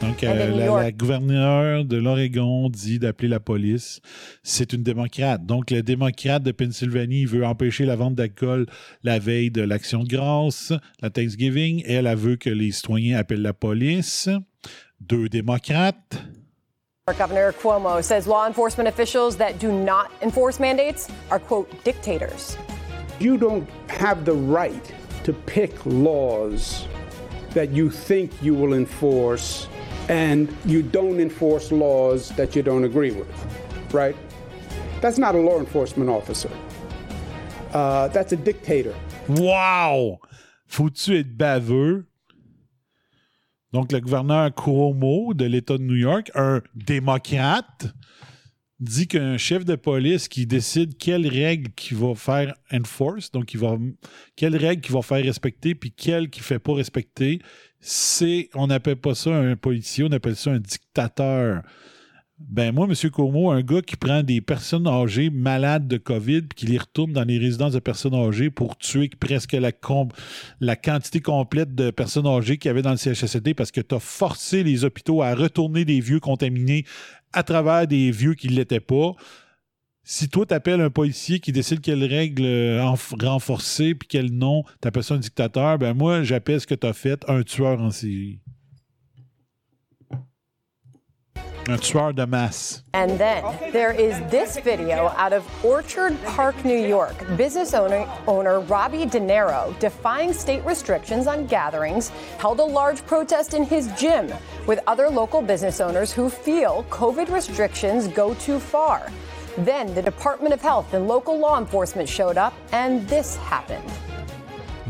Donc, 0.00 0.22
euh, 0.22 0.34
la, 0.34 0.82
la 0.82 0.92
gouverneure 0.92 1.84
de 1.84 1.96
l'Oregon 1.96 2.68
dit 2.68 2.98
d'appeler 2.98 3.28
la 3.28 3.40
police. 3.40 4.00
C'est 4.42 4.72
une 4.72 4.82
démocrate. 4.82 5.46
Donc, 5.46 5.70
le 5.70 5.82
démocrate 5.82 6.42
de 6.42 6.52
Pennsylvanie 6.52 7.24
veut 7.24 7.46
empêcher 7.46 7.86
la 7.86 7.96
vente 7.96 8.14
d'alcool 8.14 8.66
la 9.02 9.18
veille 9.18 9.50
de 9.50 9.62
l'Action 9.62 10.02
de 10.02 10.08
grâce, 10.08 10.72
la 11.00 11.10
Thanksgiving. 11.10 11.82
Elle, 11.86 12.06
elle 12.06 12.16
veut 12.16 12.36
que 12.36 12.50
les 12.50 12.72
citoyens 12.72 13.18
appellent 13.18 13.42
la 13.42 13.54
police. 13.54 14.28
Deux 15.00 15.28
démocrates. 15.28 16.18
Governor 17.06 17.52
Cuomo 17.52 18.02
says 18.02 18.26
law 18.26 18.46
enforcement 18.46 18.88
officials 18.88 19.36
that 19.36 19.58
do 19.58 19.70
not 19.70 20.10
enforce 20.22 20.58
mandates 20.58 21.08
are, 21.30 21.38
quote, 21.38 21.68
dictators. 21.84 22.56
You 23.24 23.38
don't 23.38 23.66
have 23.88 24.26
the 24.26 24.34
right 24.34 24.94
to 25.22 25.32
pick 25.32 25.72
laws 25.86 26.84
that 27.54 27.70
you 27.70 27.88
think 27.88 28.30
you 28.42 28.52
will 28.52 28.74
enforce, 28.74 29.66
and 30.10 30.54
you 30.66 30.82
don't 30.82 31.18
enforce 31.18 31.72
laws 31.72 32.28
that 32.36 32.54
you 32.54 32.62
don't 32.62 32.84
agree 32.84 33.12
with, 33.12 33.32
right? 33.94 34.14
That's 35.00 35.16
not 35.16 35.34
a 35.34 35.38
law 35.38 35.58
enforcement 35.58 36.10
officer. 36.10 36.50
Uh, 37.72 38.08
that's 38.08 38.32
a 38.32 38.36
dictator. 38.36 38.94
Wow! 39.26 40.18
Faut-tu 40.66 41.16
être 41.16 41.34
baveux? 41.34 42.04
Donc, 43.72 43.90
le 43.90 44.00
gouverneur 44.02 44.54
Cuomo 44.54 45.32
de 45.32 45.46
l'État 45.46 45.78
de 45.78 45.82
New 45.82 45.96
York, 45.96 46.30
un 46.34 46.60
démocrate, 46.74 47.86
dit 48.80 49.06
qu'un 49.06 49.36
chef 49.36 49.64
de 49.64 49.76
police 49.76 50.28
qui 50.28 50.46
décide 50.46 50.96
quelles 50.96 51.28
règles 51.28 51.70
qu'il 51.72 51.96
va 51.96 52.14
faire 52.14 52.54
enforce, 52.72 53.30
donc 53.30 53.54
il 53.54 53.60
va, 53.60 53.78
quelles 54.36 54.56
règles 54.56 54.82
qu'il 54.82 54.94
va 54.94 55.02
faire 55.02 55.24
respecter, 55.24 55.74
puis 55.74 55.92
quelles 55.92 56.28
qu'il 56.28 56.42
ne 56.42 56.46
fait 56.46 56.58
pas 56.58 56.74
respecter, 56.74 57.40
c'est, 57.80 58.48
on 58.54 58.66
n'appelle 58.66 58.96
pas 58.96 59.14
ça 59.14 59.30
un 59.30 59.56
policier, 59.56 60.04
on 60.04 60.12
appelle 60.12 60.36
ça 60.36 60.50
un 60.50 60.58
dictateur. 60.58 61.62
Ben 62.36 62.72
moi, 62.72 62.88
M. 62.88 63.10
Como, 63.10 63.52
un 63.52 63.62
gars 63.62 63.80
qui 63.80 63.94
prend 63.96 64.24
des 64.24 64.40
personnes 64.40 64.88
âgées 64.88 65.30
malades 65.30 65.86
de 65.86 65.98
COVID 65.98 66.42
puis 66.42 66.56
qui 66.56 66.66
les 66.66 66.78
retourne 66.78 67.12
dans 67.12 67.22
les 67.22 67.38
résidences 67.38 67.74
de 67.74 67.78
personnes 67.78 68.14
âgées 68.14 68.50
pour 68.50 68.76
tuer 68.76 69.08
presque 69.08 69.52
la, 69.52 70.76
quantité 70.76 71.20
complète 71.20 71.76
de 71.76 71.90
personnes 71.90 72.26
âgées 72.26 72.58
qu'il 72.58 72.68
y 72.68 72.70
avait 72.70 72.82
dans 72.82 72.90
le 72.90 72.96
CHSLD 72.96 73.54
parce 73.54 73.70
que 73.70 73.80
tu 73.80 73.94
as 73.94 74.00
forcé 74.00 74.64
les 74.64 74.84
hôpitaux 74.84 75.22
à 75.22 75.34
retourner 75.34 75.84
des 75.84 76.00
vieux 76.00 76.18
contaminés 76.18 76.84
à 77.34 77.42
travers 77.42 77.86
des 77.86 78.10
vieux 78.10 78.34
qui 78.34 78.48
ne 78.48 78.54
l'étaient 78.54 78.80
pas. 78.80 79.12
Si 80.06 80.28
toi, 80.28 80.44
t'appelles 80.44 80.80
un 80.82 80.90
policier 80.90 81.40
qui 81.40 81.50
décide 81.50 81.80
quelles 81.80 82.04
règles 82.04 82.44
euh, 82.44 82.80
enf- 82.82 83.24
renforcer 83.24 83.94
puis 83.94 84.06
quelles 84.06 84.30
non, 84.32 84.62
t'appelles 84.80 85.02
ça 85.04 85.14
un 85.14 85.18
dictateur, 85.18 85.78
ben 85.78 85.94
moi, 85.94 86.22
j'appelle 86.22 86.60
ce 86.60 86.66
que 86.66 86.74
tu 86.74 86.86
as 86.86 86.92
fait 86.92 87.24
un 87.28 87.42
tueur 87.42 87.80
en 87.80 87.90
série. 87.90 88.40
Un 91.66 91.78
tueur 91.78 92.12
de 92.12 92.26
masse. 92.26 92.82
And 92.92 93.18
then 93.18 93.42
there 93.72 93.92
is 93.92 94.18
this 94.30 94.58
video 94.58 95.08
out 95.16 95.32
of 95.32 95.46
Orchard 95.64 96.22
Park, 96.24 96.62
New 96.62 96.76
York. 96.78 97.14
Business 97.38 97.72
owner, 97.72 98.06
owner 98.26 98.60
Robbie 98.60 99.06
De 99.06 99.18
Niro, 99.18 99.76
defying 99.78 100.34
state 100.34 100.62
restrictions 100.66 101.26
on 101.26 101.46
gatherings, 101.46 102.10
held 102.38 102.60
a 102.60 102.64
large 102.64 103.04
protest 103.06 103.54
in 103.54 103.64
his 103.64 103.90
gym 103.98 104.30
with 104.66 104.78
other 104.86 105.08
local 105.08 105.40
business 105.40 105.80
owners 105.80 106.12
who 106.12 106.28
feel 106.28 106.84
COVID 106.90 107.30
restrictions 107.30 108.08
go 108.08 108.34
too 108.34 108.60
far. 108.60 109.10
Then 109.58 109.94
the 109.94 110.02
Department 110.02 110.52
of 110.52 110.60
Health 110.60 110.92
and 110.92 111.08
local 111.08 111.38
law 111.38 111.58
enforcement 111.58 112.08
showed 112.08 112.36
up, 112.36 112.52
and 112.72 113.08
this 113.08 113.36
happened. 113.36 113.90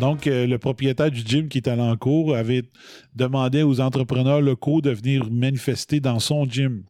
Donc, 0.01 0.27
euh, 0.27 0.47
le 0.47 0.59
propriétaire 0.59 1.11
du 1.11 1.21
gym 1.21 1.49
qui 1.49 1.59
est 1.59 1.69
à 1.69 1.77
l'encours 1.77 2.35
avait 2.35 2.65
demandé 3.15 3.63
aux 3.63 3.81
entrepreneurs 3.81 4.41
locaux 4.41 4.81
de 4.81 4.91
venir 4.91 5.31
manifester 5.31 6.01
dans 6.01 6.19
son 6.19 6.45
gym, 6.45 6.85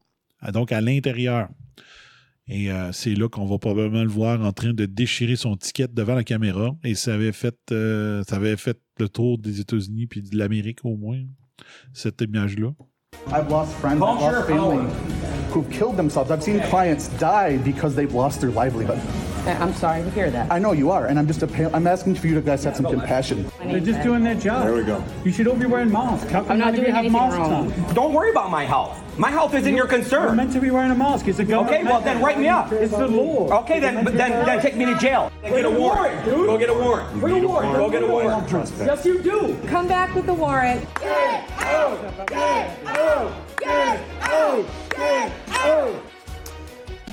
donc 0.52 0.72
à 0.72 0.80
l'intérieur. 0.80 1.48
Et 2.46 2.70
euh, 2.70 2.92
c'est 2.92 3.14
là 3.14 3.28
qu'on 3.28 3.46
va 3.46 3.58
probablement 3.58 4.02
le 4.02 4.10
voir 4.10 4.42
en 4.42 4.52
train 4.52 4.74
de 4.74 4.84
déchirer 4.84 5.36
son 5.36 5.56
ticket 5.56 5.88
devant 5.88 6.14
la 6.14 6.24
caméra. 6.24 6.74
Et 6.84 6.94
ça 6.94 7.14
avait 7.14 7.32
fait, 7.32 7.56
euh, 7.72 8.22
ça 8.28 8.36
avait 8.36 8.56
fait 8.56 8.78
le 8.98 9.08
tour 9.08 9.38
des 9.38 9.60
États-Unis 9.60 10.06
puis 10.06 10.22
de 10.22 10.36
l'Amérique 10.36 10.84
au 10.84 10.96
moins, 10.96 11.20
cette 11.92 12.20
image-là. 12.20 12.72
I've 13.28 13.48
lost 13.48 13.72
friends, 13.74 13.94
I've 13.94 14.20
lost 14.20 14.46
family 14.46 14.86
who've 15.50 15.70
killed 15.70 15.96
themselves. 15.96 16.30
I've 16.30 16.42
seen 16.42 16.60
clients 16.68 17.08
die 17.18 17.58
because 17.58 17.94
they've 17.94 18.12
lost 18.12 18.40
their 18.40 18.50
livelihood. 18.50 18.98
Uh, 19.46 19.50
I'm 19.60 19.74
sorry 19.74 20.02
to 20.02 20.10
hear 20.10 20.30
that. 20.30 20.50
I 20.50 20.58
know 20.58 20.72
you 20.72 20.90
are, 20.90 21.06
and 21.06 21.18
I'm 21.18 21.26
just 21.26 21.42
appa- 21.42 21.70
I'm 21.74 21.86
asking 21.86 22.14
for 22.14 22.26
you 22.28 22.34
to 22.34 22.40
guys 22.40 22.64
have 22.64 22.76
some 22.76 22.86
compassion. 22.86 23.50
They're 23.62 23.80
just 23.80 24.02
doing 24.02 24.24
their 24.24 24.34
job. 24.34 24.64
There 24.64 24.74
we 24.74 24.84
go. 24.84 25.04
You 25.24 25.32
should 25.32 25.46
all 25.48 25.56
be 25.56 25.66
wearing 25.66 25.92
masks. 25.92 26.30
How 26.30 26.42
come 26.42 26.52
I'm 26.52 26.58
not 26.58 26.64
none 26.72 26.80
of 26.80 26.86
you 26.86 26.92
have 26.92 27.04
anything 27.04 27.12
masks 27.12 27.38
wrong. 27.38 27.72
on? 27.72 27.94
Don't 27.94 28.12
worry 28.14 28.30
about 28.30 28.50
my 28.50 28.64
health. 28.64 28.98
My 29.18 29.30
health 29.30 29.54
isn't 29.54 29.74
your 29.76 29.86
concern. 29.86 30.22
You're 30.24 30.32
meant 30.34 30.52
to 30.54 30.60
be 30.60 30.70
wearing 30.70 30.90
a 30.90 30.94
mask. 30.94 31.28
It's 31.28 31.38
a 31.38 31.44
government. 31.44 31.76
Okay, 31.82 31.84
well 31.84 32.00
then 32.00 32.22
write 32.22 32.38
me 32.38 32.48
up. 32.48 32.72
It's 32.72 32.90
the 32.96 33.06
law. 33.06 33.60
Okay, 33.60 33.78
then 33.80 34.02
but 34.02 34.14
then 34.16 34.44
then 34.46 34.60
take 34.60 34.76
me 34.76 34.86
to 34.86 34.96
jail. 34.98 35.30
Then 35.42 35.52
get 35.52 35.64
a 35.66 35.70
warrant. 35.70 36.24
Go 36.24 36.58
get 36.58 36.70
a 36.70 36.74
warrant. 36.74 37.20
Bring 37.20 37.44
a 37.44 37.46
warrant. 37.46 37.74
Go 37.74 37.90
get 37.90 38.02
a 38.02 38.06
warrant. 38.06 38.50
Yes, 38.78 39.04
you 39.04 39.22
do. 39.22 39.58
Come 39.66 39.86
back 39.86 40.14
with 40.14 40.26
the 40.26 40.34
warrant. 40.34 40.84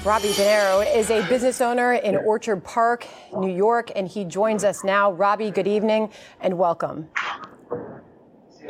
Robbie 0.03 0.33
De 0.33 0.97
is 0.97 1.11
a 1.11 1.21
business 1.29 1.61
owner 1.61 1.93
in 1.93 2.15
Orchard 2.15 2.63
Park, 2.63 3.05
New 3.37 3.55
York, 3.55 3.91
and 3.95 4.07
he 4.07 4.25
joins 4.25 4.63
us 4.63 4.83
now. 4.83 5.11
Robbie, 5.11 5.51
good 5.51 5.67
evening 5.67 6.09
and 6.39 6.57
welcome. 6.57 7.07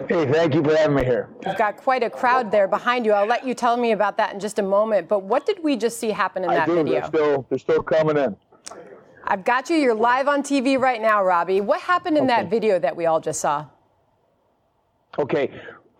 Hey, 0.10 0.30
thank 0.30 0.54
you 0.54 0.62
for 0.62 0.76
having 0.76 0.98
me 0.98 1.06
here. 1.06 1.30
You've 1.46 1.58
got 1.58 1.78
quite 1.78 2.04
a 2.04 2.10
crowd 2.10 2.52
there 2.52 2.68
behind 2.68 3.06
you. 3.06 3.14
I'll 3.14 3.26
let 3.26 3.48
you 3.48 3.54
tell 3.54 3.78
me 3.78 3.94
about 3.94 4.18
that 4.18 4.34
in 4.34 4.42
just 4.42 4.60
a 4.60 4.62
moment. 4.62 5.08
But 5.08 5.24
what 5.24 5.46
did 5.46 5.64
we 5.64 5.78
just 5.78 6.02
see 6.02 6.10
happen 6.10 6.44
in 6.44 6.50
I 6.50 6.56
that 6.56 6.68
do. 6.68 6.76
video? 6.76 7.00
They're 7.00 7.08
still, 7.08 7.46
they're 7.48 7.60
still 7.60 7.82
coming 7.82 8.18
in. 8.18 8.36
I've 9.24 9.46
got 9.46 9.70
you. 9.70 9.78
You're 9.78 9.96
live 9.96 10.28
on 10.28 10.44
TV 10.44 10.78
right 10.78 11.02
now, 11.02 11.24
Robbie. 11.24 11.62
What 11.62 11.80
happened 11.80 12.18
in 12.18 12.28
that 12.28 12.50
video 12.50 12.78
that 12.78 12.98
we 12.98 13.06
all 13.06 13.22
just 13.22 13.40
saw? 13.40 13.68
Okay. 15.18 15.50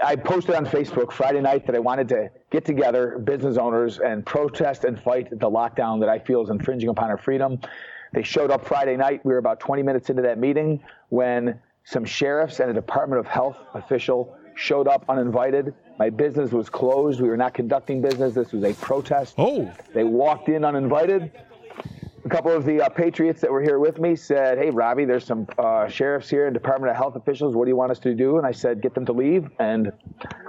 I 0.04 0.16
posted 0.16 0.56
on 0.56 0.66
Facebook 0.66 1.12
Friday 1.12 1.42
night 1.42 1.66
that 1.68 1.76
I 1.76 1.80
wanted 1.80 2.10
to 2.10 2.30
get 2.50 2.66
together 2.66 3.20
business 3.20 3.58
owners 3.58 4.00
and 4.00 4.26
protest 4.26 4.84
and 4.84 5.00
fight 5.00 5.30
the 5.30 5.50
lockdown 5.50 6.00
that 6.00 6.10
I 6.10 6.18
feel 6.18 6.42
is 6.42 6.50
infringing 6.50 6.90
upon 6.90 7.10
our 7.10 7.18
freedom. 7.18 7.60
They 8.14 8.24
showed 8.24 8.52
up 8.52 8.66
Friday 8.66 8.98
night. 8.98 9.24
We 9.24 9.32
were 9.32 9.38
about 9.38 9.60
20 9.60 9.84
minutes 9.84 10.10
into 10.10 10.24
that 10.24 10.40
meeting 10.40 10.84
when 11.10 11.60
some 11.84 12.04
sheriffs 12.04 12.60
and 12.60 12.70
a 12.70 12.74
Department 12.74 13.20
of 13.20 13.28
Health 13.28 13.58
official 13.74 14.36
showed 14.56 14.88
up 14.88 15.06
uninvited. 15.08 15.74
My 16.00 16.10
business 16.10 16.52
was 16.52 16.70
closed. 16.70 17.22
We 17.22 17.30
were 17.30 17.38
not 17.38 17.54
conducting 17.54 18.02
business. 18.02 18.34
This 18.34 18.52
was 18.52 18.64
a 18.64 18.74
protest. 18.74 19.36
Oh. 19.38 19.72
They 19.94 20.04
walked 20.04 20.50
in 20.50 20.66
uninvited. 20.66 21.32
A 22.24 22.30
couple 22.30 22.52
of 22.52 22.66
the 22.66 22.82
uh, 22.82 22.90
patriots 22.90 23.42
that 23.42 23.52
were 23.52 23.62
here 23.62 23.80
with 23.80 24.00
me 24.00 24.16
said, 24.16 24.60
"Hey, 24.60 24.70
Robbie, 24.70 25.06
there's 25.06 25.26
some 25.26 25.48
uh, 25.58 25.88
sheriffs 25.88 26.30
here 26.30 26.46
and 26.46 26.54
Department 26.54 26.92
of 26.92 26.98
Health 26.98 27.16
officials. 27.16 27.56
What 27.56 27.66
do 27.66 27.70
you 27.70 27.76
want 27.76 27.92
us 27.92 28.00
to 28.00 28.14
do?" 28.14 28.38
And 28.38 28.46
I 28.46 28.52
said, 28.52 28.80
"Get 28.82 28.94
them 28.94 29.06
to 29.08 29.12
leave." 29.12 29.50
And 29.60 29.92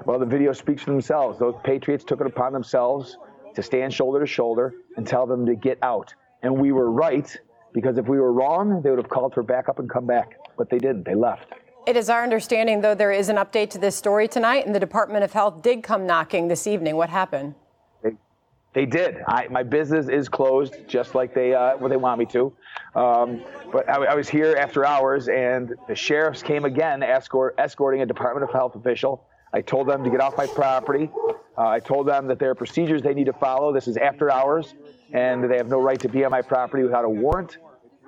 well, 0.04 0.18
the 0.18 0.26
video 0.26 0.52
speaks 0.52 0.82
for 0.82 0.90
themselves. 0.90 1.38
Those 1.38 1.54
patriots 1.64 2.04
took 2.04 2.20
it 2.20 2.26
upon 2.26 2.52
themselves 2.52 3.16
to 3.54 3.62
stand 3.62 3.94
shoulder 3.94 4.20
to 4.20 4.26
shoulder 4.26 4.74
and 4.96 5.06
tell 5.06 5.26
them 5.26 5.46
to 5.46 5.54
get 5.54 5.78
out. 5.82 6.14
And 6.42 6.58
we 6.58 6.72
were 6.72 6.90
right 6.90 7.34
because 7.72 7.96
if 7.96 8.06
we 8.06 8.20
were 8.20 8.32
wrong, 8.32 8.82
they 8.82 8.90
would 8.90 8.98
have 8.98 9.08
called 9.08 9.32
for 9.32 9.42
backup 9.42 9.78
and 9.78 9.88
come 9.88 10.06
back. 10.06 10.36
But 10.58 10.68
they 10.68 10.78
didn't. 10.78 11.04
They 11.04 11.14
left. 11.14 11.46
It 11.86 11.96
is 11.96 12.10
our 12.10 12.22
understanding, 12.22 12.80
though, 12.82 12.94
there 12.94 13.12
is 13.12 13.28
an 13.28 13.36
update 13.36 13.70
to 13.70 13.78
this 13.78 13.96
story 13.96 14.28
tonight, 14.28 14.66
and 14.66 14.74
the 14.74 14.80
Department 14.80 15.24
of 15.24 15.32
Health 15.32 15.62
did 15.62 15.82
come 15.82 16.06
knocking 16.06 16.46
this 16.46 16.66
evening. 16.66 16.96
What 16.96 17.10
happened? 17.10 17.54
They 18.74 18.86
did. 18.86 19.22
I, 19.28 19.48
my 19.48 19.62
business 19.62 20.08
is 20.08 20.28
closed, 20.28 20.88
just 20.88 21.14
like 21.14 21.34
they 21.34 21.54
uh, 21.54 21.76
what 21.76 21.88
they 21.88 21.96
want 21.96 22.18
me 22.18 22.26
to. 22.26 22.52
Um, 22.94 23.42
but 23.70 23.88
I, 23.88 23.96
I, 24.04 24.14
was 24.14 24.28
here 24.28 24.56
after 24.58 24.86
hours, 24.86 25.28
and 25.28 25.74
the 25.88 25.94
sheriffs 25.94 26.42
came 26.42 26.64
again, 26.64 27.02
escort, 27.02 27.54
escorting 27.58 28.00
a 28.00 28.06
Department 28.06 28.44
of 28.44 28.52
Health 28.52 28.74
official. 28.74 29.26
I 29.52 29.60
told 29.60 29.88
them 29.88 30.02
to 30.04 30.10
get 30.10 30.20
off 30.20 30.38
my 30.38 30.46
property. 30.46 31.10
Uh, 31.56 31.68
I 31.68 31.80
told 31.80 32.08
them 32.08 32.26
that 32.28 32.38
there 32.38 32.50
are 32.50 32.54
procedures 32.54 33.02
they 33.02 33.12
need 33.12 33.26
to 33.26 33.34
follow. 33.34 33.74
This 33.74 33.88
is 33.88 33.98
after 33.98 34.32
hours, 34.32 34.74
and 35.12 35.50
they 35.50 35.58
have 35.58 35.68
no 35.68 35.78
right 35.78 36.00
to 36.00 36.08
be 36.08 36.24
on 36.24 36.30
my 36.30 36.40
property 36.40 36.82
without 36.82 37.04
a 37.04 37.10
warrant. 37.10 37.58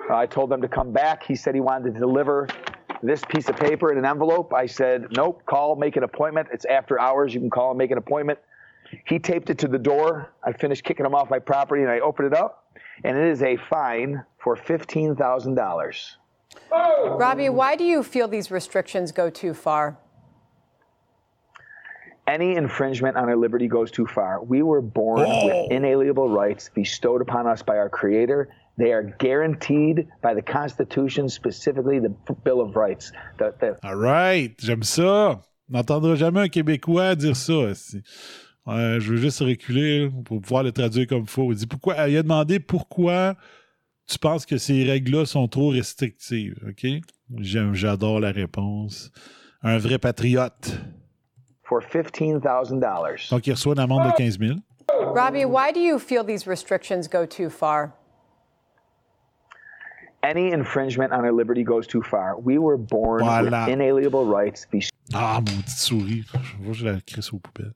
Uh, 0.09 0.16
I 0.16 0.27
told 0.27 0.51
them 0.51 0.62
to 0.62 0.69
come 0.69 0.93
back. 0.93 1.23
He 1.23 1.35
said 1.35 1.55
he 1.55 1.61
wanted 1.61 1.93
to 1.93 2.01
deliver 2.01 2.49
this 3.03 3.23
piece 3.27 3.51
of 3.51 3.57
paper 3.57 3.93
in 3.93 3.99
an 3.99 4.07
envelope. 4.07 4.55
I 4.55 4.65
said, 4.65 5.09
nope, 5.11 5.43
call, 5.45 5.77
make 5.77 5.97
an 5.97 6.05
appointment. 6.05 6.49
It's 6.53 6.65
after 6.65 6.99
hours. 6.99 7.35
You 7.35 7.41
can 7.41 7.51
call 7.51 7.70
and 7.70 7.78
make 7.78 7.91
an 7.91 7.99
appointment. 7.99 8.39
He 9.07 9.19
taped 9.19 9.51
it 9.51 9.59
to 9.59 9.69
the 9.69 9.79
door. 9.79 10.33
I 10.45 10.53
finished 10.53 10.85
kicking 10.85 11.07
him 11.07 11.15
off 11.15 11.31
my 11.31 11.39
property 11.39 11.83
and 11.83 11.91
I 11.91 12.01
opened 12.01 12.33
it 12.33 12.39
up, 12.39 12.65
and 13.05 13.16
it 13.16 13.27
is 13.29 13.43
a 13.43 13.57
fine 13.69 14.25
for 14.39 14.57
$15,000. 14.57 16.16
Oh. 16.73 17.16
Robbie, 17.19 17.49
why 17.49 17.77
do 17.77 17.85
you 17.85 18.03
feel 18.03 18.29
these 18.29 18.51
restrictions 18.51 19.12
go 19.12 19.31
too 19.31 19.55
far? 19.55 19.99
Any 22.27 22.57
infringement 22.57 23.16
on 23.16 23.29
our 23.29 23.37
liberty 23.37 23.69
goes 23.69 23.91
too 23.91 24.07
far. 24.07 24.43
We 24.43 24.62
were 24.62 24.81
born 24.81 25.21
Oh. 25.27 25.45
with 25.47 25.71
inalienable 25.73 26.31
rights 26.31 26.71
bestowed 26.75 27.21
upon 27.21 27.47
us 27.47 27.62
by 27.62 27.77
our 27.77 27.91
Creator. 27.91 28.49
They 28.79 28.93
are 28.93 29.03
guaranteed 29.03 30.09
by 30.23 30.35
the 30.35 30.43
Constitution, 30.43 31.29
specifically 31.29 31.99
the 32.01 32.15
Bill 32.43 32.61
of 32.61 32.77
Rights. 32.77 33.12
The, 33.39 33.55
the, 33.61 33.79
All 33.87 33.95
right, 33.97 34.57
j'aime 34.59 34.83
ça. 34.83 35.43
N'entendra 35.69 36.15
jamais 36.16 36.41
un 36.43 36.49
Québécois 36.49 37.15
dire 37.16 37.37
ça. 37.37 37.73
Ouais, 38.66 38.99
je 38.99 39.11
veux 39.11 39.16
juste 39.19 39.41
reculer 39.41 40.09
pour 40.24 40.41
pouvoir 40.41 40.62
le 40.62 40.73
traduire 40.73 41.07
comme 41.07 41.23
il 41.23 41.28
faut. 41.28 41.53
Il, 41.53 41.57
dit 41.59 41.66
pourquoi, 41.66 42.09
il 42.09 42.16
a 42.16 42.23
demandé 42.23 42.59
pourquoi 42.61 43.35
tu 44.07 44.19
penses 44.19 44.47
que 44.47 44.57
ces 44.59 44.85
règles-là 44.85 45.27
sont 45.27 45.47
trop 45.49 45.69
restrictives. 45.69 46.59
OK? 46.69 46.86
J'aime, 47.39 47.74
j'adore 47.74 48.20
la 48.20 48.31
réponse. 48.32 49.11
Un 49.62 49.78
vrai 49.78 49.99
patriote. 49.99 50.78
for 51.66 51.81
$15,000. 51.81 53.31
Donc, 53.31 53.47
il 53.47 53.53
reçoit 53.53 53.73
une 53.73 53.81
amende 53.81 54.07
de 54.11 54.16
15 54.16 54.39
000. 54.39 54.59
Robbie, 55.15 55.45
why 55.47 55.73
do 55.73 55.81
you 55.81 55.99
feel 55.99 56.23
these 56.24 56.47
restrictions 56.47 57.09
go 57.09 57.24
too 57.27 57.49
far? 57.49 57.93
Any 60.23 60.53
infringement 60.53 61.12
on 61.12 61.24
our 61.24 61.32
liberty 61.32 61.62
goes 61.65 61.86
too 61.86 62.03
far. 62.03 62.39
We 62.39 62.59
were 62.59 62.77
born 62.78 63.23
Voilà. 63.23 63.66
with 63.66 63.74
inalienable 63.74 64.24
rights 64.27 64.66
Ah, 65.12 65.41
maudite 65.41 65.69
souris. 65.69 66.24
Je 66.43 66.57
vois 66.62 66.73
que 66.73 66.78
je 66.78 66.85
la 66.86 67.01
crisse 67.01 67.32
aux 67.32 67.39
poubelles. 67.39 67.74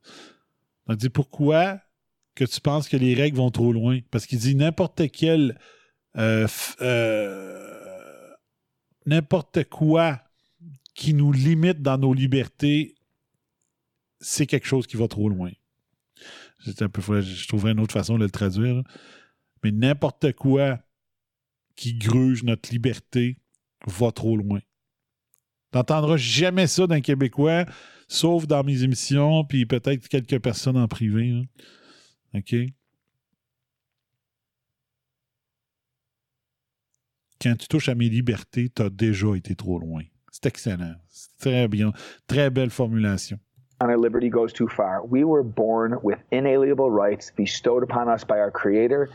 Il 0.88 0.96
dit 0.96 1.10
pourquoi 1.10 1.80
que 2.34 2.44
tu 2.44 2.60
penses 2.60 2.88
que 2.88 2.96
les 2.96 3.14
règles 3.14 3.36
vont 3.36 3.50
trop 3.50 3.72
loin? 3.72 4.00
Parce 4.10 4.26
qu'il 4.26 4.38
dit 4.38 4.54
n'importe 4.54 5.10
quel. 5.10 5.58
euh, 6.16 6.46
euh, 6.80 8.34
n'importe 9.06 9.64
quoi 9.64 10.20
qui 10.94 11.14
nous 11.14 11.32
limite 11.32 11.80
dans 11.80 11.96
nos 11.98 12.12
libertés, 12.12 12.96
c'est 14.20 14.46
quelque 14.46 14.66
chose 14.66 14.86
qui 14.86 14.96
va 14.96 15.08
trop 15.08 15.28
loin. 15.28 15.50
C'est 16.64 16.82
un 16.82 16.88
peu, 16.88 17.20
je 17.20 17.46
trouverais 17.46 17.72
une 17.72 17.80
autre 17.80 17.92
façon 17.92 18.18
de 18.18 18.24
le 18.24 18.30
traduire. 18.30 18.82
Mais 19.62 19.70
n'importe 19.70 20.32
quoi 20.32 20.80
qui 21.76 21.94
gruge 21.94 22.42
notre 22.42 22.70
liberté 22.70 23.38
va 23.86 24.10
trop 24.10 24.36
loin. 24.36 24.60
T'entendras 25.70 26.16
jamais 26.16 26.66
ça 26.66 26.86
d'un 26.86 27.00
Québécois, 27.00 27.66
sauf 28.08 28.46
dans 28.46 28.64
mes 28.64 28.82
émissions, 28.82 29.44
puis 29.44 29.66
peut-être 29.66 30.08
quelques 30.08 30.40
personnes 30.40 30.76
en 30.76 30.88
privé. 30.88 31.30
là. 31.30 31.42
OK? 32.34 32.54
Quand 37.40 37.54
tu 37.56 37.68
touches 37.68 37.88
à 37.88 37.94
mes 37.94 38.08
libertés, 38.08 38.68
t'as 38.68 38.90
déjà 38.90 39.34
été 39.36 39.54
trop 39.54 39.78
loin. 39.78 40.02
C'est 40.32 40.46
excellent. 40.46 40.94
C'est 41.08 41.36
très 41.38 41.68
bien. 41.68 41.92
Très 42.26 42.50
belle 42.50 42.70
formulation. 42.70 43.38
on 43.80 43.90
our 43.90 43.96
liberty 43.96 44.28
goes 44.28 44.52
too 44.52 44.66
far. 44.66 45.04
We 45.06 45.22
were 45.24 45.44
born 45.44 45.98
with 46.02 46.18
inalienable 46.32 46.90
rights 46.90 47.30
bestowed 47.36 47.84
upon 47.84 48.08
us 48.08 48.24
by 48.24 48.38
our 48.38 48.50
Creator. 48.50 49.08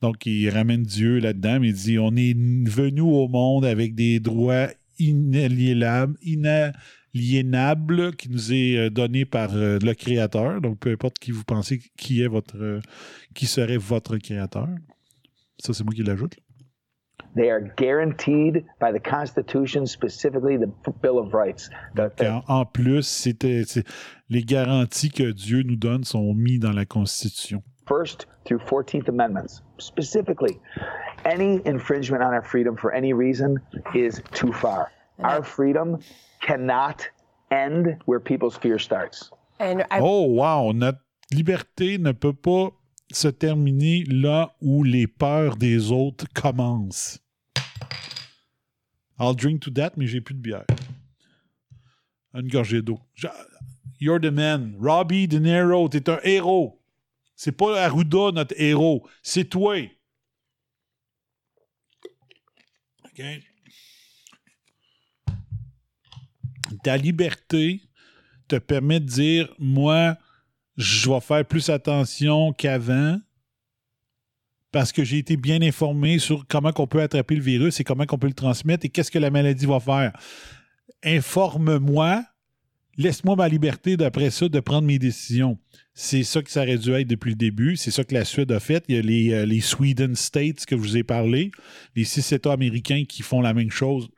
Donc, 0.00 0.24
il 0.26 0.48
ramène 0.48 0.82
Dieu 0.82 1.18
là-dedans, 1.18 1.60
mais 1.60 1.68
il 1.68 1.74
dit 1.74 1.98
on 1.98 2.14
est 2.16 2.34
venu 2.34 3.00
au 3.00 3.28
monde 3.28 3.64
avec 3.64 3.94
des 3.94 4.20
droits 4.20 4.68
inaliénables 4.98 6.16
qui 8.16 8.28
nous 8.30 8.52
est 8.52 8.76
euh, 8.76 8.90
donné 8.90 9.24
par 9.24 9.54
euh, 9.54 9.78
le 9.82 9.94
Créateur. 9.94 10.60
Donc, 10.60 10.78
peu 10.78 10.90
importe 10.92 11.18
qui 11.18 11.30
vous 11.30 11.44
pensez 11.44 11.80
qui 11.96 12.22
est 12.22 12.28
votre, 12.28 12.56
euh, 12.56 12.80
qui 13.34 13.46
serait 13.46 13.76
votre 13.78 14.16
Créateur. 14.18 14.68
Ça, 15.58 15.72
c'est 15.72 15.84
moi 15.84 15.92
qui 15.94 16.02
l'ajoute. 16.02 16.36
They 17.36 17.50
are 17.50 17.60
guaranteed 17.76 18.64
by 18.80 18.92
the 18.92 19.02
Constitution, 19.02 19.84
specifically 19.86 20.56
the 20.58 20.70
Bill 21.02 21.18
of 21.18 21.32
Rights. 21.34 21.68
The- 21.94 22.10
the- 22.16 22.42
En, 22.48 22.64
plus, 22.64 23.06
c'était 23.06 23.64
les 24.28 24.42
garanties 24.44 25.10
que 25.10 25.30
Dieu 25.32 25.62
nous 25.62 25.76
donne 25.76 26.04
sont 26.04 26.32
mis 26.34 26.58
dans 26.58 26.72
la 26.72 26.84
Constitution. 26.86 27.62
First 27.88 28.26
through 28.44 28.58
14th 28.60 29.08
Amendments, 29.08 29.62
specifically, 29.78 30.60
any 31.24 31.60
infringement 31.64 32.22
on 32.22 32.34
our 32.34 32.42
freedom 32.42 32.76
for 32.76 32.92
any 32.92 33.12
reason 33.14 33.58
is 33.94 34.20
too 34.32 34.52
far. 34.52 34.90
Our 35.20 35.42
freedom 35.42 35.98
cannot 36.42 37.08
end 37.50 37.96
where 38.04 38.20
people's 38.20 38.56
fear 38.58 38.78
starts. 38.78 39.30
And 39.58 39.82
I, 39.90 40.00
Oh, 40.00 40.22
wow! 40.26 40.72
Notre 40.72 40.98
liberté 41.32 41.98
ne 41.98 42.12
peut 42.12 42.34
pas 42.34 42.70
se 43.10 43.28
terminer 43.28 44.04
là 44.04 44.50
où 44.60 44.84
les 44.84 45.06
peurs 45.06 45.56
des 45.56 45.90
autres 45.90 46.26
commencent. 46.34 47.18
I'll 49.18 49.34
drink 49.34 49.62
to 49.62 49.70
that, 49.72 49.96
mais 49.96 50.06
j'ai 50.06 50.20
plus 50.20 50.34
de 50.34 50.40
bière. 50.40 50.66
Une 52.34 52.48
gorgée 52.48 52.82
d'eau. 52.82 53.00
Je- 53.14 53.26
You're 53.98 54.20
the 54.20 54.30
man. 54.30 54.76
Robbie 54.78 55.26
De 55.26 55.38
Niro, 55.40 55.88
t'es 55.88 56.08
un 56.08 56.20
héros. 56.22 56.77
C'est 57.38 57.52
pas 57.52 57.84
Arruda, 57.84 58.32
notre 58.32 58.60
héros. 58.60 59.08
C'est 59.22 59.44
toi. 59.44 59.76
Ta 66.82 66.96
liberté 66.96 67.80
te 68.48 68.56
permet 68.56 68.98
de 68.98 69.06
dire, 69.06 69.54
moi, 69.60 70.18
je 70.76 71.08
vais 71.08 71.20
faire 71.20 71.46
plus 71.46 71.70
attention 71.70 72.52
qu'avant 72.52 73.20
parce 74.72 74.90
que 74.90 75.04
j'ai 75.04 75.18
été 75.18 75.36
bien 75.36 75.62
informé 75.62 76.18
sur 76.18 76.44
comment 76.48 76.72
on 76.76 76.86
peut 76.88 77.02
attraper 77.02 77.36
le 77.36 77.42
virus 77.42 77.78
et 77.78 77.84
comment 77.84 78.04
on 78.10 78.18
peut 78.18 78.26
le 78.26 78.34
transmettre 78.34 78.84
et 78.84 78.88
qu'est-ce 78.88 79.12
que 79.12 79.18
la 79.20 79.30
maladie 79.30 79.66
va 79.66 79.78
faire. 79.78 80.12
Informe-moi, 81.04 82.24
laisse-moi 82.98 83.36
ma 83.36 83.48
liberté 83.48 83.96
d'après 83.96 84.30
ça 84.30 84.48
de 84.48 84.60
prendre 84.60 84.86
mes 84.86 84.98
décisions. 84.98 85.58
C'est 85.94 86.24
ça 86.24 86.42
que 86.42 86.50
ça 86.50 86.62
aurait 86.62 86.76
dû 86.76 86.92
être 86.92 87.08
depuis 87.08 87.30
le 87.30 87.36
début. 87.36 87.76
C'est 87.76 87.90
ça 87.90 88.04
que 88.04 88.12
la 88.12 88.24
Suède 88.24 88.52
a 88.52 88.60
fait. 88.60 88.84
Il 88.88 88.96
y 88.96 88.98
a 88.98 89.02
les, 89.02 89.32
euh, 89.32 89.60
Sweden 89.60 90.14
States 90.14 90.66
que 90.66 90.76
je 90.76 90.80
vous 90.80 90.96
ai 90.96 91.04
parlé, 91.04 91.50
les 91.96 92.04
six 92.04 92.32
États 92.32 92.52
américains 92.52 93.04
qui 93.08 93.22
font 93.22 93.40
la 93.40 93.54
même 93.54 93.70
chose 93.70 94.10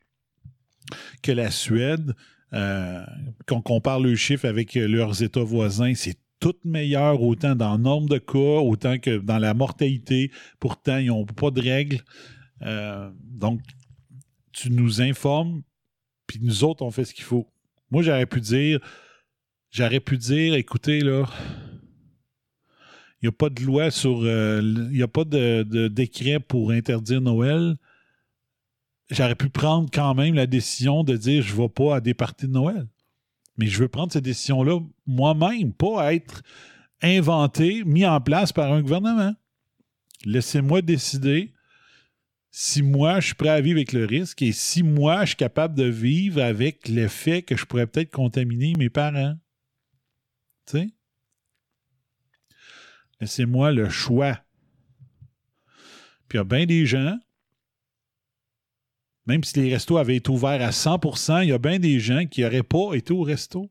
que 1.23 1.31
la 1.31 1.51
Suède. 1.51 2.15
Euh, 2.53 3.05
qu'on 3.47 3.63
compare 3.63 4.01
le 4.01 4.17
chiffre 4.17 4.45
avec 4.45 4.77
euh, 4.77 4.89
leurs 4.89 5.23
États 5.23 5.45
voisins, 5.45 5.95
c'est 5.95 6.17
tout 6.41 6.57
meilleur, 6.65 7.23
autant 7.23 7.55
dans 7.55 7.77
le 7.77 7.83
nombre 7.83 8.09
de 8.09 8.19
cas, 8.19 8.61
autant 8.61 8.99
que 8.99 9.19
dans 9.19 9.39
la 9.39 9.55
mortalité. 9.55 10.33
Pourtant, 10.59 10.97
ils 10.97 11.07
n'ont 11.07 11.25
pas 11.27 11.53
de 11.53 11.61
règles. 11.61 12.01
Donc, 13.23 13.61
tu 14.53 14.71
nous 14.71 15.01
informes, 15.01 15.63
puis 16.27 16.41
nous 16.43 16.65
autres, 16.65 16.83
on 16.83 16.91
fait 16.91 17.05
ce 17.05 17.15
qu'il 17.15 17.25
faut. 17.25 17.47
Moi, 17.91 18.03
j'aurais 18.03 18.27
pu 18.27 18.41
dire 18.41 18.81
J'aurais 19.73 20.01
pu 20.01 20.17
dire, 20.19 20.55
écoutez, 20.55 20.99
là, 21.01 21.29
il 23.23 23.27
n'y 23.27 23.29
a 23.29 23.33
pas 23.33 23.51
de 23.51 23.63
loi 23.63 23.91
sur. 23.93 24.23
euh, 24.25 24.61
Il 24.63 24.97
n'y 24.97 25.03
a 25.03 25.09
pas 25.09 25.25
de, 25.25 25.63
de 25.63 25.87
décret 25.87 26.41
pour 26.41 26.73
interdire 26.73 27.21
Noël. 27.21 27.77
J'aurais 29.11 29.37
pu 29.37 29.49
prendre 29.49 29.89
quand 29.93 30.15
même 30.15 30.35
la 30.35 30.47
décision 30.47 31.05
de 31.05 31.17
dire 31.17 31.43
je 31.43 31.55
ne 31.55 31.61
vais 31.63 31.69
pas 31.69 31.97
à 31.97 32.01
des 32.01 32.15
parties 32.15 32.47
de 32.49 32.53
Noël. 32.53 32.87
Mais 33.59 33.67
je 33.67 33.79
veux 33.79 33.89
prendre 33.89 34.13
cette 34.13 34.25
décision-là 34.25 34.81
moi-même, 35.07 35.73
pas 35.73 36.15
être 36.15 36.43
inventé, 37.03 37.85
mis 37.85 38.07
en 38.07 38.21
place 38.21 38.53
par 38.53 38.73
un 38.73 38.83
gouvernement. 38.83 39.35
Laissez-moi 40.25 40.83
décider 40.83 41.53
si 42.51 42.83
moi 42.83 43.21
je 43.21 43.27
suis 43.27 43.35
prêt 43.35 43.49
à 43.49 43.61
vivre 43.61 43.79
avec 43.79 43.93
le 43.93 44.05
risque 44.05 44.43
et 44.43 44.53
si 44.53 44.83
moi 44.83 45.23
je 45.23 45.31
suis 45.31 45.37
capable 45.37 45.75
de 45.75 45.85
vivre 45.85 46.43
avec 46.43 46.89
l'effet 46.89 47.43
que 47.43 47.57
je 47.57 47.65
pourrais 47.65 47.87
peut-être 47.87 48.11
contaminer 48.11 48.73
mes 48.77 48.91
parents. 48.91 49.37
Tu 50.67 50.79
sais? 50.79 50.89
Laissez-moi 53.21 53.73
le 53.73 53.89
choix. 53.89 54.41
Puis 56.29 56.37
il 56.37 56.39
y 56.39 56.41
a 56.41 56.45
bien 56.45 56.67
des 56.67 56.87
gens, 56.87 57.19
même 59.27 59.45
si 59.45 59.61
les 59.61 59.73
restos 59.73 59.99
avaient 59.99 60.17
été 60.17 60.31
ouverts 60.31 60.63
à 60.63 60.71
100%, 60.71 61.43
il 61.43 61.51
y 61.51 61.53
a 61.53 61.59
bien 61.59 61.79
des 61.79 62.01
gens 62.01 62.27
qui 62.27 62.41
n'auraient 62.41 62.63
pas 62.63 62.95
été 62.95 63.13
au 63.13 63.23
resto. 63.23 63.71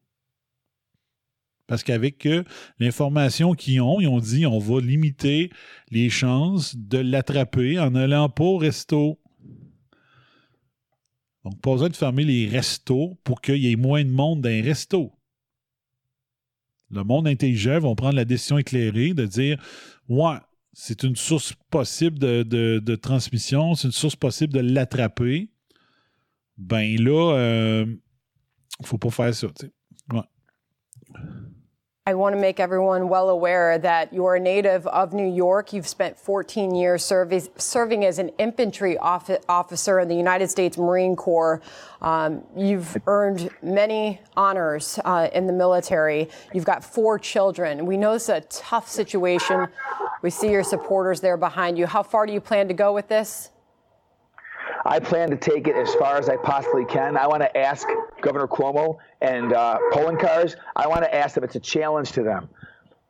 Parce 1.70 1.84
qu'avec 1.84 2.28
l'information 2.80 3.54
qu'ils 3.54 3.80
ont, 3.80 4.02
ils 4.02 4.08
ont 4.08 4.20
dit 4.20 4.48
on 4.48 4.58
va 4.58 4.82
limiter 4.82 5.52
les 5.92 6.10
chances 6.10 6.76
de 6.76 6.98
l'attraper 6.98 7.80
en 7.80 7.94
allant 7.94 8.28
pas 8.28 8.44
au 8.44 8.58
resto. 8.58 9.20
Donc, 11.46 11.62
pas 11.62 11.72
besoin 11.74 11.90
de 11.90 11.96
fermer 11.96 12.26
les 12.26 12.48
restos 12.48 13.20
pour 13.24 13.40
qu'il 13.40 13.58
y 13.58 13.72
ait 13.72 13.76
moins 13.76 14.04
de 14.04 14.10
monde 14.10 14.42
dans 14.42 14.50
les 14.50 14.62
restos. 14.62 15.12
Le 16.90 17.04
monde 17.04 17.28
intelligent 17.28 17.80
va 17.80 17.94
prendre 17.94 18.16
la 18.16 18.26
décision 18.26 18.58
éclairée 18.58 19.14
de 19.14 19.28
dire 19.28 19.64
Ouais, 20.08 20.38
c'est 20.74 21.04
une 21.04 21.16
source 21.16 21.54
possible 21.70 22.18
de, 22.18 22.96
transmission, 22.96 23.76
c'est 23.76 23.90
une 23.90 23.94
source 23.94 24.16
possible 24.16 24.54
de 24.54 24.60
l'attraper. 24.60 25.52
Ben 26.58 27.00
là, 27.00 27.36
euh, 27.38 27.86
faut 28.84 28.98
pas 28.98 29.12
faire 29.12 29.36
ça. 29.36 29.48
Ouais. 30.12 30.24
I 32.10 32.16
want 32.16 32.34
to 32.34 32.42
make 32.42 32.60
everyone 32.60 33.08
well 33.08 33.30
aware 33.30 33.78
that 33.78 34.12
you're 34.12 34.34
a 34.34 34.40
native 34.40 34.88
of 34.88 35.14
New 35.14 35.32
York. 35.32 35.74
You've 35.74 35.88
spent 35.88 36.18
14 36.18 36.74
years 36.74 37.06
serving, 37.06 37.48
serving 37.58 38.04
as 38.04 38.18
an 38.18 38.30
infantry 38.40 38.98
offi- 38.98 39.38
officer 39.48 40.00
in 40.00 40.08
the 40.08 40.16
United 40.16 40.50
States 40.50 40.76
Marine 40.76 41.16
Corps. 41.16 41.62
Um, 42.02 42.42
you've 42.58 42.98
earned 43.06 43.52
many 43.62 44.22
honors 44.36 44.98
uh, 45.06 45.30
in 45.34 45.46
the 45.46 45.54
military. 45.54 46.30
You've 46.52 46.66
got 46.66 46.84
four 46.84 47.20
children. 47.20 47.86
We 47.86 47.96
know 47.96 48.14
it's 48.14 48.30
a 48.30 48.42
tough 48.42 48.90
situation. 48.90 49.68
We 50.24 50.32
see 50.32 50.50
your 50.50 50.64
supporters 50.64 51.22
there 51.22 51.38
behind 51.38 51.78
you. 51.78 51.86
How 51.86 52.02
far 52.02 52.26
do 52.26 52.34
you 52.34 52.42
plan 52.42 52.68
to 52.70 52.74
go 52.74 52.92
with 52.92 53.08
this? 53.08 53.52
I 54.84 55.00
plan 55.00 55.30
to 55.30 55.38
take 55.38 55.68
it 55.68 55.76
as 55.76 55.94
far 55.94 56.18
as 56.18 56.28
I 56.28 56.38
possibly 56.38 56.86
can. 56.86 57.18
I 57.18 57.28
want 57.28 57.44
to 57.44 57.56
ask 57.56 57.88
Governor 58.22 58.48
Cuomo 58.48 58.98
and 59.22 59.54
uh, 59.54 59.80
polling 59.92 60.18
cars, 60.18 60.56
I 60.76 60.88
want 60.88 61.04
to 61.04 61.14
ask 61.14 61.36
them, 61.36 61.44
it's 61.44 61.56
a 61.56 61.60
challenge 61.60 62.12
to 62.14 62.24
them. 62.24 62.50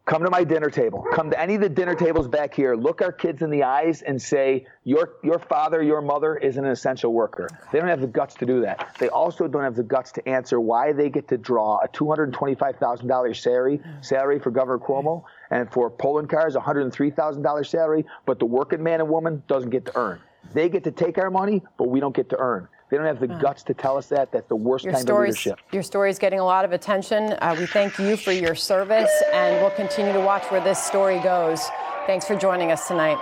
Come 0.09 0.23
to 0.23 0.31
my 0.31 0.43
dinner 0.43 0.71
table. 0.71 1.05
Come 1.13 1.29
to 1.29 1.39
any 1.39 1.53
of 1.53 1.61
the 1.61 1.69
dinner 1.69 1.93
tables 1.93 2.27
back 2.27 2.51
here. 2.51 2.75
Look 2.75 3.03
our 3.03 3.11
kids 3.11 3.43
in 3.43 3.51
the 3.51 3.61
eyes 3.61 4.01
and 4.01 4.19
say, 4.19 4.65
your, 4.83 5.17
your 5.23 5.37
father, 5.37 5.83
your 5.83 6.01
mother 6.01 6.35
is 6.35 6.57
an 6.57 6.65
essential 6.65 7.13
worker. 7.13 7.47
They 7.71 7.77
don't 7.77 7.89
have 7.89 8.01
the 8.01 8.07
guts 8.07 8.33
to 8.35 8.47
do 8.47 8.61
that. 8.61 8.95
They 8.97 9.09
also 9.09 9.47
don't 9.47 9.61
have 9.61 9.75
the 9.75 9.83
guts 9.83 10.11
to 10.13 10.27
answer 10.27 10.59
why 10.59 10.93
they 10.93 11.11
get 11.11 11.27
to 11.27 11.37
draw 11.37 11.77
a 11.83 11.87
$225,000 11.89 13.35
salary, 13.35 13.81
salary 14.01 14.39
for 14.39 14.49
Governor 14.49 14.79
Cuomo 14.79 15.25
and 15.51 15.71
for 15.71 15.91
polling 15.91 16.27
cars, 16.27 16.55
a 16.55 16.59
$103,000 16.59 17.67
salary, 17.67 18.03
but 18.25 18.39
the 18.39 18.45
working 18.45 18.81
man 18.81 19.01
and 19.01 19.09
woman 19.09 19.43
doesn't 19.47 19.69
get 19.69 19.85
to 19.85 19.95
earn. 19.95 20.19
They 20.55 20.69
get 20.69 20.85
to 20.85 20.91
take 20.91 21.19
our 21.19 21.29
money, 21.29 21.61
but 21.77 21.87
we 21.87 21.99
don't 21.99 22.15
get 22.15 22.29
to 22.29 22.37
earn. 22.37 22.67
They 22.89 22.97
don't 22.97 23.05
have 23.05 23.19
the 23.19 23.27
guts 23.27 23.61
to 23.63 23.73
tell 23.75 23.97
us 23.97 24.07
that. 24.07 24.31
That's 24.31 24.47
the 24.47 24.55
worst 24.55 24.85
kind 24.85 24.97
of 24.97 25.17
leadership. 25.19 25.59
Your 25.71 25.83
story 25.83 26.09
is 26.09 26.17
getting 26.17 26.39
a 26.39 26.43
lot 26.43 26.65
of 26.65 26.71
attention. 26.71 27.33
Uh, 27.39 27.55
we 27.57 27.67
thank 27.67 27.99
you 27.99 28.17
for 28.17 28.31
your 28.31 28.55
service, 28.55 29.11
and 29.31 29.61
we'll 29.61 29.69
continue 29.71 30.11
to 30.13 30.21
watch 30.21 30.49
where 30.49 30.61
this 30.61 30.79
story 30.83 31.19
goes. 31.19 31.61
Thanks 32.07 32.25
for 32.25 32.35
joining 32.35 32.71
us 32.71 32.87
tonight. 32.87 33.19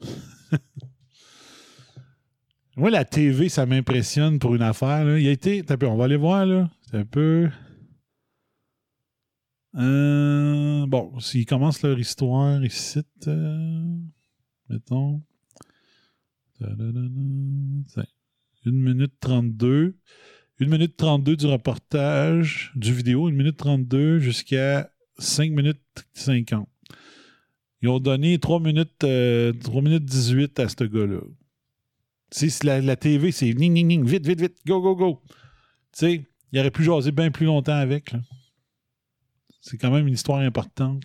La 2.76 3.04
TV, 3.04 3.48
ça 3.48 3.66
m'impressionne 3.66 4.38
pour 4.38 4.54
une 4.54 4.62
affaire. 4.62 5.04
Là. 5.04 5.18
Il 5.18 5.26
a 5.28 5.32
été. 5.32 5.64
On 5.82 5.96
va 5.96 6.04
aller 6.04 6.16
voir, 6.16 6.46
là. 6.46 6.68
Euh, 9.76 10.86
bon, 10.86 11.18
s'ils 11.18 11.46
commencent 11.46 11.82
leur 11.82 11.98
histoire 11.98 12.64
ici, 12.64 13.00
euh, 13.26 13.96
mettons. 14.68 15.20
1 18.66 18.72
minute 18.72 19.14
32. 19.20 19.96
1 20.60 20.66
minute 20.66 20.96
32 20.96 21.36
du 21.36 21.46
reportage, 21.46 22.72
du 22.76 22.92
vidéo, 22.92 23.28
1 23.28 23.32
minute 23.32 23.56
32 23.56 24.20
jusqu'à 24.20 24.90
5 25.18 25.50
minutes 25.50 25.80
50. 26.12 26.68
Ils 27.82 27.88
ont 27.88 27.98
donné 27.98 28.38
3 28.38 28.60
minutes, 28.60 29.04
euh, 29.04 29.52
3 29.52 29.82
minutes 29.82 30.04
18 30.04 30.58
à 30.60 30.68
ce 30.68 30.84
gars-là. 30.84 31.20
Tu 32.30 32.50
sais, 32.50 32.66
la, 32.66 32.80
la, 32.80 32.96
TV, 32.96 33.30
c'est 33.30 33.52
ning, 33.52 33.72
ning, 33.72 33.86
ning, 33.86 34.06
vite, 34.06 34.26
vite, 34.26 34.40
vite, 34.40 34.56
go, 34.66 34.80
go, 34.80 34.96
go. 34.96 35.22
Tu 35.92 35.98
sais, 35.98 36.26
il 36.52 36.58
aurait 36.60 36.70
pu 36.70 36.84
jaser 36.84 37.12
bien 37.12 37.30
plus 37.30 37.46
longtemps 37.46 37.76
avec. 37.76 38.14
C'est 39.60 39.76
quand 39.76 39.90
même 39.90 40.06
une 40.06 40.14
histoire 40.14 40.38
importante. 40.40 41.04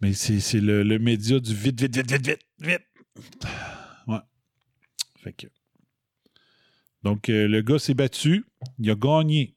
Mais 0.00 0.12
c'est, 0.12 0.60
le, 0.60 0.82
le, 0.82 0.98
média 0.98 1.40
du 1.40 1.54
vite, 1.54 1.80
vite, 1.80 1.96
vite, 1.96 2.10
vite, 2.12 2.26
vite, 2.26 2.40
vite. 2.60 2.82
Ouais. 4.06 4.18
Donc, 7.02 7.28
euh, 7.28 7.46
le 7.48 7.60
gars 7.62 7.78
s'est 7.78 7.94
battu. 7.94 8.44
Il 8.78 8.90
a 8.90 8.94
gagné. 8.94 9.54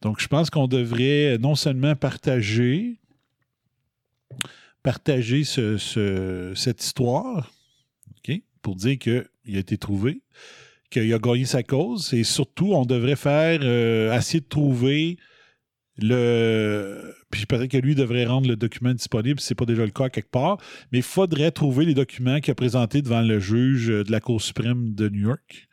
Donc, 0.00 0.20
je 0.20 0.28
pense 0.28 0.48
qu'on 0.48 0.66
devrait 0.68 1.36
non 1.38 1.54
seulement 1.54 1.94
partager, 1.94 2.98
partager 4.82 5.44
ce- 5.44 5.76
ce- 5.76 6.54
cette 6.56 6.82
histoire, 6.82 7.52
OK, 8.16 8.40
pour 8.62 8.76
dire 8.76 8.98
qu'il 8.98 9.28
a 9.54 9.58
été 9.58 9.76
trouvé, 9.76 10.22
qu'il 10.90 11.12
a 11.12 11.18
gagné 11.18 11.44
sa 11.44 11.62
cause, 11.62 12.14
et 12.14 12.24
surtout, 12.24 12.72
on 12.72 12.86
devrait 12.86 13.16
faire, 13.16 13.60
euh, 13.62 14.16
essayer 14.16 14.40
de 14.40 14.48
trouver 14.48 15.18
le. 15.98 17.14
Puis 17.30 17.46
peut-être 17.46 17.70
que 17.70 17.76
lui 17.76 17.94
devrait 17.94 18.26
rendre 18.26 18.48
le 18.48 18.56
document 18.56 18.92
disponible 18.92 19.40
si 19.40 19.46
ce 19.46 19.52
n'est 19.52 19.56
pas 19.56 19.66
déjà 19.66 19.84
le 19.84 19.92
cas 19.92 20.08
quelque 20.08 20.30
part, 20.30 20.58
mais 20.90 20.98
il 20.98 21.04
faudrait 21.04 21.52
trouver 21.52 21.84
les 21.84 21.94
documents 21.94 22.40
qu'il 22.40 22.50
a 22.50 22.54
présentés 22.56 23.02
devant 23.02 23.22
le 23.22 23.38
juge 23.38 23.86
de 23.86 24.10
la 24.10 24.20
Cour 24.20 24.42
suprême 24.42 24.94
de 24.94 25.08
New 25.08 25.28
York 25.28 25.68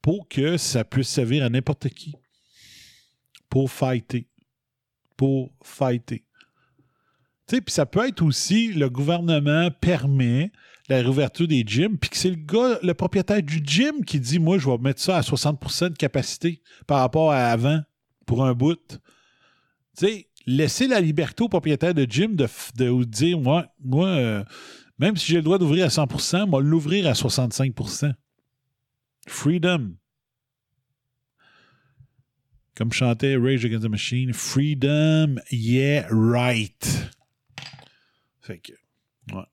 pour 0.00 0.28
que 0.28 0.56
ça 0.56 0.84
puisse 0.84 1.08
servir 1.08 1.44
à 1.44 1.48
n'importe 1.48 1.88
qui. 1.88 2.14
Pour 3.50 3.70
fighter. 3.70 4.28
Pour 5.16 5.52
fighter. 5.64 6.24
Tu 7.48 7.56
sais, 7.56 7.60
puis 7.60 7.72
ça 7.72 7.86
peut 7.86 8.06
être 8.06 8.22
aussi 8.22 8.72
le 8.72 8.88
gouvernement 8.88 9.70
permet 9.70 10.52
la 10.88 10.98
réouverture 10.98 11.48
des 11.48 11.64
gyms, 11.66 11.98
puis 11.98 12.10
que 12.10 12.16
c'est 12.16 12.30
le 12.30 12.36
gars, 12.36 12.78
le 12.82 12.94
propriétaire 12.94 13.42
du 13.42 13.60
gym 13.64 14.04
qui 14.04 14.20
dit 14.20 14.38
Moi, 14.38 14.58
je 14.58 14.68
vais 14.68 14.78
mettre 14.78 15.00
ça 15.00 15.16
à 15.16 15.20
60% 15.22 15.90
de 15.90 15.96
capacité 15.96 16.62
par 16.86 17.00
rapport 17.00 17.32
à 17.32 17.46
avant 17.46 17.80
pour 18.26 18.44
un 18.44 18.54
bout. 18.54 19.00
Tu 19.96 20.06
sais, 20.06 20.28
laisser 20.46 20.86
la 20.86 21.00
liberté 21.00 21.42
au 21.42 21.48
propriétaire 21.48 21.94
de 21.94 22.04
gym 22.04 22.36
de, 22.36 22.48
de 22.76 23.04
dire 23.04 23.40
Moi, 23.40 23.66
moi 23.84 24.08
euh, 24.08 24.44
même 24.98 25.16
si 25.16 25.26
j'ai 25.26 25.36
le 25.36 25.42
droit 25.42 25.58
d'ouvrir 25.58 25.84
à 25.84 25.88
100% 25.88 26.48
moi, 26.48 26.62
l'ouvrir 26.62 27.06
à 27.06 27.12
65% 27.12 28.14
Freedom. 29.26 29.96
Comme 32.74 32.92
chantait 32.92 33.36
Rage 33.36 33.64
Against 33.64 33.84
the 33.84 33.90
Machine, 33.90 34.32
Freedom, 34.32 35.36
yeah, 35.50 36.06
right. 36.10 37.10
Fait 38.40 38.58
que, 38.58 38.72
ouais. 39.32 39.46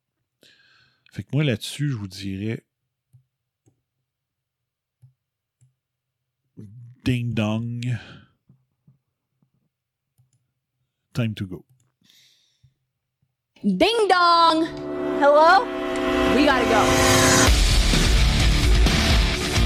Fait 1.12 1.24
que 1.24 1.30
moi, 1.34 1.44
là-dessus, 1.44 1.90
je 1.90 1.96
vous 1.96 2.08
dirais. 2.08 2.64
Ding 7.06 7.34
dong. 7.34 7.98
Time 11.14 11.34
to 11.36 11.46
go. 11.46 11.64
Ding 13.64 14.08
dong! 14.10 14.66
Hello? 15.20 15.64
We 16.36 16.46
gotta 16.46 16.66
go. 16.66 16.82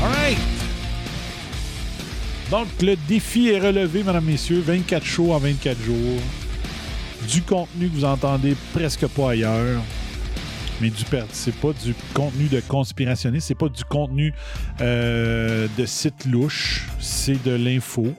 All 0.04 0.10
right. 0.10 0.38
Donc, 2.52 2.68
le 2.82 2.96
défi 3.08 3.50
est 3.50 3.60
relevé, 3.60 4.04
mesdames, 4.04 4.26
messieurs. 4.26 4.60
24 4.60 5.04
shows 5.04 5.32
en 5.32 5.38
24 5.40 5.82
jours. 5.82 6.20
Du 7.30 7.42
contenu 7.42 7.90
que 7.90 7.96
vous 7.96 8.06
entendez 8.06 8.56
presque 8.74 9.08
pas 9.08 9.32
ailleurs. 9.32 9.82
mais 10.82 10.90
du 10.90 11.04
c'est 11.32 11.56
pas 11.56 11.74
du 11.74 11.96
contenu 12.14 12.48
de 12.48 12.60
conspirationniste, 12.60 13.48
c'est 13.48 13.56
pas 13.56 13.70
du 13.70 13.84
contenu 13.84 14.34
euh, 14.82 15.68
de 15.78 15.86
site 15.86 16.26
louche, 16.26 16.88
c'est 17.00 17.42
de 17.44 17.52
l'info. 17.52 18.14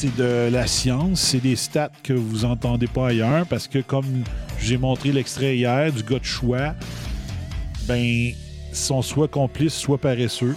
C'est 0.00 0.14
de 0.14 0.48
la 0.52 0.68
science, 0.68 1.20
c'est 1.20 1.40
des 1.40 1.56
stats 1.56 1.90
que 2.04 2.12
vous 2.12 2.44
entendez 2.44 2.86
pas 2.86 3.08
ailleurs 3.08 3.44
parce 3.46 3.66
que 3.66 3.80
comme 3.80 4.22
j'ai 4.60 4.76
montré 4.76 5.10
l'extrait 5.10 5.56
hier 5.56 5.92
du 5.92 6.04
gars 6.04 6.20
de 6.20 6.24
choix, 6.24 6.76
ben 7.88 8.30
sont 8.72 9.02
soit 9.02 9.26
complices, 9.26 9.74
soit 9.74 9.98
paresseux. 9.98 10.54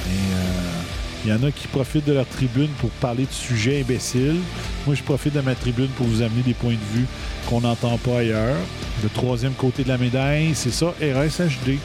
Et, 0.00 0.08
euh, 0.08 0.82
Il 1.24 1.30
y 1.30 1.32
en 1.32 1.44
a 1.44 1.52
qui 1.52 1.68
profitent 1.68 2.06
de 2.06 2.12
leur 2.12 2.26
tribune 2.26 2.70
pour 2.80 2.90
parler 2.90 3.24
de 3.24 3.30
sujets 3.30 3.82
imbéciles. 3.82 4.40
Moi, 4.84 4.96
je 4.96 5.04
profite 5.04 5.34
de 5.34 5.42
ma 5.42 5.54
tribune 5.54 5.90
pour 5.90 6.06
vous 6.06 6.20
amener 6.20 6.42
des 6.42 6.54
points 6.54 6.72
de 6.72 6.98
vue 6.98 7.06
qu'on 7.48 7.60
n'entend 7.60 7.98
pas 7.98 8.18
ailleurs. 8.18 8.56
Le 9.04 9.10
troisième 9.10 9.52
côté 9.52 9.84
de 9.84 9.88
la 9.88 9.98
médaille, 9.98 10.56
c'est 10.56 10.72
ça, 10.72 10.92
RSHD. 11.00 11.78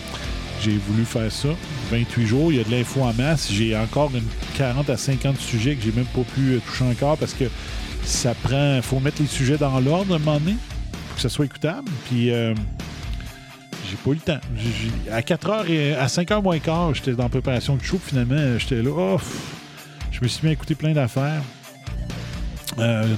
J'ai 0.62 0.78
voulu 0.78 1.06
faire 1.06 1.32
ça. 1.32 1.50
28 1.92 2.26
jours, 2.26 2.52
il 2.52 2.58
y 2.58 2.62
a 2.62 2.64
de 2.64 2.72
l'info 2.72 3.02
en 3.04 3.14
masse. 3.14 3.52
J'ai 3.52 3.76
encore 3.78 4.12
une 4.16 4.24
40 4.58 4.90
à 4.90 4.98
50 4.98 5.38
sujets 5.40 5.76
que 5.76 5.84
j'ai 5.84 5.92
même 5.92 6.06
pas 6.06 6.22
pu 6.34 6.54
euh, 6.54 6.60
toucher 6.66 6.86
encore 6.86 7.18
parce 7.18 7.34
que 7.34 7.46
ça 8.04 8.34
prend. 8.36 8.80
faut 8.82 9.00
mettre 9.00 9.22
les 9.22 9.28
sujets 9.28 9.58
dans 9.58 9.80
l'ordre 9.80 10.14
à 10.14 10.16
un 10.16 10.20
moment 10.20 10.40
donné 10.40 10.56
pour 11.08 11.16
que 11.16 11.22
ça 11.22 11.30
soit 11.30 11.46
écoutable. 11.46 11.90
Puis. 12.10 12.32
euh, 12.32 12.54
j'ai 13.88 13.98
pas 13.98 14.10
eu 14.10 14.14
le 14.16 14.20
temps. 14.20 14.40
À 15.12 15.22
4 15.22 15.50
heures 15.52 15.70
et 15.70 15.94
à 15.94 16.08
5 16.08 16.30
h 16.30 16.42
moins 16.42 16.58
quart, 16.58 16.96
j'étais 16.96 17.12
dans 17.14 17.30
préparation 17.30 17.76
de 17.76 17.84
show. 17.84 18.00
Finalement, 18.04 18.34
euh, 18.36 18.58
j'étais 18.58 18.82
là. 18.82 19.18
Je 20.12 20.20
me 20.22 20.28
suis 20.28 20.44
mis 20.44 20.50
à 20.50 20.54
écouter 20.54 20.74
plein 20.74 20.94
d'affaires 20.94 21.42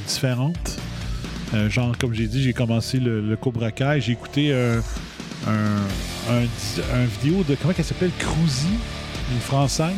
différentes. 0.06 0.78
Genre, 1.70 1.98
comme 1.98 2.14
j'ai 2.14 2.28
dit, 2.28 2.44
j'ai 2.44 2.52
commencé 2.54 3.00
le, 3.00 3.22
le 3.22 3.36
Cobra. 3.38 3.70
J'ai 4.00 4.12
écouté 4.12 4.54
un, 5.48 6.34
un, 6.34 7.06
vidéo 7.06 7.44
de. 7.44 7.56
Comment 7.56 7.74
elle 7.78 7.84
s'appelle? 7.86 8.12
Cruzy, 8.20 8.68
une 9.32 9.40
française, 9.40 9.94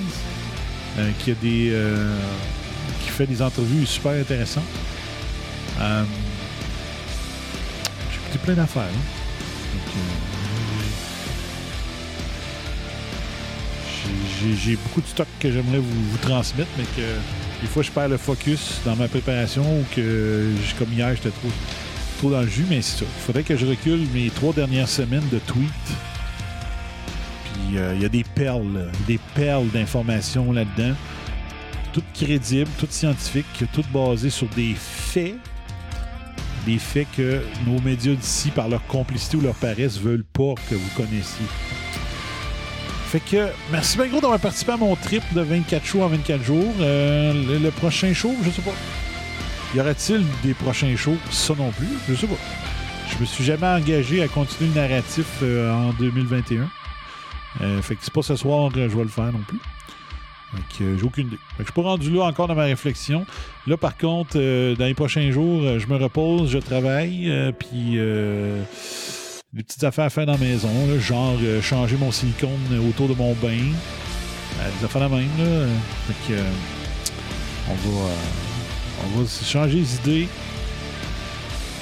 euh, 0.97 1.09
qui 1.19 1.31
a 1.31 1.35
des. 1.35 1.69
euh, 1.71 2.15
qui 3.03 3.09
fait 3.09 3.25
des 3.27 3.41
entrevues 3.41 3.85
super 3.85 4.11
intéressantes. 4.11 4.63
Euh, 5.79 6.03
j'ai 8.31 8.39
plein 8.39 8.53
d'affaires. 8.55 8.83
hein. 8.83 9.19
J'ai- 14.63 14.77
beaucoup 14.77 15.01
de 15.01 15.07
stock 15.07 15.27
que 15.39 15.51
j'aimerais 15.51 15.79
vous, 15.79 16.03
vous 16.11 16.17
transmettre, 16.17 16.69
mais 16.77 16.85
que 16.95 17.01
des 17.61 17.67
fois 17.67 17.83
je 17.83 17.91
perds 17.91 18.07
le 18.07 18.17
focus 18.17 18.79
dans 18.85 18.95
ma 18.95 19.07
préparation 19.09 19.61
ou 19.63 19.83
que, 19.93 20.47
comme 20.77 20.91
hier, 20.93 21.09
j'étais 21.15 21.29
trop, 21.29 21.49
dans 22.27 22.41
le 22.41 22.47
jus, 22.47 22.65
mais 22.69 22.81
c'est 22.81 22.99
ça. 22.99 23.05
Il 23.05 23.21
faudrait 23.21 23.43
que 23.43 23.55
je 23.55 23.65
recule 23.65 24.05
mes 24.13 24.29
trois 24.29 24.51
dernières 24.51 24.89
semaines 24.89 25.27
de 25.31 25.39
tweets. 25.39 25.69
Puis 27.45 27.77
euh, 27.77 27.93
il 27.95 28.01
y 28.01 28.05
a 28.05 28.09
des 28.09 28.23
perles, 28.23 28.91
des 29.07 29.19
perles 29.35 29.69
d'informations 29.69 30.51
là-dedans. 30.51 30.95
Toutes 31.93 32.11
crédibles, 32.13 32.69
toutes 32.77 32.91
scientifiques, 32.91 33.63
toutes 33.73 33.89
basées 33.91 34.29
sur 34.29 34.47
des 34.49 34.75
faits 34.75 35.35
des 36.65 36.77
faits 36.77 37.07
que 37.15 37.41
nos 37.65 37.79
médias 37.81 38.13
d'ici, 38.13 38.51
par 38.51 38.67
leur 38.67 38.85
complicité 38.87 39.37
ou 39.37 39.41
leur 39.41 39.55
paresse, 39.55 39.97
veulent 39.97 40.25
pas 40.25 40.55
que 40.69 40.75
vous 40.75 40.89
connaissiez. 40.95 41.45
Fait 43.07 43.21
que 43.21 43.47
merci 43.71 43.97
bien 43.97 44.07
gros 44.07 44.21
d'avoir 44.21 44.39
participé 44.39 44.73
à 44.73 44.77
mon 44.77 44.95
trip 44.95 45.23
de 45.33 45.41
24 45.41 45.83
shows 45.83 46.03
en 46.03 46.09
24 46.09 46.43
jours. 46.43 46.73
Euh, 46.79 47.33
le, 47.33 47.57
le 47.57 47.71
prochain 47.71 48.13
show, 48.13 48.35
je 48.43 48.51
sais 48.51 48.61
pas. 48.61 48.75
Y 49.75 49.79
aura-t-il 49.79 50.25
des 50.43 50.53
prochains 50.53 50.95
shows? 50.95 51.17
Ça 51.29 51.53
non 51.55 51.71
plus, 51.71 51.87
je 52.07 52.15
sais 52.15 52.27
pas. 52.27 52.35
Je 53.11 53.19
me 53.19 53.25
suis 53.25 53.43
jamais 53.43 53.67
engagé 53.67 54.21
à 54.23 54.27
continuer 54.27 54.71
le 54.73 54.81
narratif 54.81 55.25
euh, 55.43 55.71
en 55.71 55.93
2021. 55.93 56.69
Euh, 57.61 57.81
fait 57.81 57.95
que 57.95 58.01
c'est 58.03 58.13
pas 58.13 58.21
ce 58.21 58.35
soir 58.35 58.71
que 58.71 58.87
je 58.87 58.95
vais 58.95 59.03
le 59.03 59.09
faire 59.09 59.31
non 59.31 59.41
plus. 59.47 59.59
Fait 60.51 60.77
que 60.77 60.83
euh, 60.83 60.97
j'ai 60.97 61.03
aucune 61.03 61.27
idée. 61.27 61.37
Fait 61.57 61.63
que 61.63 61.69
je 61.69 61.71
suis 61.71 61.73
pas 61.73 61.81
rendu 61.83 62.09
là 62.11 62.23
encore 62.23 62.47
dans 62.47 62.55
ma 62.55 62.63
réflexion. 62.63 63.25
Là, 63.67 63.77
par 63.77 63.97
contre, 63.97 64.31
euh, 64.37 64.75
dans 64.75 64.85
les 64.85 64.93
prochains 64.95 65.29
jours, 65.31 65.61
euh, 65.63 65.79
je 65.79 65.87
me 65.87 65.97
repose, 65.97 66.51
je 66.51 66.57
travaille, 66.57 67.29
euh, 67.29 67.51
puis 67.51 67.95
euh, 67.97 68.63
des 69.53 69.63
petites 69.63 69.83
affaires 69.83 70.05
à 70.05 70.09
faire 70.09 70.25
dans 70.25 70.33
la 70.33 70.39
maison, 70.39 70.69
genre 70.99 71.37
euh, 71.43 71.61
changer 71.61 71.97
mon 71.97 72.11
silicone 72.11 72.49
autour 72.89 73.07
de 73.07 73.13
mon 73.13 73.33
bain. 73.33 73.57
Euh, 74.61 74.69
des 74.79 74.85
affaires 74.85 75.01
la 75.01 75.09
même, 75.09 75.27
là. 75.37 75.43
Euh, 75.43 75.67
Fait 76.07 76.33
que, 76.33 76.39
euh, 76.39 76.43
on 77.69 77.73
va, 77.73 78.05
euh, 78.07 78.13
on 79.03 79.21
va 79.21 79.27
changer 79.43 79.77
les 79.79 79.95
idées. 79.95 80.27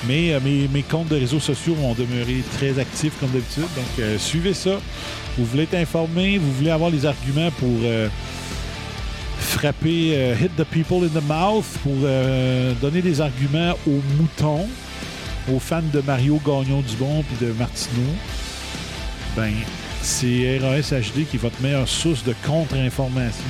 Mais 0.08 0.34
euh, 0.34 0.40
mes, 0.42 0.84
comptes 0.84 1.10
de 1.10 1.16
réseaux 1.16 1.40
sociaux 1.40 1.74
vont 1.74 1.94
demeurer 1.94 2.44
très 2.58 2.80
actifs 2.80 3.14
comme 3.20 3.30
d'habitude. 3.30 3.64
Donc, 3.76 4.00
euh, 4.00 4.18
suivez 4.18 4.54
ça. 4.54 4.80
Vous 5.38 5.46
voulez 5.46 5.64
être 5.64 5.76
informé, 5.76 6.38
vous 6.38 6.52
voulez 6.54 6.70
avoir 6.70 6.90
les 6.90 7.06
arguments 7.06 7.52
pour 7.60 7.70
euh, 7.84 8.08
frapper, 9.40 10.34
hit 10.42 10.56
the 10.56 10.64
people 10.64 11.04
in 11.04 11.20
the 11.20 11.24
mouth, 11.24 11.66
pour 11.84 11.96
donner 12.82 13.02
des 13.02 13.22
arguments 13.22 13.74
aux 13.88 14.02
moutons, 14.18 14.68
aux 15.54 15.60
fans 15.60 15.82
de 15.94 16.02
Mario 16.02 16.42
Gagnon 16.46 16.82
Dubon 16.82 17.24
puis 17.24 17.46
de 17.46 17.54
Martineau. 17.54 18.14
Ben, 19.36 19.54
c'est 20.02 20.60
RAS 20.60 20.92
HD 20.92 21.26
qui 21.30 21.36
est 21.36 21.40
votre 21.40 21.62
meilleure 21.62 21.88
source 21.88 22.24
de 22.24 22.34
contre-information. 22.46 23.46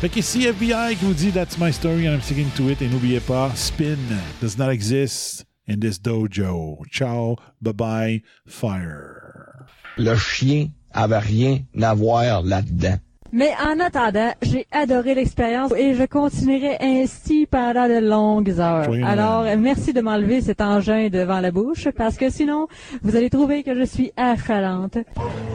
Fait 0.00 0.08
qu'ici, 0.08 0.46
FBI 0.46 0.96
qui 0.96 1.04
vous 1.04 1.14
dit 1.14 1.30
That's 1.30 1.56
my 1.58 1.72
story 1.72 2.06
and 2.08 2.12
I'm 2.14 2.20
sticking 2.20 2.50
to 2.56 2.68
it. 2.68 2.82
Et 2.82 2.88
n'oubliez 2.88 3.20
pas, 3.20 3.50
spin 3.54 3.96
does 4.42 4.58
not 4.58 4.70
exist 4.70 5.46
in 5.68 5.78
this 5.80 6.00
dojo. 6.00 6.78
Ciao, 6.90 7.36
bye 7.62 7.72
bye, 7.72 8.22
fire. 8.46 9.66
Le 9.96 10.14
chien 10.16 10.68
avait 10.92 11.18
rien 11.18 11.60
à 11.80 11.94
voir 11.94 12.42
là-dedans. 12.42 12.98
Mais 13.32 13.50
en 13.66 13.80
attendant, 13.80 14.32
j'ai 14.42 14.64
adoré 14.70 15.14
l'expérience 15.16 15.72
et 15.76 15.94
je 15.94 16.04
continuerai 16.04 16.76
ainsi 16.80 17.46
pendant 17.50 17.88
de 17.88 17.98
longues 17.98 18.60
heures. 18.60 18.88
Oui, 18.88 19.02
Alors, 19.02 19.44
merci 19.58 19.92
de 19.92 20.00
m'enlever 20.00 20.40
cet 20.40 20.60
engin 20.60 21.08
devant 21.08 21.40
la 21.40 21.50
bouche 21.50 21.88
parce 21.96 22.16
que 22.16 22.30
sinon, 22.30 22.68
vous 23.02 23.16
allez 23.16 23.30
trouver 23.30 23.64
que 23.64 23.74
je 23.74 23.82
suis 23.84 24.12
affalante. 24.16 24.98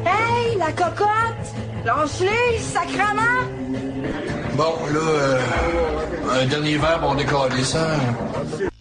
Hey, 0.05 0.57
la 0.57 0.73
cocotte! 0.73 1.55
Lance-les, 1.85 2.59
sacrement! 2.59 3.45
Bon, 4.55 4.73
là, 4.93 4.99
euh, 4.99 6.41
un 6.41 6.45
dernier 6.45 6.77
verre, 6.77 6.99
on 7.03 7.15
décolle 7.15 7.51
ça. 7.63 7.97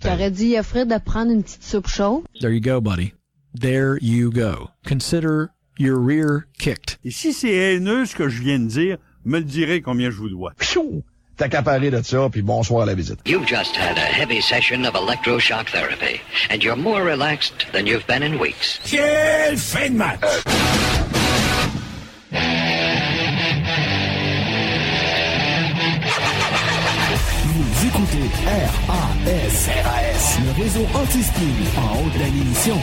J'aurais 0.03 0.31
dit 0.31 0.57
à 0.57 0.63
Fred 0.63 0.89
de 0.89 0.99
prendre 0.99 1.31
une 1.31 1.43
petite 1.43 1.63
soupe 1.63 1.87
chaude? 1.87 2.25
There 2.41 2.53
you 2.53 2.61
go, 2.61 2.81
buddy. 2.81 3.15
There 3.59 3.99
you 4.01 4.31
go. 4.31 4.71
Consider 4.87 5.51
your 5.79 5.99
rear 5.99 6.47
kicked. 6.59 6.99
Et 7.05 7.11
si 7.11 7.33
c'est 7.33 7.53
haineux 7.53 8.07
ce 8.07 8.17
que 8.17 8.29
je 8.29 8.43
viens 8.43 8.59
de 8.59 8.67
dire, 8.67 8.99
me 9.25 9.39
le 9.39 9.45
direz 9.45 9.81
combien 9.81 10.11
je 10.11 10.17
vous 10.17 10.29
dois. 10.29 10.53
T'as 11.37 11.49
qu'à 11.49 11.63
parler 11.63 11.93
de 11.93 12.03
ça, 12.03 12.29
puis 12.33 12.43
bonsoir 12.43 12.83
à 12.83 12.87
la 12.87 12.95
visite. 12.95 13.21
You've 13.25 13.47
just 13.47 13.77
had 13.77 13.97
a 13.97 14.01
heavy 14.01 14.41
session 14.41 14.85
of 14.85 14.95
electroshock 14.95 15.71
therapy, 15.71 16.21
and 16.51 16.65
you're 16.65 16.77
more 16.77 17.05
relaxed 17.05 17.67
than 17.73 17.87
you've 17.87 18.07
been 18.09 18.25
in 18.25 18.41
weeks. 18.41 18.81
Quelle 18.85 19.57
fin 19.57 19.91
de 19.91 19.97
match! 19.97 20.21
Vous 22.31 22.37
RAS, 28.49 29.69
RAS, 29.85 30.39
le 30.43 30.63
réseau 30.63 30.87
anti-spin 30.95 31.43
en 31.77 31.99
haute 31.99 32.15
de. 32.15 32.81